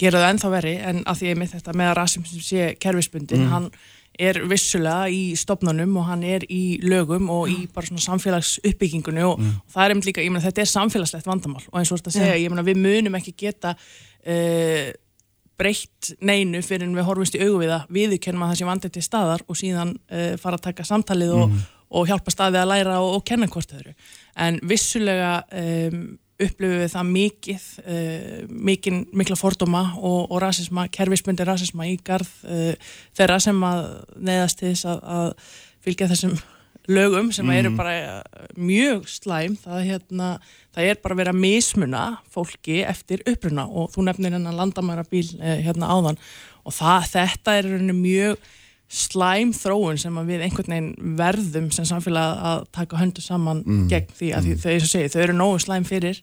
gera 0.00 0.22
það 0.22 0.30
ennþá 0.30 0.52
veri 0.52 0.72
en 0.80 1.02
að 1.08 1.18
því 1.18 1.28
ég 1.28 1.40
með 1.40 1.52
þetta 1.56 1.74
með 1.76 1.90
að 1.90 1.98
rasum 1.98 2.24
sem 2.28 2.44
sé 2.44 2.70
kerfisbundin, 2.80 3.48
hann 3.50 3.68
er 4.20 4.40
vissulega 4.48 5.08
í 5.08 5.36
stopnunum 5.38 5.94
og 6.00 6.08
hann 6.10 6.24
er 6.26 6.44
í 6.52 6.78
lögum 6.84 7.30
og 7.32 7.52
í 7.52 7.66
bara 7.72 7.88
svona 7.88 8.04
samfélags 8.04 8.58
uppbyggingunni 8.60 9.24
og, 9.24 9.40
og 9.40 9.72
það 9.72 9.84
er 9.84 9.94
einmitt 9.94 10.08
líka, 10.10 10.24
ég 10.24 10.32
meina 10.34 10.44
þetta 10.44 10.64
er 10.64 10.72
samfélagslegt 10.72 11.28
vandamál 11.28 11.62
og 11.70 11.78
eins 11.80 11.92
og 11.92 12.00
þetta 12.00 12.14
segja, 12.18 12.40
ég 12.40 12.52
meina 12.52 12.66
við 12.66 12.82
munum 12.82 13.16
ekki 13.18 13.34
geta 13.44 13.72
uh, 13.72 14.90
breytt 15.62 16.12
neinu 16.24 16.62
fyrir 16.64 16.88
en 16.88 16.96
við 16.96 17.08
horfumst 17.08 17.38
í 17.38 17.44
augu 17.44 17.62
við 17.62 17.72
það 17.72 17.94
viðurkennum 17.98 18.44
að 18.44 18.52
það 18.52 18.60
sé 18.60 18.68
vandið 18.68 18.96
til 18.96 19.04
staðar 19.06 19.46
og 19.46 19.60
síðan 19.60 19.94
uh, 19.96 20.32
fara 20.42 20.58
að 20.58 20.66
taka 20.68 20.86
samtalið 20.88 21.36
og, 21.38 21.56
og 21.92 22.10
hjálpa 22.10 22.34
staði 22.34 22.60
að 22.60 22.72
læra 22.72 22.98
og, 23.00 23.18
og 23.18 23.24
kenna 23.28 23.48
hvort 23.52 23.72
öðru. 23.76 23.94
En 24.40 24.60
vissulega 24.68 25.38
um, 25.62 26.04
upplifum 26.40 26.80
við 26.80 26.90
það 26.92 27.10
mikið 27.10 27.66
uh, 27.82 28.38
mikil, 28.70 28.94
mikla 29.16 29.38
fordóma 29.38 29.82
og, 29.98 30.30
og 30.30 30.40
rasisma, 30.42 30.86
kerfisbundi 30.92 31.46
rasisma 31.46 31.88
í 31.90 31.98
garð 32.04 32.30
uh, 32.46 32.72
þeirra 33.16 33.38
sem 33.42 33.60
að 33.68 33.84
neðast 34.16 34.60
til 34.60 34.72
þess 34.72 34.88
að, 34.92 35.04
að 35.16 35.52
fylgja 35.82 36.10
þessum 36.12 36.36
lögum 36.90 37.28
sem 37.34 37.46
eru 37.54 37.70
bara 37.78 37.92
eh, 37.94 38.46
mjög 38.58 39.04
slæm. 39.06 39.54
Það, 39.62 39.84
hérna, 39.86 40.30
það 40.74 40.88
er 40.90 40.98
bara 41.04 41.18
verið 41.20 41.34
að 41.36 41.42
mismuna 41.44 42.00
fólki 42.32 42.80
eftir 42.82 43.22
uppruna 43.30 43.68
og 43.70 43.92
þú 43.92 44.08
nefnir 44.08 44.34
hennar 44.34 44.56
landamæra 44.58 45.04
bíl 45.06 45.28
hérna 45.38 45.92
áðan. 45.94 46.18
Og 46.66 46.74
það, 46.74 47.06
þetta 47.12 47.54
er 47.60 47.70
mjög 47.94 48.50
slæm 48.92 49.52
þróun 49.56 49.98
sem 50.00 50.16
við 50.28 50.42
einhvern 50.44 50.72
veginn 50.74 51.16
verðum 51.18 51.68
sem 51.72 51.86
samfélag 51.88 52.42
að 52.50 52.64
taka 52.76 52.98
höndu 53.00 53.22
saman 53.24 53.62
Mm. 53.64 53.86
gegn 53.88 54.10
því 54.18 54.32
að 54.36 54.48
því, 54.48 54.56
þau, 54.62 54.74
og 54.74 54.88
segi, 54.90 55.12
þau 55.14 55.22
eru 55.22 55.36
nógu 55.38 55.60
slæm 55.64 55.86
fyrir. 55.88 56.18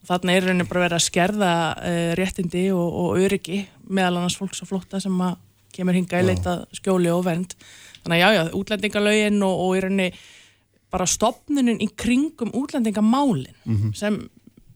Og 0.00 0.08
þarna 0.08 0.32
er 0.34 0.44
rauninni 0.46 0.66
bara 0.68 0.82
verið 0.86 0.96
að 0.98 1.06
skerða 1.06 1.52
uh, 1.76 2.10
réttindi 2.16 2.66
og, 2.72 2.98
og 3.02 3.18
öryggi 3.20 3.62
meðal 3.88 4.18
annars 4.20 4.36
fólks 4.36 4.62
og 4.64 4.68
flótta 4.70 5.00
sem 5.00 5.16
að 5.20 5.38
kemur 5.76 5.96
hinga 5.96 6.20
í 6.20 6.26
leita 6.26 6.54
skjóli 6.76 7.10
og 7.12 7.24
vernd. 7.24 7.54
Þannig 8.04 8.16
að 8.16 8.20
já, 8.20 8.28
já, 8.36 8.42
útlendingalögin 8.60 9.42
og, 9.44 9.64
og 9.64 9.76
í 9.76 9.82
rauninni 9.84 10.10
bara 10.90 11.06
stopnunin 11.06 11.80
í 11.80 11.88
kringum 11.94 12.50
útlendingamálin 12.56 13.52
sem 13.94 14.16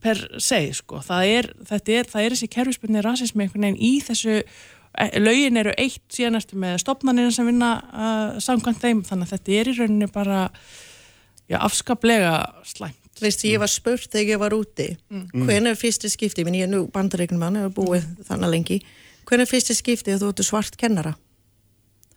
per 0.05 0.19
se, 0.37 0.59
sko, 0.77 0.99
það 1.01 1.25
er, 1.33 1.47
þetta 1.65 1.91
er, 1.91 2.05
það 2.11 2.21
er 2.25 2.33
þessi 2.35 2.47
kerfisbyrni 2.53 3.01
rasismi 3.01 3.43
einhvern 3.43 3.65
veginn 3.65 3.81
í 3.81 3.93
þessu 4.05 4.35
e, 4.99 5.07
lögin 5.21 5.59
eru 5.61 5.73
eitt 5.77 6.03
síðan 6.13 6.39
eftir 6.39 6.59
með 6.61 6.79
stopnarnir 6.83 7.31
sem 7.35 7.47
vinna 7.49 7.71
uh, 7.85 8.35
samkvæmt 8.43 8.83
þeim, 8.83 9.01
þannig 9.07 9.27
að 9.27 9.33
þetta 9.35 9.57
er 9.59 9.71
í 9.71 9.75
rauninni 9.79 10.11
bara 10.13 10.43
já, 11.49 11.57
afskaplega 11.61 12.35
slæmt. 12.67 13.01
Veist, 13.21 13.45
ég 13.47 13.61
var 13.61 13.71
spurt 13.71 14.09
þegar 14.11 14.33
ég 14.33 14.39
var 14.41 14.53
úti 14.57 14.89
hvernig 15.07 15.69
er 15.71 15.77
fyrsta 15.79 16.09
skipti, 16.11 16.43
minn 16.43 16.57
ég 16.57 16.67
er 16.67 16.71
nú 16.73 16.81
bandaríknum 16.91 17.39
mann, 17.39 17.55
ég 17.55 17.69
hef 17.69 17.75
búið 17.77 18.07
þannig 18.27 18.51
lengi. 18.51 18.79
Hvernig 19.23 19.47
er 19.47 19.51
fyrsta 19.53 19.75
skipti 19.77 20.11
að 20.11 20.25
þú 20.25 20.31
ert 20.33 20.43
svart 20.43 20.75
kennara? 20.81 21.13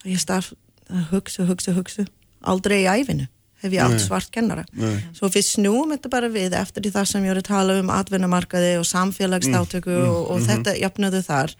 Og 0.03 0.09
ég 0.11 0.18
starf 0.18 0.51
að 0.91 1.12
hugsa, 1.12 1.47
hugsa, 1.47 1.74
hugsa. 1.76 2.07
Aldrei 2.51 2.81
í 2.83 2.89
æfinu 2.91 3.29
hef 3.62 3.74
ég 3.74 3.83
átt 3.83 4.03
svart 4.03 4.31
kennara. 4.35 4.64
Nei. 4.79 5.01
svo 5.16 5.31
við 5.33 5.47
snúum 5.49 5.95
þetta 5.95 6.11
bara 6.12 6.31
við 6.31 6.55
eftir 6.59 6.85
því 6.85 6.93
það 6.95 7.09
sem 7.11 7.26
ég 7.26 7.33
voru 7.33 7.43
að 7.43 7.49
tala 7.49 7.76
um 7.81 7.93
atvinnumarkaði 7.95 8.72
og 8.79 8.87
samfélagstátöku 8.87 9.97
og, 10.05 10.18
og 10.35 10.45
þetta 10.47 10.76
jafnaðu 10.79 11.22
þar 11.26 11.55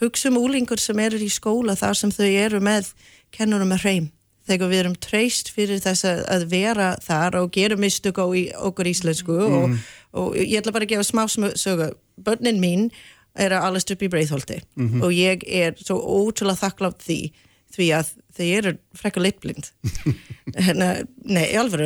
hugsa 0.00 0.30
um 0.30 0.40
úlingur 0.40 0.80
sem 0.80 0.98
eru 1.02 1.20
í 1.20 1.28
skóla 1.32 1.76
þar 1.78 1.98
sem 1.98 2.14
þau 2.14 2.26
eru 2.28 2.60
með 2.64 2.92
kennurum 3.34 3.70
með 3.72 3.84
hreim. 3.84 4.08
Þegar 4.48 4.70
við 4.72 4.82
erum 4.82 4.96
treyst 4.98 5.52
fyrir 5.54 5.82
þess 5.84 6.06
að, 6.08 6.24
að 6.32 6.46
vera 6.50 6.90
þar 7.04 7.36
og 7.42 7.52
gera 7.54 7.76
mistök 7.78 8.18
á 8.18 8.26
í, 8.34 8.48
okkur 8.56 8.88
íslensku 8.90 9.36
og, 9.44 9.76
og 10.16 10.34
ég 10.40 10.58
ætla 10.62 10.74
bara 10.74 10.88
að 10.88 10.96
gefa 10.96 11.06
smá 11.06 11.52
sögu. 11.54 11.92
Börnin 12.20 12.58
mín 12.62 12.88
er 13.38 13.54
að 13.54 13.68
alast 13.68 13.92
upp 13.94 14.02
í 14.02 14.10
Breiðholti 14.10 14.58
og 15.04 15.12
ég 15.14 15.44
er 15.46 15.76
svo 15.78 16.00
ótrúlega 16.00 16.64
þakklátt 16.64 17.04
því 17.04 17.20
því 17.70 17.86
að 17.94 18.08
þau 18.34 18.46
eru 18.46 18.72
frekka 18.98 19.22
litblind. 19.22 19.68
Hérna, 20.66 20.88
nei, 21.22 21.44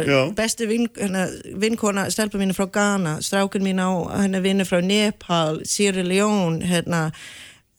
Já. 0.09 0.21
bestu 0.37 0.69
vin, 0.71 0.87
hérna, 0.97 1.27
vinkona 1.61 2.07
stelpa 2.13 2.41
mín 2.41 2.55
er 2.55 2.57
frá 2.57 2.71
Ghana, 2.73 3.19
strákun 3.21 3.65
mín 3.67 3.83
á 3.83 3.93
henni 4.23 4.41
vinnur 4.41 4.69
frá 4.69 4.81
Nepal, 4.81 5.61
Sierra 5.69 6.05
Leone 6.07 6.65
hérna 6.65 7.11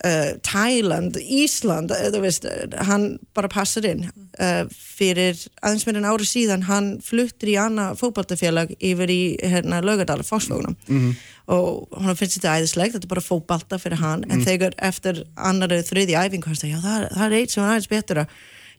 uh, 0.04 0.34
Thailand, 0.46 1.18
Ísland 1.18 1.93
uh, 1.93 2.20
veist, 2.22 2.46
uh, 2.46 2.66
hann 2.89 3.20
bara 3.38 3.50
passar 3.52 3.86
inn. 3.88 4.08
Uh, 4.36 4.66
fyrir 4.72 5.39
aðeins 5.62 5.86
með 5.88 6.02
en 6.02 6.10
ári 6.10 6.28
síðan 6.28 6.66
hann 6.68 6.89
fluttir 7.06 7.54
í 7.54 7.58
annað 7.62 8.02
fótballtafélag 8.02 8.76
yfir 8.80 9.14
í 9.14 9.22
hérna, 9.43 9.80
Laugadal, 9.86 10.22
Fossvógnum 10.28 10.76
og 11.46 11.91
hann 12.02 12.18
finnst 12.18 12.39
þetta 12.39 12.56
æðislegt 12.58 12.96
þetta 12.96 13.06
er 13.06 13.12
bara 13.12 13.22
fótballta 13.22 13.78
fyrir 13.80 14.02
hann. 14.02 14.26
En 14.34 14.41
þegar 14.41 14.74
eftir 14.82 15.22
annari 15.38 15.84
þriði 15.86 16.18
æfingu 16.18 16.50
hann 16.50 16.72
já 16.72 16.80
það, 16.82 17.08
það 17.14 17.26
er 17.26 17.36
eitt 17.38 17.54
sem 17.54 17.64
er 17.64 17.70
aðeins 17.70 17.91
betur 17.91 18.22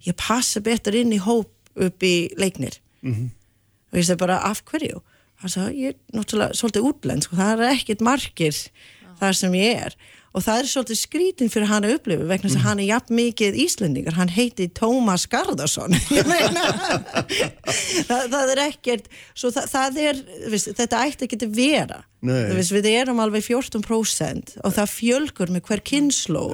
ég 0.07 0.17
passa 0.19 0.61
betur 0.61 0.97
inn 0.99 1.15
í 1.15 1.21
hóp 1.23 1.53
upp 1.77 2.03
í 2.03 2.15
leiknir. 2.37 2.81
Og 3.93 4.01
ég 4.01 4.09
segi 4.09 4.19
bara 4.21 4.41
af 4.45 4.65
hverju? 4.67 5.01
Hann 5.43 5.53
sagði, 5.53 5.83
ég 5.85 5.95
er 5.95 6.17
náttúrulega 6.17 6.57
svolítið 6.57 6.87
útlensk 6.91 7.33
og 7.33 7.39
það 7.39 7.63
er 7.63 7.75
ekkert 7.75 8.05
margir 8.05 8.61
þar 9.21 9.37
sem 9.37 9.55
ég 9.57 9.83
er 9.87 9.97
og 10.37 10.45
það 10.45 10.59
er 10.61 10.69
svolítið 10.69 10.99
skrítin 11.01 11.51
fyrir 11.53 11.71
hann 11.71 11.87
að 11.87 11.95
upplifa 11.97 12.27
vegna 12.29 12.51
þess 12.51 12.59
að 12.59 12.67
hann 12.67 12.81
er 12.83 12.91
jafn 12.91 13.17
mikið 13.17 13.57
Íslendingar 13.65 14.19
hann 14.19 14.33
heiti 14.35 14.67
Tómas 14.77 15.25
meina 16.33 16.67
það, 18.05 18.27
það 18.35 18.53
er 18.53 18.61
ekkert 18.67 19.09
það, 19.33 19.63
það 19.73 20.03
er, 20.03 20.21
viðst, 20.53 20.71
þetta 20.77 21.01
ætti 21.07 21.27
ekki 21.27 21.41
að 21.47 21.57
vera. 21.57 22.03
Veist, 22.27 22.73
við 22.75 22.89
erum 22.91 23.21
alveg 23.23 23.45
14% 23.47 24.57
og 24.67 24.75
það 24.75 24.93
fjölgur 24.93 25.53
með 25.55 25.69
hver 25.69 25.83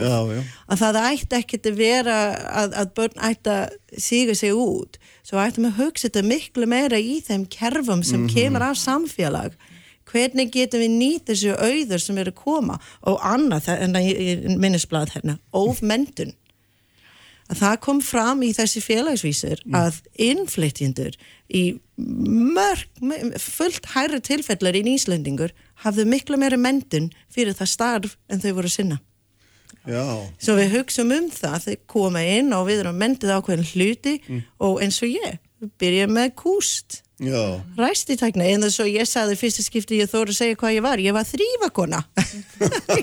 já. 0.02 0.42
að 0.68 0.82
það 0.82 0.98
ætti 1.02 1.38
ekkert 1.38 1.68
að 1.70 1.78
vera 1.80 2.16
að, 2.62 2.78
að 2.82 2.94
börn 2.98 3.22
ætti 3.30 3.54
að 3.56 4.00
síga 4.06 4.36
sig 4.38 4.54
út. 4.54 4.98
Svo 5.26 5.42
ættum 5.42 5.66
við 5.66 5.72
að 5.72 5.82
hugsa 5.82 6.08
þetta 6.08 6.24
miklu 6.28 6.70
meira 6.70 7.00
í 7.02 7.18
þeim 7.24 7.46
kerfum 7.50 8.02
sem 8.06 8.26
kemur 8.30 8.66
af 8.70 8.78
samfélag 8.82 9.56
hvernig 10.12 10.52
getum 10.52 10.84
við 10.84 10.94
nýtt 10.98 11.32
þessu 11.32 11.56
auður 11.56 12.04
sem 12.04 12.20
eru 12.22 12.34
að 12.34 12.42
koma? 12.44 12.78
Og 13.08 13.18
annað 13.24 13.72
en 13.74 13.96
það 13.96 14.56
minnisblad 14.62 15.16
hérna 15.16 15.38
ofmendun 15.56 16.34
að 17.52 17.60
það 17.60 17.78
kom 17.84 18.00
fram 18.04 18.42
í 18.46 18.52
þessi 18.56 18.80
félagsvísir 18.80 19.62
að 19.76 19.98
innflytjendur 20.24 21.16
í 21.52 21.62
mörg, 21.98 22.86
fullt 23.42 23.90
hærri 23.92 24.20
tilfellar 24.24 24.78
í 24.78 24.84
Íslendingur 24.94 25.52
hafðu 25.84 26.06
miklu 26.08 26.38
meira 26.40 26.56
mentun 26.56 27.10
fyrir 27.32 27.56
það 27.58 27.72
starf 27.74 28.16
en 28.32 28.40
þau 28.40 28.52
voru 28.60 28.72
sinna. 28.72 29.00
Já, 29.82 30.04
Svo 30.38 30.54
við 30.54 30.76
hugsaum 30.76 31.10
um 31.10 31.28
það, 31.34 31.64
þau 31.66 31.76
koma 31.90 32.22
inn 32.22 32.52
og 32.54 32.68
við 32.68 32.84
erum 32.84 33.00
mentið 33.02 33.34
ákveðin 33.34 33.70
hluti 33.72 34.12
og 34.62 34.78
eins 34.84 35.00
og 35.02 35.10
ég, 35.10 35.40
byrjum 35.82 36.14
með 36.14 36.34
kúst, 36.38 37.02
ræstitækna, 37.78 38.48
en 38.52 38.66
þess 38.66 38.82
að 38.82 38.90
ég 38.92 39.08
sagði 39.10 39.36
fyrsta 39.40 39.66
skipti 39.66 40.00
ég 40.00 40.10
þóru 40.10 40.34
að 40.34 40.40
segja 40.40 40.58
hvað 40.60 40.74
ég 40.76 40.86
var, 40.86 41.02
ég 41.02 41.14
var 41.16 41.28
þrývakona. 41.28 42.02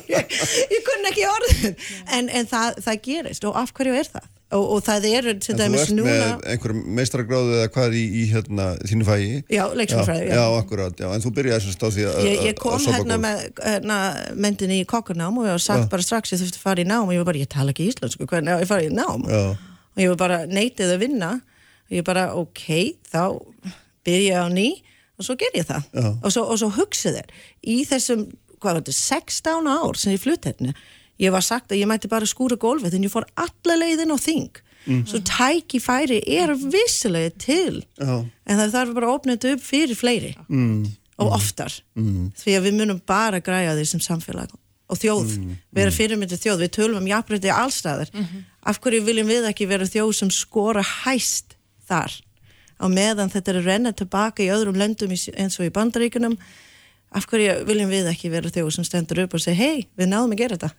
ég, 0.10 0.36
ég 0.76 0.84
kunni 0.88 1.14
ekki 1.14 1.30
orðin, 1.30 1.80
en, 2.18 2.34
en 2.42 2.50
það, 2.50 2.84
það 2.88 3.02
gerist 3.08 3.48
og 3.48 3.58
af 3.62 3.74
hverju 3.78 3.96
er 4.02 4.12
það? 4.12 4.28
Og, 4.50 4.64
og 4.66 4.80
það 4.82 5.04
eru 5.12 5.32
til 5.38 5.52
en 5.54 5.60
þú 5.60 5.62
dæmis 5.62 5.82
ert 5.84 5.92
núna... 5.94 6.10
með 6.10 6.46
einhver 6.50 6.72
meistragráðu 6.98 7.52
eða 7.60 7.68
hvað 7.76 7.96
í, 8.00 8.02
í 8.02 8.22
hérna, 8.32 8.64
þínu 8.90 9.06
fæi 9.06 9.26
Já, 9.46 9.62
leikskólafræði, 9.78 10.24
já. 10.24 10.32
já. 10.32 10.40
Já, 10.40 10.46
akkurat, 10.58 11.04
já, 11.04 11.08
en 11.14 11.22
þú 11.22 11.32
byrjaði 11.38 11.66
þess 11.68 11.86
að 11.86 11.94
því 11.94 12.08
að 12.10 12.30
Ég, 12.30 12.56
kom 12.58 12.78
að 12.80 12.96
hérna 12.96 13.18
með 13.22 13.44
hérna, 13.60 13.98
mendinni 14.34 14.80
í 14.82 14.88
kokkarnám 14.90 15.38
og 15.38 15.46
ég 15.46 15.54
var 15.54 15.62
sagt 15.62 15.86
bara 15.94 16.08
strax 16.08 16.34
ég 16.34 16.42
þurfti 16.42 16.58
að 16.58 16.66
fara 16.66 16.82
í 16.82 16.88
nám 16.90 17.06
og 17.06 17.14
ég 17.14 17.22
var 17.22 17.30
bara, 17.30 17.44
ég 17.44 17.52
tala 17.54 17.76
ekki 17.76 17.92
íslensku, 17.92 18.26
hvernig 18.26 18.64
ég 18.64 18.72
fara 18.72 18.88
í 18.88 18.90
nám? 18.90 19.28
Já, 19.30 19.44
og 19.54 20.02
ég 20.02 20.16
var 20.16 20.20
bara 20.24 20.42
neitið 20.50 20.96
að 20.96 21.06
vinna 21.06 21.30
og 21.38 22.00
ég 22.00 22.10
bara, 22.10 22.26
ok, 22.42 22.66
þá 23.14 23.22
byrja 24.10 24.46
á 24.46 24.48
ný 24.52 24.70
og 25.20 25.28
svo 25.28 25.36
ger 25.40 25.58
ég 25.58 25.68
það. 25.68 25.90
Og 26.24 26.32
svo, 26.34 26.46
og 26.48 26.62
svo 26.62 26.72
hugsið 26.78 27.20
þér 27.20 27.36
í 27.68 27.82
þessum, 27.90 28.30
hvað 28.60 28.72
var 28.72 28.82
þetta, 28.82 28.96
16 28.98 29.70
ár 29.76 30.00
sem 30.00 30.16
ég 30.16 30.24
flutt 30.24 30.48
hérna, 30.48 30.74
ég 31.20 31.36
var 31.36 31.46
sagt 31.46 31.74
að 31.74 31.82
ég 31.82 31.92
mætti 31.92 32.12
bara 32.12 32.30
skúra 32.30 32.58
gólfið 32.60 32.96
en 32.98 33.08
ég 33.08 33.14
fór 33.14 33.28
alla 33.40 33.78
leiðin 33.80 34.16
á 34.16 34.18
þing. 34.20 34.64
Svo 35.06 35.20
tækifæri 35.28 36.22
er 36.40 36.54
vissilega 36.56 37.34
til 37.38 37.82
já, 38.00 38.14
en 38.24 38.62
það 38.62 38.72
þarf 38.74 38.96
bara 38.96 39.10
að 39.10 39.18
opna 39.18 39.36
þetta 39.36 39.52
upp 39.58 39.66
fyrir 39.68 40.00
fleiri. 40.00 40.32
Mm. 40.48 40.88
og 41.20 41.34
oftar. 41.36 41.74
Mm. 42.00 42.32
því 42.40 42.54
að 42.56 42.66
við 42.66 42.76
munum 42.80 43.02
bara 43.04 43.42
græja 43.44 43.76
því 43.76 43.86
sem 43.90 44.02
samfélag 44.06 44.54
og 44.90 44.98
þjóð, 44.98 45.34
vera 45.76 45.92
fyrirmyndi 45.92 46.40
þjóð. 46.40 46.64
Við 46.64 46.72
tölum 46.78 47.02
um 47.02 47.10
jafnbreytti 47.12 47.52
allstæðar 47.54 48.10
af 48.64 48.80
hverju 48.80 49.04
viljum 49.04 49.28
við 49.28 49.50
ekki 49.52 49.68
vera 49.70 49.86
þjóð 49.86 50.14
sem 50.16 50.32
skora 50.34 50.82
hæst 51.04 51.58
þar 51.92 52.16
á 52.80 52.86
meðan 52.88 53.32
þetta 53.32 53.52
er 53.52 53.60
að 53.60 53.70
renna 53.70 53.92
tilbaka 53.94 54.44
í 54.44 54.50
öðrum 54.54 54.80
löndum 54.80 55.12
eins 55.12 55.60
og 55.60 55.68
í 55.68 55.74
bandaríkunum 55.76 56.38
af 57.10 57.26
hverju 57.30 57.66
viljum 57.68 57.90
við 57.92 58.08
ekki 58.12 58.30
vera 58.32 58.52
þjóð 58.54 58.72
sem 58.76 58.86
stendur 58.88 59.24
upp 59.26 59.36
og 59.36 59.42
segja 59.44 59.58
hei, 59.58 59.88
við 59.98 60.12
náðum 60.12 60.36
að 60.36 60.42
gera 60.44 60.58
þetta. 60.58 60.72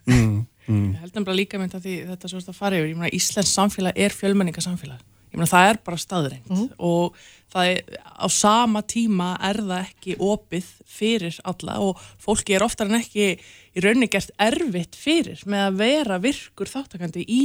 Ég 0.70 1.00
held 1.02 1.14
nefnilega 1.16 1.38
líka 1.40 1.58
mynd 1.58 1.74
að 1.74 1.86
því 1.86 1.94
þetta 2.12 2.28
svo 2.30 2.42
að 2.44 2.58
fara 2.60 2.78
yfir, 2.78 2.92
ég 2.92 2.98
meina 3.00 3.16
Íslands 3.16 3.54
samfélag 3.56 3.96
er 3.98 4.14
fjölmenningasamfélag, 4.14 5.00
ég 5.30 5.38
meina 5.38 5.50
það 5.50 5.68
er 5.70 5.80
bara 5.86 6.00
staðreind 6.00 6.74
og 6.78 7.18
það 7.50 7.72
er 7.72 7.98
á 8.06 8.26
sama 8.30 8.82
tíma 8.86 9.32
er 9.48 9.58
það 9.62 9.80
ekki 9.80 10.16
opið 10.22 10.68
fyrir 10.90 11.40
alla 11.48 11.80
og 11.82 12.00
fólki 12.22 12.54
er 12.54 12.64
oftar 12.66 12.90
en 12.90 13.00
ekki 13.00 13.32
í 13.34 13.82
rauninni 13.82 14.10
gert 14.10 14.32
erfitt 14.42 14.98
fyrir 14.98 15.42
með 15.50 15.66
að 15.66 15.78
vera 15.80 16.18
virkur 16.22 16.70
þáttakandi 16.70 17.24
í 17.26 17.42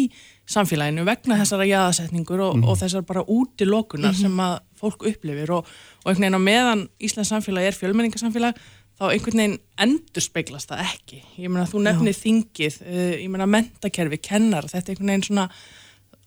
samfélaginu 0.50 1.06
vegna 1.08 1.38
þessara 1.42 1.68
jaðasetningur 1.70 2.42
og, 2.48 2.64
og 2.66 2.80
þessar 2.82 3.06
bara 3.06 3.26
útilokunar 3.26 4.16
sem 4.18 4.42
að 4.42 4.58
fólk 4.80 5.06
upplifir. 5.10 5.54
Og, 5.56 5.70
og 6.04 6.10
einhvern 6.12 6.26
veginn 6.26 6.42
á 6.42 6.48
meðan 6.50 6.84
Íslands 7.02 7.32
samfélag 7.34 7.70
er 7.70 7.78
fjölmenningasamfélag 7.78 8.60
þá 8.96 9.08
einhvern 9.10 9.42
veginn 9.42 9.58
endur 9.86 10.26
speglast 10.26 10.72
það 10.72 10.86
ekki. 10.86 11.24
Ég 11.42 11.52
meina 11.52 11.68
þú 11.70 11.82
nefnir 11.86 12.18
þingið, 12.18 12.78
uh, 12.86 13.10
ég 13.22 13.32
meina 13.32 13.50
mentakerfi, 13.50 14.22
kennar, 14.30 14.70
þetta 14.72 14.92
er 14.92 14.96
einhvern 14.96 15.14
veginn 15.14 15.28
svona 15.30 15.50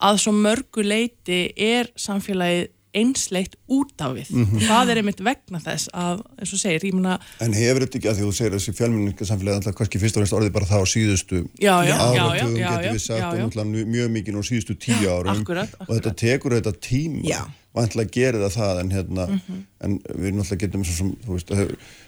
að 0.00 0.18
svo 0.22 0.32
mörgu 0.32 0.82
leiti 0.86 1.52
er 1.56 1.88
samfélagið 1.98 2.68
einsleitt 2.98 3.52
út 3.68 4.00
af 4.00 4.14
við. 4.16 4.30
Það 4.64 4.90
er 4.90 4.98
einmitt 5.02 5.18
vegna 5.22 5.58
þess 5.60 5.90
að, 5.92 6.22
eins 6.40 6.52
og 6.56 6.58
segir, 6.62 6.86
ég 6.88 6.94
meina, 6.96 7.18
en 7.44 7.52
hefur 7.54 7.84
þetta 7.84 7.98
ekki 7.98 8.08
að 8.10 8.16
því 8.16 8.24
þú 8.24 8.30
segir 8.38 8.54
þessi 8.56 8.72
fjölmenningarsamfélagi 8.78 9.58
alltaf 9.60 9.76
kannski 9.76 10.00
fyrst 10.02 10.16
og 10.16 10.22
reynst 10.24 10.36
orðið 10.38 10.54
bara 10.56 10.68
það 10.70 10.82
á 10.82 10.86
síðustu 10.88 11.40
já, 11.60 11.74
getur 11.84 12.86
við 12.88 13.02
sagt 13.04 13.20
já, 13.20 13.28
já. 13.36 13.64
mjög 13.92 14.08
mikið 14.16 14.38
á 14.40 14.42
síðustu 14.48 14.76
tíu 14.80 15.10
árum 15.12 15.32
akkúrat, 15.36 15.74
og 15.84 15.92
þetta 15.98 16.14
tekur 16.24 16.56
þetta 16.56 16.72
tíma 16.88 17.22
Já. 17.28 17.42
vantilega 17.76 18.14
gerir 18.16 18.40
það 18.46 18.56
það 18.56 18.80
en 18.82 18.90
hérna 18.96 19.26
Mhm. 19.28 19.60
en 19.84 19.98
við 20.08 20.32
náttúrulega 20.38 20.62
getum 20.64 20.84
sem, 20.88 21.12
þú 21.26 21.36
veist, 21.36 21.52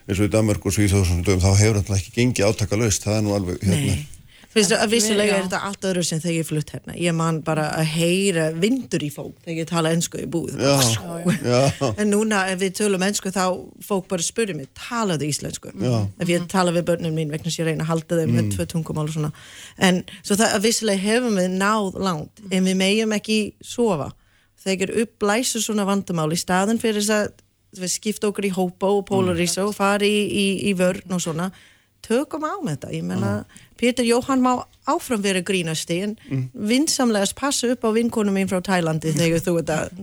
eins 0.09 0.19
og 0.19 0.25
í 0.27 0.33
Danmark 0.33 0.65
og 0.67 0.73
Svíþjóðsson 0.75 1.23
þá 1.29 1.51
hefur 1.61 1.77
náttúrulega 1.77 2.01
ekki 2.01 2.17
gengið 2.17 2.49
átaka 2.49 2.81
laust 2.81 3.05
það 3.05 3.19
er 3.19 3.23
nú 3.29 3.37
alveg 3.37 3.61
hérna 3.69 3.99
Fyrstu, 4.51 4.75
að 4.75 4.91
vissulega 4.97 5.37
er 5.37 5.45
þetta 5.45 5.59
allt 5.69 5.85
öðru 5.87 6.03
sem 6.03 6.19
þegar 6.19 6.35
ég 6.35 6.47
flutt 6.49 6.71
hérna. 6.75 6.95
Ég 6.99 7.15
man 7.15 7.37
bara 7.47 7.69
að 7.79 7.93
heyra 7.93 8.49
vindur 8.51 9.05
í 9.07 9.11
fólk 9.15 9.37
þegar 9.45 9.61
ég 9.61 9.69
tala 9.71 9.93
ennsku 9.95 10.19
í 10.19 10.27
búið. 10.31 10.59
Já, 10.59 10.73
já, 11.47 11.91
En 11.93 12.11
núna 12.11 12.41
ef 12.51 12.59
við 12.65 12.73
tölum 12.81 13.05
ennsku 13.07 13.31
þá 13.31 13.45
fólk 13.87 14.09
bara 14.11 14.27
spurði 14.27 14.57
mig, 14.59 14.73
talaðu 14.75 15.29
íslensku? 15.31 15.71
Já. 15.79 15.95
Ef 16.19 16.35
ég 16.35 16.51
tala 16.51 16.75
við 16.75 16.89
börnum 16.91 17.15
mín 17.15 17.31
vegna 17.31 17.47
þess 17.47 17.61
að 17.61 17.63
ég 17.63 17.71
reyna 17.71 17.87
að 17.87 17.93
halda 17.93 18.21
þeim 18.21 18.35
með 18.41 18.51
tvö 18.57 18.69
tungumál 18.75 19.07
og 19.07 19.15
svona. 19.15 19.33
En 19.79 20.03
svo 20.19 20.35
það 20.35 20.59
að 20.59 20.67
vissulega 20.67 21.05
hefum 21.07 21.39
við 21.39 21.49
náð 21.63 22.03
langt 22.11 22.45
en 22.51 22.67
við 22.67 22.81
megjum 22.83 23.19
ekki 23.21 23.41
sofa. 23.63 24.11
Þegar 24.67 24.97
upplæsu 25.05 25.63
svona 25.63 25.87
vandamál 25.87 26.33
í 26.35 26.43
staðin 26.43 26.83
fyrir 26.83 26.99
þess 26.99 27.21
að 27.21 27.31
við 27.79 27.95
skipta 27.95 28.33
okkur 28.33 28.51
í 28.51 28.57
hópa 28.59 28.91
og 28.91 29.05
polarísa 29.07 29.63
og 29.63 29.77
fara 29.79 30.03
í, 30.03 30.25
í, 30.27 30.47
í 30.67 30.75
vörn 30.75 31.15
og 31.15 31.23
svona 31.23 31.53
tökum 32.11 32.47
á 32.47 32.55
með 32.59 32.75
þetta, 32.77 32.95
ég 32.99 33.07
menna 33.07 33.33
Pétur 33.81 34.05
Jóhann 34.05 34.43
má 34.45 34.51
áfram 34.91 35.23
vera 35.25 35.41
grínasti 35.45 35.97
en 36.05 36.15
vinsamlegast 36.53 37.33
passa 37.39 37.71
upp 37.73 37.85
á 37.87 37.91
vinkonu 37.97 38.33
mín 38.35 38.49
frá 38.51 38.59
Tælandi 38.65 39.13
þegar 39.17 39.41
þú 39.45 39.55
ert 39.63 39.71
að 39.73 40.03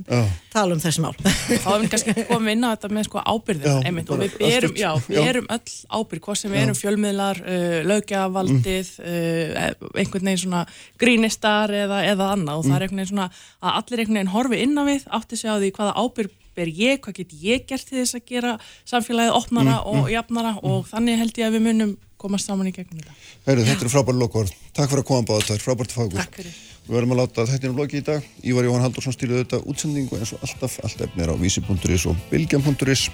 tala 0.53 0.73
um 0.73 0.81
þessi 0.81 1.03
mál. 1.03 1.13
Þá 1.19 1.67
erum 1.73 1.83
við 1.83 1.91
kannski 1.93 2.25
komið 2.29 2.55
inn 2.55 2.65
á 2.65 2.69
þetta 2.71 2.89
með 2.97 3.05
sko 3.09 3.21
ábyrðin 3.21 3.67
Já, 3.69 3.75
einmitt 3.89 4.09
og 4.09 4.17
bara 4.23 4.31
við 4.39 4.57
allt 4.57 4.81
já, 4.81 4.89
við 5.05 5.19
Já. 5.19 5.21
erum 5.33 5.51
öll 5.57 5.75
ábyrð 5.99 6.25
hvort 6.25 6.41
sem 6.41 6.55
við 6.55 6.63
erum 6.63 6.79
fjölmiðlar, 6.79 7.43
uh, 7.43 7.77
lögjavaldið 7.91 8.91
uh, 9.03 9.69
einhvern 9.93 10.31
veginn 10.31 10.43
svona 10.47 10.65
grínistar 10.97 11.75
eða, 11.83 12.01
eða 12.15 12.31
annað. 12.33 12.63
Og 12.63 12.67
það 12.69 12.79
er 12.79 12.87
einhvern 12.87 13.03
veginn 13.03 13.13
svona 13.13 13.29
að 13.61 13.79
allir 13.83 14.03
einhvern 14.05 14.21
veginn 14.21 14.33
horfi 14.33 14.63
inn 14.65 14.77
á 14.81 14.83
við 14.89 15.07
átti 15.19 15.41
sig 15.41 15.53
á 15.53 15.55
því 15.61 15.73
hvaða 15.77 15.97
ábyrð 16.01 16.43
ber 16.57 16.71
ég, 16.73 16.99
hvað 17.03 17.21
get 17.21 17.37
ég 17.43 17.65
gert 17.69 17.87
til 17.87 18.01
þess 18.01 18.17
að 18.17 18.27
gera 18.33 18.57
samfélagið 18.89 19.37
opnara 19.37 19.79
og 19.87 20.11
jafnara 20.11 20.57
og 20.65 20.87
þannig 20.89 21.21
held 21.21 21.41
ég 21.41 21.49
að 21.49 21.57
við 21.57 21.65
munum 21.69 21.95
komast 22.17 22.49
saman 22.49 22.69
í 22.69 22.73
gegnum 22.73 23.01
þetta. 23.01 23.15
Heyrðu, 23.45 23.67
þetta 23.69 23.85
eru 23.85 23.93
frábæri 23.93 24.21
lokord. 24.21 24.53
Takk 24.73 24.91
fyrir 24.91 25.03
að 25.03 25.09
koma 25.11 25.27
báða 25.29 25.45
þetta, 25.45 25.65
frábært 25.65 25.93
ykkur. 25.93 26.17
Takk 26.17 26.39
fyrir. 26.41 26.59
Við 26.87 26.95
verðum 26.95 27.13
að 27.13 27.19
láta 27.21 27.47
þetta 27.51 27.69
um 27.69 27.81
loki 27.81 27.99
í 27.99 28.05
dag. 28.07 28.29
Ívar 28.47 28.67
Jóhann 28.67 28.85
Haldursson 28.85 29.15
stýrði 29.15 29.41
þetta 29.43 29.59
útsendingu 29.67 30.19
eins 30.19 30.31
og 30.37 30.45
alltaf, 30.47 30.79
allt 30.87 31.03
efnir 31.03 31.33
á 31.33 31.35
vísi.is 31.35 32.07
og 32.07 32.23
bilgjum.is. 32.31 33.09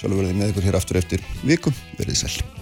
Sjálfur 0.00 0.18
verðið 0.18 0.42
með 0.42 0.52
ykkur 0.52 0.68
hér 0.68 0.80
aftur 0.80 0.98
eftir 0.98 1.24
viku. 1.46 1.72
Verðið 2.00 2.24
sæl. 2.24 2.61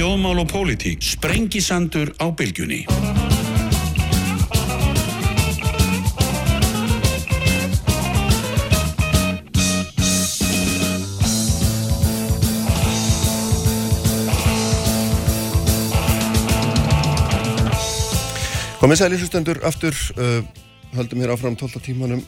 Þjóðmál 0.00 0.38
og 0.40 0.46
pólitík. 0.48 1.02
Sprengisandur 1.04 2.14
á 2.16 2.32
bylgjunni. 2.32 2.86
Komið 18.80 18.96
sæli 18.96 19.20
hlustendur 19.20 19.60
aftur, 19.68 19.92
uh, 20.16 20.40
höldum 20.96 21.20
hér 21.20 21.36
áfram 21.36 21.60
12 21.60 21.76
tímanum. 21.84 22.24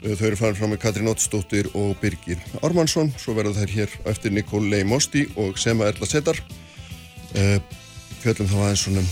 Uh, 0.00 0.16
þau 0.16 0.28
eru 0.30 0.40
farin 0.40 0.56
fram 0.56 0.72
með 0.72 0.86
Katrín 0.88 1.12
Ottsdóttir 1.12 1.68
og 1.76 1.98
Birgir 2.00 2.40
Ármannsson. 2.64 3.12
Svo 3.20 3.36
verða 3.36 3.60
þær 3.60 3.76
hér 3.76 4.02
eftir 4.08 4.32
Nikolai 4.32 4.86
Mosti 4.88 5.28
og 5.36 5.60
Sema 5.60 5.92
Erla 5.92 6.08
Setar. 6.08 6.40
Uh, 7.34 7.56
fjöllum 8.22 8.50
þá 8.50 8.58
aðeins 8.62 8.84
svona 8.86 9.02
um 9.02 9.08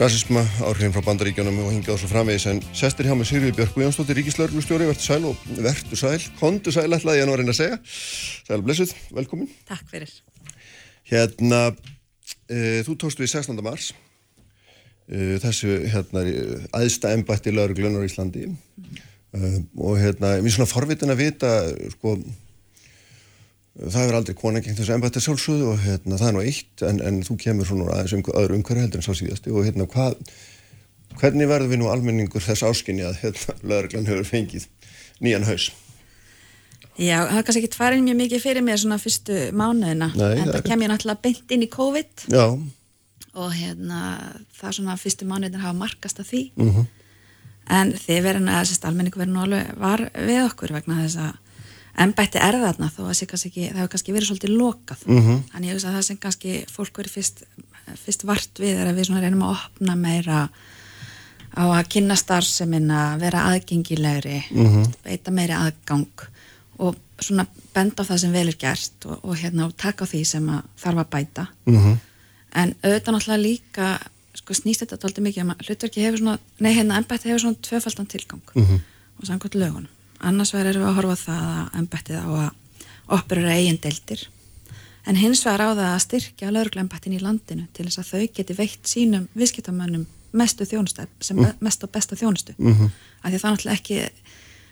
rasisma, 0.00 0.42
áhrifin 0.64 0.92
frá 0.94 1.04
bandaríkjunum 1.04 1.58
og 1.66 1.72
hingað 1.74 1.96
og 1.96 2.00
svo 2.00 2.10
framvegis. 2.12 2.46
En 2.48 2.60
sestir 2.76 3.08
hjá 3.08 3.16
með 3.16 3.28
Sigriði 3.28 3.56
Björk 3.58 3.74
Guðjónsdóttir, 3.76 4.16
ríkislauglustjóri, 4.20 4.86
verður 4.88 5.04
sæl 5.04 5.26
og 5.28 5.42
verður 5.58 6.00
sæl, 6.00 6.20
kondu 6.38 6.72
sæl 6.72 6.88
ætlaði 6.88 7.20
ég 7.20 7.28
nú 7.28 7.34
að 7.34 7.42
reyna 7.42 7.52
að 7.52 7.58
segja. 7.58 7.80
Sæl 8.48 8.62
blessuð, 8.64 8.94
velkomin. 9.18 9.50
Takk 9.68 9.84
fyrir 9.90 10.14
Hérna, 11.10 11.60
uh, 11.72 12.78
þú 12.86 12.96
tókst 13.02 13.20
við 13.20 13.34
16. 13.34 13.60
mars 13.66 13.90
uh, 15.10 15.36
þessu 15.42 15.80
hérna 15.92 16.24
aðsta 16.78 17.12
embætti 17.16 17.52
lauruglunar 17.54 18.06
í 18.06 18.10
Íslandi 18.10 18.46
uh, 18.48 19.58
og 19.76 19.98
hérna 20.00 20.38
mér 20.38 20.50
er 20.52 20.56
svona 20.56 20.70
forvitin 20.70 21.12
að 21.12 21.24
vita 21.24 21.52
sko 21.96 22.16
það 23.78 23.98
hefur 24.02 24.16
aldrei 24.18 24.34
kona 24.36 24.60
gegn 24.60 24.76
þessu 24.76 24.94
embætti 24.96 25.22
sjálfsögðu 25.24 25.68
og 25.72 25.78
hérna 25.84 26.18
það 26.20 26.28
er 26.28 26.34
nú 26.36 26.42
eitt 26.44 26.82
en, 26.88 26.98
en 27.08 27.20
þú 27.24 27.36
kemur 27.40 27.68
svona 27.68 27.86
aðeins 27.94 28.12
um 28.18 28.24
öðru 28.32 28.58
umhverju 28.58 28.82
heldur 28.84 29.00
en 29.00 29.06
sá 29.06 29.14
síðasti. 29.16 29.52
Og 29.54 29.64
hérna 29.64 29.86
hvað 29.88 30.18
hvernig 31.20 31.48
verður 31.48 31.72
við 31.72 31.80
nú 31.80 31.88
almenningur 31.92 32.44
þess 32.44 32.66
áskinni 32.68 33.06
að 33.08 33.18
hérna 33.22 33.56
lauruglan 33.62 34.08
hefur 34.10 34.28
fengið 34.28 34.68
nýjan 35.24 35.48
haus? 35.48 35.70
Já, 37.00 37.24
það 37.24 37.38
er 37.40 37.44
kannski 37.48 37.62
ekki 37.64 37.78
farin 37.80 38.04
mjög 38.04 38.18
mikið 38.20 38.42
fyrir 38.44 38.64
mér 38.66 38.80
svona 38.82 38.98
fyrstu 39.00 39.36
mánuðina 39.56 40.10
Nei, 40.12 40.26
en 40.36 40.42
það 40.44 40.50
það 40.52 40.58
er- 40.60 40.66
kem 40.68 40.82
ég 40.84 40.90
náttúrulega 40.92 41.22
beint 41.24 41.54
inn 41.56 41.64
í 41.64 41.68
COVID. 41.72 42.26
Já, 42.28 42.44
og 43.32 43.54
hérna 43.56 44.00
það 44.60 44.74
svona 44.76 44.98
fyrstu 45.00 45.24
mánuðina 45.24 45.62
hafa 45.64 45.78
markast 45.78 46.20
af 46.20 46.28
því. 46.28 46.50
Mhm. 46.56 46.84
en 47.70 47.92
þið 47.94 48.22
verðin 48.26 48.48
að 48.50 48.84
almenningu 48.84 49.18
verður 49.20 49.32
nú 49.32 49.42
alveg 49.46 49.76
var 49.78 50.00
við 50.18 50.40
okkur 50.50 50.72
vegna 50.74 50.96
þess 51.06 51.16
að 51.16 51.36
embætti 51.98 52.38
er 52.40 52.56
þarna 52.56 52.88
þó 52.90 53.02
að 53.10 53.26
kannski 53.28 53.68
það 53.68 53.76
hefur 53.76 53.88
kannski 53.92 54.12
verið 54.12 54.28
svolítið 54.30 54.56
lokað 54.56 55.06
Mhm. 55.06 55.42
þannig 55.52 55.68
ég 55.68 55.74
hugsa 55.76 55.88
að 55.88 55.96
það 55.96 56.02
sem 56.08 56.16
kannski 56.16 56.52
fólk 56.70 56.92
verið 56.98 57.10
fyrst, 57.16 57.42
fyrst 58.04 58.22
vart 58.24 58.54
við 58.58 58.74
er 58.80 58.86
að 58.92 58.96
við 58.96 59.20
reynum 59.20 59.42
að 59.42 59.56
opna 59.56 59.96
meira 59.96 60.48
á 61.52 61.62
að 61.68 61.88
kynna 61.88 62.16
starfseminna, 62.16 63.18
vera 63.20 63.44
aðgengilegri, 63.52 64.38
beita 65.04 65.30
meiri 65.30 65.52
aðgang 65.52 66.06
og 66.78 66.96
svona 67.20 67.46
benda 67.74 68.02
á 68.02 68.08
það 68.08 68.18
sem 68.18 68.32
vel 68.32 68.48
er 68.48 68.56
gert 68.56 69.04
og, 69.06 69.18
og 69.24 69.36
hérna 69.36 69.66
og 69.66 69.76
taka 69.76 70.04
á 70.04 70.08
því 70.08 70.24
sem 70.26 70.48
að 70.48 70.62
þarf 70.80 70.98
að 71.04 71.10
bæta 71.10 71.46
Mhm. 71.66 71.98
en 72.54 72.74
auðvitað 72.82 73.12
náttúrulega 73.14 73.42
líka 73.42 73.98
sko 74.34 74.54
snýst 74.54 74.80
þetta 74.86 74.96
tóldi 74.98 75.20
mikið 75.20 75.42
um 75.44 75.50
að 75.50 75.66
hlutverki 75.68 76.00
hefur 76.02 76.18
svona, 76.18 76.38
nei 76.58 76.72
hérna 76.74 76.96
embætti 76.96 77.28
hefur 77.28 77.40
svona 77.44 77.60
tvöfaldan 77.62 78.08
tilgang 78.08 78.40
Mhm. 78.56 78.80
og 79.20 79.24
samkvæmt 79.28 79.54
lögunum 79.60 79.88
annars 80.22 80.52
vegar 80.54 80.70
erum 80.72 80.82
við 80.84 80.88
að 80.90 80.98
horfa 81.00 81.16
það 81.26 81.44
að 81.52 81.78
embettið 81.80 82.16
á 82.22 82.28
að 82.30 82.50
operera 83.18 83.56
eigin 83.58 83.78
deildir 83.82 84.26
en 85.06 85.16
hins 85.18 85.42
vegar 85.44 85.64
á 85.66 85.68
það 85.74 85.88
að 85.92 86.02
styrkja 86.06 86.52
lögreglembættin 86.54 87.16
í 87.16 87.22
landinu 87.22 87.66
til 87.74 87.86
þess 87.88 87.98
að 88.02 88.10
þau 88.12 88.26
geti 88.38 88.54
veitt 88.58 88.84
sínum 88.86 89.28
viðskiptamönnum 89.34 90.06
mestu 90.32 90.64
þjónustu, 90.64 91.06
sem 91.20 91.36
Mm. 91.36 91.52
mest 91.60 91.82
og 91.84 91.90
besta 91.92 92.16
þjónustu 92.16 92.54
Mhm. 92.58 92.90
af 93.22 93.30
því 93.30 93.34
að 93.34 93.40
það 93.40 93.48
er 93.50 93.56
náttúrulega 93.56 93.80
ekki 93.80 94.08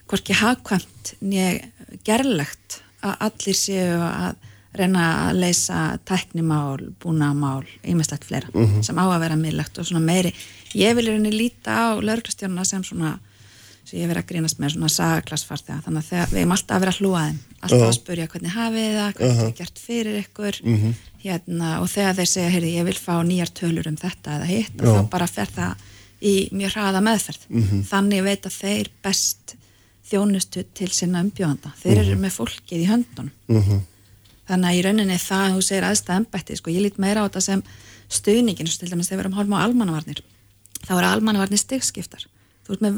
hvorki 0.09 0.35
hagkvæmt 0.35 1.15
nýja 1.23 1.71
gerlegt 2.05 2.81
að 3.03 3.17
allir 3.21 3.55
séu 3.55 3.99
að 4.01 4.35
reyna 4.75 5.31
að 5.31 5.39
leysa 5.41 5.99
tæknimál, 6.07 6.95
búnamál, 7.01 7.67
ýmislegt 7.85 8.25
fleira 8.25 8.49
Mhm. 8.55 8.83
sem 8.85 8.97
á 8.97 9.03
að 9.05 9.21
vera 9.21 9.37
miðlegt 9.37 9.79
og 9.79 9.85
svona 9.87 10.01
meiri 10.05 10.33
ég 10.75 10.95
vil 10.95 11.07
rauninni 11.07 11.31
líta 11.33 11.71
á 11.75 11.99
lögreglustjórnuna 12.01 12.65
sem 12.67 12.83
svona 12.85 13.19
sem 13.91 13.99
ég 13.99 14.07
hef 14.07 14.13
verið 14.13 14.23
að 14.23 14.31
grínast 14.31 14.61
með 14.63 14.75
svona 14.75 14.91
sagaklassfarþega 14.95 15.85
þannig 15.85 16.01
að 16.05 16.11
þegar, 16.11 16.31
við 16.31 16.41
erum 16.41 16.55
alltaf 16.55 16.77
að 16.77 16.83
vera 16.85 16.93
að 16.95 17.01
hlúa 17.01 17.23
þeim. 17.27 17.39
Alltaf 17.61 17.81
Já. 17.81 17.87
að 17.89 17.97
spurja 17.99 18.27
hvernig 18.31 18.55
hafið 18.55 18.91
það 18.97 19.15
hvað 19.19 19.31
uh 19.31 19.55
gert 19.61 19.81
fyrir 19.83 20.19
ykkur. 20.21 20.61
Mhm. 20.65 20.95
hérna, 21.21 21.71
og 21.83 21.89
þegar 21.93 22.15
þeir 22.17 22.29
segja, 22.31 22.51
heyrði, 22.55 22.77
ég 22.79 22.85
vil 22.87 22.97
fá 22.97 23.15
nýjar 23.21 23.51
tölur 23.53 23.89
um 23.91 23.97
þetta 24.01 24.37
eða 24.39 24.47
hitt 24.49 24.81
og 24.81 24.87
þá 24.89 25.11
bara 25.11 25.27
fer 25.27 25.51
það 25.53 25.75
í 26.23 26.35
mjög 26.53 26.73
hraða 26.77 27.03
meðferð. 27.05 27.43
Mhm. 27.51 27.83
þannig 27.91 28.25
veit 28.25 28.47
að 28.47 28.57
þeir 28.57 28.89
best 29.03 29.57
þjónustu 30.11 30.65
til 30.75 30.89
sinna 30.89 31.21
umbjóðanda. 31.21 31.75
Þeir 31.83 31.99
eru 31.99 32.17
með 32.17 32.33
fólkið 32.39 32.81
í 32.81 32.89
höndunum. 32.89 33.31
Mhm. 33.49 33.81
þannig 34.51 34.67
að 34.71 34.79
í 34.79 34.83
rauninni 34.83 35.19
það 35.19 35.45
að 35.47 35.55
þú 35.55 35.63
segir 35.63 35.85
aðstæða 35.87 36.17
embætti, 36.21 36.57
sko, 36.57 36.71
ég 36.71 36.83
lít 36.83 36.99
meira 36.99 37.23
á 37.23 37.27
þetta 37.29 37.43
sem 37.43 37.63
stuðningin, 38.11 38.67
til 38.67 38.89
dæmis 38.91 39.07
þegar 39.07 39.21
við 39.21 39.25
erum 39.25 39.37
hálfum 39.39 39.55
á 39.55 39.63
almannavarnir, 39.63 40.23
þá 40.83 40.93
eru 40.97 41.07
almannavarnir 41.07 41.61
stigskiptar, 41.63 42.27
þú 42.67 42.75
ert 42.75 42.81
með 42.81 42.97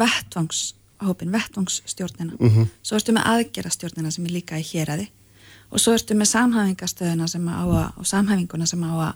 vettvangshópin, 1.03 1.33
vettvangsstjórnina 1.33 2.33
Mhm. 2.39 2.63
svo 2.83 2.97
ertu 2.97 3.13
með 3.13 3.25
aðgerastjórnina 3.27 4.11
sem 4.13 4.25
er 4.27 4.31
líka 4.33 4.57
í 4.59 4.63
héræði 4.65 5.09
og 5.71 5.79
svo 5.81 5.93
ertu 5.95 6.15
með 6.15 6.29
samhæfingastöðuna 6.35 7.29
sem 7.29 7.47
á 7.49 7.65
að, 7.65 7.93
og 7.99 8.07
samhæfinguna 8.07 8.67
sem 8.67 8.81
á 8.83 8.93
að, 8.93 9.15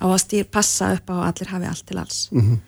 á 0.00 0.04
að 0.06 0.18
stýr 0.24 0.44
passa 0.50 0.92
upp 0.94 1.06
á 1.10 1.12
að 1.12 1.26
allir 1.26 1.48
hafi 1.48 1.66
allt 1.66 1.86
til 1.86 1.98
alls 1.98 2.28
Mhm. 2.32 2.60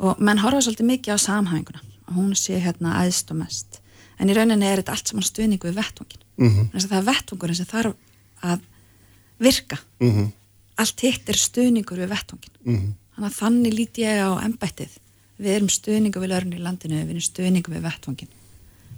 og 0.00 0.18
menn 0.20 0.38
horfa 0.38 0.58
svolítið 0.60 0.86
mikið 0.86 1.14
á 1.14 1.18
samhæfinguna 1.18 1.80
og 2.08 2.14
hún 2.16 2.32
sé 2.34 2.60
hérna 2.60 2.94
æðst 3.06 3.30
og 3.30 3.36
mest 3.36 3.80
en 4.18 4.28
í 4.28 4.34
rauninni 4.34 4.64
er 4.66 4.82
þetta 4.82 4.90
allt 4.92 5.08
saman 5.08 5.22
stuðningu 5.22 5.68
við 5.70 5.74
vettvangin 5.74 6.22
Mhm. 6.38 6.70
þess 6.72 6.84
að 6.86 6.90
það 6.90 6.98
er 6.98 7.14
vettvangurinn 7.14 7.56
sem 7.56 7.66
þarf 7.66 7.94
að 8.42 8.60
virka 9.40 9.78
Mhm. 10.00 10.32
allt 10.78 11.00
hitt 11.00 11.28
er 11.28 11.34
stuðningur 11.34 11.98
við 11.98 12.08
vettvangin 12.08 12.56
Mhm. 12.64 12.94
þannig 13.16 13.30
að 13.30 13.38
þannig 13.38 13.74
lít 13.74 13.94
ég 13.98 14.18
á 14.20 14.30
embættið 14.44 14.88
við 15.40 15.54
erum 15.56 15.68
stuðningu 15.72 16.20
við 16.22 16.32
lörn 16.34 16.52
í 16.56 16.60
landinu 16.62 17.00
við 17.04 17.10
erum 17.16 17.26
stuðningu 17.28 17.72
við 17.74 17.82
vettvangin 17.88 18.28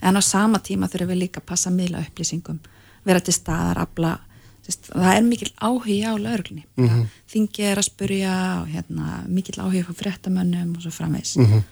en 0.02 0.19
á 0.19 0.23
sama 0.23 0.59
tíma 0.59 0.89
þurfum 0.90 1.12
við 1.12 1.20
líka 1.23 1.40
að 1.40 1.47
passa 1.52 1.70
að 1.70 1.77
miðla 1.78 2.02
upplýsingum 2.06 2.59
vera 3.06 3.20
til 3.20 3.35
staðar, 3.35 3.78
afla 3.82 4.19
það 4.62 5.09
er 5.16 5.23
mikil 5.27 5.51
áhugi 5.59 6.01
á 6.06 6.12
lauruglunni 6.14 6.64
mm 6.77 6.85
Mhm. 6.86 7.06
þingi 7.32 7.62
er 7.66 7.78
að 7.78 7.89
spurja 7.89 8.35
og 8.62 8.69
hérna, 8.69 9.24
mikil 9.28 9.55
áhugi 9.62 9.82
á 9.86 9.93
fréttamönnum 9.94 10.77
og 10.77 10.82
svo 10.82 10.90
framvegs 10.90 11.36
Mhm. 11.36 11.62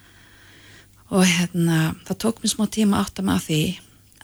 og 1.10 1.24
hérna 1.26 1.94
það 2.06 2.16
tók 2.22 2.40
mér 2.42 2.54
smá 2.54 2.66
tíma 2.70 2.96
að 2.98 3.04
átta 3.06 3.22
mig 3.22 3.34
á 3.34 3.40
því 3.46 3.78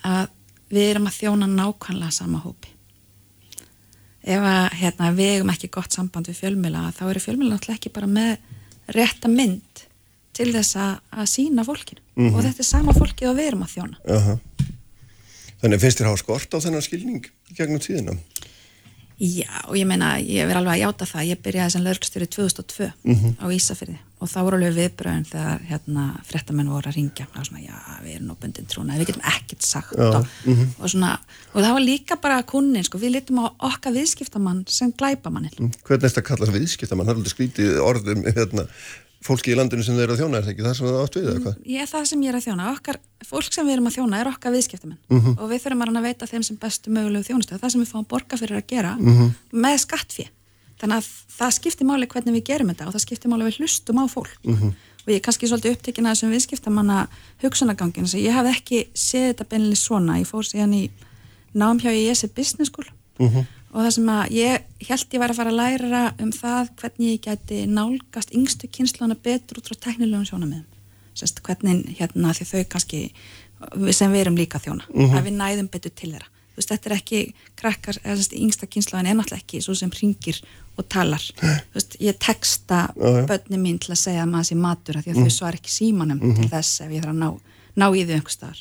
að 0.05 0.29
við 0.71 0.91
erum 0.91 1.07
að 1.07 1.19
þjóna 1.21 1.47
nákvæmlega 1.47 2.13
sama 2.13 2.39
hópi. 2.43 2.69
Ef 4.27 4.43
að 4.43 4.71
hérna, 4.81 5.13
við 5.15 5.31
eigum 5.37 5.51
ekki 5.53 5.71
gott 5.71 5.93
samband 5.95 6.27
við 6.27 6.41
fjölmjöla 6.41 6.93
þá 6.93 7.03
eru 7.11 7.21
fjölmjöla 7.23 7.55
náttúrulega 7.55 7.79
ekki 7.79 7.93
bara 7.95 8.07
með 8.07 8.39
rétta 8.89 9.29
mynd 9.31 9.85
til 10.37 10.51
þess 10.55 10.77
að, 10.77 10.99
að 11.17 11.31
sína 11.33 11.65
fólkinu 11.67 12.03
Mhm. 12.17 12.35
og 12.35 12.45
þetta 12.47 12.63
er 12.65 12.69
sama 12.71 12.93
fólkið 12.97 13.29
og 13.31 13.37
við 13.41 13.49
erum 13.51 13.65
að 13.67 13.75
þjóna 13.77 13.97
Aha. 14.17 14.39
Þannig 15.63 15.81
finnst 15.81 16.01
þér 16.01 16.11
hafa 16.11 16.21
skort 16.23 16.53
á 16.53 16.59
þennan 16.61 16.85
skilning 16.85 17.31
gegnum 17.57 17.81
tíðina? 17.81 18.17
Já, 19.17 19.49
og 19.71 19.79
ég 19.81 19.87
meina, 19.89 20.19
ég 20.21 20.45
verð 20.45 20.59
alveg 20.61 20.75
að 20.75 20.83
játa 20.83 21.07
það 21.09 21.29
ég 21.31 21.39
byrjaði 21.41 21.73
sem 21.73 21.85
lögstjóri 21.87 22.27
2002 22.29 22.89
Mhm. 23.05 23.31
á 23.41 23.47
Ísafyrði 23.49 23.97
og 24.21 24.29
þá 24.29 24.37
voru 24.45 24.57
alveg 24.59 24.75
viðbröðin 24.77 25.25
þegar 25.31 25.63
hérna 25.71 26.05
fréttamenn 26.29 26.69
voru 26.69 26.91
að 26.91 26.97
ringja 26.99 27.27
og 27.33 27.47
svona, 27.49 27.63
já, 27.65 27.77
við 28.05 28.15
erum 28.17 28.27
nú 28.29 28.37
bundin 28.37 28.67
trúna 28.69 28.99
við 29.01 29.07
getum 29.09 29.25
ekkert 29.25 29.63
sagt 29.65 29.97
Já, 29.97 30.05
og, 30.21 30.29
mhm. 30.45 30.69
og 30.81 30.89
svona, 30.93 31.15
og 31.55 31.63
það 31.65 31.73
var 31.73 31.81
líka 31.87 32.21
bara 32.21 32.43
kunnin, 32.43 32.85
sko, 32.85 32.99
við 33.01 33.15
litum 33.17 33.41
á 33.41 33.49
okkar 33.73 33.93
viðskiptamann 33.97 34.65
sem 34.69 34.93
glæpamann 34.93 35.49
Hvernig 35.49 36.05
er 36.05 36.09
þetta 36.11 36.21
að 36.21 36.29
kalla 36.29 36.53
viðskiptamann? 36.53 37.07
Það 37.07 37.15
er 37.15 37.17
aldrei 37.17 37.33
skrítið 37.33 37.81
orðum 37.81 38.25
hérna, 38.37 38.69
fólki 39.25 39.53
í 39.53 39.57
landinu 39.57 39.83
sem 39.83 39.95
þeir 39.97 40.05
eru 40.07 40.13
að 40.15 40.21
þjóna, 40.21 40.37
er 40.37 40.45
það 40.47 40.53
ekki 40.53 40.65
það 40.67 40.75
sem 40.77 40.87
það 40.87 41.03
átt 41.03 41.17
við 41.17 41.29
eða 41.31 41.41
hvað? 41.47 41.57
ég 41.67 41.81
er 41.83 41.89
það 41.91 42.05
sem 42.07 42.23
ég 42.23 42.29
er 42.29 42.37
að 42.37 42.45
þjóna, 42.47 42.67
okkar, 42.77 42.99
fólk 43.27 43.53
sem 43.53 43.67
við 43.67 43.73
erum 43.77 43.87
að 43.91 43.97
þjóna 43.97 44.21
er 44.21 44.29
okkar 44.31 44.53
viðskiptamenn 44.53 44.99
Mhm. 45.11 45.31
og 45.41 45.51
við 45.51 45.61
þurfum 45.65 45.83
að 45.83 45.97
að 45.97 46.07
veita 46.07 46.27
þeim 46.27 46.45
sem 46.45 46.57
bestu 46.57 46.91
mögulegu 46.91 47.25
þjónustu 47.27 47.55
og 47.55 47.61
það 47.61 47.71
sem 47.73 47.81
við 47.83 47.91
fáum 47.93 48.07
borga 48.09 48.37
fyrir 48.37 48.57
að 48.61 48.67
gera 48.67 48.97
Mhm. 48.97 49.35
með 49.53 49.77
skattfé 49.87 50.29
þannig 50.79 50.97
að 51.01 51.07
það 51.39 51.51
skiptir 51.57 51.87
máli 51.87 52.07
hvernig 52.07 52.35
við 52.37 52.45
gerum 52.45 52.69
þetta 52.71 52.87
og 52.87 52.93
það 52.95 53.05
skiptir 53.07 53.29
máli 53.33 53.43
að 53.43 53.51
við 53.51 53.59
hlustum 53.61 53.99
á 53.99 54.05
fólk 54.07 54.37
Mhm. 54.45 54.69
og 54.69 55.09
ég 55.09 55.17
er 55.17 55.21
kannski 55.21 55.49
svolítið 55.49 55.73
upptekina 55.77 56.11
þessum 56.13 56.33
viðskiptamanna 56.35 57.09
að 58.15 58.27
ég 58.27 58.33
hafði 58.37 58.53
ekki 58.55 58.89
séð 58.95 59.33
þetta 59.33 59.49
og 63.77 63.83
það 63.85 63.91
sem 63.93 64.07
að 64.09 64.31
ég 64.33 64.87
held 64.89 65.13
ég 65.13 65.21
var 65.21 65.33
að 65.35 65.37
fara 65.43 65.51
að 65.53 65.59
læra 65.61 66.03
um 66.25 66.31
það 66.33 66.71
hvernig 66.81 67.11
ég 67.13 67.25
gæti 67.27 67.59
nálgast 67.69 68.33
yngstu 68.33 68.71
kynsluna 68.73 69.17
betur 69.27 69.61
út 69.61 69.69
frá 69.69 69.77
teknilegum 69.91 70.25
sjónamiðum 70.25 70.65
Sest, 71.17 71.39
hvernig 71.45 71.97
hérna 71.99 72.33
því 72.37 72.45
þau 72.45 72.65
kannski 72.73 72.99
sem 73.97 74.13
við 74.13 74.21
erum 74.27 74.37
líka 74.37 74.59
að 74.59 74.67
þjóna 74.69 74.85
Mhm. 74.93 75.15
að 75.17 75.25
við 75.29 75.37
næðum 75.41 75.69
betur 75.73 75.93
til 75.97 76.11
þeirra 76.13 76.29
þú 76.57 76.59
veist, 76.61 76.71
þetta 76.73 76.87
er 76.91 76.97
ekki 76.97 77.21
krakkar, 77.57 77.97
eða 78.05 78.17
sest, 78.17 78.33
yngsta 78.33 78.67
kynslaðin 78.67 79.07
er 79.11 79.15
náttúrulega 79.17 79.43
ekki 79.45 79.61
svo 79.65 79.75
sem 79.77 79.91
ringir 79.91 80.41
og 80.79 80.89
talar 80.89 81.21
þú 81.21 81.75
veist, 81.77 81.97
ég 82.01 82.19
texta 82.19 82.79
Já, 82.97 83.09
já. 83.13 83.27
börni 83.29 83.57
mín 83.61 83.79
til 83.81 83.93
að 83.93 84.01
segja 84.01 84.23
að 84.25 84.31
maður 84.33 84.49
sé 84.51 84.57
matur 84.57 84.97
af 84.99 85.05
því 85.05 85.11
að 85.13 85.17
Mhm. 85.17 85.25
þau 85.25 85.33
svar 85.37 85.53
ekki 85.57 85.71
símanum 85.73 86.21
Mhm. 86.23 86.35
til 86.37 86.49
þess 86.51 86.81
ef 86.81 86.91
ég 86.93 87.01
þarf 87.03 87.13
að 87.13 87.21
ná, 87.21 87.41
ná 87.77 87.87
í 87.97 88.05
þau 88.07 88.15
einhver 88.17 88.37
staðar 88.37 88.61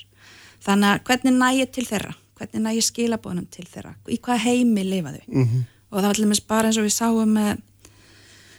þannig 0.66 0.90
að 0.92 1.04
hvernig 1.04 1.34
næ 1.40 1.50
ég 1.60 1.72
til 1.72 1.86
þeirra 1.86 2.16
hvernig 2.46 2.64
næ 2.64 2.76
ég 2.78 2.86
skilabóðunum 2.86 3.48
til 3.52 3.66
þeirra 3.66 3.96
í 4.08 4.20
hvað 4.20 4.38
heimi 4.46 4.84
lifa 4.84 5.12
þau 5.16 5.24
Mhm. 5.28 5.66
og 5.92 6.00
það 6.00 6.08
var 6.08 6.14
til 6.16 6.26
dæmis 6.26 6.48
bara 6.48 6.68
eins 6.70 6.78
og 6.78 6.86
við 6.86 6.96
sáum 6.96 7.34
með 7.38 7.62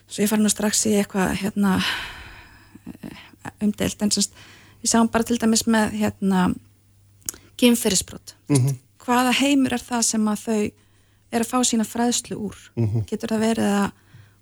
svo 0.08 0.22
ég 0.24 0.28
fari 0.28 0.42
nú 0.42 0.48
strax 0.50 0.86
í 0.86 0.94
eitthvað 1.02 1.36
hérna 1.42 1.82
eh, 3.02 3.52
umdelt 3.62 4.02
en 4.02 4.10
semst 4.10 4.32
við 4.82 4.90
sáum 4.92 5.10
bara 5.10 5.24
til 5.24 5.38
dæmis 5.38 5.66
með 5.66 5.90
hérna 6.00 6.54
kynferðisbrot 7.56 8.34
Mhm. 8.48 8.76
hvaða 9.00 9.32
heimur 9.40 9.72
er 9.72 9.78
það 9.82 10.02
sem 10.04 10.24
að 10.28 10.38
þau 10.46 10.72
er 11.32 11.40
að 11.40 11.50
fá 11.50 11.58
sína 11.64 11.84
fræðslu 11.84 12.36
úr 12.36 12.56
Mhm. 12.76 13.06
getur 13.06 13.28
það 13.28 13.40
verið 13.40 13.70
að 13.84 13.92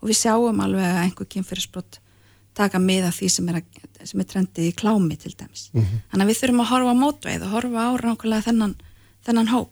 og 0.02 0.08
við 0.10 0.16
sjáum 0.20 0.60
alveg 0.60 0.84
að 0.84 1.02
einhver 1.04 1.26
kynferðisbrot 1.26 1.98
taka 2.54 2.78
með 2.78 3.04
að 3.08 3.14
því 3.18 3.30
sem 3.30 3.48
er, 3.48 3.62
sem 4.04 4.20
er 4.20 4.24
trendið 4.24 4.68
í 4.68 4.74
klámi 4.74 5.18
til 5.18 5.32
dæmis 5.32 5.70
Mhm. 5.72 6.02
þannig 6.12 6.22
að 6.24 6.28
við 6.30 6.40
þurfum 6.40 6.60
að 6.60 6.70
horfa 6.72 6.92
á 6.92 7.02
mótveið 7.02 7.42
og 7.42 7.50
horfa 7.50 7.80
á 7.88 7.90
rákulega 7.98 8.42
þennan, 8.44 8.74
þennan 9.26 9.48
hóp 9.52 9.70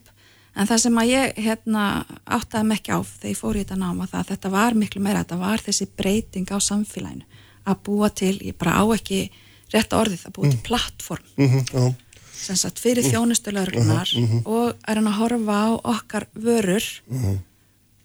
en 0.56 0.66
það 0.68 0.78
sem 0.84 0.98
að 1.00 1.08
ég 1.12 1.38
hérna, 1.46 1.82
áttaði 2.26 2.66
mig 2.68 2.78
ekki 2.82 2.92
á 2.92 3.00
þegar 3.00 3.30
ég 3.32 3.38
fór 3.40 3.56
í 3.56 3.62
þetta 3.64 3.78
náma 3.80 4.06
það 4.10 4.20
að 4.20 4.30
þetta 4.34 4.50
var 4.52 4.74
miklu 4.74 5.00
meira, 5.02 5.22
þetta 5.24 5.38
var 5.40 5.58
þessi 5.64 5.86
breyting 5.96 6.50
á 6.52 6.58
samfélaginu 6.60 7.24
að 7.66 7.76
búa 7.86 8.08
til, 8.10 8.34
ég 8.42 8.58
bara 8.58 8.74
á 8.80 8.84
ekki 8.92 9.30
rétta 9.72 9.96
orðið, 10.02 10.26
að 10.28 10.32
búa 10.36 10.50
til 10.50 10.60
plattform 10.66 11.24
Mhm, 11.38 11.64
já. 11.72 11.94
sem 12.34 12.56
sagt 12.56 12.78
fyrir 12.82 13.04
Mhm. 13.04 13.12
þjónustulörglunar 13.12 14.08
Mhm, 14.16 14.24
mhm. 14.24 14.42
og 14.46 14.74
er 14.88 14.94
hann 14.96 15.06
að 15.06 15.18
horfa 15.20 15.56
á 15.64 15.68
okkar 15.84 16.26
vörur 16.36 16.84
Mhm. 17.08 17.38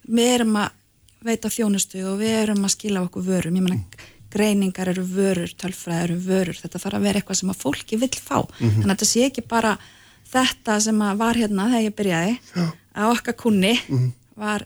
við 0.10 0.34
erum 0.40 0.53
að 0.56 0.69
veita 1.26 1.49
þjónustu 1.49 2.06
og 2.06 2.19
við 2.22 2.44
erum 2.44 2.64
að 2.64 2.72
skila 2.78 3.02
okkur 3.10 3.24
vörum 3.26 3.56
ég 3.57 3.61
meina 3.64 3.84
greiningar 4.30 4.88
eru 4.88 5.03
vörur, 5.03 5.52
tölfræð 5.57 6.03
eru 6.03 6.15
vörur 6.19 6.56
þetta 6.61 6.80
þarf 6.80 6.94
að 6.94 7.02
vera 7.02 7.19
eitthvað 7.19 7.36
sem 7.36 7.49
að 7.49 7.57
fólki 7.64 7.99
vill 7.99 8.10
fá 8.10 8.45
Mhm. 8.48 8.82
þannig 8.84 8.86
að 8.86 8.95
þetta 8.95 9.06
sé 9.06 9.26
ekki 9.32 9.48
bara 9.48 9.78
þetta 10.32 10.80
sem 10.82 10.99
var 10.99 11.36
hérna 11.36 11.70
þegar 11.72 11.86
ég 11.88 11.95
byrjaði 11.95 12.38
að 12.98 13.12
okkar 13.16 13.34
kunni 13.38 13.76
Mhm. 13.88 14.12
var 14.38 14.66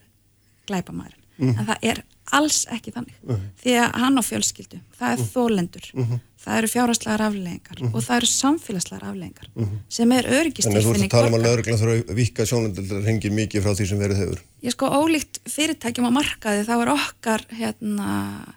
glæpamæður 0.68 1.18
Mhm. 1.38 1.58
en 1.60 1.66
það 1.66 1.78
er 1.82 2.04
alls 2.32 2.66
ekki 2.72 2.92
þannig 2.94 3.16
Mhm. 3.28 3.40
því 3.64 3.72
að 3.82 3.96
hann 4.00 4.16
á 4.18 4.22
fjölskyldu, 4.24 4.80
það 5.00 5.12
er 5.14 5.18
Mhm. 5.18 5.30
þólendur 5.34 5.86
Mhm. 5.94 6.20
það 6.42 6.58
eru 6.58 6.68
fjárhagslegar 6.68 7.22
afleðingar 7.28 7.78
Mhm. 7.82 7.94
og 7.96 8.02
það 8.04 8.16
eru 8.18 8.26
samfélagslegar 8.26 9.04
afleðingar 9.10 9.48
Mhm. 9.56 9.78
sem 9.90 10.12
er 10.12 10.24
Þannig 10.24 10.56
að 10.56 10.82
þú 10.82 10.94
ert 10.96 11.02
að 11.02 11.10
tala 11.10 11.28
um 11.28 11.34
að 11.34 11.38
borgara. 11.38 11.56
lauruglan 11.56 11.80
þurfa 11.82 12.04
að 12.10 12.16
vika 12.16 12.44
sjónundildar 12.46 13.04
hengir 13.06 13.32
mikið 13.32 13.62
frá 13.62 13.72
því 13.76 13.88
sem 13.88 14.00
verið 14.00 14.18
hefur. 14.18 14.40
ég 14.64 14.72
sko 14.72 14.86
ólíkt 14.90 15.40
fyrirtækjum 15.46 16.08
á 16.08 16.12
markaði 16.12 16.66
þá 16.66 16.82
er 16.82 16.90
okkar 16.96 17.42
hérna 17.52 18.56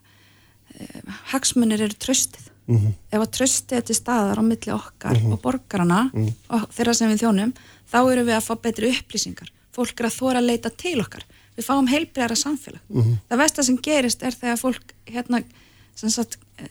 eh, 0.81 1.01
hagsmunir 1.33 1.81
eru 1.81 1.95
tröstið 1.95 2.49
Mhm. 2.67 2.95
ef 3.13 3.21
að 3.21 3.31
tröstið 3.37 3.77
er 3.77 3.83
til 3.83 3.95
staðar 3.97 4.39
á 4.41 4.43
milli 4.43 4.73
okkar 4.73 5.19
Mhm. 5.21 5.33
og 5.33 5.43
borgarana 5.43 6.11
Mhm. 6.15 6.33
og 6.51 6.69
þeirra 6.73 6.95
sem 6.95 7.11
við 7.11 7.21
þjónum 7.23 7.53
þá 7.93 7.99
erum 8.13 8.27
við 8.27 8.37
að 8.39 8.47
fá 8.49 8.55
betri 8.63 8.91
upplýsingar 8.97 9.49
fólk 9.75 10.01
er 10.01 10.07
að 10.07 10.19
þóra 10.19 10.39
að 10.41 10.47
leita 10.49 10.71
til 10.77 11.01
okkar 11.01 11.23
við 11.59 11.65
fáum 11.67 11.89
heilbreyra 11.89 12.35
samfélag 12.37 12.81
Mhm. 12.89 13.19
það 13.31 13.39
versta 13.39 13.63
sem 13.65 13.77
gerist 13.79 14.23
er 14.23 14.31
þegar 14.33 14.59
fólk 14.59 14.83
hérna 15.07 15.45
sem 15.95 16.09
sagt 16.11 16.37
uh, 16.61 16.65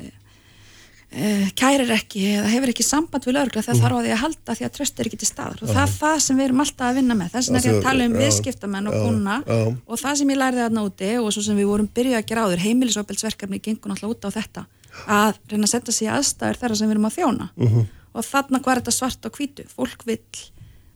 uh, 1.16 1.48
kærir 1.56 1.90
ekki 1.94 2.24
eða 2.40 2.50
hefur 2.50 2.72
ekki 2.74 2.84
samband 2.84 3.24
við 3.28 3.36
lögregla 3.38 3.62
þegar 3.62 3.76
Mhm. 3.78 3.84
þarf 3.84 3.94
á 3.94 4.02
því 4.04 4.12
að 4.14 4.22
halda 4.24 4.56
því 4.58 4.66
að 4.66 4.74
tröst 4.78 5.00
er 5.00 5.06
ekki 5.06 5.20
til 5.20 5.28
staðar 5.30 5.62
og 5.62 5.70
það 5.70 5.84
er 5.84 5.94
það 6.02 6.20
sem 6.22 6.38
við 6.38 6.44
erum 6.48 6.60
alltaf 6.64 6.88
að 6.90 6.96
vinna 6.96 7.14
með 7.16 7.30
þess 7.32 7.50
vegna 7.50 7.60
er 7.60 7.70
ég 7.70 7.78
að 7.80 7.84
tala 7.84 8.06
um 8.06 8.14
Já, 8.14 8.20
viðskiptamenn 8.24 8.88
og 8.88 8.94
já, 8.94 9.04
kuna 9.06 9.44
já. 9.46 9.78
og 9.88 10.00
það 10.00 10.18
sem 10.18 10.28
ég 10.30 10.38
lærði 10.42 10.62
þarna 10.66 10.86
úti 10.90 11.10
og 11.22 11.32
svo 11.34 11.42
sem 11.44 11.58
við 11.58 11.68
vorum 11.70 11.90
byrjuð 11.94 12.18
að 12.18 12.26
gera 12.26 12.42
áður 12.48 12.64
heimilisopilsverkefni 12.66 13.62
gengur 13.62 13.90
náttúrulega 13.94 14.10
út 14.16 14.26
á 14.26 14.30
þetta 14.42 14.66
að 15.08 15.36
reyna 15.50 15.68
að 15.68 15.74
setja 15.76 15.94
sig 15.94 16.08
í 16.08 16.12
aðstæður 16.14 16.60
þeirra 16.62 16.76
sem 16.80 16.88
við 16.90 16.96
erum 16.98 17.10
að 17.10 17.18
þjóna 17.20 17.50
Mhm. 17.58 17.86
og 18.14 18.24
þarna 18.26 18.60
hvað 18.62 18.72
er 18.78 18.82
þetta 18.82 18.92
svart 19.00 19.26
og 19.26 19.32
hvítu 19.38 19.66
fólk 19.78 20.06
vill 20.06 20.20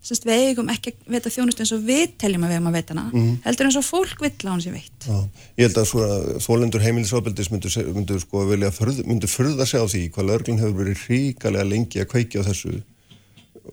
semst 0.08 0.24
við 0.24 0.40
eigum 0.54 0.70
ekki 0.72 0.92
að 0.94 1.10
veita 1.12 1.30
þjónustu 1.34 1.60
eins 1.66 1.72
og 1.76 1.82
við 1.84 2.12
teljum 2.22 2.44
að 2.46 2.52
við 2.52 2.58
eigum 2.58 2.68
að 2.70 2.76
veita 2.78 2.94
hana 2.96 3.10
Mhm. 3.12 3.38
heldur 3.44 3.66
eins 3.68 3.76
og 3.76 3.84
fólk 3.84 4.22
vill 4.22 4.48
á 4.48 4.52
hans 4.54 4.66
ég 4.68 4.72
veit 4.74 5.00
Já. 5.08 5.30
Ég 5.58 5.64
held 5.68 5.78
að 5.82 5.88
svona 5.90 6.40
þólendur 6.40 6.82
heimilisofbeldis 6.86 7.50
myndu, 7.52 7.70
se- 7.70 7.84
myndu 7.84 8.20
sko 8.20 8.46
vilja 8.48 8.70
förð, 8.72 9.04
myndu 9.06 9.28
furða 9.28 9.66
sig 9.68 9.80
á 9.82 9.86
því 9.86 10.12
hvað 10.12 10.26
laurglun 10.30 10.60
hefur 10.60 10.78
verið 10.86 11.08
ríkalega 11.10 11.68
lengi 11.70 12.00
að 12.00 12.06
kveikja 12.08 12.40
á 12.40 12.48
þessu 12.48 12.82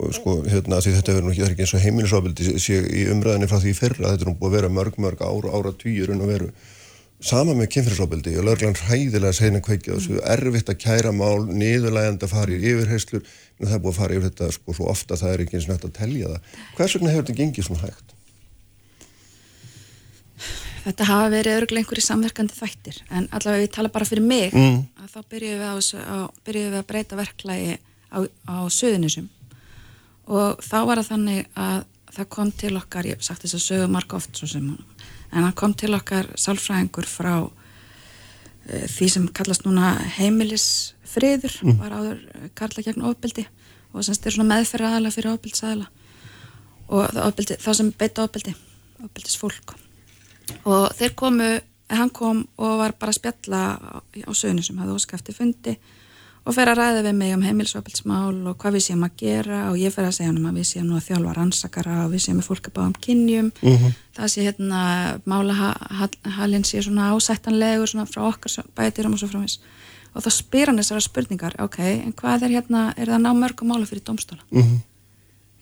og 0.01 0.13
sko 0.15 0.43
hérna 0.43 0.81
því 0.83 0.91
þetta 0.97 1.21
nú 1.23 1.31
ekki, 1.31 1.45
ekki 1.53 1.61
eins 1.63 1.75
og 1.75 1.81
heimilisofbeldi 1.85 2.59
sé 2.59 2.81
í 2.83 3.07
umræðinni 3.13 3.47
frá 3.47 3.61
því 3.63 3.75
fyrra 3.79 4.11
þetta 4.17 4.23
er 4.27 4.31
nú 4.33 4.39
búið 4.41 4.49
að 4.51 4.57
vera 4.57 4.69
mörg 4.69 4.97
mörg 4.99 5.19
ára, 5.23 5.53
ára 5.55 5.71
sama 7.25 7.55
með 7.57 7.71
kynfyrirsofbeldi 7.75 8.35
og 8.39 8.45
laurglan 8.49 8.77
hræðilega 8.77 9.33
segna 9.37 9.61
kveikja 9.65 9.95
á 9.95 9.97
þessu 9.97 10.19
erfitt 10.35 10.69
að 10.73 10.81
kæra 10.85 11.13
mál, 11.17 11.47
niðurlægandi 11.49 12.27
að 12.27 12.35
fara 12.35 12.53
í 12.53 12.59
yfirheyslur 12.73 13.23
en 13.25 13.69
það 13.69 13.77
er 13.79 13.85
búið 13.85 13.95
að 13.95 14.01
fara 14.01 14.19
yfir 14.19 14.27
þetta 14.29 14.49
sko 14.59 14.75
svo 14.77 14.89
ofta 14.93 15.17
það 15.21 15.33
er 15.33 15.45
ekki 15.45 15.57
eins 15.59 15.69
og 15.69 15.73
nætt 15.75 15.87
að 15.89 15.95
telja 16.01 16.33
það 16.35 16.59
hvers 16.77 16.97
vegna 16.99 17.15
hefur 17.15 17.25
þetta 17.25 17.39
gengið 17.41 17.69
svona 17.69 17.87
hægt? 17.87 18.11
þetta 20.85 21.07
hafa 21.09 21.31
verið 21.33 21.59
örgulega 21.63 21.85
einhverju 21.85 22.05
samverkandi 22.05 22.57
þættir 22.59 22.99
en 23.09 23.29
allavega 23.33 23.65
ég 23.65 23.73
tala 23.73 23.89
bara 23.95 24.09
fyrir 24.09 24.27
mig 24.27 24.53
Mm. 24.53 24.83
að 25.01 25.09
þá 25.15 25.21
byrjuðum 25.33 25.79
við, 25.79 26.29
byrjuðum 26.45 26.75
við 26.75 26.81
að 26.83 26.89
breyta 26.91 27.17
verklagi 27.17 27.79
á, 28.13 28.19
á 28.53 28.57
söðunisum 28.69 29.29
og 30.29 30.61
þá 30.61 30.77
var 30.85 31.01
það 31.01 31.11
þannig 31.15 31.47
að 31.57 31.85
það 32.15 32.29
kom 32.37 32.51
til 32.53 32.77
okkar, 32.79 33.07
ég 33.09 33.17
hef 33.17 33.25
sagt 33.27 33.43
þess 33.43 33.57
að 33.59 33.65
sögu 33.65 33.89
marga 33.91 34.17
oft 34.21 34.37
svo 34.39 34.47
sem 34.47 34.69
en 35.35 35.45
það 35.49 35.55
kom 35.61 35.75
til 35.75 35.95
okkar 35.97 36.31
sálfræðingur 36.39 37.09
frá 37.11 37.35
uh, 37.43 38.87
því 38.95 39.09
sem 39.11 39.27
kallast 39.35 39.67
núna 39.67 39.95
heimilisfriður 40.19 41.61
Mm. 41.63 41.79
var 41.79 41.93
áður 41.95 42.19
eh, 42.35 42.49
karla 42.59 42.83
gegn 42.83 43.05
ofbeldi 43.07 43.45
og 43.95 44.03
semst 44.03 44.27
er 44.27 44.35
svona 44.35 44.55
meðferð 44.57 44.89
aðala 44.89 45.13
fyrir 45.15 45.31
ofbeldsaðala 45.35 45.87
og 46.89 47.05
það 47.13 47.27
ofbeldi, 47.29 47.57
þá 47.63 47.71
sem 47.79 47.93
beita 47.99 48.25
ofbeldi 48.27 48.55
ofbeldis 49.05 49.37
fólk 49.39 49.75
og 50.65 50.89
þeir 50.99 51.15
komu, 51.17 51.51
hann 51.89 52.11
kom 52.11 52.43
og 52.59 52.79
var 52.81 52.93
bara 52.99 53.13
að 53.15 53.21
spjalla 53.21 53.61
á, 53.79 54.33
sögnu 54.35 54.65
sem 54.65 54.79
hafði 54.81 54.97
óskafti 54.99 55.33
fundi 55.37 55.77
og 56.45 56.53
fer 56.55 56.69
að 56.69 56.77
ræða 56.77 57.03
við 57.07 57.15
mig 57.17 57.35
um 57.35 57.43
heimilsopilsmál 57.43 58.47
og 58.51 58.59
hvað 58.61 58.75
við 58.77 58.83
séum 58.87 59.05
að 59.07 59.15
gera 59.23 59.61
og 59.71 59.79
ég 59.81 59.93
fer 59.95 60.05
að 60.05 60.13
segja 60.19 60.29
hann 60.29 60.39
um 60.43 60.51
að 60.51 60.59
við 60.61 60.67
séum 60.69 60.87
nú 60.91 60.97
að 60.99 61.07
þjálfa 61.09 61.35
rannsakara 61.39 61.95
og 62.05 62.11
við 62.13 62.21
séum 62.27 62.37
með 62.41 62.49
fólk 62.51 62.69
að 62.69 62.75
bá 62.77 62.83
um 62.85 62.93
kynjum. 63.07 63.49
Það 64.15 64.29
sé 64.35 64.45
hérna 64.45 64.81
málahalinn 65.25 66.65
sé 66.69 66.83
svona 66.85 67.11
ásættanlegur 67.15 67.89
svona 67.89 68.07
frá 68.09 68.23
okkar 68.29 68.65
bætirum 68.77 69.15
og 69.17 69.21
svo 69.23 69.29
frá 69.33 69.41
þess 69.45 69.59
og 70.15 70.23
þá 70.23 70.31
spyr 70.31 70.71
hann 70.71 70.79
þessara 70.79 71.03
spurningar 71.03 71.57
ok, 71.65 71.79
en 72.07 72.13
hvað 72.15 72.45
er 72.47 72.53
hérna, 72.55 72.83
er 72.97 73.11
það 73.11 73.25
ná 73.25 73.31
mörgum 73.35 73.73
mála 73.73 73.87
fyrir 73.89 74.05
domstóla 74.07 74.45
Mhm. 74.51 74.77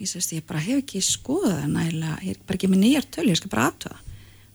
ég 0.02 0.08
sést, 0.10 0.32
ég 0.34 0.42
bara 0.46 0.58
hef 0.60 0.82
ekki 0.82 1.00
skoðað 1.00 1.62
það 1.62 1.72
nægilega, 1.72 2.18
ég 2.22 2.30
er 2.30 2.42
bara 2.46 2.56
ekki 2.58 2.68
með 2.68 2.82
nýjar 2.82 3.04
tölu 3.10 3.30
ég 3.30 3.36
skal 3.36 3.48
bara 3.50 3.70
aðtöða 3.70 3.98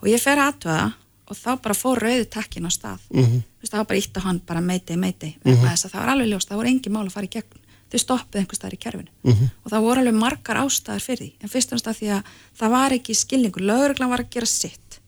og 0.01 0.07
ég 0.07 0.19
fer 0.21 0.37
aðtöða 0.37 0.93
og 1.27 1.35
þá 1.35 1.61
bara 1.61 1.75
fór 1.75 1.99
rauði 1.99 2.25
takkin 2.29 2.65
á 2.67 2.71
stað. 2.71 2.99
Mhm. 3.11 3.41
þú 3.57 3.61
veist, 3.61 3.73
var 3.73 3.85
bara 3.85 3.99
ítt 3.99 4.17
á 4.17 4.21
hann 4.23 4.39
bara 4.45 4.61
meiti, 4.61 4.95
meiti, 4.97 5.35
vegna 5.43 5.71
þess 5.73 5.85
að 5.85 5.91
það 5.91 5.99
var 6.05 6.09
alveg 6.13 6.27
ljóst 6.31 6.49
það 6.49 6.55
voru 6.61 6.67
engin 6.69 6.93
mál 6.93 7.05
að 7.07 7.11
fara 7.11 7.25
í 7.25 7.29
gegn, 7.29 7.57
þau 7.91 7.99
stoppuð 7.99 8.39
einhvers 8.39 8.57
staðar 8.59 8.73
í 8.77 8.79
kerfinu. 8.83 9.11
Mhm. 9.23 9.49
og 9.65 9.71
það 9.71 9.81
voru 9.81 9.99
alveg 10.01 10.13
margar 10.19 10.57
ástæður 10.57 11.01
fyrir 11.07 11.17
því, 11.23 11.31
en 11.41 11.49
fyrst 11.49 11.71
og 11.73 11.77
náttúrulega 11.79 11.99
því 11.99 12.07
að 12.17 12.23
það 12.59 12.69
var 12.69 12.91
ekki 12.91 13.13
skilningur, 13.15 13.61
lögreglan 13.61 14.09
var 14.09 14.19
að 14.19 14.29
gera 14.29 14.45
sitt. 14.45 14.99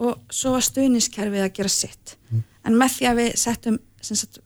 Og 0.00 0.18
svo 0.30 0.50
var 0.52 0.60
stuðniskerfið 0.62 1.44
að 1.44 1.52
gera 1.54 1.68
sitt. 1.68 2.16
En 2.64 2.74
með 2.74 2.90
því 2.96 3.06
að 3.10 3.16
við 3.20 3.36
settum 3.36 3.78
sem 4.00 4.16
sagt, 4.16 4.38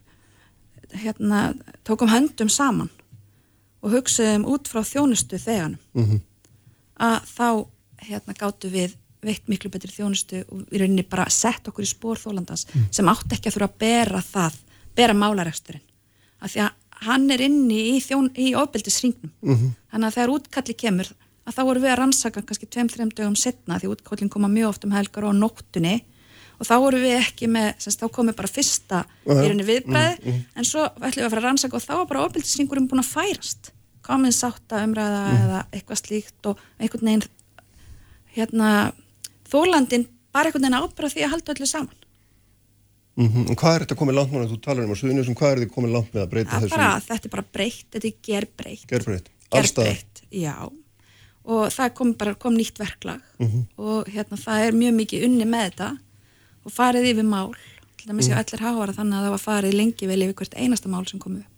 hérna, 0.95 1.55
tókum 1.85 2.09
höndum 2.09 2.51
saman 2.51 2.91
og 3.83 3.91
hugsaðum 3.93 4.45
út 4.47 4.69
frá 4.69 4.83
þjónustu 4.85 5.39
þeganum 5.39 5.79
Mhm. 5.95 6.21
að 7.01 7.21
þá 7.37 7.67
hérna 8.03 8.35
gáttu 8.37 8.71
við 8.71 8.95
veitt 9.25 9.49
miklu 9.49 9.71
betri 9.73 9.93
þjónustu 9.93 10.43
og 10.53 10.65
í 10.71 10.81
rauninni 10.81 11.05
bara 11.09 11.29
sett 11.33 11.69
okkur 11.69 11.87
í 11.87 11.91
spór 11.91 12.21
þólandans 12.21 12.67
sem 12.91 13.09
átti 13.09 13.37
ekki 13.37 13.51
að 13.51 13.57
þurfa 13.57 13.71
að 13.71 13.79
bera 13.79 14.23
það 14.23 14.59
bera 14.97 15.17
málareksturinn. 15.17 15.85
Af 16.41 16.53
því 16.53 16.65
að 16.67 17.07
hann 17.07 17.31
er 17.31 17.45
inni 17.45 17.81
í, 17.93 18.01
í 18.01 18.49
ofbeldisringnum. 18.57 19.33
Mhm. 19.43 19.73
þannig 19.93 20.07
að 20.07 20.15
þegar 20.17 20.35
útkalli 20.37 20.77
kemur 20.77 21.13
að 21.47 21.55
þá 21.55 21.63
voru 21.69 21.81
við 21.81 21.93
að 21.93 21.99
rannsaka 22.01 22.43
kannski 22.43 22.67
tveim, 22.67 22.89
þreim 22.89 23.13
dögum 23.15 23.37
setna 23.37 23.79
því 23.79 23.93
útkallin 23.95 24.31
koma 24.33 24.49
mjög 24.49 24.69
oft 24.69 24.85
um 24.85 24.95
helgar 24.97 25.25
og 25.25 25.35
nóttunni. 25.35 26.03
Og 26.59 26.67
þá 26.67 26.75
voru 26.81 26.99
við 27.03 27.19
ekki 27.21 27.49
með 27.53 27.75
semst, 27.79 28.01
þá 28.01 28.09
komið 28.17 28.37
bara 28.37 28.49
fyrsta 28.49 29.05
í 29.27 29.35
rauninni 29.35 29.67
viðbræði 29.69 30.37
en 30.57 30.65
svo 30.65 30.87
ætlum 30.89 31.21
við 31.21 31.27
að 31.27 31.33
fara 31.35 31.43
að 31.43 31.47
rannsaka 31.47 31.77
og 31.77 31.85
þá 31.85 31.93
var 31.93 32.07
bara 32.07 32.25
ofbeldisringurinn 32.25 32.89
búin 32.89 33.05
að 33.05 33.13
færast. 33.13 33.73
Komin 34.03 34.33
sátta 34.33 34.81
umræða 34.87 35.23
eða 35.37 35.61
eitthvað 35.73 36.01
slíkt 36.01 36.49
og 36.49 36.59
einhvern 36.81 37.07
veginn 37.11 37.27
hérna 38.37 38.93
þólandin 39.51 40.07
bara 40.35 40.51
einhvern 40.51 40.67
veginn 40.67 40.81
ábyrða 40.81 41.13
því 41.15 41.25
að 41.25 41.33
halda 41.35 41.55
öllu 41.55 41.69
saman. 41.71 42.03
Mhm. 43.17 43.47
En 43.49 43.57
Hvað 43.57 43.75
er 43.75 43.85
þetta 43.87 43.97
komið 43.97 44.19
langt 44.19 44.33
núna? 44.33 44.49
Þú 44.51 44.59
talar 44.61 44.85
um 44.85 44.93
að 44.93 45.01
suðunum, 45.01 45.37
hvað 45.37 45.53
er 45.53 45.61
þetta 45.63 45.77
komið 45.77 45.93
langt 45.95 46.11
með 46.13 46.23
að 46.23 46.33
breyta 46.35 46.51
að 46.51 46.67
þessu? 46.67 46.75
bara, 46.77 46.89
þetta 47.07 47.25
er 47.25 47.33
bara 47.37 47.47
breytt, 47.53 47.87
þetta 47.93 48.09
er 48.11 48.17
gerbreytt. 48.29 48.87
Gerbreytt. 48.91 49.31
Gerbreytt, 49.55 50.23
já. 50.31 50.57
Og 51.47 51.71
það 51.71 51.95
kom 51.95 52.13
bara, 52.19 52.35
kom 52.35 52.57
nýtt 52.59 52.77
verklag. 52.83 53.23
Og 53.79 54.05
hérna 54.11 54.37
það 54.37 54.67
er 54.67 54.73
mjög 54.73 54.95
mikið 55.01 55.25
unni 55.25 55.47
með 55.47 55.71
þetta 55.71 55.99
og 56.67 56.73
farið 56.73 57.11
yfir 57.15 57.25
mál. 57.25 57.55
Til 57.97 58.11
dæmis 58.11 58.29
ég 58.29 58.37
allir 58.37 58.61
háara 58.61 58.93
þannig 58.93 59.17
að 59.17 59.25
það 59.25 59.35
var 59.37 59.45
farið 59.47 59.77
lengi 59.79 60.07
vel 60.07 60.23
yfir 60.23 60.35
hvert 60.35 60.55
einasta 60.59 60.89
mál 60.89 61.07
sem 61.09 61.19
kom 61.23 61.37
upp 61.39 61.57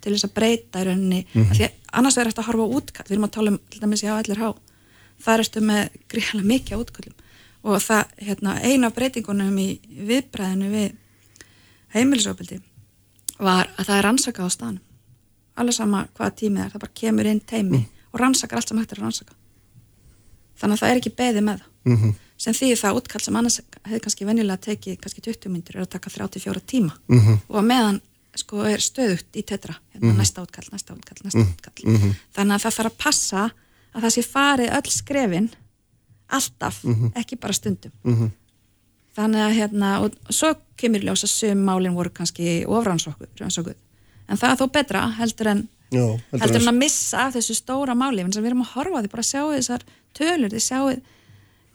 til 0.00 0.14
þess 0.14 0.28
að 0.28 0.34
breyta 0.36 0.80
í 0.80 0.86
rauninni. 0.88 1.26
Mm 1.34 1.50
því 1.50 1.64
að 1.66 1.72
annars 1.92 2.16
er 2.16 2.30
þetta 2.30 2.42
að 2.44 2.48
horfa 2.50 2.64
á 2.64 2.74
útkall 2.78 3.06
við 3.08 3.16
erum 3.16 3.26
að 3.26 3.34
tala 3.36 3.50
um 3.50 3.58
til 3.70 3.80
dæmis 3.80 4.04
ég 4.04 4.12
allir 4.14 4.40
há. 4.40 4.50
Það 5.20 5.42
erstu 5.42 5.60
með 5.60 5.90
gríðlega 6.08 6.50
mikið 6.52 6.76
á 6.76 6.80
útkallum 6.80 7.16
og 7.62 7.80
það, 7.84 8.04
hérna, 8.26 8.56
eina 8.64 8.90
breytingunum 8.90 9.58
í 9.60 9.68
viðbræðinu 10.08 10.70
við 10.72 10.94
heimilisofbildi 11.94 12.60
var 13.40 13.68
að 13.76 13.86
það 13.88 13.96
er 13.96 14.06
rannsakað 14.06 14.48
á 14.48 14.50
staðnum. 14.54 14.84
Alveg 15.60 15.76
sama 15.76 16.06
hvaða 16.16 16.36
tímið 16.40 16.64
er, 16.64 16.72
það 16.72 16.84
bara 16.84 16.98
kemur 17.02 17.28
inn 17.28 17.40
teimi 17.40 17.82
og 18.12 18.20
rannsakar 18.20 18.60
allt 18.60 18.70
sem 18.70 18.78
hægt 18.80 18.92
er 18.92 19.00
að 19.00 19.06
rannsaka. 19.08 19.34
Þannig 20.60 20.76
að 20.76 20.82
það 20.82 20.90
er 20.90 21.00
ekki 21.00 21.16
beðið 21.16 21.46
með 21.46 21.60
það. 21.60 21.70
Mhm. 21.84 22.14
sem 22.40 22.54
því 22.56 22.68
það 22.76 22.96
útkall 22.98 23.20
sem 23.20 23.36
annars 23.36 23.60
hefði 23.84 24.00
kannski 24.00 24.26
venjulega 24.28 24.60
tekið 24.64 25.00
kannski 25.00 25.20
20 25.20 25.50
myndir 25.52 25.76
er 25.76 25.82
að 25.82 25.90
taka 25.90 26.10
34 26.10 26.60
tíma. 26.60 26.92
Mhm. 27.08 27.38
og 27.48 27.56
að 27.56 27.66
meðan 27.66 28.00
sko 28.36 28.62
er 28.64 28.78
stöðugt 28.78 29.32
í 29.34 29.42
tetra 29.44 29.74
hérna, 29.92 30.14
næsta 30.16 30.42
útkall, 30.42 30.68
næsta 30.72 30.94
útkall, 30.94 31.18
næsta 31.24 31.40
útkall. 31.40 31.84
Mhm. 31.84 32.14
þannig 32.36 32.54
að 32.54 32.62
það 32.64 32.76
þarf 32.76 32.90
að 32.90 32.98
passa 32.98 33.50
að 33.94 34.02
það 34.02 34.14
sé 34.14 34.22
farið 34.22 34.72
öll 34.78 34.90
skrefin 34.90 35.50
alltaf, 36.30 36.84
ekki 37.14 37.36
bara 37.40 37.52
stundum. 37.52 37.92
Mhm. 38.04 38.30
þannig 39.16 39.42
að 39.42 39.56
hérna 39.58 39.88
og 40.04 40.14
svo 40.30 40.54
kemur 40.78 41.02
í 41.02 41.04
ljós 41.08 41.24
að 41.26 41.32
sum 41.34 41.64
málin 41.66 41.94
voru 41.94 42.10
kannski 42.10 42.64
ofrannsókuð 42.64 43.74
en 44.28 44.38
það 44.38 44.50
er 44.50 44.56
þó 44.60 44.66
betra 44.72 45.00
heldur 45.18 45.46
en 45.50 45.68
Já, 45.90 46.04
heldur 46.38 46.60
en 46.62 46.70
að 46.70 46.78
missa 46.78 47.24
af 47.26 47.34
þessu 47.34 47.56
stóra 47.58 47.96
máli. 47.98 48.22
En 48.22 48.30
við 48.30 48.52
erum 48.52 48.62
að 48.62 48.74
horfa 48.76 49.00
því, 49.02 49.10
bara 49.10 49.24
að 49.24 49.30
sjá 49.30 49.40
þessar 49.50 49.86
tölur, 50.14 50.52
þið 50.52 50.62
sjáu 50.62 50.84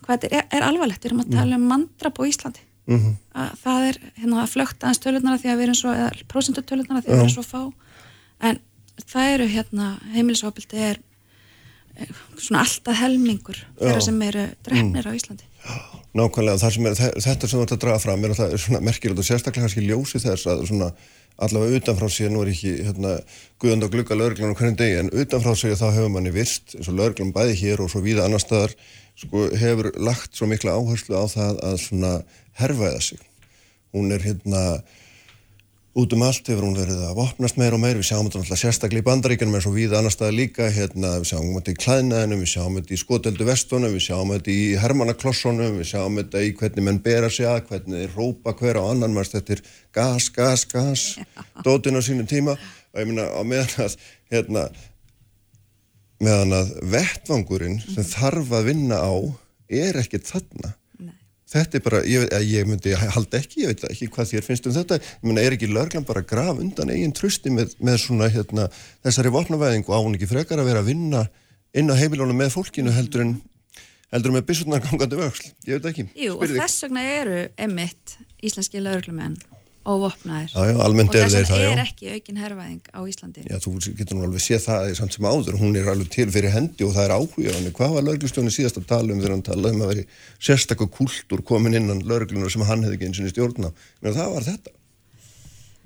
hvað 0.05 0.13
þetta 0.13 0.29
er, 0.29 0.45
er 0.55 0.67
alvarlegt, 0.69 1.03
við 1.03 1.09
erum 1.11 1.23
að 1.25 1.33
tala 1.35 1.59
um 1.59 1.67
mandrap 1.71 2.21
á 2.21 2.23
Íslandi. 2.23 2.63
Mhm. 2.85 3.15
að 3.33 3.53
það 3.63 3.83
er 3.89 3.95
hérna 4.21 4.41
að 4.43 4.51
flökta 4.53 4.85
aðeins 4.85 5.01
tölurnar 5.01 5.39
því 5.41 5.49
að 5.49 5.55
við 5.57 5.63
erum 5.65 5.77
svo, 5.79 5.89
eða 5.89 6.25
prósentutölurnar 6.29 7.01
því 7.01 7.09
að 7.09 7.15
við 7.15 7.23
erum 7.23 7.33
svo 7.33 7.43
fá. 7.43 7.73
En 8.45 8.59
það 9.01 9.29
eru 9.33 9.47
hérna, 9.49 9.87
heimilisofbildi 10.13 10.83
er 10.85 10.99
svona 12.37 12.61
alltaf 12.65 12.97
helmingur 12.99 13.59
þeirra 13.79 14.01
sem 14.03 14.21
eru 14.27 14.45
drefnir 14.65 15.07
á 15.07 15.11
Íslandi. 15.15 15.45
Nákvæmlega, 16.15 16.71
sem 16.71 16.85
er, 16.87 16.95
þe- 16.95 17.13
þetta 17.25 17.47
sem 17.49 17.59
þú 17.59 17.63
ert 17.65 17.75
að 17.75 17.81
draga 17.83 17.99
fram 18.03 18.25
er 18.25 18.33
er 18.35 18.61
svona 18.61 18.81
merkilegt 18.85 19.19
og 19.19 19.27
sérstaklega 19.27 19.65
kannski 19.65 19.83
ljósi 19.87 20.21
þess 20.23 20.47
að 20.47 20.65
svona 20.69 20.91
allavega 21.35 21.81
utanfrá 21.81 22.07
sér, 22.07 22.29
nú 22.31 22.43
er 22.45 22.51
ekki 22.53 22.75
hérna, 22.85 23.15
guðand 23.59 23.83
og 23.83 23.91
glugga 23.91 24.15
lögreglan 24.15 24.53
á 24.55 24.59
hvernig 24.59 24.77
degi 24.79 24.99
en 25.01 25.09
utanfrá 25.11 25.51
sér 25.59 25.75
þá 25.75 25.89
hefur 25.91 26.13
manni 26.13 26.31
virst 26.31 26.77
eins 26.77 26.87
og 26.87 26.95
lögreglan 26.95 27.33
bæði 27.35 27.57
hér 27.59 27.83
og 27.83 27.89
svo 27.91 27.99
víða 28.05 28.23
annar 28.29 28.39
staðar 28.43 28.75
sko, 29.19 29.49
hefur 29.59 29.91
lagt 29.99 30.37
svo 30.37 30.47
mikla 30.47 30.77
áherslu 30.79 31.17
á 31.19 31.25
það 31.27 31.59
að 31.67 31.81
svona 31.83 32.13
herfæða 32.61 33.01
sig. 33.09 33.19
Hún 33.91 34.11
er 34.15 34.23
hérna 34.23 34.61
út 35.95 36.11
um 36.11 36.23
allt 36.27 36.49
hefur 36.51 36.65
hún 36.67 36.75
verið 36.75 37.03
að 37.07 37.15
vopnast 37.15 37.55
meir 37.55 37.75
og 37.75 37.79
meir, 37.79 37.95
við 37.95 38.09
sjáum 38.09 38.25
þetta 38.27 38.41
náttúrulega 38.41 38.59
sérstaklega 38.59 38.99
í 38.99 39.05
bandaríkjunum 39.07 39.55
eins 39.55 39.67
og 39.69 39.75
víða 39.77 40.01
annar 40.01 40.11
staðar 40.11 40.35
líka, 40.35 40.67
hérna, 40.75 41.11
við 41.21 41.29
sjáum 41.29 41.53
þetta 41.55 41.71
í 41.71 41.77
klæðnaðinum, 41.83 42.41
við 42.43 42.51
sjáum 42.51 42.75
þetta 42.79 42.91
í 42.95 42.99
skoteldu 42.99 43.47
vestunum, 43.47 43.95
við 43.95 44.03
sjáum 44.03 44.33
þetta 44.35 44.51
í 44.51 44.65
hermanaklossunum, 44.81 45.79
við 45.79 45.89
sjáum 45.93 46.19
þetta 46.19 46.43
í 46.43 46.51
hvernig 46.59 46.87
menn 46.89 47.01
bera 47.05 47.31
sig 47.31 47.47
að, 47.47 47.61
hvernig 47.69 48.03
þeir 48.03 48.19
rópa 48.19 48.55
hver 48.59 48.81
á 48.81 48.83
annan, 48.83 49.15
maður 49.15 49.55
er 49.55 49.63
gas, 49.95 50.27
gas, 50.35 50.67
gas, 50.75 51.07
dótin 51.65 51.95
á 51.95 52.03
sínu 52.03 52.27
tíma. 52.27 52.59
Og 52.91 52.99
ég 52.99 53.11
meina 53.13 53.31
á 53.31 53.41
meðan 53.47 53.87
að, 53.87 53.99
hérna, 54.35 54.67
meðan 56.19 56.59
að 56.59 56.75
vettvangurinn 56.91 57.79
sem 57.87 58.03
þarf 58.17 58.51
að 58.51 58.73
vinna 58.73 58.99
á 58.99 59.15
er 59.71 60.03
ekkert 60.03 60.27
þarna 60.27 60.75
þetta 61.55 61.79
er 61.79 61.83
bara, 61.85 62.01
ég, 62.09 62.27
ég 62.49 62.67
myndi 62.69 62.93
halda 63.15 63.39
ekki, 63.39 63.63
ég 63.63 63.71
veit 63.73 63.83
ekki 63.89 64.09
hvað 64.13 64.31
þér 64.33 64.45
finnst 64.45 64.69
um 64.69 64.75
þetta. 64.75 64.99
Ég 64.99 65.25
meina, 65.29 65.41
er 65.45 65.55
ekki 65.55 65.71
lörglan 65.71 66.05
bara 66.07 66.23
graf 66.27 66.59
undan 66.61 66.91
eigin 66.93 67.15
trusti 67.15 67.53
með, 67.53 67.73
með 67.79 67.99
svona, 68.05 68.29
hérna 68.33 68.67
þessari 69.05 69.33
vopnavæðingu? 69.35 69.91
Á 69.95 69.99
hún 70.03 70.15
ekki 70.17 70.29
frekar 70.29 70.61
að 70.61 70.69
vera 70.71 70.83
að 70.83 70.91
vinna 70.93 71.25
inn 71.75 71.91
á 71.91 71.95
heimilónu 71.99 72.35
með 72.37 72.53
fólkinu 72.55 72.93
heldur 72.95 73.25
en 73.25 73.35
heldur 74.13 74.31
en 74.31 74.37
með 74.37 74.45
byssurnar 74.47 74.83
gangandi 74.85 75.17
vöxl, 75.19 75.49
ég 75.67 75.79
veit 75.79 75.89
ekki. 75.91 76.05
Jú, 76.15 76.35
og 76.35 76.43
Spyrðu 76.45 76.53
þig. 76.55 76.61
þess 76.61 76.83
vegna 76.85 77.01
eru 77.17 77.39
emitt 77.65 78.13
íslenski 78.45 78.79
lauruglumenn 79.85 79.91
óvopnaðir 79.91 80.51
Já, 80.51 80.61
já, 80.69 80.75
og 81.09 81.15
þess 81.15 81.35
þeir 81.35 81.47
það, 81.49 81.63
er 81.69 81.81
ekki 81.83 82.13
aukin 82.15 82.39
herrvæðing 82.41 82.87
á 82.89 82.99
Íslandi 83.05 83.43
Já, 83.45 83.57
þú 83.61 83.73
getur 83.99 84.17
nú 84.17 84.25
alveg 84.25 84.43
séð 84.43 84.63
það 84.65 84.89
samt 84.99 85.15
sem 85.15 85.27
áður, 85.29 85.59
hún 85.61 85.77
er 85.77 85.89
alveg 85.91 86.09
til 86.15 86.27
fyrir 86.33 86.53
hendi 86.55 86.87
og 86.87 86.93
það 86.95 87.07
er 87.07 87.13
á 87.15 87.19
henni. 87.59 87.73
Hvað 87.75 87.95
var 87.95 88.07
lauruglustjóni 88.07 88.53
síðast 88.53 88.79
að 88.81 88.87
tala 88.89 89.13
um 89.13 89.21
þegar 89.21 89.35
hann 89.35 89.45
talaði 89.45 89.77
um 89.77 89.85
að 89.85 89.91
veri 89.93 90.05
sérstakku 90.49 90.89
kultúr 90.97 91.45
komin 91.45 91.77
innan 91.77 92.03
lauruglunar 92.07 92.53
sem 92.53 92.65
hann 92.65 92.85
hefði 92.85 92.99
ekki 92.99 93.09
eins 93.09 93.21
og 93.21 93.33
stjórna. 93.33 93.71
Menn 94.01 94.17
það 94.17 94.35
var 94.35 94.47
þetta. 94.49 94.75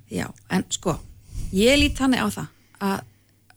Já, 0.10 0.28
en 0.50 0.68
sko, 0.74 0.96
ég 1.54 1.80
lít 1.82 2.00
þannig 2.00 2.24
á 2.24 2.28
það 2.40 2.48
að 2.90 3.00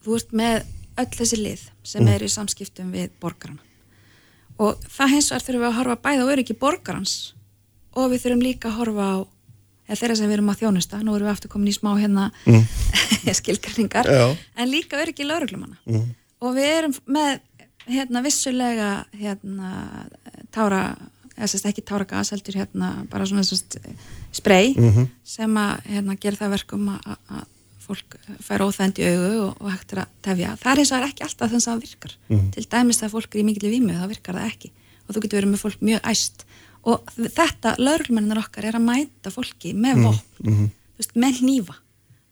þú 0.02 0.16
ert 0.18 0.34
með 0.42 0.56
öll 1.02 1.12
þessi 1.16 1.38
lið 1.40 1.68
sem 1.92 2.08
eru 2.12 2.28
í 2.28 2.32
samskiptum 2.32 2.90
við 2.92 3.12
borgarana 3.22 3.62
og 4.60 4.82
það 4.84 5.14
hins 5.14 5.30
vegar 5.32 5.44
þurfum 5.46 5.62
við 5.62 5.68
að 5.68 5.78
horfa 5.78 5.96
bæði 6.04 6.24
eða 9.92 10.00
þeirra 10.00 10.16
sem 10.18 10.30
við 10.30 10.38
erum 10.38 10.50
að 10.54 10.60
þjónusta, 10.64 11.02
nú 11.04 11.14
erum 11.18 11.28
við 11.28 11.34
aftur 11.36 11.52
komin 11.52 11.68
í 11.68 11.76
smá 11.76 11.92
hérna 12.00 12.30
skilgrinningar, 13.42 14.08
Já. 14.08 14.26
en 14.56 14.70
líka 14.72 14.98
öryggi 15.02 15.26
lauruglumanna 15.28 15.78
og 16.42 16.54
við 16.56 16.68
erum 16.80 16.94
með 17.06 17.40
hérna 17.92 18.22
vissulega 18.24 18.90
hérna 19.14 19.70
tára, 20.54 20.82
eða 21.36 21.48
sérst 21.50 21.66
ekki 21.70 21.82
táragas 21.86 22.30
heldur 22.34 22.58
hérna 22.60 22.92
bara 23.10 23.26
svona 23.26 23.44
sérst 23.46 23.78
sprey 24.34 24.74
sem 25.24 25.56
að 25.58 25.82
hérna 25.92 26.16
gera 26.20 26.36
það 26.40 26.54
verkum 26.56 26.88
að, 26.96 27.00
að- 27.12 27.34
að 27.40 27.48
fólk 27.82 28.14
fær 28.46 28.62
óþænd 28.62 28.98
í 29.02 29.06
augu 29.10 29.30
og, 29.48 29.56
og 29.58 29.70
hægt 29.74 29.92
er 29.92 29.98
að 30.04 30.10
tefja. 30.22 30.52
Það 30.62 30.70
er 30.72 30.78
eins 30.78 30.90
og 30.92 30.94
það 30.94 31.02
er 31.02 31.08
ekki 31.10 31.24
alltaf 31.26 31.50
þess 31.50 31.66
að 31.66 31.72
það 31.72 31.80
virkar. 31.82 32.12
Til 32.54 32.62
dæmis 32.70 33.00
þegar 33.00 33.10
fólk 33.16 33.34
er 33.34 33.40
í 33.40 33.44
mikill 33.48 33.72
vímu 33.72 33.96
þá 33.98 34.04
virkar 34.12 34.38
það 34.38 34.46
ekki. 34.52 34.70
Og 35.02 35.10
þú 35.16 35.22
getur 35.24 35.38
verið 35.40 35.50
með 35.50 35.62
fólk 35.64 35.82
mjög 35.82 36.06
æst 36.12 36.44
og 36.84 37.12
þetta, 37.14 37.76
lögreglumennir 37.78 38.38
okkar 38.42 38.64
er 38.64 38.74
að 38.78 38.86
mæta 38.88 39.30
fólki 39.30 39.72
með 39.74 40.02
vopn, 40.08 40.22
þú 40.42 40.98
veist, 40.98 41.14
með 41.14 41.40
hnífa. 41.42 41.76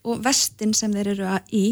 Og 0.05 0.23
vestin 0.25 0.73
sem 0.75 0.93
þeir 0.93 1.09
eru 1.13 1.27
að 1.29 1.53
í 1.53 1.65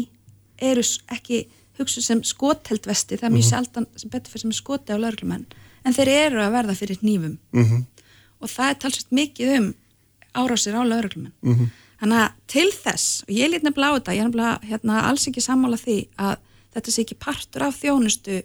eru 0.61 0.81
ekki 1.11 1.47
hugsu 1.79 2.01
sem 2.03 2.21
skotheld 2.23 2.85
vesti, 2.85 3.15
það 3.17 3.29
er 3.29 3.35
mjög 3.35 3.47
sjaldan 3.49 3.85
sem 3.95 4.09
betur 4.11 4.31
fyrir 4.31 4.41
sem 4.41 4.51
skoti 4.51 4.91
á 4.93 4.97
lauruglumenn 4.99 5.45
en 5.85 5.93
þeir 5.95 6.09
eru 6.27 6.41
að 6.43 6.51
verða 6.51 6.75
fyrir 6.75 6.97
hnífum. 7.01 7.37
Mhm. 7.53 7.85
og 8.41 8.47
það 8.47 8.69
er 8.69 8.75
talsvægt 8.79 9.11
mikið 9.11 9.57
um 9.57 9.73
árásir 10.35 10.75
á 10.75 10.83
lauruglumenn 10.83 11.33
Mhm. 11.41 11.65
þannig 12.01 12.19
að 12.23 12.31
til 12.47 12.71
þess, 12.71 13.23
og 13.23 13.29
ég 13.35 13.49
lít 13.51 13.63
nefnilega 13.63 13.91
á 13.91 13.97
þetta 13.99 14.15
ég 14.15 14.19
er 14.23 14.29
nefnilega 14.29 14.61
hérna, 14.69 15.01
alls 15.03 15.27
ekki 15.27 15.41
sammála 15.41 15.75
því 15.79 16.07
að 16.17 16.37
þetta 16.75 16.91
sé 16.91 17.03
ekki 17.03 17.17
partur 17.19 17.63
af 17.63 17.81
þjónustu 17.81 18.43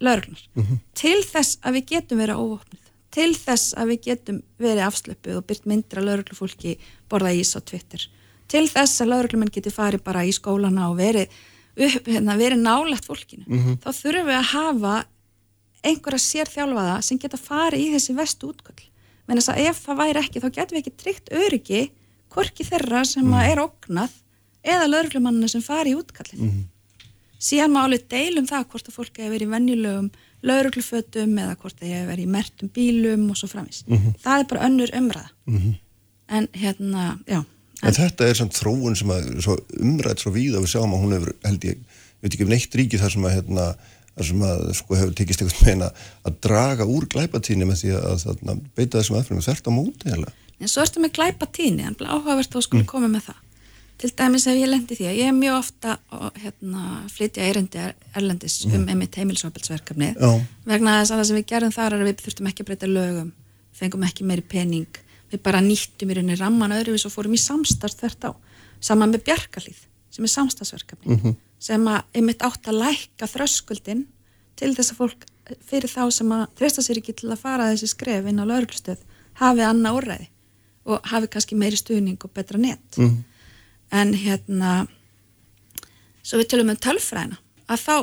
lauruglunar 0.00 0.78
til 0.94 1.22
þess 1.26 1.58
að 1.62 1.74
við 1.78 1.84
getum 1.92 2.18
verið 2.22 2.38
óvopnið 2.42 2.87
til 3.18 3.32
þess 3.34 3.74
að 3.78 3.92
við 3.92 4.00
getum 4.06 4.40
verið 4.62 4.84
afslöpuð 4.86 5.40
og 5.40 5.46
byrt 5.48 5.68
myndir 5.68 6.00
að 6.00 6.08
lauruglufólki 6.08 6.74
borða 7.10 7.34
ís 7.34 7.50
á 7.58 7.60
Twitter. 7.60 8.04
Til 8.48 8.64
þess 8.70 9.02
að 9.02 9.10
lauruglumenn 9.12 9.52
geti 9.52 9.72
farið 9.74 10.04
bara 10.06 10.24
í 10.24 10.32
skólana 10.32 10.86
og 10.92 10.98
verið, 11.00 11.32
upp, 11.74 12.06
hérna, 12.06 12.38
verið 12.38 12.62
nálægt 12.62 13.08
fólkinu. 13.08 13.44
Þá 13.82 13.90
þurfum 13.90 14.30
við 14.30 14.38
að 14.38 14.52
hafa 14.52 14.94
einhverja 15.88 16.24
sérþjálfaða 16.24 16.94
sem 17.06 17.20
geta 17.20 17.40
farið 17.40 17.84
í 17.84 17.90
þessi 17.96 18.16
vestu 18.18 18.52
útköll. 18.52 18.86
Menn 19.28 19.42
þess 19.42 19.52
að 19.52 19.66
ef 19.66 19.82
það 19.84 20.00
væri 20.00 20.22
ekki 20.22 20.42
þá 20.42 20.48
getum 20.48 20.78
við 20.78 20.82
ekki 20.84 20.96
tryggt 21.02 21.34
öryggi 21.36 21.82
hvorki 22.32 22.64
þeirra 22.64 23.04
sem 23.08 23.26
mm. 23.26 23.38
er 23.44 23.60
ógnað 23.62 24.16
eða 24.64 24.88
lauruglumannina 24.88 25.50
sem 25.50 25.64
fari 25.64 25.92
í 25.92 25.98
útkallin 25.98 26.68
síðan 27.38 27.74
má 27.74 27.84
alveg 27.84 28.08
deilum 28.10 28.48
það 28.48 28.66
hvort 28.72 28.90
að 28.90 28.96
fólk 28.96 29.20
hefur 29.20 29.34
verið 29.36 29.52
venjulegum 29.52 30.08
lauruglufötum 30.46 31.38
eða 31.42 31.56
hvort 31.58 31.78
það 31.80 31.92
hefur 31.94 32.10
verið 32.12 32.24
í 32.24 32.32
mertum 32.36 32.70
bílum 32.74 33.28
og 33.32 33.38
svo 33.40 33.48
framins 33.50 33.84
það 34.22 34.34
er 34.42 34.48
bara 34.52 34.66
önnur 34.68 34.92
umræða. 34.94 35.28
En 36.28 36.48
hérna, 36.52 37.18
já. 37.26 37.40
En 37.82 37.94
þetta 37.94 38.26
er 38.28 38.36
samt 38.36 38.56
þróun 38.58 38.96
sem 38.98 39.10
að 39.14 39.28
svo 39.40 39.56
umrætt 39.80 40.20
svo 40.20 40.32
víða 40.34 40.60
við 40.60 40.74
sjáum 40.74 40.94
að 40.94 41.02
hún 41.04 41.14
hefur 41.16 41.32
held 41.46 41.64
ég, 41.64 41.78
ég 41.78 42.20
veit 42.26 42.34
ekki 42.34 42.44
um 42.44 42.52
neitt 42.52 42.74
ríki 42.74 42.98
þar 43.00 43.14
sem 43.14 43.24
að 43.24 43.34
hérna, 43.38 43.66
þar 44.14 44.28
sem 44.30 44.44
að 44.48 44.64
sko 44.80 44.98
hefur 44.98 45.14
tekist 45.16 45.44
eitthvað 45.44 45.66
meina 45.70 45.90
að 46.26 46.40
draga 46.44 46.86
úr 46.90 47.06
glæpatíni 47.08 47.68
með 47.68 47.82
því 47.84 47.94
að, 47.98 48.24
þarna, 48.26 48.56
beita 48.74 48.98
þessum 48.98 49.18
aðfyrir 49.20 49.46
þert 49.46 49.70
á 49.70 49.72
móti 49.72 50.10
heila. 50.12 50.32
en 50.58 50.68
svo 50.68 50.82
ertu 50.82 51.00
með 51.00 51.14
glæpa 51.20 51.46
tíni 51.54 51.86
en 51.86 51.96
áhugavert 52.02 52.50
þá 52.50 52.60
skulle 52.66 52.84
koma 52.84 53.08
með 53.08 53.30
það 53.30 53.44
til 53.98 54.10
dæmis 54.14 54.46
ef 54.46 54.54
ég 54.54 54.70
lendi 54.70 54.94
því 54.94 55.08
að 55.10 55.18
ég 55.18 55.28
er 55.30 55.34
mjög 55.34 55.56
ofta 55.58 55.96
að 56.14 56.40
hérna, 56.44 56.82
flytja 57.10 57.48
erindi 57.50 57.82
erlendis 58.16 58.60
um 58.68 58.86
einmitt 58.86 59.18
heimilsopilsverkefni 59.18 60.12
Já. 60.14 60.30
vegna 60.68 61.00
þess 61.00 61.12
að 61.12 61.20
það 61.20 61.28
sem 61.30 61.38
við 61.40 61.46
gerum 61.52 61.74
þar 61.74 61.96
er 61.96 62.04
að 62.04 62.10
við 62.10 62.22
þurftum 62.24 62.50
ekki 62.50 62.64
að 62.64 62.70
breyta 62.70 62.90
lögum 62.90 63.32
fengum 63.78 64.06
ekki 64.06 64.26
meiri 64.26 64.42
pening. 64.42 65.00
Við 65.32 65.42
bara 65.44 65.60
nýttum 65.62 66.10
í 66.10 66.16
rauninni 66.16 66.38
ramman 66.38 66.74
öðruvís 66.74 67.06
og 67.06 67.14
fórum 67.14 67.34
í 67.36 67.40
samstarf 67.42 67.98
þvert 67.98 68.28
á 68.28 68.32
saman 68.80 69.12
með 69.12 69.26
Bjarkalíð 69.28 69.82
sem 70.14 70.24
er 70.24 70.32
samstarfsverkefni 70.32 71.34
sem 71.58 71.90
að 71.90 72.04
einmitt 72.14 72.42
átt 72.46 72.70
að 72.70 72.80
lækka 72.84 73.26
þröskuldin 73.26 74.06
til 74.58 74.74
þess 74.76 74.94
að 74.94 75.00
fólk 75.02 75.26
fyrir 75.66 75.90
þá 75.90 76.10
sem 76.14 76.32
að 76.32 76.44
treysta 76.58 76.84
sér 76.84 77.00
ekki 77.00 77.14
til 77.18 77.32
að 77.32 77.42
fara 77.42 77.70
þessi 77.72 77.90
skref 77.90 78.26
inn 78.30 78.38
á 78.38 78.46
lauruglustöð 78.46 79.02
hafi 79.40 79.64
annað 79.66 79.98
úrræði 79.98 80.28
og 80.88 81.10
hafi 81.10 81.30
kannski 81.32 81.58
meiri 81.58 81.76
stuðning 81.76 82.22
og 82.24 82.32
betra 82.32 82.58
net 82.58 82.98
en 83.92 84.12
hérna 84.14 84.86
svo 86.22 86.38
við 86.40 86.48
tölum 86.52 86.70
um 86.74 86.76
tölfræðina 86.76 87.38
að 87.68 87.84
þá 87.84 87.94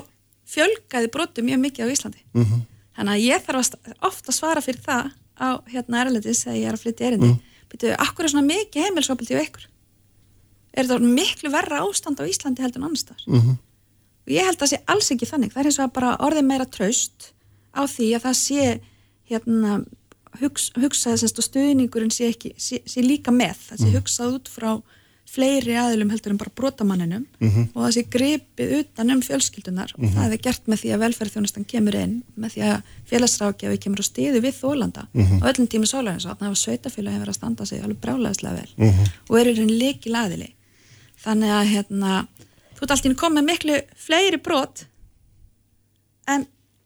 fjölgaði 0.56 1.12
brotum 1.14 1.45
mjög 1.49 1.60
mikið 1.66 1.86
á 1.86 1.94
Íslandi. 1.94 2.22
Mhm. 2.34 2.62
þannig 2.95 3.12
að 3.12 3.24
ég 3.28 3.41
þarf 3.45 3.60
að 3.60 3.66
sta- 3.68 3.95
oft 4.07 4.26
að 4.30 4.36
svara 4.40 4.62
fyrir 4.64 4.82
það 4.86 5.12
á 5.36 5.48
hérna 5.68 6.02
erlendis 6.06 6.44
þegar 6.45 6.56
ég 6.62 6.68
er 6.70 6.74
að 6.78 6.84
flytja 6.84 7.07
erindi. 7.10 7.28
Mm. 7.28 7.41
byrju, 7.70 7.95
akkur 7.99 8.24
er 8.24 8.30
svona 8.32 8.48
mikið 8.48 8.84
heimilsopildi 8.86 9.36
á 9.36 9.44
ykkur? 9.44 9.66
Er 10.78 10.84
þetta 10.86 10.99
miklu 11.02 11.52
verra 11.52 11.82
ástand 11.84 12.20
á 12.20 12.24
Íslandi 12.24 12.62
heldur 12.64 12.78
en 12.80 12.84
annars 12.88 13.03
þar 13.03 13.22
Mhm. 13.28 13.49
og 13.49 14.28
ég 14.32 14.45
held 14.45 14.57
að 14.57 14.64
það 14.64 14.72
sé 14.72 14.84
alls 14.88 15.12
ekki 15.12 15.28
þannig. 15.28 15.52
Það 15.52 15.60
er 15.60 15.66
eins 15.66 15.80
og 15.84 15.94
bara 15.94 16.18
orðið 16.18 16.45
meira 16.45 16.66
traust 16.72 17.32
á 17.76 17.82
því 17.84 18.16
að 18.16 18.22
það 18.24 18.36
sé 18.36 18.80
hérna 19.30 19.86
hugs, 20.40 20.70
hugsaði 20.76 21.18
semst 21.20 21.38
og 21.40 21.45
stuðningurinn 21.49 22.12
sé, 22.12 22.30
ekki, 22.32 22.53
sé, 22.57 22.80
sé 22.86 23.02
líka 23.03 23.32
með. 23.32 23.56
Það 23.70 23.78
sé 23.80 23.91
hugsað 23.91 24.34
út 24.40 24.48
frá 24.48 24.82
fleiri 25.36 25.76
aðilum 25.78 26.10
heldur 26.14 26.32
en 26.34 26.40
bara 26.41 26.52
brotamanninum 26.56 27.26
og 27.76 27.78
það 27.84 27.91
sé 27.95 28.03
gripið 28.16 28.74
utan 28.80 29.12
um 29.14 29.22
fjölskyldunar 29.26 29.91
og 29.98 30.06
það 30.16 30.34
er 30.38 30.41
gert 30.48 30.68
með 30.72 30.82
því 30.82 30.94
að 30.95 31.02
velferðþjónustan 31.06 31.68
kemur 31.68 31.98
inn 31.99 32.16
með 32.40 32.56
því 32.56 32.64
að 32.72 32.94
félagsrákjafi 33.12 33.80
kemur 33.86 33.99
á 34.02 34.06
stíðu 34.07 34.41
við 34.45 34.56
þólanda 34.62 35.03
á 35.12 35.45
öllum 35.52 35.68
tími 35.68 35.88
sólarins 35.91 36.26
og 36.26 36.38
þannig 36.40 36.56
að 36.56 36.64
sveitafélagi 36.64 37.16
hefur 37.20 37.32
að 37.34 37.40
standa 37.40 37.66
sig 37.66 37.84
alveg 37.84 37.99
brálaðislega 38.06 38.56
vel 38.62 38.72
og 39.30 39.40
eru 39.41 39.56
einn 39.66 39.76
leiki 39.80 40.10
laðili 40.16 40.49
þannig 41.26 41.49
að 41.60 41.72
hérna 41.76 42.28
þú 42.76 42.82
ert 42.84 42.91
alltaf 42.95 43.16
komið 43.22 43.48
miklu 43.52 43.80
fleiri 44.07 44.38
brot 44.44 44.86
en 46.28 46.45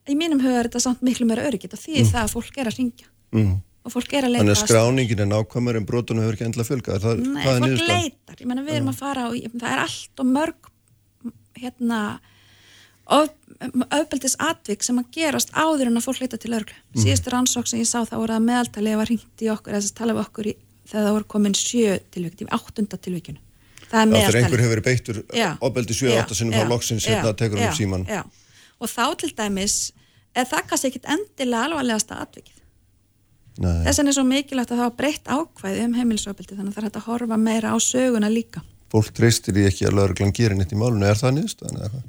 í 0.10 0.16
mínum 0.18 0.42
er 0.42 0.68
þetta 0.68 0.82
samt 0.84 1.02
miklu 1.06 1.26
meira 1.30 1.46
öryggit 1.48 1.74
og 1.74 1.80
því 1.82 2.04
það 2.10 2.24
að 2.26 2.34
fólk 2.34 2.58
er 2.58 2.68
að 2.72 2.78
ringja 2.82 3.08
Mm. 3.30 3.60
Og 3.86 3.94
fólk 3.94 4.14
er 4.14 4.28
að 4.28 4.34
leita 4.34 4.44
Þannig 4.44 4.56
að 4.58 4.64
skráningin 4.68 5.24
er 5.24 5.30
nákvæmur 5.32 5.78
en 5.80 5.86
brotunum 5.88 6.24
hefur 6.26 6.36
ekki 6.38 6.48
endla 6.50 6.66
fjölgað. 6.68 7.00
Það, 7.06 7.22
Nei, 7.26 7.44
það 7.46 7.62
fólk 7.64 7.88
leitar, 7.88 8.36
ég 8.44 8.50
menna 8.52 8.66
við 8.68 8.76
erum 8.80 8.92
að 8.92 9.00
fara 9.00 9.28
og 9.30 9.38
það 9.56 9.72
er 9.72 9.84
allt 9.86 10.24
og 10.24 10.30
mörg 10.34 10.72
hérna 11.60 12.00
of, 13.10 13.30
öfbeldis 13.90 14.36
atvik 14.40 14.84
sem 14.86 15.00
að 15.02 15.10
gerast 15.16 15.52
áður 15.58 15.90
en 15.90 16.00
að 16.00 16.06
fólk 16.08 16.22
leita 16.24 16.38
til 16.40 16.54
örglu 16.56 16.76
Mhm. 16.94 17.04
síðustu 17.04 17.32
rannsók 17.34 17.68
sem 17.68 17.80
ég 17.82 17.88
sá 17.90 18.04
þá 18.06 18.16
voru 18.20 18.36
að 18.38 18.46
meðaltali 18.48 18.96
var 18.96 19.06
hringt 19.10 19.42
í 19.44 19.50
okkur, 19.52 19.74
þess 19.74 19.92
að 19.92 19.96
tala 20.00 20.14
við 20.14 20.24
okkur 20.28 20.46
í, 20.52 20.56
þegar 20.90 21.06
það 21.08 21.16
voru 21.18 21.28
komin 21.34 21.54
sjö 21.58 22.00
tilvík 22.12 22.42
í 22.44 22.48
áttunda 22.56 22.98
tilvíkinu 23.00 23.40
það 23.90 24.02
er 24.02 24.12
meðaltali 24.14 24.44
einhver 24.44 24.64
hefur 24.66 24.82
beittur 24.86 25.24
7-8 25.98 26.36
sinnum 26.38 26.54
já, 26.54 26.62
þá 26.64 26.70
loksins 26.70 27.06
hérna 27.10 27.34
tekur 27.34 27.58
um 27.60 27.74
síman. 27.74 28.06
og 28.80 28.88
þá 28.88 29.06
til 29.18 29.32
dæmis 29.36 29.92
er 30.36 30.46
það 30.46 30.68
kannski 30.70 30.92
ekkit 30.92 31.10
endilega 31.10 31.64
alvarlegasta 31.66 32.22
atvikið 32.22 32.59
Nei. 33.60 33.82
þess 33.86 34.00
vegna 34.00 34.12
er 34.14 34.18
svo 34.18 34.28
mikilvægt 34.28 34.72
að 34.72 34.78
það 34.78 34.84
hafa 34.86 35.00
breytt 35.02 35.26
ákvæði 35.28 35.82
um 35.86 35.98
heimilisofbeldi 35.98 36.56
þannig 36.56 36.70
að 36.70 36.78
það 36.78 36.84
er 36.84 36.88
hægt 36.88 37.02
að 37.02 37.10
horfa 37.10 37.40
meira 37.42 37.74
á 37.76 37.78
söguna 37.84 38.30
líka. 38.32 38.64
Fólk 38.90 39.12
treystir 39.14 39.54
því 39.58 39.66
ekki 39.68 39.90
að 39.90 39.98
lauruglan 40.00 40.32
gerir 40.34 40.58
neitt 40.58 40.72
í 40.74 40.80
málunum. 40.80 41.06
Er 41.10 41.20
það 41.20 41.44
hvað? 41.60 42.08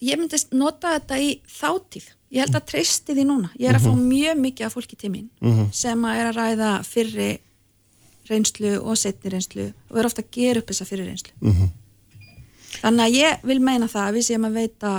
ég 0.00 0.16
myndi 0.16 0.40
nota 0.56 0.94
þetta 0.96 1.18
í 1.20 1.28
þáttíð 1.44 2.08
ég 2.30 2.44
held 2.44 2.56
að 2.56 2.66
treysti 2.70 3.14
því 3.16 3.26
núna. 3.28 3.52
Ég 3.58 3.70
er 3.70 3.78
að 3.78 3.86
fá 3.86 3.92
mjög 3.98 4.40
mikið 4.40 4.66
af 4.66 4.74
fólki 4.76 4.98
til 4.98 5.12
mín 5.12 5.28
sem 5.76 6.04
að 6.06 6.20
er 6.20 6.30
að 6.30 6.38
ræða 6.38 6.72
fyrri 6.86 7.30
reynslu 8.30 8.76
og 8.78 8.98
setni 8.98 9.32
reynslu 9.32 9.70
og 9.90 9.98
er 9.98 10.08
ofta 10.08 10.22
að 10.22 10.30
gera 10.36 10.62
upp 10.62 10.70
þessa 10.70 10.88
fyrri 10.88 11.08
reynslu. 11.08 11.32
Þannig 12.80 13.06
að 13.06 13.16
ég 13.18 13.48
vil 13.50 13.58
meina 13.60 13.90
það 13.90 14.06
að 14.06 14.14
við 14.18 14.28
séum 14.28 14.46
að 14.46 14.60
veita 14.60 14.92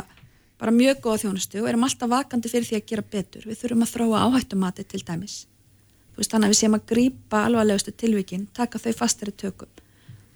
bara 0.61 0.73
mjög 0.75 0.99
góða 1.01 1.21
þjónustu 1.23 1.61
og 1.63 1.69
erum 1.71 1.87
alltaf 1.87 2.11
vakandi 2.11 2.51
fyrir 2.51 2.67
því 2.67 2.77
að 2.77 2.89
gera 2.91 3.05
betur. 3.15 3.47
Við 3.47 3.61
þurfum 3.63 3.85
að 3.87 3.93
þróa 3.95 4.25
áhættumati 4.27 4.85
til 4.85 5.01
dæmis 5.07 5.37
veist, 6.17 6.31
þannig 6.31 6.49
að 6.49 6.53
við 6.53 6.59
séum 6.59 6.77
að 6.77 6.85
grípa 6.91 7.45
alvarlegustu 7.47 7.93
tilvikin, 7.97 8.47
taka 8.57 8.81
þau 8.81 8.91
fastari 8.97 9.33
tökum. 9.38 9.81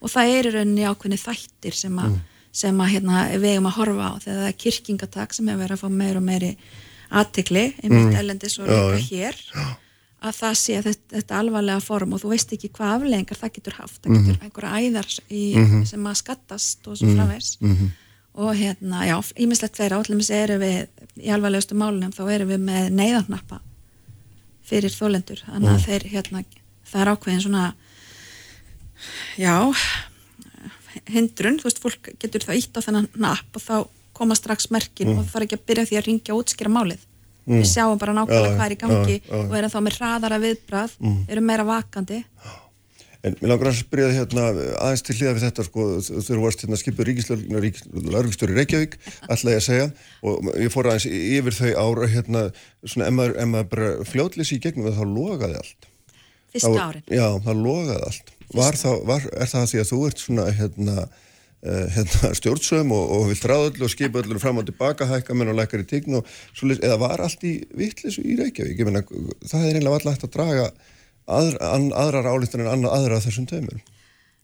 Og 0.04 0.12
það 0.12 0.34
er 0.34 0.50
í 0.50 0.54
rauninni 0.56 0.88
ákveðni 0.90 1.20
þættir 1.22 1.78
sem 1.78 1.96
að, 2.02 2.20
sem 2.56 2.82
að 2.84 2.92
hérna, 2.94 3.24
við 3.36 3.56
eigum 3.56 3.70
að 3.72 3.80
horfa 3.80 4.12
á. 4.12 4.14
Þegar 4.26 4.42
það 4.42 4.52
er 4.52 4.60
kirkingatak 4.66 5.34
sem 5.36 5.50
hefur 5.50 5.64
verið 5.64 5.78
að 5.78 5.82
fá 5.82 5.98
meir 6.02 6.20
og 6.20 6.26
meiri 6.26 6.52
aðtikli, 7.16 7.66
einmitt 7.84 8.12
mm. 8.12 8.20
ellendis 8.22 8.60
og 8.60 8.70
líka 8.70 9.00
já. 9.00 9.10
hér 9.10 9.42
að 10.26 10.38
það 10.40 10.56
sé 10.58 10.80
þetta, 10.82 11.06
þetta 11.12 11.38
alvarlega 11.38 11.84
form 11.84 12.16
og 12.16 12.22
þú 12.24 12.32
veist 12.32 12.54
ekki 12.56 12.72
hvað 12.74 12.96
afleðingar 12.96 13.40
það 13.40 13.54
getur 13.60 13.78
haft. 13.78 14.00
Það 14.02 14.16
getur 14.16 14.48
einhverja 14.48 14.80
æðar 14.82 15.12
í, 15.30 15.44
sem 15.86 16.10
að 16.10 16.18
skattast 16.22 16.90
og 16.90 16.98
svo 17.00 17.12
framvegs 17.12 17.52
og 18.36 18.52
hérna, 18.58 19.06
já, 19.08 19.16
ímislegt 19.40 19.78
fleira. 19.78 20.02
Átlum 20.02 20.24
erum 20.26 20.64
við 20.64 21.22
í 21.22 21.32
alvarlegustu 21.32 21.78
málunum 21.80 22.12
þá 22.16 22.24
erum 22.34 22.52
við 22.52 22.66
með 22.68 22.90
neyðarnappa 22.98 23.62
fyrir 24.66 24.94
þólendur 24.94 25.44
þannig 25.46 25.72
að 25.72 25.86
þeir 25.88 26.08
hérna, 26.14 26.44
það 26.90 27.02
er 27.02 27.12
ákveðin 27.14 27.44
svona 27.46 27.66
já 29.40 29.56
hindrun, 31.12 31.60
þú 31.60 31.68
veist, 31.68 31.82
fólk 31.84 32.10
getur 32.22 32.46
það 32.46 32.62
ítt 32.62 32.78
á 32.80 32.86
þennan 32.86 33.10
napp 33.20 33.58
og 33.60 33.64
þá 33.64 33.76
koma 34.16 34.38
strax 34.38 34.70
merkin 34.72 35.12
og 35.12 35.20
það 35.20 35.32
fara 35.34 35.48
ekki 35.48 35.58
að 35.60 35.66
byrja 35.70 35.88
því 35.90 35.98
að 36.00 36.06
ringja 36.08 36.34
og 36.36 36.44
útskýra 36.44 36.72
málið. 36.72 37.02
Við 37.46 37.66
sjáum 37.70 38.00
bara 38.02 38.14
nákvæmlega 38.16 38.48
Já, 38.48 38.56
hvað 38.56 38.66
er 38.66 38.74
í 38.74 38.78
gangi 38.82 39.16
já, 39.20 39.26
já. 39.28 39.42
og 39.44 39.52
erum 39.60 39.74
þá 39.74 39.80
með 39.86 39.98
hraðara 40.00 40.38
viðbrað 40.42 40.94
erum 41.30 41.46
meira 41.46 41.66
vakandi 41.68 42.22
En 43.26 43.34
mér 43.42 43.50
langar 43.50 43.72
að 43.72 43.80
spyrja 43.80 44.12
þig 44.12 44.20
hérna 44.20 44.44
aðeins 44.86 45.02
til 45.08 45.16
hliða 45.18 45.34
við 45.34 45.44
þetta 45.48 45.64
sko, 45.66 45.86
þú 46.28 46.36
varst 46.44 46.62
hérna 46.62 46.78
skipur 46.78 47.08
ríkislörgstjóri 47.10 48.58
Reykjavík, 48.60 48.98
ætla 49.34 49.56
ég 49.56 49.62
að 49.62 49.66
segja 49.66 49.88
og 50.22 50.50
ég 50.62 50.70
fór 50.74 50.92
aðeins 50.92 51.08
yfir 51.10 51.58
þau 51.58 51.72
ára 51.82 52.10
hérna, 52.14 52.44
svona, 52.86 53.10
ef 53.10 53.18
maður, 53.18 53.36
maður 53.56 53.70
bara 53.74 53.90
fljótlýsi 54.12 54.60
í 54.60 54.64
gegnum 54.68 54.88
það, 54.92 55.00
þá 55.02 55.18
logaði 55.18 55.60
allt. 55.64 55.90
fyrstu 56.54 56.72
Það- 56.72 56.82
árin 56.86 57.06
Já, 57.18 57.28
það 57.50 57.62
logaði 57.66 58.02
allt. 58.12 58.34
Var 58.56 58.78
það, 58.84 58.98
var, 59.10 59.30
er 59.42 59.54
það 59.56 59.70
því 59.72 59.82
að 59.82 59.90
þú 59.92 60.02
ert 60.12 60.22
svona 60.22 60.48
hérna, 60.60 60.98
uh, 61.66 61.86
hérna 61.98 62.34
stjórnsöðum 62.40 62.94
og, 62.96 63.06
og 63.18 63.28
vilt 63.34 63.48
ráða 63.50 63.70
öllu 63.72 63.88
og 63.90 63.94
skipa 63.96 64.22
öllu 64.22 64.42
fram 64.44 64.62
og 64.62 64.68
tilbaka, 64.70 65.10
hækka 65.10 65.34
menn 65.38 65.50
og 65.50 65.58
lækkar 65.58 65.82
í 65.82 65.88
tign 65.90 66.20
og 66.22 66.30
svoleiðis, 66.54 66.84
eða 66.86 67.02
var 67.02 67.26
allt 67.26 67.42
í 67.50 67.56
vitleysu 67.74 68.22
í 68.22 68.38
Reykjavík? 68.44 68.78
Ég 68.84 68.92
meina, 68.92 69.02
það 69.50 69.66
er 69.72 69.80
einlega 69.80 69.98
alltaf 69.98 70.14
hægt 70.20 70.28
að 70.30 70.36
draga 70.38 70.68
aðra, 71.28 71.74
an, 71.76 71.92
aðrar 71.94 72.26
álíktan 72.34 72.62
en 72.68 72.86
aðra 72.86 73.18
af 73.18 73.26
þessum 73.26 73.48
tveimur. 73.50 73.82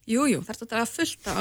Jú, 0.10 0.26
jú, 0.28 0.40
það 0.42 0.50
er 0.50 0.60
þetta 0.62 0.80
að 0.82 0.90
fullta 0.96 1.36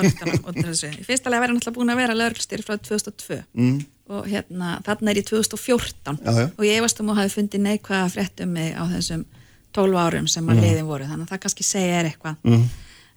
þessu. 0.60 0.90
Í 1.00 1.04
fyrsta 1.06 1.30
lega 1.32 1.40
verður 1.46 1.56
náttúrulega 1.56 1.78
búin 1.78 1.90
að 1.94 2.00
vera 2.02 2.14
lögreglustýri 2.18 2.62
frá 2.66 2.76
2002 2.76 3.38
Mm. 3.56 3.78
og 4.10 4.26
hérna, 4.28 4.68
þarna 4.84 5.10
er 5.14 5.20
í 5.22 5.24
2014 5.24 6.18
Já, 6.20 6.30
já. 6.34 6.46
og 6.58 6.64
ég 6.66 6.76
efast 6.80 7.00
um 7.00 7.10
að 7.14 7.20
hafi 7.22 7.34
fundið 7.38 7.60
neikvæða 7.64 8.10
frétt 8.12 8.40
um 8.44 8.52
mig 8.52 8.74
á 8.76 8.82
þessum 8.90 9.24
12 9.72 9.96
árum 10.02 10.26
sem 10.28 10.44
að 10.46 10.56
Mhm. 10.56 10.62
liðin 10.66 10.86
voru, 10.90 11.04
þannig 11.06 11.26
að 11.28 11.32
það 11.32 11.42
kannski 11.44 11.64
segja 11.64 12.00
er 12.00 12.08
eitthvað. 12.10 12.36
Mm. 12.44 12.64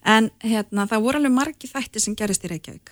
En 0.05 0.31
hérna, 0.43 0.85
það 0.87 1.01
voru 1.01 1.17
alveg 1.17 1.31
margi 1.33 1.67
þættir 1.71 2.01
sem 2.01 2.15
gerist 2.15 2.43
í 2.45 2.51
Reykjavík. 2.51 2.89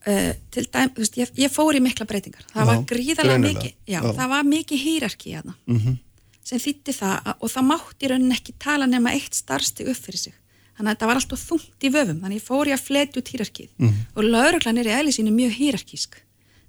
Uh, 0.00 0.32
til 0.50 0.64
dæm, 0.72 0.94
þú 0.96 1.02
veist, 1.04 1.16
ég, 1.20 1.30
ég 1.36 1.50
fór 1.52 1.76
í 1.76 1.80
mikla 1.84 2.06
breytingar. 2.08 2.40
Það 2.54 2.62
Já, 2.62 2.66
var 2.70 2.78
gríðarlega 2.88 3.40
mikið, 3.42 3.74
það 4.16 4.28
var 4.32 4.46
mikið 4.48 4.78
hýrarki 4.86 5.34
hérna 5.36 5.54
Mhm. 5.68 5.98
Sem 6.44 6.58
þýtti 6.58 6.94
það 6.96 7.16
að, 7.26 7.34
og 7.40 7.50
það 7.50 7.66
mátti 7.70 8.06
í 8.06 8.08
rauninni 8.10 8.34
ekki 8.38 8.54
tala 8.58 8.86
nema 8.86 9.12
eitt 9.12 9.34
starfstig 9.34 9.88
upp 9.92 9.96
fyrir 9.96 10.18
sig. 10.18 10.34
Þannig 10.76 10.90
að 10.90 10.94
þetta 10.96 11.06
var 11.10 11.18
alltaf 11.20 11.42
þungt 11.50 11.84
í 11.84 11.90
vöfum, 11.92 12.20
þannig 12.22 12.36
að 12.36 12.40
ég 12.40 12.46
fór 12.48 12.66
ég 12.70 12.78
að 12.78 12.86
fletja 12.86 13.20
út 13.20 13.28
hýrarkið 13.34 13.68
Mhm. 13.78 13.98
og 14.16 14.24
lauruglan 14.24 14.78
er 14.78 14.84
í 14.88 14.94
eðli 14.96 15.12
sínu 15.12 15.30
mjög 15.36 15.52
hýrarkísk. 15.60 16.14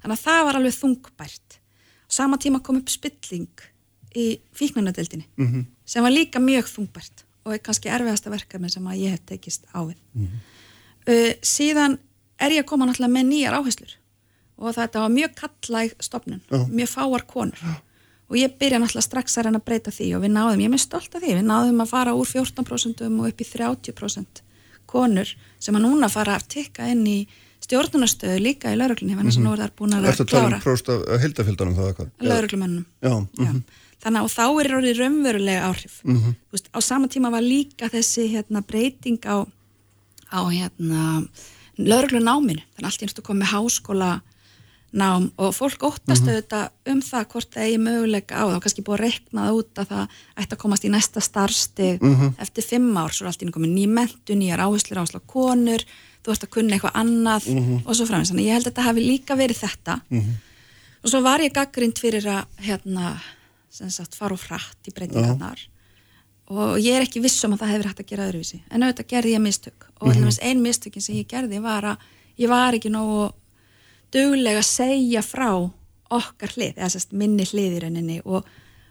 Þannig 0.04 0.18
að 0.18 0.24
það 0.26 0.44
var 0.46 0.56
alveg 0.56 0.76
þungbært. 0.82 1.58
Sama 2.10 2.38
tíma 2.38 2.62
kom 2.64 2.78
upp 2.78 2.90
spilling 2.90 3.48
í 4.16 4.40
fíknunadeildinni 4.54 5.26
Mhm. 5.38 5.66
sem 5.86 6.04
var 6.04 6.12
líka 6.12 6.40
mjög 6.40 6.66
þungbært 6.68 7.24
og 7.46 7.54
er 7.54 7.60
kannski 7.60 7.90
erfiðasta 7.90 8.30
verkefni 8.30 8.70
sem 8.70 8.84
að 8.84 9.00
ég 9.00 9.10
hef 9.12 9.26
tekist 9.26 9.64
á 9.74 9.80
við. 9.88 9.96
Uh, 11.08 11.34
síðan 11.42 11.98
er 12.40 12.50
ég 12.52 12.64
að 12.64 12.66
koma 12.68 12.86
náttúrulega 12.86 13.16
með 13.16 13.26
nýjar 13.32 13.56
áherslur 13.58 13.94
og 14.62 14.76
þetta 14.76 15.00
var 15.02 15.10
mjög 15.10 15.36
kallæg 15.36 15.94
stopnun, 16.00 16.42
Já. 16.52 16.68
mjög 16.70 16.90
fáar 16.92 17.26
konur 17.26 17.58
og 18.32 18.40
ég 18.40 18.54
byrja 18.56 18.80
náttúrulega 18.80 19.04
strax 19.04 19.36
að 19.38 19.50
reyna 19.50 19.60
að 19.60 19.68
breyta 19.68 19.92
því 19.92 20.08
og 20.16 20.24
við 20.24 20.32
náðum, 20.32 20.64
ég 20.64 20.70
er 20.70 20.74
með 20.74 20.84
stolt 20.86 21.16
af 21.18 21.24
því, 21.24 21.36
við 21.36 21.48
náðum 21.50 21.84
að 21.84 21.92
fara 21.92 22.16
úr 22.16 22.30
14% 22.30 23.04
og 23.08 23.28
upp 23.28 23.44
í 23.44 23.48
30% 23.50 24.44
konur 24.92 25.34
sem 25.60 25.78
að 25.78 25.86
núna 25.86 26.10
fara 26.12 26.38
að 26.40 26.48
tikka 26.56 26.88
inn 26.92 27.04
í 27.08 27.20
stjórnunastöðu 27.62 28.40
líka 28.42 28.72
í 28.74 28.80
lauruglunni, 28.80 29.16
þannig 29.20 29.36
sem 29.36 29.46
nú 29.46 29.54
er 29.54 29.64
það 29.66 29.76
búin 29.78 29.96
að 29.98 30.10
Ertu 30.12 30.26
að 30.26 30.32
tala 30.32 30.42
klára 30.42 30.58
um 30.58 30.64
próst 30.66 30.90
af 30.92 31.22
heldafjöldanum 31.22 31.78
það 31.78 31.90
eitthvað? 31.92 32.12
lauruglumennum. 32.32 32.86
Já, 33.04 33.16
mhm. 33.38 33.64
Þannig 34.02 34.24
að 34.26 34.32
þá 34.34 34.46
er 34.50 34.72
orðið 34.80 34.98
raunverulega 34.98 35.66
áhrif. 35.70 35.96
Mhm. 36.04 36.32
Þú 36.50 36.58
Veist, 36.58 36.70
á 36.74 36.80
sama 36.82 37.08
tíma 37.08 37.30
var 37.30 37.44
líka 37.46 37.90
þessi 37.94 38.24
hérna, 38.34 38.64
breyting 38.66 39.22
á, 39.30 39.46
á 40.34 40.42
hérna, 40.50 41.28
lauruglunáminu. 41.78 42.64
Þannig 42.74 42.82
að 42.82 42.90
allt 42.90 43.04
einstu 43.06 43.22
kom 43.22 43.38
með 43.38 43.54
háskóla 43.54 44.22
nám 44.94 45.32
og 45.38 45.54
fólk 45.56 45.80
óttast 45.88 46.22
Mhm. 46.26 46.30
auðvitað 46.30 46.70
um 46.92 47.02
það 47.02 47.26
hvort 47.32 47.50
það 47.54 47.64
eigi 47.64 47.78
möguleika 47.80 48.34
á 48.36 48.44
það 48.44 48.56
og 48.56 48.62
kannski 48.64 48.84
búið 48.84 48.98
að 49.00 49.06
reikna 49.08 49.42
það 49.48 49.58
út 49.60 49.74
að 49.76 49.88
það 49.88 50.08
ætti 50.38 50.54
að 50.56 50.58
komast 50.64 50.84
í 50.86 50.90
næsta 50.92 51.22
starfstig 51.22 52.02
Mhm. 52.02 52.36
eftir 52.40 52.64
fimm 52.64 52.98
ár, 52.98 53.10
svo 53.12 53.24
er 53.24 53.28
allt 53.28 53.42
í 53.44 53.52
komin 53.52 53.76
ný 53.76 53.88
mentu, 53.88 54.36
nýjar 54.36 54.60
áherslur 54.60 54.98
áherslu 55.00 55.20
á 55.20 55.28
konur 55.28 55.80
þú 56.24 56.32
ert 56.32 56.44
að 56.44 56.50
kunna 56.50 56.76
eitthvað 56.76 56.94
annað 56.94 57.48
Mhm. 57.48 57.82
og 57.88 57.96
svo 57.96 58.06
framins, 58.06 58.32
þannig 58.32 58.46
ég 58.48 58.54
held 58.54 58.66
að 58.68 58.72
þetta 58.74 58.84
hafi 58.84 59.02
líka 59.08 59.36
verið 59.38 59.58
þetta 59.64 60.02
Mhm. 60.10 60.34
og 61.04 61.10
svo 61.12 61.22
var 61.24 61.40
ég 61.40 61.54
gaggrind 61.54 61.98
fyrir 62.00 62.24
að 62.26 62.46
hérna, 62.60 63.20
sem 63.70 63.90
sagt, 63.90 64.14
fara 64.16 64.34
og 64.34 64.40
frætt 64.40 64.84
í 64.88 64.94
breytingarnar 64.94 65.58
og 66.50 66.78
ég 66.80 66.98
er 66.98 67.02
ekki 67.06 67.22
viss 67.22 67.44
um 67.46 67.54
að 67.54 67.60
það 67.60 67.72
hefur 67.72 67.88
hægt 67.88 68.00
að 68.00 68.08
gera 68.08 68.30
öðruvísi 68.30 68.60
en 68.70 68.82
auðvitað 68.84 69.08
gerði 69.08 69.36
ég 69.38 69.42
mistök 69.42 69.88
og 70.02 70.08
mm 70.08 70.20
Mhm. 70.22 70.28
-hmm. 70.28 70.40
ein 70.42 70.62
mistökin 70.62 71.02
sem 71.02 71.16
ég 71.16 71.28
gerði 71.28 71.62
var 71.62 71.82
að 71.84 71.98
ég 72.38 72.50
var 72.50 72.74
ekki 72.74 72.90
nógu 72.92 73.32
duglega 74.14 74.62
segja 74.66 75.22
frá 75.26 75.50
okkar 76.12 76.52
hlið, 76.58 76.76
eða 76.78 76.90
sérst 76.92 77.14
minni 77.16 77.46
hlið 77.48 77.78
í 77.78 77.80
rauninni 77.86 78.18
og, 78.26 78.44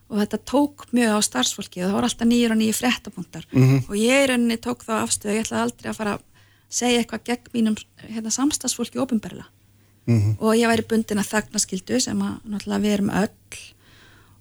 og 0.09 0.19
þetta 0.23 0.39
tók 0.49 0.87
mjög 0.97 1.17
á 1.17 1.21
starfsfólki 1.23 1.83
og 1.83 1.91
það 1.91 1.97
voru 1.99 2.09
alltaf 2.09 2.29
nýjur 2.31 2.55
og 2.55 2.61
nýjur 2.61 2.79
fréttapunktar 2.81 3.45
Mhm. 3.53 3.85
og 3.89 3.95
ég 3.97 4.25
í 4.25 4.29
rauninni 4.31 4.57
tók 4.57 4.85
þá 4.87 4.93
afstöðu, 5.05 5.35
ég 5.37 5.45
ætlaði 5.45 5.63
aldrei 5.67 5.91
að 5.93 5.97
fara 6.01 6.15
að 6.17 6.23
segja 6.71 7.03
eitthvað 7.03 7.25
gegn 7.25 7.53
mínum 7.53 7.77
hérna, 8.09 8.31
samstagsfólki 8.31 8.99
ofinberla 9.03 9.45
Mhm. 10.07 10.37
og 10.41 10.55
ég 10.57 10.67
væri 10.71 10.87
bundin 10.89 11.19
að 11.21 11.29
þagnaskildu 11.35 12.01
sem 12.01 12.19
að 12.19 12.41
náttúrulega 12.49 12.81
við 12.83 12.93
erum 12.97 13.11
öll 13.11 13.29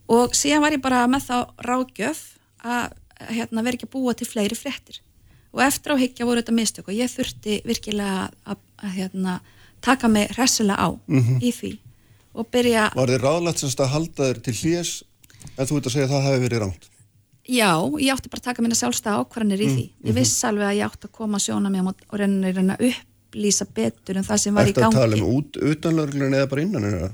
og 0.10 0.31
síðan 0.34 0.61
var 0.61 0.72
ég 0.72 0.81
bara 0.81 1.03
með 1.07 1.27
þá 1.27 1.38
ráðgjöf 1.68 2.22
að 2.64 2.91
hérna, 3.30 3.64
vera 3.64 3.76
ekki 3.77 3.88
að 3.89 3.91
búa 3.93 4.15
til 4.15 4.27
fleiri 4.27 4.56
fréttir 4.56 4.99
og 5.53 5.61
eftir 5.65 5.91
á 5.93 5.97
higgja 5.99 6.26
voru 6.26 6.41
þetta 6.41 6.56
mistök 6.56 6.88
og 6.88 6.95
ég 6.95 7.11
þurfti 7.11 7.60
virkilega 7.65 8.30
að, 8.47 8.57
að 8.80 8.91
hérna, 8.95 9.39
taka 9.81 10.07
mig 10.07 10.30
hressilega 10.35 10.77
á 10.77 10.89
Mhm. 11.07 11.39
í 11.41 11.51
því 11.53 11.77
og 12.35 12.47
byrja 12.51 12.91
Var 12.95 13.07
þið 13.07 13.19
ráðlagt 13.23 13.57
semst 13.64 13.80
að 13.80 13.88
halda 13.93 14.23
þér 14.34 14.41
til 14.43 14.53
hlés 14.53 15.03
en 15.57 15.65
þú 15.65 15.77
ert 15.77 15.85
að 15.85 15.91
segja 15.95 16.07
að 16.07 16.14
það 16.14 16.26
hefði 16.27 16.43
verið 16.49 16.61
rámt? 16.64 16.89
Já, 17.49 17.72
ég 17.97 18.14
átti 18.14 18.30
bara 18.30 18.39
að 18.41 18.43
taka 18.43 18.61
minna 18.61 18.76
sjálfstæða 18.76 19.26
ákvarðanir 19.26 19.61
í 19.61 19.68
Mm, 19.68 19.76
því. 19.76 19.89
Ég 20.06 20.14
viss 20.14 20.43
alveg 20.43 20.68
að 20.69 20.77
ég 20.77 20.85
átti 20.85 21.07
að 21.07 21.11
koma 21.11 21.38
sjóna 21.39 21.69
mig 21.72 21.81
og 21.81 22.19
reyna, 22.19 22.51
reyna 22.53 22.77
upplýsa 22.77 23.65
betur 23.73 24.18
en 24.18 24.23
það 24.23 24.38
sem 24.39 24.53
var 24.53 24.65
Ertu 24.68 24.80
í 24.80 24.84
gangi. 24.84 24.93
tala 24.93 25.15
um 25.15 25.35
út, 25.35 25.51
utanlörglun 25.57 26.34
eða 26.38 26.49
bara 26.49 26.61
innan? 26.61 27.14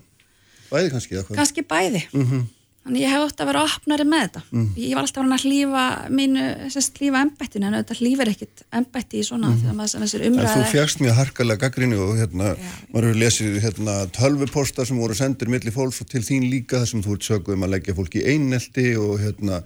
Bæði 0.72 0.92
kannski? 0.92 1.24
Kannski 1.36 1.62
bæði. 1.64 2.04
Mhm. 2.12 2.48
Þannig 2.86 3.02
ég 3.02 3.10
hef 3.10 3.24
átt 3.26 3.40
að 3.42 3.48
vera 3.50 3.62
opnari 3.66 4.04
með 4.06 4.20
þetta. 4.26 4.42
Mm. 4.52 4.66
Ég 4.78 4.92
var 4.94 5.08
alltaf 5.08 5.24
að 5.26 5.46
hlýfa 5.48 5.86
mínu, 6.14 6.44
sérst, 6.70 7.00
hlýfa 7.02 7.22
embættinu, 7.26 7.66
en 7.66 7.78
auðvitað 7.80 8.02
hlýfir 8.04 8.30
ekkit 8.30 8.62
embætti 8.78 9.18
í 9.18 9.24
svona 9.26 9.50
Mhm. 9.50 9.62
þegar 9.64 9.76
maður 9.80 10.04
þessir 10.06 10.26
En 10.26 10.36
þú 10.36 10.66
fjagst 10.70 11.02
mjög 11.02 11.16
harkalega 11.18 11.62
gaggrinni 11.66 11.98
og 11.98 12.14
hérna, 12.20 12.56
maður 12.94 13.08
hefur 13.10 13.22
lesið 13.24 13.60
hérna 13.66 13.96
tölvuposta 14.14 14.86
sem 14.86 14.98
voru 14.98 15.16
sendir 15.16 15.50
milli 15.50 15.72
fólks 15.72 16.02
og 16.02 16.10
til 16.10 16.22
þín 16.22 16.46
líka 16.46 16.78
þar 16.84 16.88
sem 16.88 17.02
þú 17.02 17.14
ert 17.14 17.26
söguð 17.26 17.54
um 17.54 17.64
að 17.64 17.74
leggja 17.74 17.96
fólk 17.98 18.14
í 18.22 18.26
einnelti 18.26 18.96
og 19.02 19.18
hérna 19.20 19.64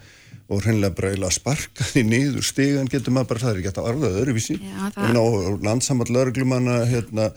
og 0.49 0.63
hreinlega 0.65 0.95
bara 0.97 1.09
eiginlega 1.11 1.31
sparka 1.35 1.83
því 1.93 2.03
niður 2.09 2.45
stigan 2.47 2.87
getur 2.89 3.13
maður 3.13 3.27
bara, 3.29 3.39
það 3.43 3.51
er 3.51 3.57
ekki 3.59 3.69
hægt 3.69 3.81
að 3.81 3.89
arða 3.91 4.09
öðruvísi 4.21 4.55
Já, 4.59 4.91
það- 4.95 5.19
og, 5.21 5.63
landsamall 5.67 6.09
lauruglumanna 6.15 6.77
hérna, 6.89 7.27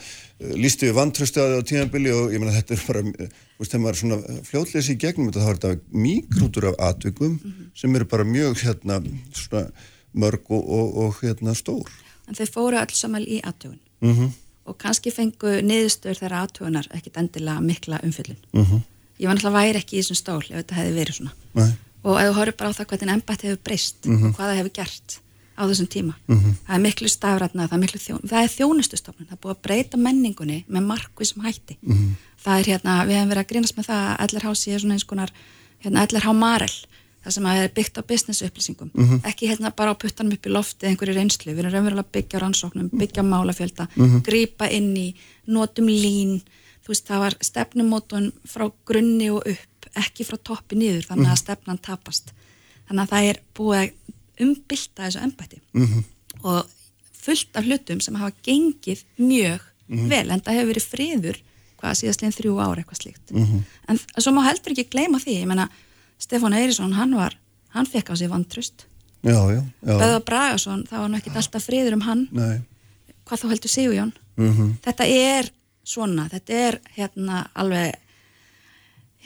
lístu 0.56 0.88
við 0.88 0.96
vantröstu 0.96 1.44
á 1.44 1.60
tíðanbili 1.68 2.10
og 2.16 2.32
ég 2.32 2.40
meina 2.40 2.54
þetta 2.56 2.74
er 2.78 2.84
bara 2.86 3.02
þú 3.02 3.60
veist, 3.60 3.72
þegar 3.72 3.82
maður 3.84 3.92
er 3.94 4.00
svona 4.02 4.44
fljótleysi 4.48 4.94
í 4.96 5.00
gegnum 5.04 5.28
þetta 5.30 5.44
þá 5.44 5.50
er 5.52 5.60
þetta 5.60 6.02
mígrútur 6.06 6.68
af 6.72 6.78
atvikum 6.88 7.34
Mhm. 7.42 7.70
sem 7.74 7.96
eru 7.96 8.04
bara 8.04 8.24
mjög 8.24 8.56
hérna 8.64 9.00
svona 9.32 9.66
mörg 10.14 10.42
og, 10.50 10.64
og, 10.68 10.96
og 11.04 11.14
hérna 11.22 11.54
stór 11.54 11.88
En 12.28 12.34
þau 12.34 12.46
fóru 12.46 12.78
öll 12.80 12.94
saman 12.96 13.22
í 13.28 13.40
aðtögun 13.42 13.78
mm 14.00 14.32
og 14.64 14.76
kannski 14.78 15.10
fengu 15.10 15.56
niðurstöður 15.66 16.20
þeirra 16.22 16.40
aðtögunar 16.46 16.86
ekkit 16.94 17.16
endilega 17.18 17.60
mikla 17.60 17.98
umfyllun. 18.06 18.36
-hmm. 18.54 18.82
Ég 19.18 19.26
var 19.26 19.34
náttúrulega 19.34 19.58
væri 19.58 19.78
ekki 19.82 19.96
í 19.98 20.02
þessum 20.02 20.14
stól 20.20 20.44
ef 20.50 20.54
þetta 20.62 20.74
hefði 20.78 20.94
verið 21.00 21.14
svona. 21.16 21.32
Nei. 21.54 21.72
Og 22.04 22.16
ef 22.20 22.28
þú 22.28 22.34
horfir 22.38 22.56
bara 22.56 22.70
á 22.70 22.76
það 22.78 22.86
hvernig 22.92 23.14
embætti 23.16 23.46
hefur 23.48 23.62
breyst 23.64 23.96
Mhm. 24.06 24.24
og 24.26 24.34
hvað 24.36 24.48
það 24.50 24.56
hefur 24.60 24.72
gert 24.72 25.18
á 25.58 25.62
þessum 25.68 25.88
tíma 25.88 26.14
Mhm. 26.28 26.50
það 26.66 26.74
er 26.74 26.80
miklu 26.86 27.08
stafrætna, 27.08 27.68
það 27.68 27.72
er 27.72 27.82
miklu 27.84 28.00
þjón 28.00 28.22
það 28.28 28.42
er 28.42 28.54
þjónustustofnun, 28.56 29.26
það 29.28 29.32
er 29.32 29.42
búið 29.42 29.54
að 29.56 29.62
breyta 29.62 29.96
menningunni 29.98 30.64
með 30.68 30.86
markvísum 30.90 31.42
hætti 31.44 31.76
Mhm. 31.82 32.16
það 32.44 32.58
er 32.60 32.64
hérna, 32.64 33.06
við 33.06 33.14
hefum 33.18 33.30
verið 33.32 33.44
að 33.44 33.50
grínast 33.52 33.76
með 33.76 33.86
það 33.86 34.16
að 34.18 34.32
LRH 34.32 34.54
sé 34.56 34.78
svona 34.80 34.92
eins 34.94 35.04
konar 35.06 35.30
hérna, 35.84 36.06
LRH 36.06 36.32
Marel, 36.34 36.72
það 37.24 37.32
sem 37.32 37.46
er 37.46 37.68
byggt 37.68 37.98
á 37.98 38.02
business 38.06 38.42
upplýsingum, 38.42 38.90
Mhm. 38.94 39.20
ekki 39.22 39.46
hérna 39.48 39.70
bara 39.76 39.94
á 39.94 39.98
puttanum 39.98 40.32
upp 40.32 40.42
í 40.46 40.50
lofti 40.50 40.86
einhverju 40.88 41.14
reynslu, 41.14 41.54
við 41.54 41.58
erum 41.58 41.72
raunverulega 41.72 42.04
að 42.04 42.12
byggja 42.12 42.40
rannsóknum, 42.40 42.90
byggja 42.90 43.22
málafjölda 43.22 43.88
Mhm. 43.96 44.22
grípa 44.22 44.68
inn 44.72 44.96
í, 44.96 45.14
notum 45.46 45.86
lín 45.86 46.42
þú 46.84 46.88
veist, 46.88 47.06
það 47.06 47.18
var 47.18 47.34
stefnumótun 47.40 48.32
frá 48.44 48.72
grunni 48.84 49.30
og 49.30 49.46
upp 49.46 49.58
ekki 49.96 50.24
frá 50.24 50.38
toppi 50.42 50.76
niður, 50.76 51.06
þannig 51.06 51.26
að 51.26 51.36
Mhm. 51.36 51.42
stefnan 51.44 51.78
tapast 51.78 52.32
þannig 52.88 53.02
að 53.02 53.10
það 53.12 53.28
er 53.28 53.38
búið 53.54 53.78
að 53.82 53.92
umbylta 54.40 55.02
þessu 55.06 55.22
embætti 55.22 55.60
Mhm. 55.72 56.04
og 56.44 56.66
fullt 57.12 57.56
af 57.56 57.64
hlutum 57.64 58.00
sem 58.02 58.14
hafa 58.14 58.32
gengið 58.42 59.04
mjög 59.18 59.60
Mhm. 59.88 60.08
vel 60.08 60.30
en 60.30 60.40
það 60.40 60.54
hefur 60.54 60.72
verið 60.74 60.88
friður 60.94 61.36
hvað 61.78 61.98
síðastlegin 62.00 62.36
þrjú 62.38 62.60
ár 62.62 62.76
eitthvað 62.78 63.02
slíkt 63.02 63.30
Mhm. 63.30 63.64
en 63.88 63.98
svo 64.18 64.32
má 64.32 64.42
heldur 64.46 64.72
ekki 64.72 64.88
gleyma 64.90 65.18
því 65.18 65.42
ég 65.42 65.46
menna 65.46 65.68
Stefán 66.18 66.54
Eirísson 66.54 66.92
hann 66.94 67.14
var 67.14 67.34
hann 67.70 67.86
fekk 67.86 68.10
á 68.10 68.16
sig 68.16 68.28
vantrust. 68.30 68.84
Böða 69.24 70.24
Bragason 70.24 70.84
það 70.86 70.98
var 70.98 71.08
nú 71.08 71.16
ekkit 71.20 71.36
alltaf 71.36 71.64
friður 71.66 71.92
um 71.94 72.00
hann 72.00 72.28
Nei. 72.32 72.60
hvað 73.26 73.40
þá 73.40 73.48
heldur 73.50 73.70
Sigjón 73.70 74.12
Mm 74.36 74.78
þetta 74.82 75.04
er 75.06 75.50
svona 75.84 76.28
þetta 76.30 76.50
er 76.50 76.80
hérna 76.96 77.48
alveg 77.54 77.94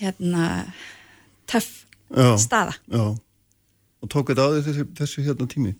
hérna 0.00 0.46
töff 1.50 1.70
Já. 2.10 2.36
staða 2.38 2.74
Já. 2.92 3.04
Og 4.02 4.10
tók 4.12 4.28
þetta 4.30 4.44
á 4.46 4.48
því 4.54 4.64
þessi, 4.68 4.84
þessi 5.00 5.24
hérna 5.26 5.46
tími? 5.50 5.72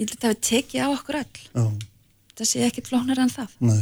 ég 0.00 0.04
held 0.08 0.12
að 0.12 0.18
þetta 0.20 0.28
hefur 0.28 0.44
tekið 0.50 0.84
á 0.84 0.88
okkur 0.96 1.18
öll 1.22 1.40
Já. 1.54 1.64
það 2.40 2.46
sé 2.52 2.62
ekkit 2.68 2.88
flóknar 2.92 3.18
en 3.24 3.32
það 3.32 3.56
Nei. 3.60 3.80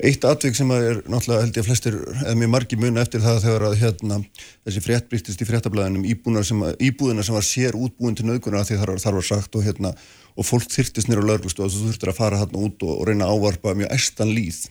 Eitt 0.00 0.22
atvik 0.24 0.54
sem 0.56 0.70
að 0.72 0.84
er 0.88 0.98
náttúrulega 1.12 1.42
held 1.44 1.56
ég 1.58 1.60
að 1.60 1.66
flestir, 1.68 1.96
eða 2.24 2.36
mjög 2.40 2.50
margi 2.54 2.76
muna 2.80 3.02
eftir 3.04 3.20
það 3.20 3.42
þegar 3.44 3.64
að 3.68 3.74
hérna, 3.82 4.16
þessi 4.64 4.80
frétt 4.80 5.10
brýttist 5.10 5.42
í 5.44 5.48
fréttablaðinum 5.48 6.06
sem, 6.48 6.62
að- 6.64 6.78
íbúðina 6.88 7.24
sem 7.26 7.36
var 7.36 7.44
sér 7.44 7.76
útbúin 7.76 8.16
til 8.16 8.24
nöðguna 8.24 8.62
því 8.64 8.78
þar, 8.80 8.92
var- 8.94 9.02
þar 9.04 9.18
var 9.18 9.26
sagt 9.28 9.56
og 9.60 9.64
hérna 9.68 9.92
og 10.38 10.46
fólk 10.48 10.72
þyrtist 10.72 11.10
nýra 11.12 11.20
á 11.20 11.28
laurglustu 11.28 11.60
og 11.66 11.68
þú 11.74 11.84
þurftir 11.84 12.08
að 12.14 12.16
fara 12.16 12.38
hérna 12.40 12.64
út 12.64 12.80
og, 12.82 12.94
og 12.96 13.06
reyna 13.10 13.28
að 13.28 13.36
ávarpa 13.36 13.74
mjög 13.76 13.92
estan 13.92 14.32
líð 14.32 14.62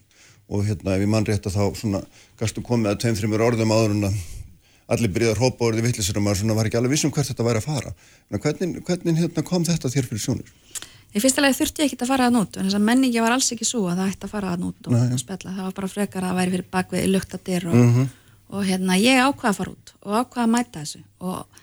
og 0.50 0.64
hérna 0.68 0.96
ef 0.96 1.02
ég 1.04 1.10
mann 1.12 1.26
rétt 1.28 1.46
að 1.50 1.58
þá 1.58 1.64
svona 1.76 2.02
gastu 2.40 2.62
komið 2.64 2.92
að 2.94 3.00
tveim 3.04 3.16
þreymur 3.20 3.44
orðum 3.48 3.72
áður 3.76 3.96
en 3.98 4.04
að 4.10 4.20
allir 4.88 5.12
byrjaði 5.12 5.34
að 5.36 5.40
hrópa 5.42 5.66
orðið 5.68 5.84
vittlisur 5.90 6.18
og 6.18 6.24
maður 6.24 6.40
svona 6.42 6.56
var 6.56 6.66
ekki 6.70 6.78
alveg 6.80 6.94
vissum 6.96 7.12
hvert 7.12 7.28
þetta 7.28 7.44
væri 7.44 7.60
að 7.60 7.66
fara. 7.68 7.92
En 8.32 8.40
hvernig, 8.40 8.78
hvernig 8.88 9.18
hérna 9.20 9.44
kom 9.44 9.66
þetta 9.68 9.92
þér 9.92 10.08
fyrir 10.08 10.24
sjónir? 10.24 10.54
í 11.18 11.22
fyrsta 11.24 11.42
lagi 11.42 11.56
þurfti 11.58 11.82
ég 11.82 11.88
ekki 11.92 11.98
að 12.04 12.10
fara 12.12 12.26
að 12.28 12.34
nút 12.36 12.58
en 12.60 12.68
þess 12.68 12.78
að 12.78 12.84
menningi 12.88 13.22
var 13.24 13.32
alls 13.34 13.48
ekki 13.56 13.66
svo 13.66 13.86
að 13.90 13.98
það 14.02 14.10
ætti 14.12 14.26
að 14.28 14.32
fara 14.36 14.50
að 14.54 14.60
nút 14.62 14.88
og, 14.92 14.96
og 15.16 15.20
spjalla, 15.22 15.54
það 15.56 15.64
var 15.68 15.76
bara 15.78 15.88
frekar 15.90 16.26
að 16.28 16.36
væri 16.38 16.52
fyrir 16.54 16.66
bakvið 16.76 17.06
luktadir 17.14 17.66
og, 17.72 17.78
Mhm. 17.78 18.10
og 18.52 18.66
hérna 18.68 18.98
ég 19.00 19.22
ákvaða 19.24 19.50
að 19.54 19.58
fara 19.58 19.72
út 19.72 19.94
og 20.04 20.12
ákvaða 20.20 20.44
að 20.44 20.52
mæta 20.52 20.84
þessu 20.84 21.02
og 21.22 21.62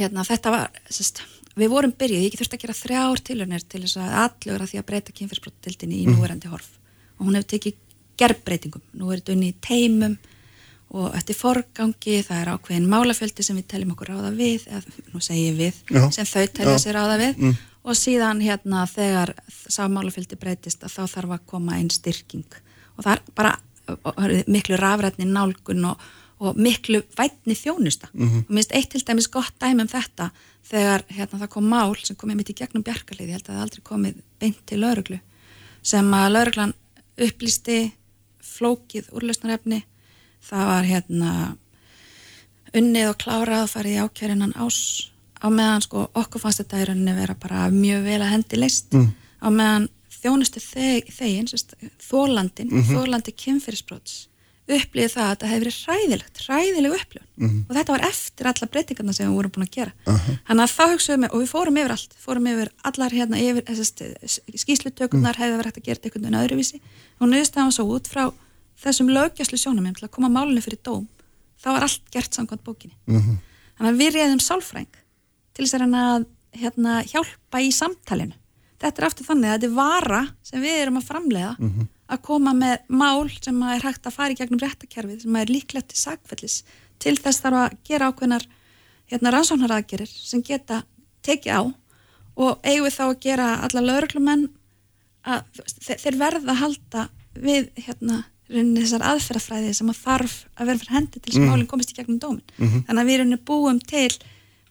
hérna 0.00 0.24
þetta 0.26 0.50
var 0.56 0.70
sest, 0.90 1.20
við 1.60 1.68
vorum 1.70 1.92
byrjuð, 1.92 2.24
ég 2.24 2.38
þurfti 2.40 2.56
að 2.56 2.64
gera 2.64 2.78
þrjár 2.80 3.22
tilhörnir 3.28 3.68
til 3.68 3.82
þess 3.84 3.96
að 4.00 4.16
allur 4.24 4.64
að 4.64 4.70
því 4.72 4.80
að 4.80 4.88
breyta 4.90 5.12
kynfyrsbrottildinni 5.20 6.00
í 6.00 6.06
Mhm. 6.08 6.16
núverandi 6.16 6.48
horf 6.50 6.68
og 7.20 7.26
hún 7.28 7.36
hefur 7.36 7.50
tekið 7.52 7.74
gerbreytingum 8.20 8.82
nú 9.00 9.10
er 9.12 9.20
þetta 9.22 9.32
unni 9.36 9.50
í 9.52 9.56
teimum 9.64 10.18
og 10.90 11.12
eftir 11.14 11.36
forgangi, 11.38 12.16
það 12.26 12.40
er 12.42 12.48
ákveðin 12.56 12.88
málafjöldi 12.90 13.44
sem 13.46 13.56
við 13.60 13.66
teljum 13.70 13.92
okkur 13.94 14.08
ráða 14.10 14.32
við 14.34 14.64
eða 14.66 14.80
nú 15.14 15.20
segi 15.22 15.44
ég 15.46 15.58
við, 15.60 15.76
Já. 15.94 16.06
sem 16.16 16.26
þau 16.26 16.46
telja 16.58 16.78
sér 16.82 16.96
ráða 16.98 17.18
við 17.20 17.36
Mm. 17.38 17.56
og 17.84 17.94
síðan 17.96 18.40
hérna 18.42 18.86
þegar 18.90 19.34
sá 19.48 19.86
málafjöldi 19.88 20.36
breytist 20.40 20.82
að 20.84 20.90
þá 20.96 21.02
þarf 21.14 21.30
að 21.36 21.46
koma 21.46 21.76
einn 21.78 21.90
styrking 21.94 22.44
og 22.98 23.04
það 23.04 23.12
er 23.12 23.22
bara 23.38 23.52
miklu 24.50 24.76
rafrætni 24.78 25.24
nálgun 25.30 25.84
og, 25.92 26.02
og 26.40 26.56
miklu 26.58 27.02
vætni 27.18 27.54
þjónusta 27.54 28.10
Mhm. 28.12 28.44
og 28.48 28.50
minnst 28.50 28.72
eitt 28.74 28.90
til 28.90 29.00
dæmis 29.06 29.30
gott 29.30 29.54
dæmi 29.60 29.82
um 29.82 29.88
þetta 29.88 30.30
þegar 30.70 31.02
hérna, 31.08 31.38
það 31.38 31.48
kom 31.54 31.68
mál 31.70 31.94
sem 32.04 32.16
kom 32.16 32.30
einmitt 32.30 32.50
í 32.50 32.54
gegnum 32.58 32.82
bjarkalið, 32.82 33.28
ég 33.28 33.32
held 33.38 33.46
að 33.48 33.54
það 33.54 33.62
aldrei 33.62 33.82
komið 33.84 34.14
beint 34.40 34.66
til 34.66 34.78
lauruglu 34.80 35.20
sem 35.82 36.10
að 36.12 36.32
lauruglan 36.34 36.74
upplýsti 37.18 37.92
flókið 38.42 39.10
úrlausnarefni 39.12 39.82
það 40.50 40.66
var 40.66 40.84
hérna 40.84 41.30
unnið 42.74 43.08
og 43.10 43.18
klárað 43.20 43.64
og 43.66 43.70
farið 43.72 43.96
í 43.96 44.02
ákjærinan 44.04 44.52
ás 44.62 44.78
á 45.42 45.46
meðan 45.50 45.82
sko 45.84 46.04
okkur 46.14 46.40
fannst 46.44 46.60
þetta 46.62 46.82
í 46.82 46.86
rauninni 46.90 47.14
vera 47.16 47.34
bara 47.34 47.68
mjög 47.74 48.04
vel 48.04 48.20
að 48.22 48.32
hendi 48.34 48.56
leist 48.60 48.92
Mm. 48.94 49.10
á 49.42 49.48
meðan 49.50 49.88
þjónustu 50.20 50.60
þeg, 50.60 51.08
þegin 51.16 51.48
þólandin, 51.98 52.70
Mhm. 52.70 52.94
þólandi 52.94 53.32
kynfyrirsbrots 53.34 54.26
upplýði 54.76 55.10
það 55.14 55.24
að 55.24 55.30
þetta 55.34 55.48
hefur 55.50 55.64
verið 55.64 55.78
hræðilegt, 55.84 56.40
hræðileg 56.46 56.92
upplifun 57.00 57.26
Mhm. 57.40 57.64
og 57.70 57.76
þetta 57.76 57.92
var 57.94 58.04
eftir 58.10 58.46
alla 58.50 58.66
breytingarna 58.72 59.12
sem 59.14 59.26
við 59.30 59.34
vorum 59.36 59.50
búin 59.54 59.66
að 59.66 59.70
gera 59.76 59.92
Aha. 60.06 60.32
þannig 60.48 60.64
að 60.66 60.74
þá 60.76 60.84
hugsaðum 60.92 61.24
við 61.24 61.30
og 61.34 61.40
við 61.40 61.50
fórum 61.54 61.78
yfir 61.80 61.90
allt 61.96 62.14
fórum 62.24 62.46
yfir 62.50 62.68
allar 62.84 63.10
hérna 63.10 63.36
yfir 63.40 63.64
skýslutökunar 64.60 65.36
hefði 65.40 65.56
verið 65.58 65.70
hægt 65.70 65.80
að 65.80 65.86
gera 65.88 66.00
einhvern 66.04 66.24
veginn 66.26 66.40
öðruvísi 66.40 66.80
og 67.20 67.28
nöðstæðan 67.32 67.72
svo 67.76 67.86
út 67.96 68.08
frá 68.10 68.24
þessum 68.80 69.10
lögjæslu 69.12 69.58
sjónum 69.60 69.88
til 69.94 70.06
að 70.08 70.12
koma 70.16 70.28
málunni 70.32 70.62
fyrir 70.64 70.80
dóm 70.84 71.06
þá 71.60 71.66
var 71.76 71.82
allt 71.86 72.10
gert 72.12 72.32
samkvæmt 72.36 72.64
bókinni 72.64 72.96
Mhm. 73.06 73.38
þannig 73.78 73.92
að 73.94 74.00
við 74.00 74.14
reyðum 74.16 74.40
sálfræng 74.40 74.86
til 75.54 75.64
þess 75.66 75.74
að 75.80 76.26
hérna, 76.52 77.02
hjálpa 77.06 77.60
í 77.62 77.70
samtalinu 77.72 78.34
þetta 78.80 78.98
er 79.02 79.06
aftur 79.06 79.26
þannig 79.26 79.44
að 79.48 79.58
þetta 79.60 79.68
er 79.70 79.74
vara 79.76 80.22
sem 80.42 80.62
við 80.62 80.82
erum 80.82 80.96
að 80.98 81.04
framlega 81.08 81.56
Mhm. 81.58 81.88
Að 82.10 82.22
koma 82.26 82.52
með 82.56 82.78
mál 82.88 83.28
sem 83.40 83.62
er 83.62 83.84
hægt 83.86 84.06
að 84.08 84.16
fara 84.16 84.34
í 84.34 84.38
gegnum 84.38 84.60
réttakerfið 84.62 85.22
sem 85.22 85.36
er 85.36 85.46
líklegt 85.52 85.88
til 85.92 86.00
sakfellis 86.00 86.62
til 87.00 87.16
þess 87.16 87.40
þarf 87.44 87.60
að 87.64 87.76
gera 87.88 88.10
ákveðnar 88.10 88.46
hérna, 89.10 89.32
rannsóknaraðgerir 89.34 90.10
sem 90.10 90.42
geta 90.42 90.82
tekið 91.26 91.52
á 91.54 91.62
og 92.40 92.58
eigum 92.64 92.86
við 92.88 92.96
þá 92.96 93.04
að 93.06 93.20
gera 93.20 93.46
alla 93.66 93.80
lauruglumenn 93.84 94.48
að 95.26 95.62
þeir, 95.84 96.16
verða 96.16 96.52
að 96.54 96.60
halda 96.64 97.08
við 97.34 97.70
hérna 97.86 98.24
þessar 98.50 99.04
aðferðafræði 99.06 99.74
sem 99.76 99.90
að 99.92 99.98
þarf 100.02 100.36
að 100.58 100.66
vera 100.70 100.78
fyrir 100.80 100.94
hendi 100.96 101.20
til 101.20 101.32
að 101.32 101.38
Mhm. 101.40 101.50
málinn 101.50 101.68
komist 101.70 101.92
í 101.92 101.94
gegnum 101.98 102.18
dómin 102.18 102.42
Mhm. 102.58 102.84
þannig 102.86 103.02
að 103.02 103.06
við 103.10 103.18
rauninni 103.20 103.44
búum 103.44 103.78
til 103.86 104.10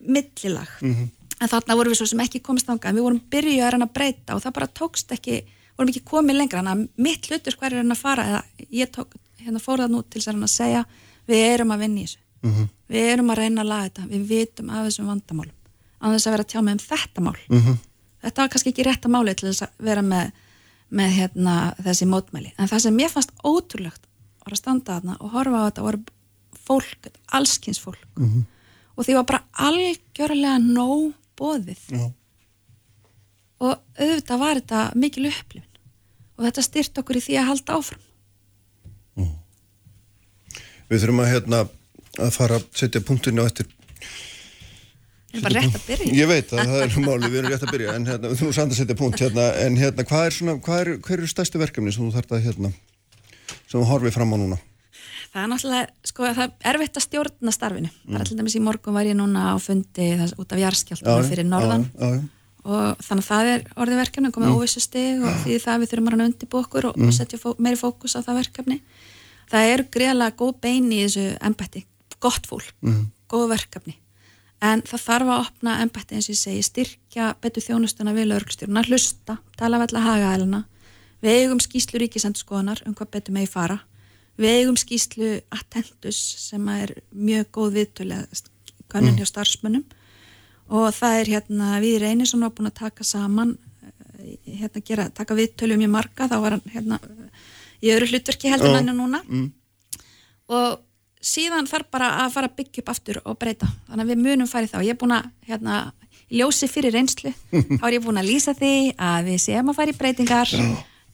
millilag 0.02 0.68
Mhm. 0.82 1.10
en 1.42 1.48
þarna 1.48 1.76
vorum 1.78 1.92
við 1.94 2.00
svo 2.02 2.08
sem 2.08 2.20
ekki 2.20 2.42
komist 2.42 2.66
þangað 2.68 2.90
en 2.90 2.96
við 2.96 3.06
vorum 3.08 3.22
byrjuð 3.32 3.64
að 3.64 3.72
reyna 3.72 3.86
að 3.88 3.94
breyta 3.94 4.36
og 4.36 4.42
það 4.44 4.54
bara 4.54 4.68
tókst 4.68 5.12
ekki, 5.16 5.44
vorum 5.80 5.94
ekki 5.94 6.06
komið 6.08 6.40
lengra. 6.40 6.62
Þannig 6.62 6.74
að 6.76 7.04
mitt 7.08 7.30
hlutur 7.30 7.58
hver 7.60 7.76
er 7.76 7.86
að 7.86 8.00
fara 8.00 8.26
eða 8.30 8.42
ég 8.82 8.92
tók, 8.96 9.16
hérna 9.40 9.62
fór 9.64 9.84
það 9.84 9.94
nú 9.94 10.02
til 10.04 10.20
þess 10.20 10.30
að 10.30 10.36
reyna 10.36 10.50
að 10.50 10.56
segja 10.56 10.84
við 11.30 11.46
erum 11.54 11.72
að 11.76 11.86
vinna 11.86 12.02
í 12.02 12.08
þessu. 12.08 12.20
Mhm. 12.42 12.70
við 12.90 13.08
erum 13.14 13.30
að 13.30 13.40
reyna 13.44 13.62
að 13.62 13.70
laga 13.70 13.88
þetta, 13.90 14.04
við 14.10 14.22
vitum 14.30 14.70
af 14.70 14.86
þessum 14.88 15.10
vandamálum, 15.12 15.58
á 16.00 16.06
þess 16.08 16.28
að 16.28 16.32
vera 16.34 16.44
að 16.46 16.52
tjá 16.54 16.62
með 16.64 16.72
um 16.72 16.84
þetta 16.86 17.24
mál. 17.26 17.40
Mhm. 17.50 17.80
þetta 18.24 18.42
var 18.42 18.50
kannski 18.50 18.72
ekki 18.72 18.86
rétta 18.88 19.10
máli 19.10 19.36
til 19.36 19.50
þess 19.50 19.62
að 19.62 19.70
vera 19.80 20.02
með, 20.02 20.32
með 20.90 21.10
hérna, 21.18 21.76
þessi 21.84 22.06
mótmæli. 22.08 22.54
En 22.58 22.68
það 22.68 22.80
sem 22.80 22.96
mér 22.96 23.10
fannst 23.10 23.32
ótrúlegt 23.44 24.08
var 24.44 24.54
að 24.54 24.58
standa 24.58 25.00
þarna 25.00 25.18
og 25.20 25.32
horfa 25.32 25.60
á 25.60 25.68
þetta 25.70 25.82
voru 25.84 26.00
fólk, 26.66 27.12
allskins 27.32 27.80
fólk. 27.80 28.08
Mhm. 28.16 28.46
og 28.98 29.06
því 29.06 29.14
var 29.16 29.24
bara 29.24 29.44
algjörlega 29.54 30.58
nóg 30.60 31.14
bóðið 31.40 31.84
Já. 31.90 32.12
og 33.60 33.80
auðvitað 33.96 34.40
var 34.40 34.56
þetta 34.60 34.96
mikil 34.96 35.30
upplifun 35.30 35.69
og 36.40 36.46
þetta 36.48 36.64
styrt 36.66 37.02
okkur 37.02 37.20
í 37.20 37.26
því 37.26 37.42
að 37.42 37.52
halda 37.52 37.80
áfram 37.80 38.06
Við 40.90 41.04
þurfum 41.04 41.20
að 41.22 41.28
hérna 41.30 41.58
að 42.20 42.32
fara 42.34 42.58
að 42.58 42.70
setja 42.80 43.04
punkturinn 43.06 43.44
á 43.44 43.50
eftir 43.50 43.68
Við 45.30 45.36
erum 45.36 45.46
bara 45.46 45.62
rétt 45.62 45.76
að 45.78 45.84
byrja 45.86 46.16
Ég 46.18 46.32
veit 46.32 46.54
að 46.56 46.72
það 46.72 46.80
er 46.86 46.96
máli, 47.04 47.28
við 47.30 47.42
erum 47.42 47.54
rétt 47.54 47.66
að 47.68 47.74
byrja 47.76 47.98
en 48.00 48.08
hérna, 48.10 48.32
við 48.32 48.40
þurfum 48.40 48.56
samt 48.58 48.74
að 48.74 48.80
setja 48.80 48.98
punkt 48.98 49.22
hérna 49.22 49.46
en 49.66 49.78
hérna, 49.78 50.06
hvað 50.10 50.26
er 50.26 50.36
svona, 50.40 50.56
hvað 50.66 50.82
er, 50.82 50.92
hver 51.06 51.20
eru 51.20 51.30
stærstu 51.30 51.62
verkefni 51.62 51.94
sem 51.94 52.08
þú 52.08 52.16
þarft 52.16 52.34
að 52.34 52.48
hérna 52.48 52.72
sem 53.70 53.78
þú 53.78 53.86
horfið 53.92 54.16
fram 54.18 54.34
á 54.34 54.38
núna? 54.42 54.58
Það 55.30 55.44
er 55.44 55.50
náttúrulega, 55.52 56.10
sko, 56.10 56.26
það 56.34 56.44
er 56.50 56.72
erfitt 56.72 56.96
að 56.98 57.04
stjórna 57.06 57.52
starfinu. 57.54 57.90
Bara 58.10 58.26
til 58.26 58.38
dæmis 58.40 58.56
í 58.58 58.62
morgun 58.66 58.96
var 58.96 59.06
ég 59.06 59.18
núna 59.20 59.52
á 59.54 59.56
fundi 59.62 60.08
þess, 60.18 60.34
út 60.42 60.56
af 60.56 60.62
jarðskjáltum 60.64 61.28
fyrir 61.30 61.46
norðan 61.46 61.86
já, 61.86 62.02
já, 62.02 62.16
já. 62.16 62.39
Og 62.66 62.98
þannig 63.00 63.24
að 63.24 63.30
það 63.30 63.50
er 63.54 63.64
orðið 63.76 64.02
verkefni, 64.04 64.32
komið 64.32 64.50
Mm. 64.50 64.58
óvissu 64.60 64.82
stig 64.82 65.22
og 65.24 65.34
því 65.44 65.60
það 65.64 65.80
við 65.80 65.90
þurfum 65.92 66.10
að 66.10 66.26
undirbú 66.28 66.60
okkur 66.64 66.86
og, 66.90 66.98
Mm. 66.98 67.08
og 67.08 67.14
setja 67.14 67.40
fó, 67.40 67.56
meiri 67.58 67.78
fókus 67.78 68.16
á 68.16 68.20
það 68.22 68.40
verkefni. 68.44 68.82
Það 69.50 69.74
eru 69.74 69.84
greiðlega 69.84 70.36
góð 70.36 70.62
bein 70.62 70.92
í 70.92 71.06
þessu 71.06 71.38
embætti, 71.42 71.86
gott 72.20 72.46
fólk, 72.46 72.74
Mhm. 72.82 73.06
góð 73.30 73.48
verkefni. 73.56 73.96
En 74.62 74.82
það 74.82 75.00
þarf 75.08 75.28
að 75.30 75.46
opna 75.48 75.82
embætti 75.82 76.16
eins 76.16 76.30
og 76.30 76.36
ég 76.36 76.40
segi, 76.44 76.64
styrkja 76.64 77.36
betur 77.42 77.64
þjónustuna 77.64 78.12
við 78.14 78.28
lögreglustjórna, 78.28 78.84
hlusta, 78.86 79.38
tala 79.58 79.78
við 79.80 79.94
alla 79.94 80.06
hagaæluna. 80.06 80.66
Við 81.24 81.30
eigum 81.32 81.60
skýslu 81.60 82.00
ríkisendskoðanar 82.00 82.82
um 82.86 82.94
hvað 82.94 83.12
betur 83.12 83.34
megi 83.34 83.48
fara. 83.48 83.80
Við 84.38 84.50
eigum 84.60 84.76
skýslu 84.76 85.42
Attentus 85.52 86.16
sem 86.50 86.68
er 86.70 86.94
mjög 87.16 87.46
góð 87.52 87.72
viðtölu 87.78 88.28
kannun 88.90 89.18
hjá 89.18 89.26
starfsmönnum 89.26 89.84
og 90.70 90.90
það 90.94 91.20
er 91.22 91.32
hérna 91.34 91.80
við 91.84 91.96
reynir 92.04 92.30
sem 92.30 92.42
var 92.46 92.52
búin 92.56 92.70
að 92.70 92.78
taka 92.82 93.04
saman 93.08 93.56
eh, 93.84 94.36
hérna 94.62 94.84
gera, 94.86 95.08
taka 95.10 95.38
viðtölu 95.38 95.78
mjög 95.82 95.92
marga 95.96 96.28
þá 96.30 96.36
var 96.44 96.58
hann 96.58 96.74
hérna 96.74 97.00
í 97.82 97.90
öðru 97.94 98.10
hlutverki 98.12 98.52
heldur 98.52 98.76
hann 98.76 98.92
núna. 98.94 99.22
Mm. 99.28 99.52
og 100.50 100.80
síðan 101.22 101.68
þarf 101.68 101.90
bara 101.92 102.10
að 102.24 102.34
fara 102.34 102.48
að 102.50 102.56
byggja 102.60 102.82
upp 102.84 102.90
aftur 102.94 103.18
og 103.26 103.36
breyta. 103.40 103.68
Þannig 103.90 104.06
að 104.06 104.12
við 104.14 104.22
munum 104.24 104.48
farið 104.48 104.72
þá. 104.72 104.78
Ég 104.88 104.94
er 104.94 105.00
búin 105.02 105.14
að 105.18 105.26
hérna, 105.50 105.80
ljósi 106.32 106.70
fyrir 106.72 106.94
reynslu 106.96 107.34
þá 107.52 107.84
er 107.90 107.96
ég 107.98 108.04
búin 108.06 108.22
að 108.22 108.30
lýsa 108.30 108.54
því 108.56 108.72
að 108.96 109.28
við 109.32 109.40
séum 109.44 109.72
að 109.72 109.80
fara 109.82 109.92
í 109.94 109.98
breytingar 110.00 110.54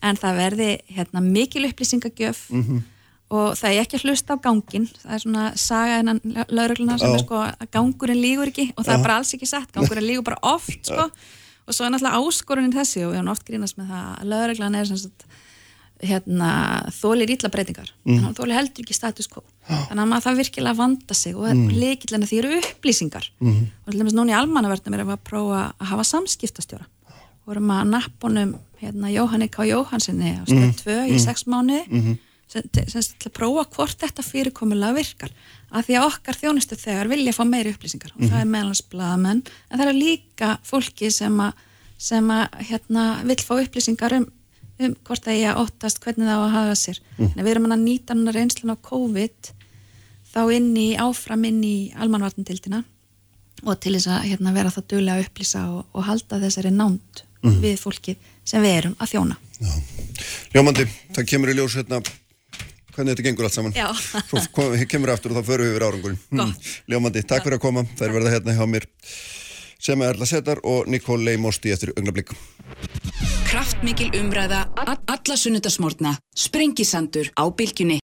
en 0.05 0.19
það 0.19 0.37
verði 0.41 0.69
hérna, 0.97 1.21
mikil 1.23 1.63
upplýsingagjöf 1.69 2.49
Mhm. 2.51 2.83
Og 3.33 3.55
það 3.57 3.71
er 3.73 3.81
ekki 3.81 3.97
að 3.97 4.03
hlusta 4.05 4.35
á 4.37 4.43
gangin 4.43 4.85
það 5.01 5.13
er 5.15 5.23
svona 5.23 5.45
saga 5.57 5.99
innan 6.03 6.19
lauruglunar 6.49 6.99
sem 7.01 7.09
Já. 7.09 7.15
er 7.15 7.23
sko 7.25 7.39
að 7.41 7.71
gangurinn 7.73 8.21
lígur 8.21 8.51
ekki 8.51 8.67
og 8.77 8.85
það 8.85 8.93
Já. 8.93 8.97
er 8.99 9.03
bara 9.07 9.15
alls 9.17 9.33
ekki 9.33 9.47
satt, 9.49 9.71
gangurinn 9.73 10.05
lígur 10.05 10.23
bara 10.23 10.37
oft 10.43 10.85
sko 10.85 11.09
og 11.65 11.73
svo 11.73 11.85
er 11.87 11.89
náttúrulega 11.95 12.21
áskorunin 12.21 12.73
þessi 12.75 13.01
og 13.05 13.13
við 13.15 13.17
erum 13.23 13.31
oft 13.33 13.45
grínast 13.47 13.77
með 13.79 13.89
það 13.89 14.05
að 14.21 14.29
lauruglan 14.29 14.75
er 14.75 14.85
sagt 14.85 15.25
hérna, 16.05 16.49
þólir 16.91 17.31
ítla 17.33 17.49
breytingar 17.49 17.89
mm. 18.05 18.33
þólir 18.37 18.57
heldur 18.59 18.83
ekki 18.83 18.93
status 18.97 19.29
quo 19.31 19.41
þannig 19.65 20.01
að 20.03 20.09
maður 20.11 20.25
það 20.27 20.39
virkilega 20.41 20.77
vanda 20.77 21.15
sig 21.17 21.37
og 21.39 21.47
mm. 21.49 21.69
Leikillina 21.71 22.27
því 22.29 22.39
eru 22.41 22.57
upplýsingar 22.59 23.29
Mhm. 23.39 23.63
og 23.85 23.91
til 23.93 23.99
dæmis 24.01 24.13
núna 24.13 24.35
í 24.35 24.37
almannaverðnum 24.37 24.93
erum 24.99 25.07
við 25.13 25.17
að 25.17 25.23
prófa 25.31 25.61
að 25.79 25.89
hafa 25.93 26.03
samskiptastjóra 26.11 26.85
vorum 27.47 27.71
að 27.71 27.89
nappunum 27.93 28.55
hérna, 28.81 29.09
Jóhanni 29.13 29.47
K. 29.49 29.63
Jóhansinni 29.71 30.35
á 30.35 30.43
stöð 30.45 30.67
Mhm. 30.67 30.75
2 30.83 30.91
í 31.07 31.15
Mhm. 31.15 31.19
sex 31.25 31.45
mánuði 31.45 32.17
Mhm. 32.55 32.89
sem, 32.91 33.01
sem 33.01 33.15
til 33.19 33.29
að 33.29 33.35
prófa 33.39 33.65
hvort 33.75 33.97
þetta 33.99 34.23
fyrirkomulega 34.23 34.95
virkar 34.95 35.29
að 35.75 35.85
því 35.89 35.97
að 35.99 36.05
okkar 36.07 36.35
þjónustu 36.39 36.77
þegar 36.79 37.07
vilja 37.11 37.33
fá 37.33 37.43
meiri 37.47 37.73
upplýsingar 37.73 38.11
og 38.15 38.21
Mhm. 38.21 38.29
það 38.31 38.41
er 38.41 38.45
meðalans 38.53 38.81
blaðamenn 38.91 39.43
en 39.71 39.79
það 39.79 39.87
er 39.87 39.93
líka 39.99 40.57
fólki 40.63 41.11
sem 41.11 41.37
að 41.37 41.53
sem 41.97 42.27
að 42.27 42.49
hérna 42.69 43.23
vill 43.23 43.35
fá 43.43 43.55
upplýsingar 43.63 44.13
um, 44.13 44.25
um 44.79 44.95
hvort 45.05 45.23
það 45.23 45.39
ég 45.39 45.53
að 45.55 45.61
óttast 45.65 45.99
hvernig 46.03 46.27
það 46.27 46.39
á 46.39 46.43
að 46.47 46.51
haga 46.51 46.75
sér 46.75 46.99
Mhm. 47.17 47.31
en 47.39 47.45
við 47.45 47.51
erum 47.51 47.71
að 47.71 47.83
nýta 47.83 48.13
núna 48.15 48.33
reynslun 48.33 48.71
á 48.71 48.77
COVID 48.81 49.51
þá 50.35 50.53
inn 50.55 50.75
í 50.75 50.97
áfram 50.97 51.45
inn 51.45 51.61
í 51.63 51.93
almanvartindildina 51.95 52.83
og 53.65 53.79
til 53.79 53.93
þess 53.95 54.07
að 54.07 54.25
hérna, 54.29 54.53
vera 54.53 54.69
það 54.69 54.87
duðlega 54.87 55.19
að 55.19 55.25
upplýsa 55.29 55.61
og, 55.71 55.85
og 55.93 56.03
halda 56.03 56.39
þessari 56.39 56.71
nánd 56.71 57.23
Mhm. 57.43 57.61
við 57.61 57.77
fólkið 57.79 58.15
sem 58.43 58.61
við 58.63 58.77
erum 58.77 58.95
að 58.99 59.11
þjóna 59.11 59.37
Ljómandi, 60.53 60.85
það 61.13 61.25
kemur 61.29 61.49
í 61.49 61.55
ljós 61.55 61.75
hérna 61.77 62.01
hvernig 62.95 63.15
þetta 63.15 63.27
gengur 63.29 63.47
allt 63.47 63.57
saman 63.57 63.75
Já. 63.75 63.87
svo 64.29 64.43
kom, 64.55 64.75
kemur 64.89 65.13
aftur 65.15 65.35
og 65.35 65.41
þá 65.41 65.49
förum 65.51 65.69
við 65.69 65.75
yfir 65.75 65.87
árangurinn 65.89 66.21
Gott. 66.41 66.73
Ljómandi, 66.91 67.25
takk 67.27 67.47
fyrir 67.47 67.59
að 67.59 67.65
koma 67.67 67.85
þær 67.99 68.15
verða 68.17 68.35
hérna 68.37 68.57
hjá 68.57 68.65
mér 68.69 68.89
sem 69.85 70.01
er 70.01 70.15
Erla 70.15 70.29
Setar 70.29 70.63
og 70.63 70.89
Nikól 70.89 71.21
Leimosti 71.21 71.75
eftir 71.75 71.93
augnablík 71.95 72.33
Kraftmikil 73.55 74.09
umræða, 74.19 74.65
alla 74.75 75.35
sunnudasmórna. 75.39 76.17
Sprengisandur 76.35 77.29
á 77.39 77.47
bylgjunni. 77.47 77.93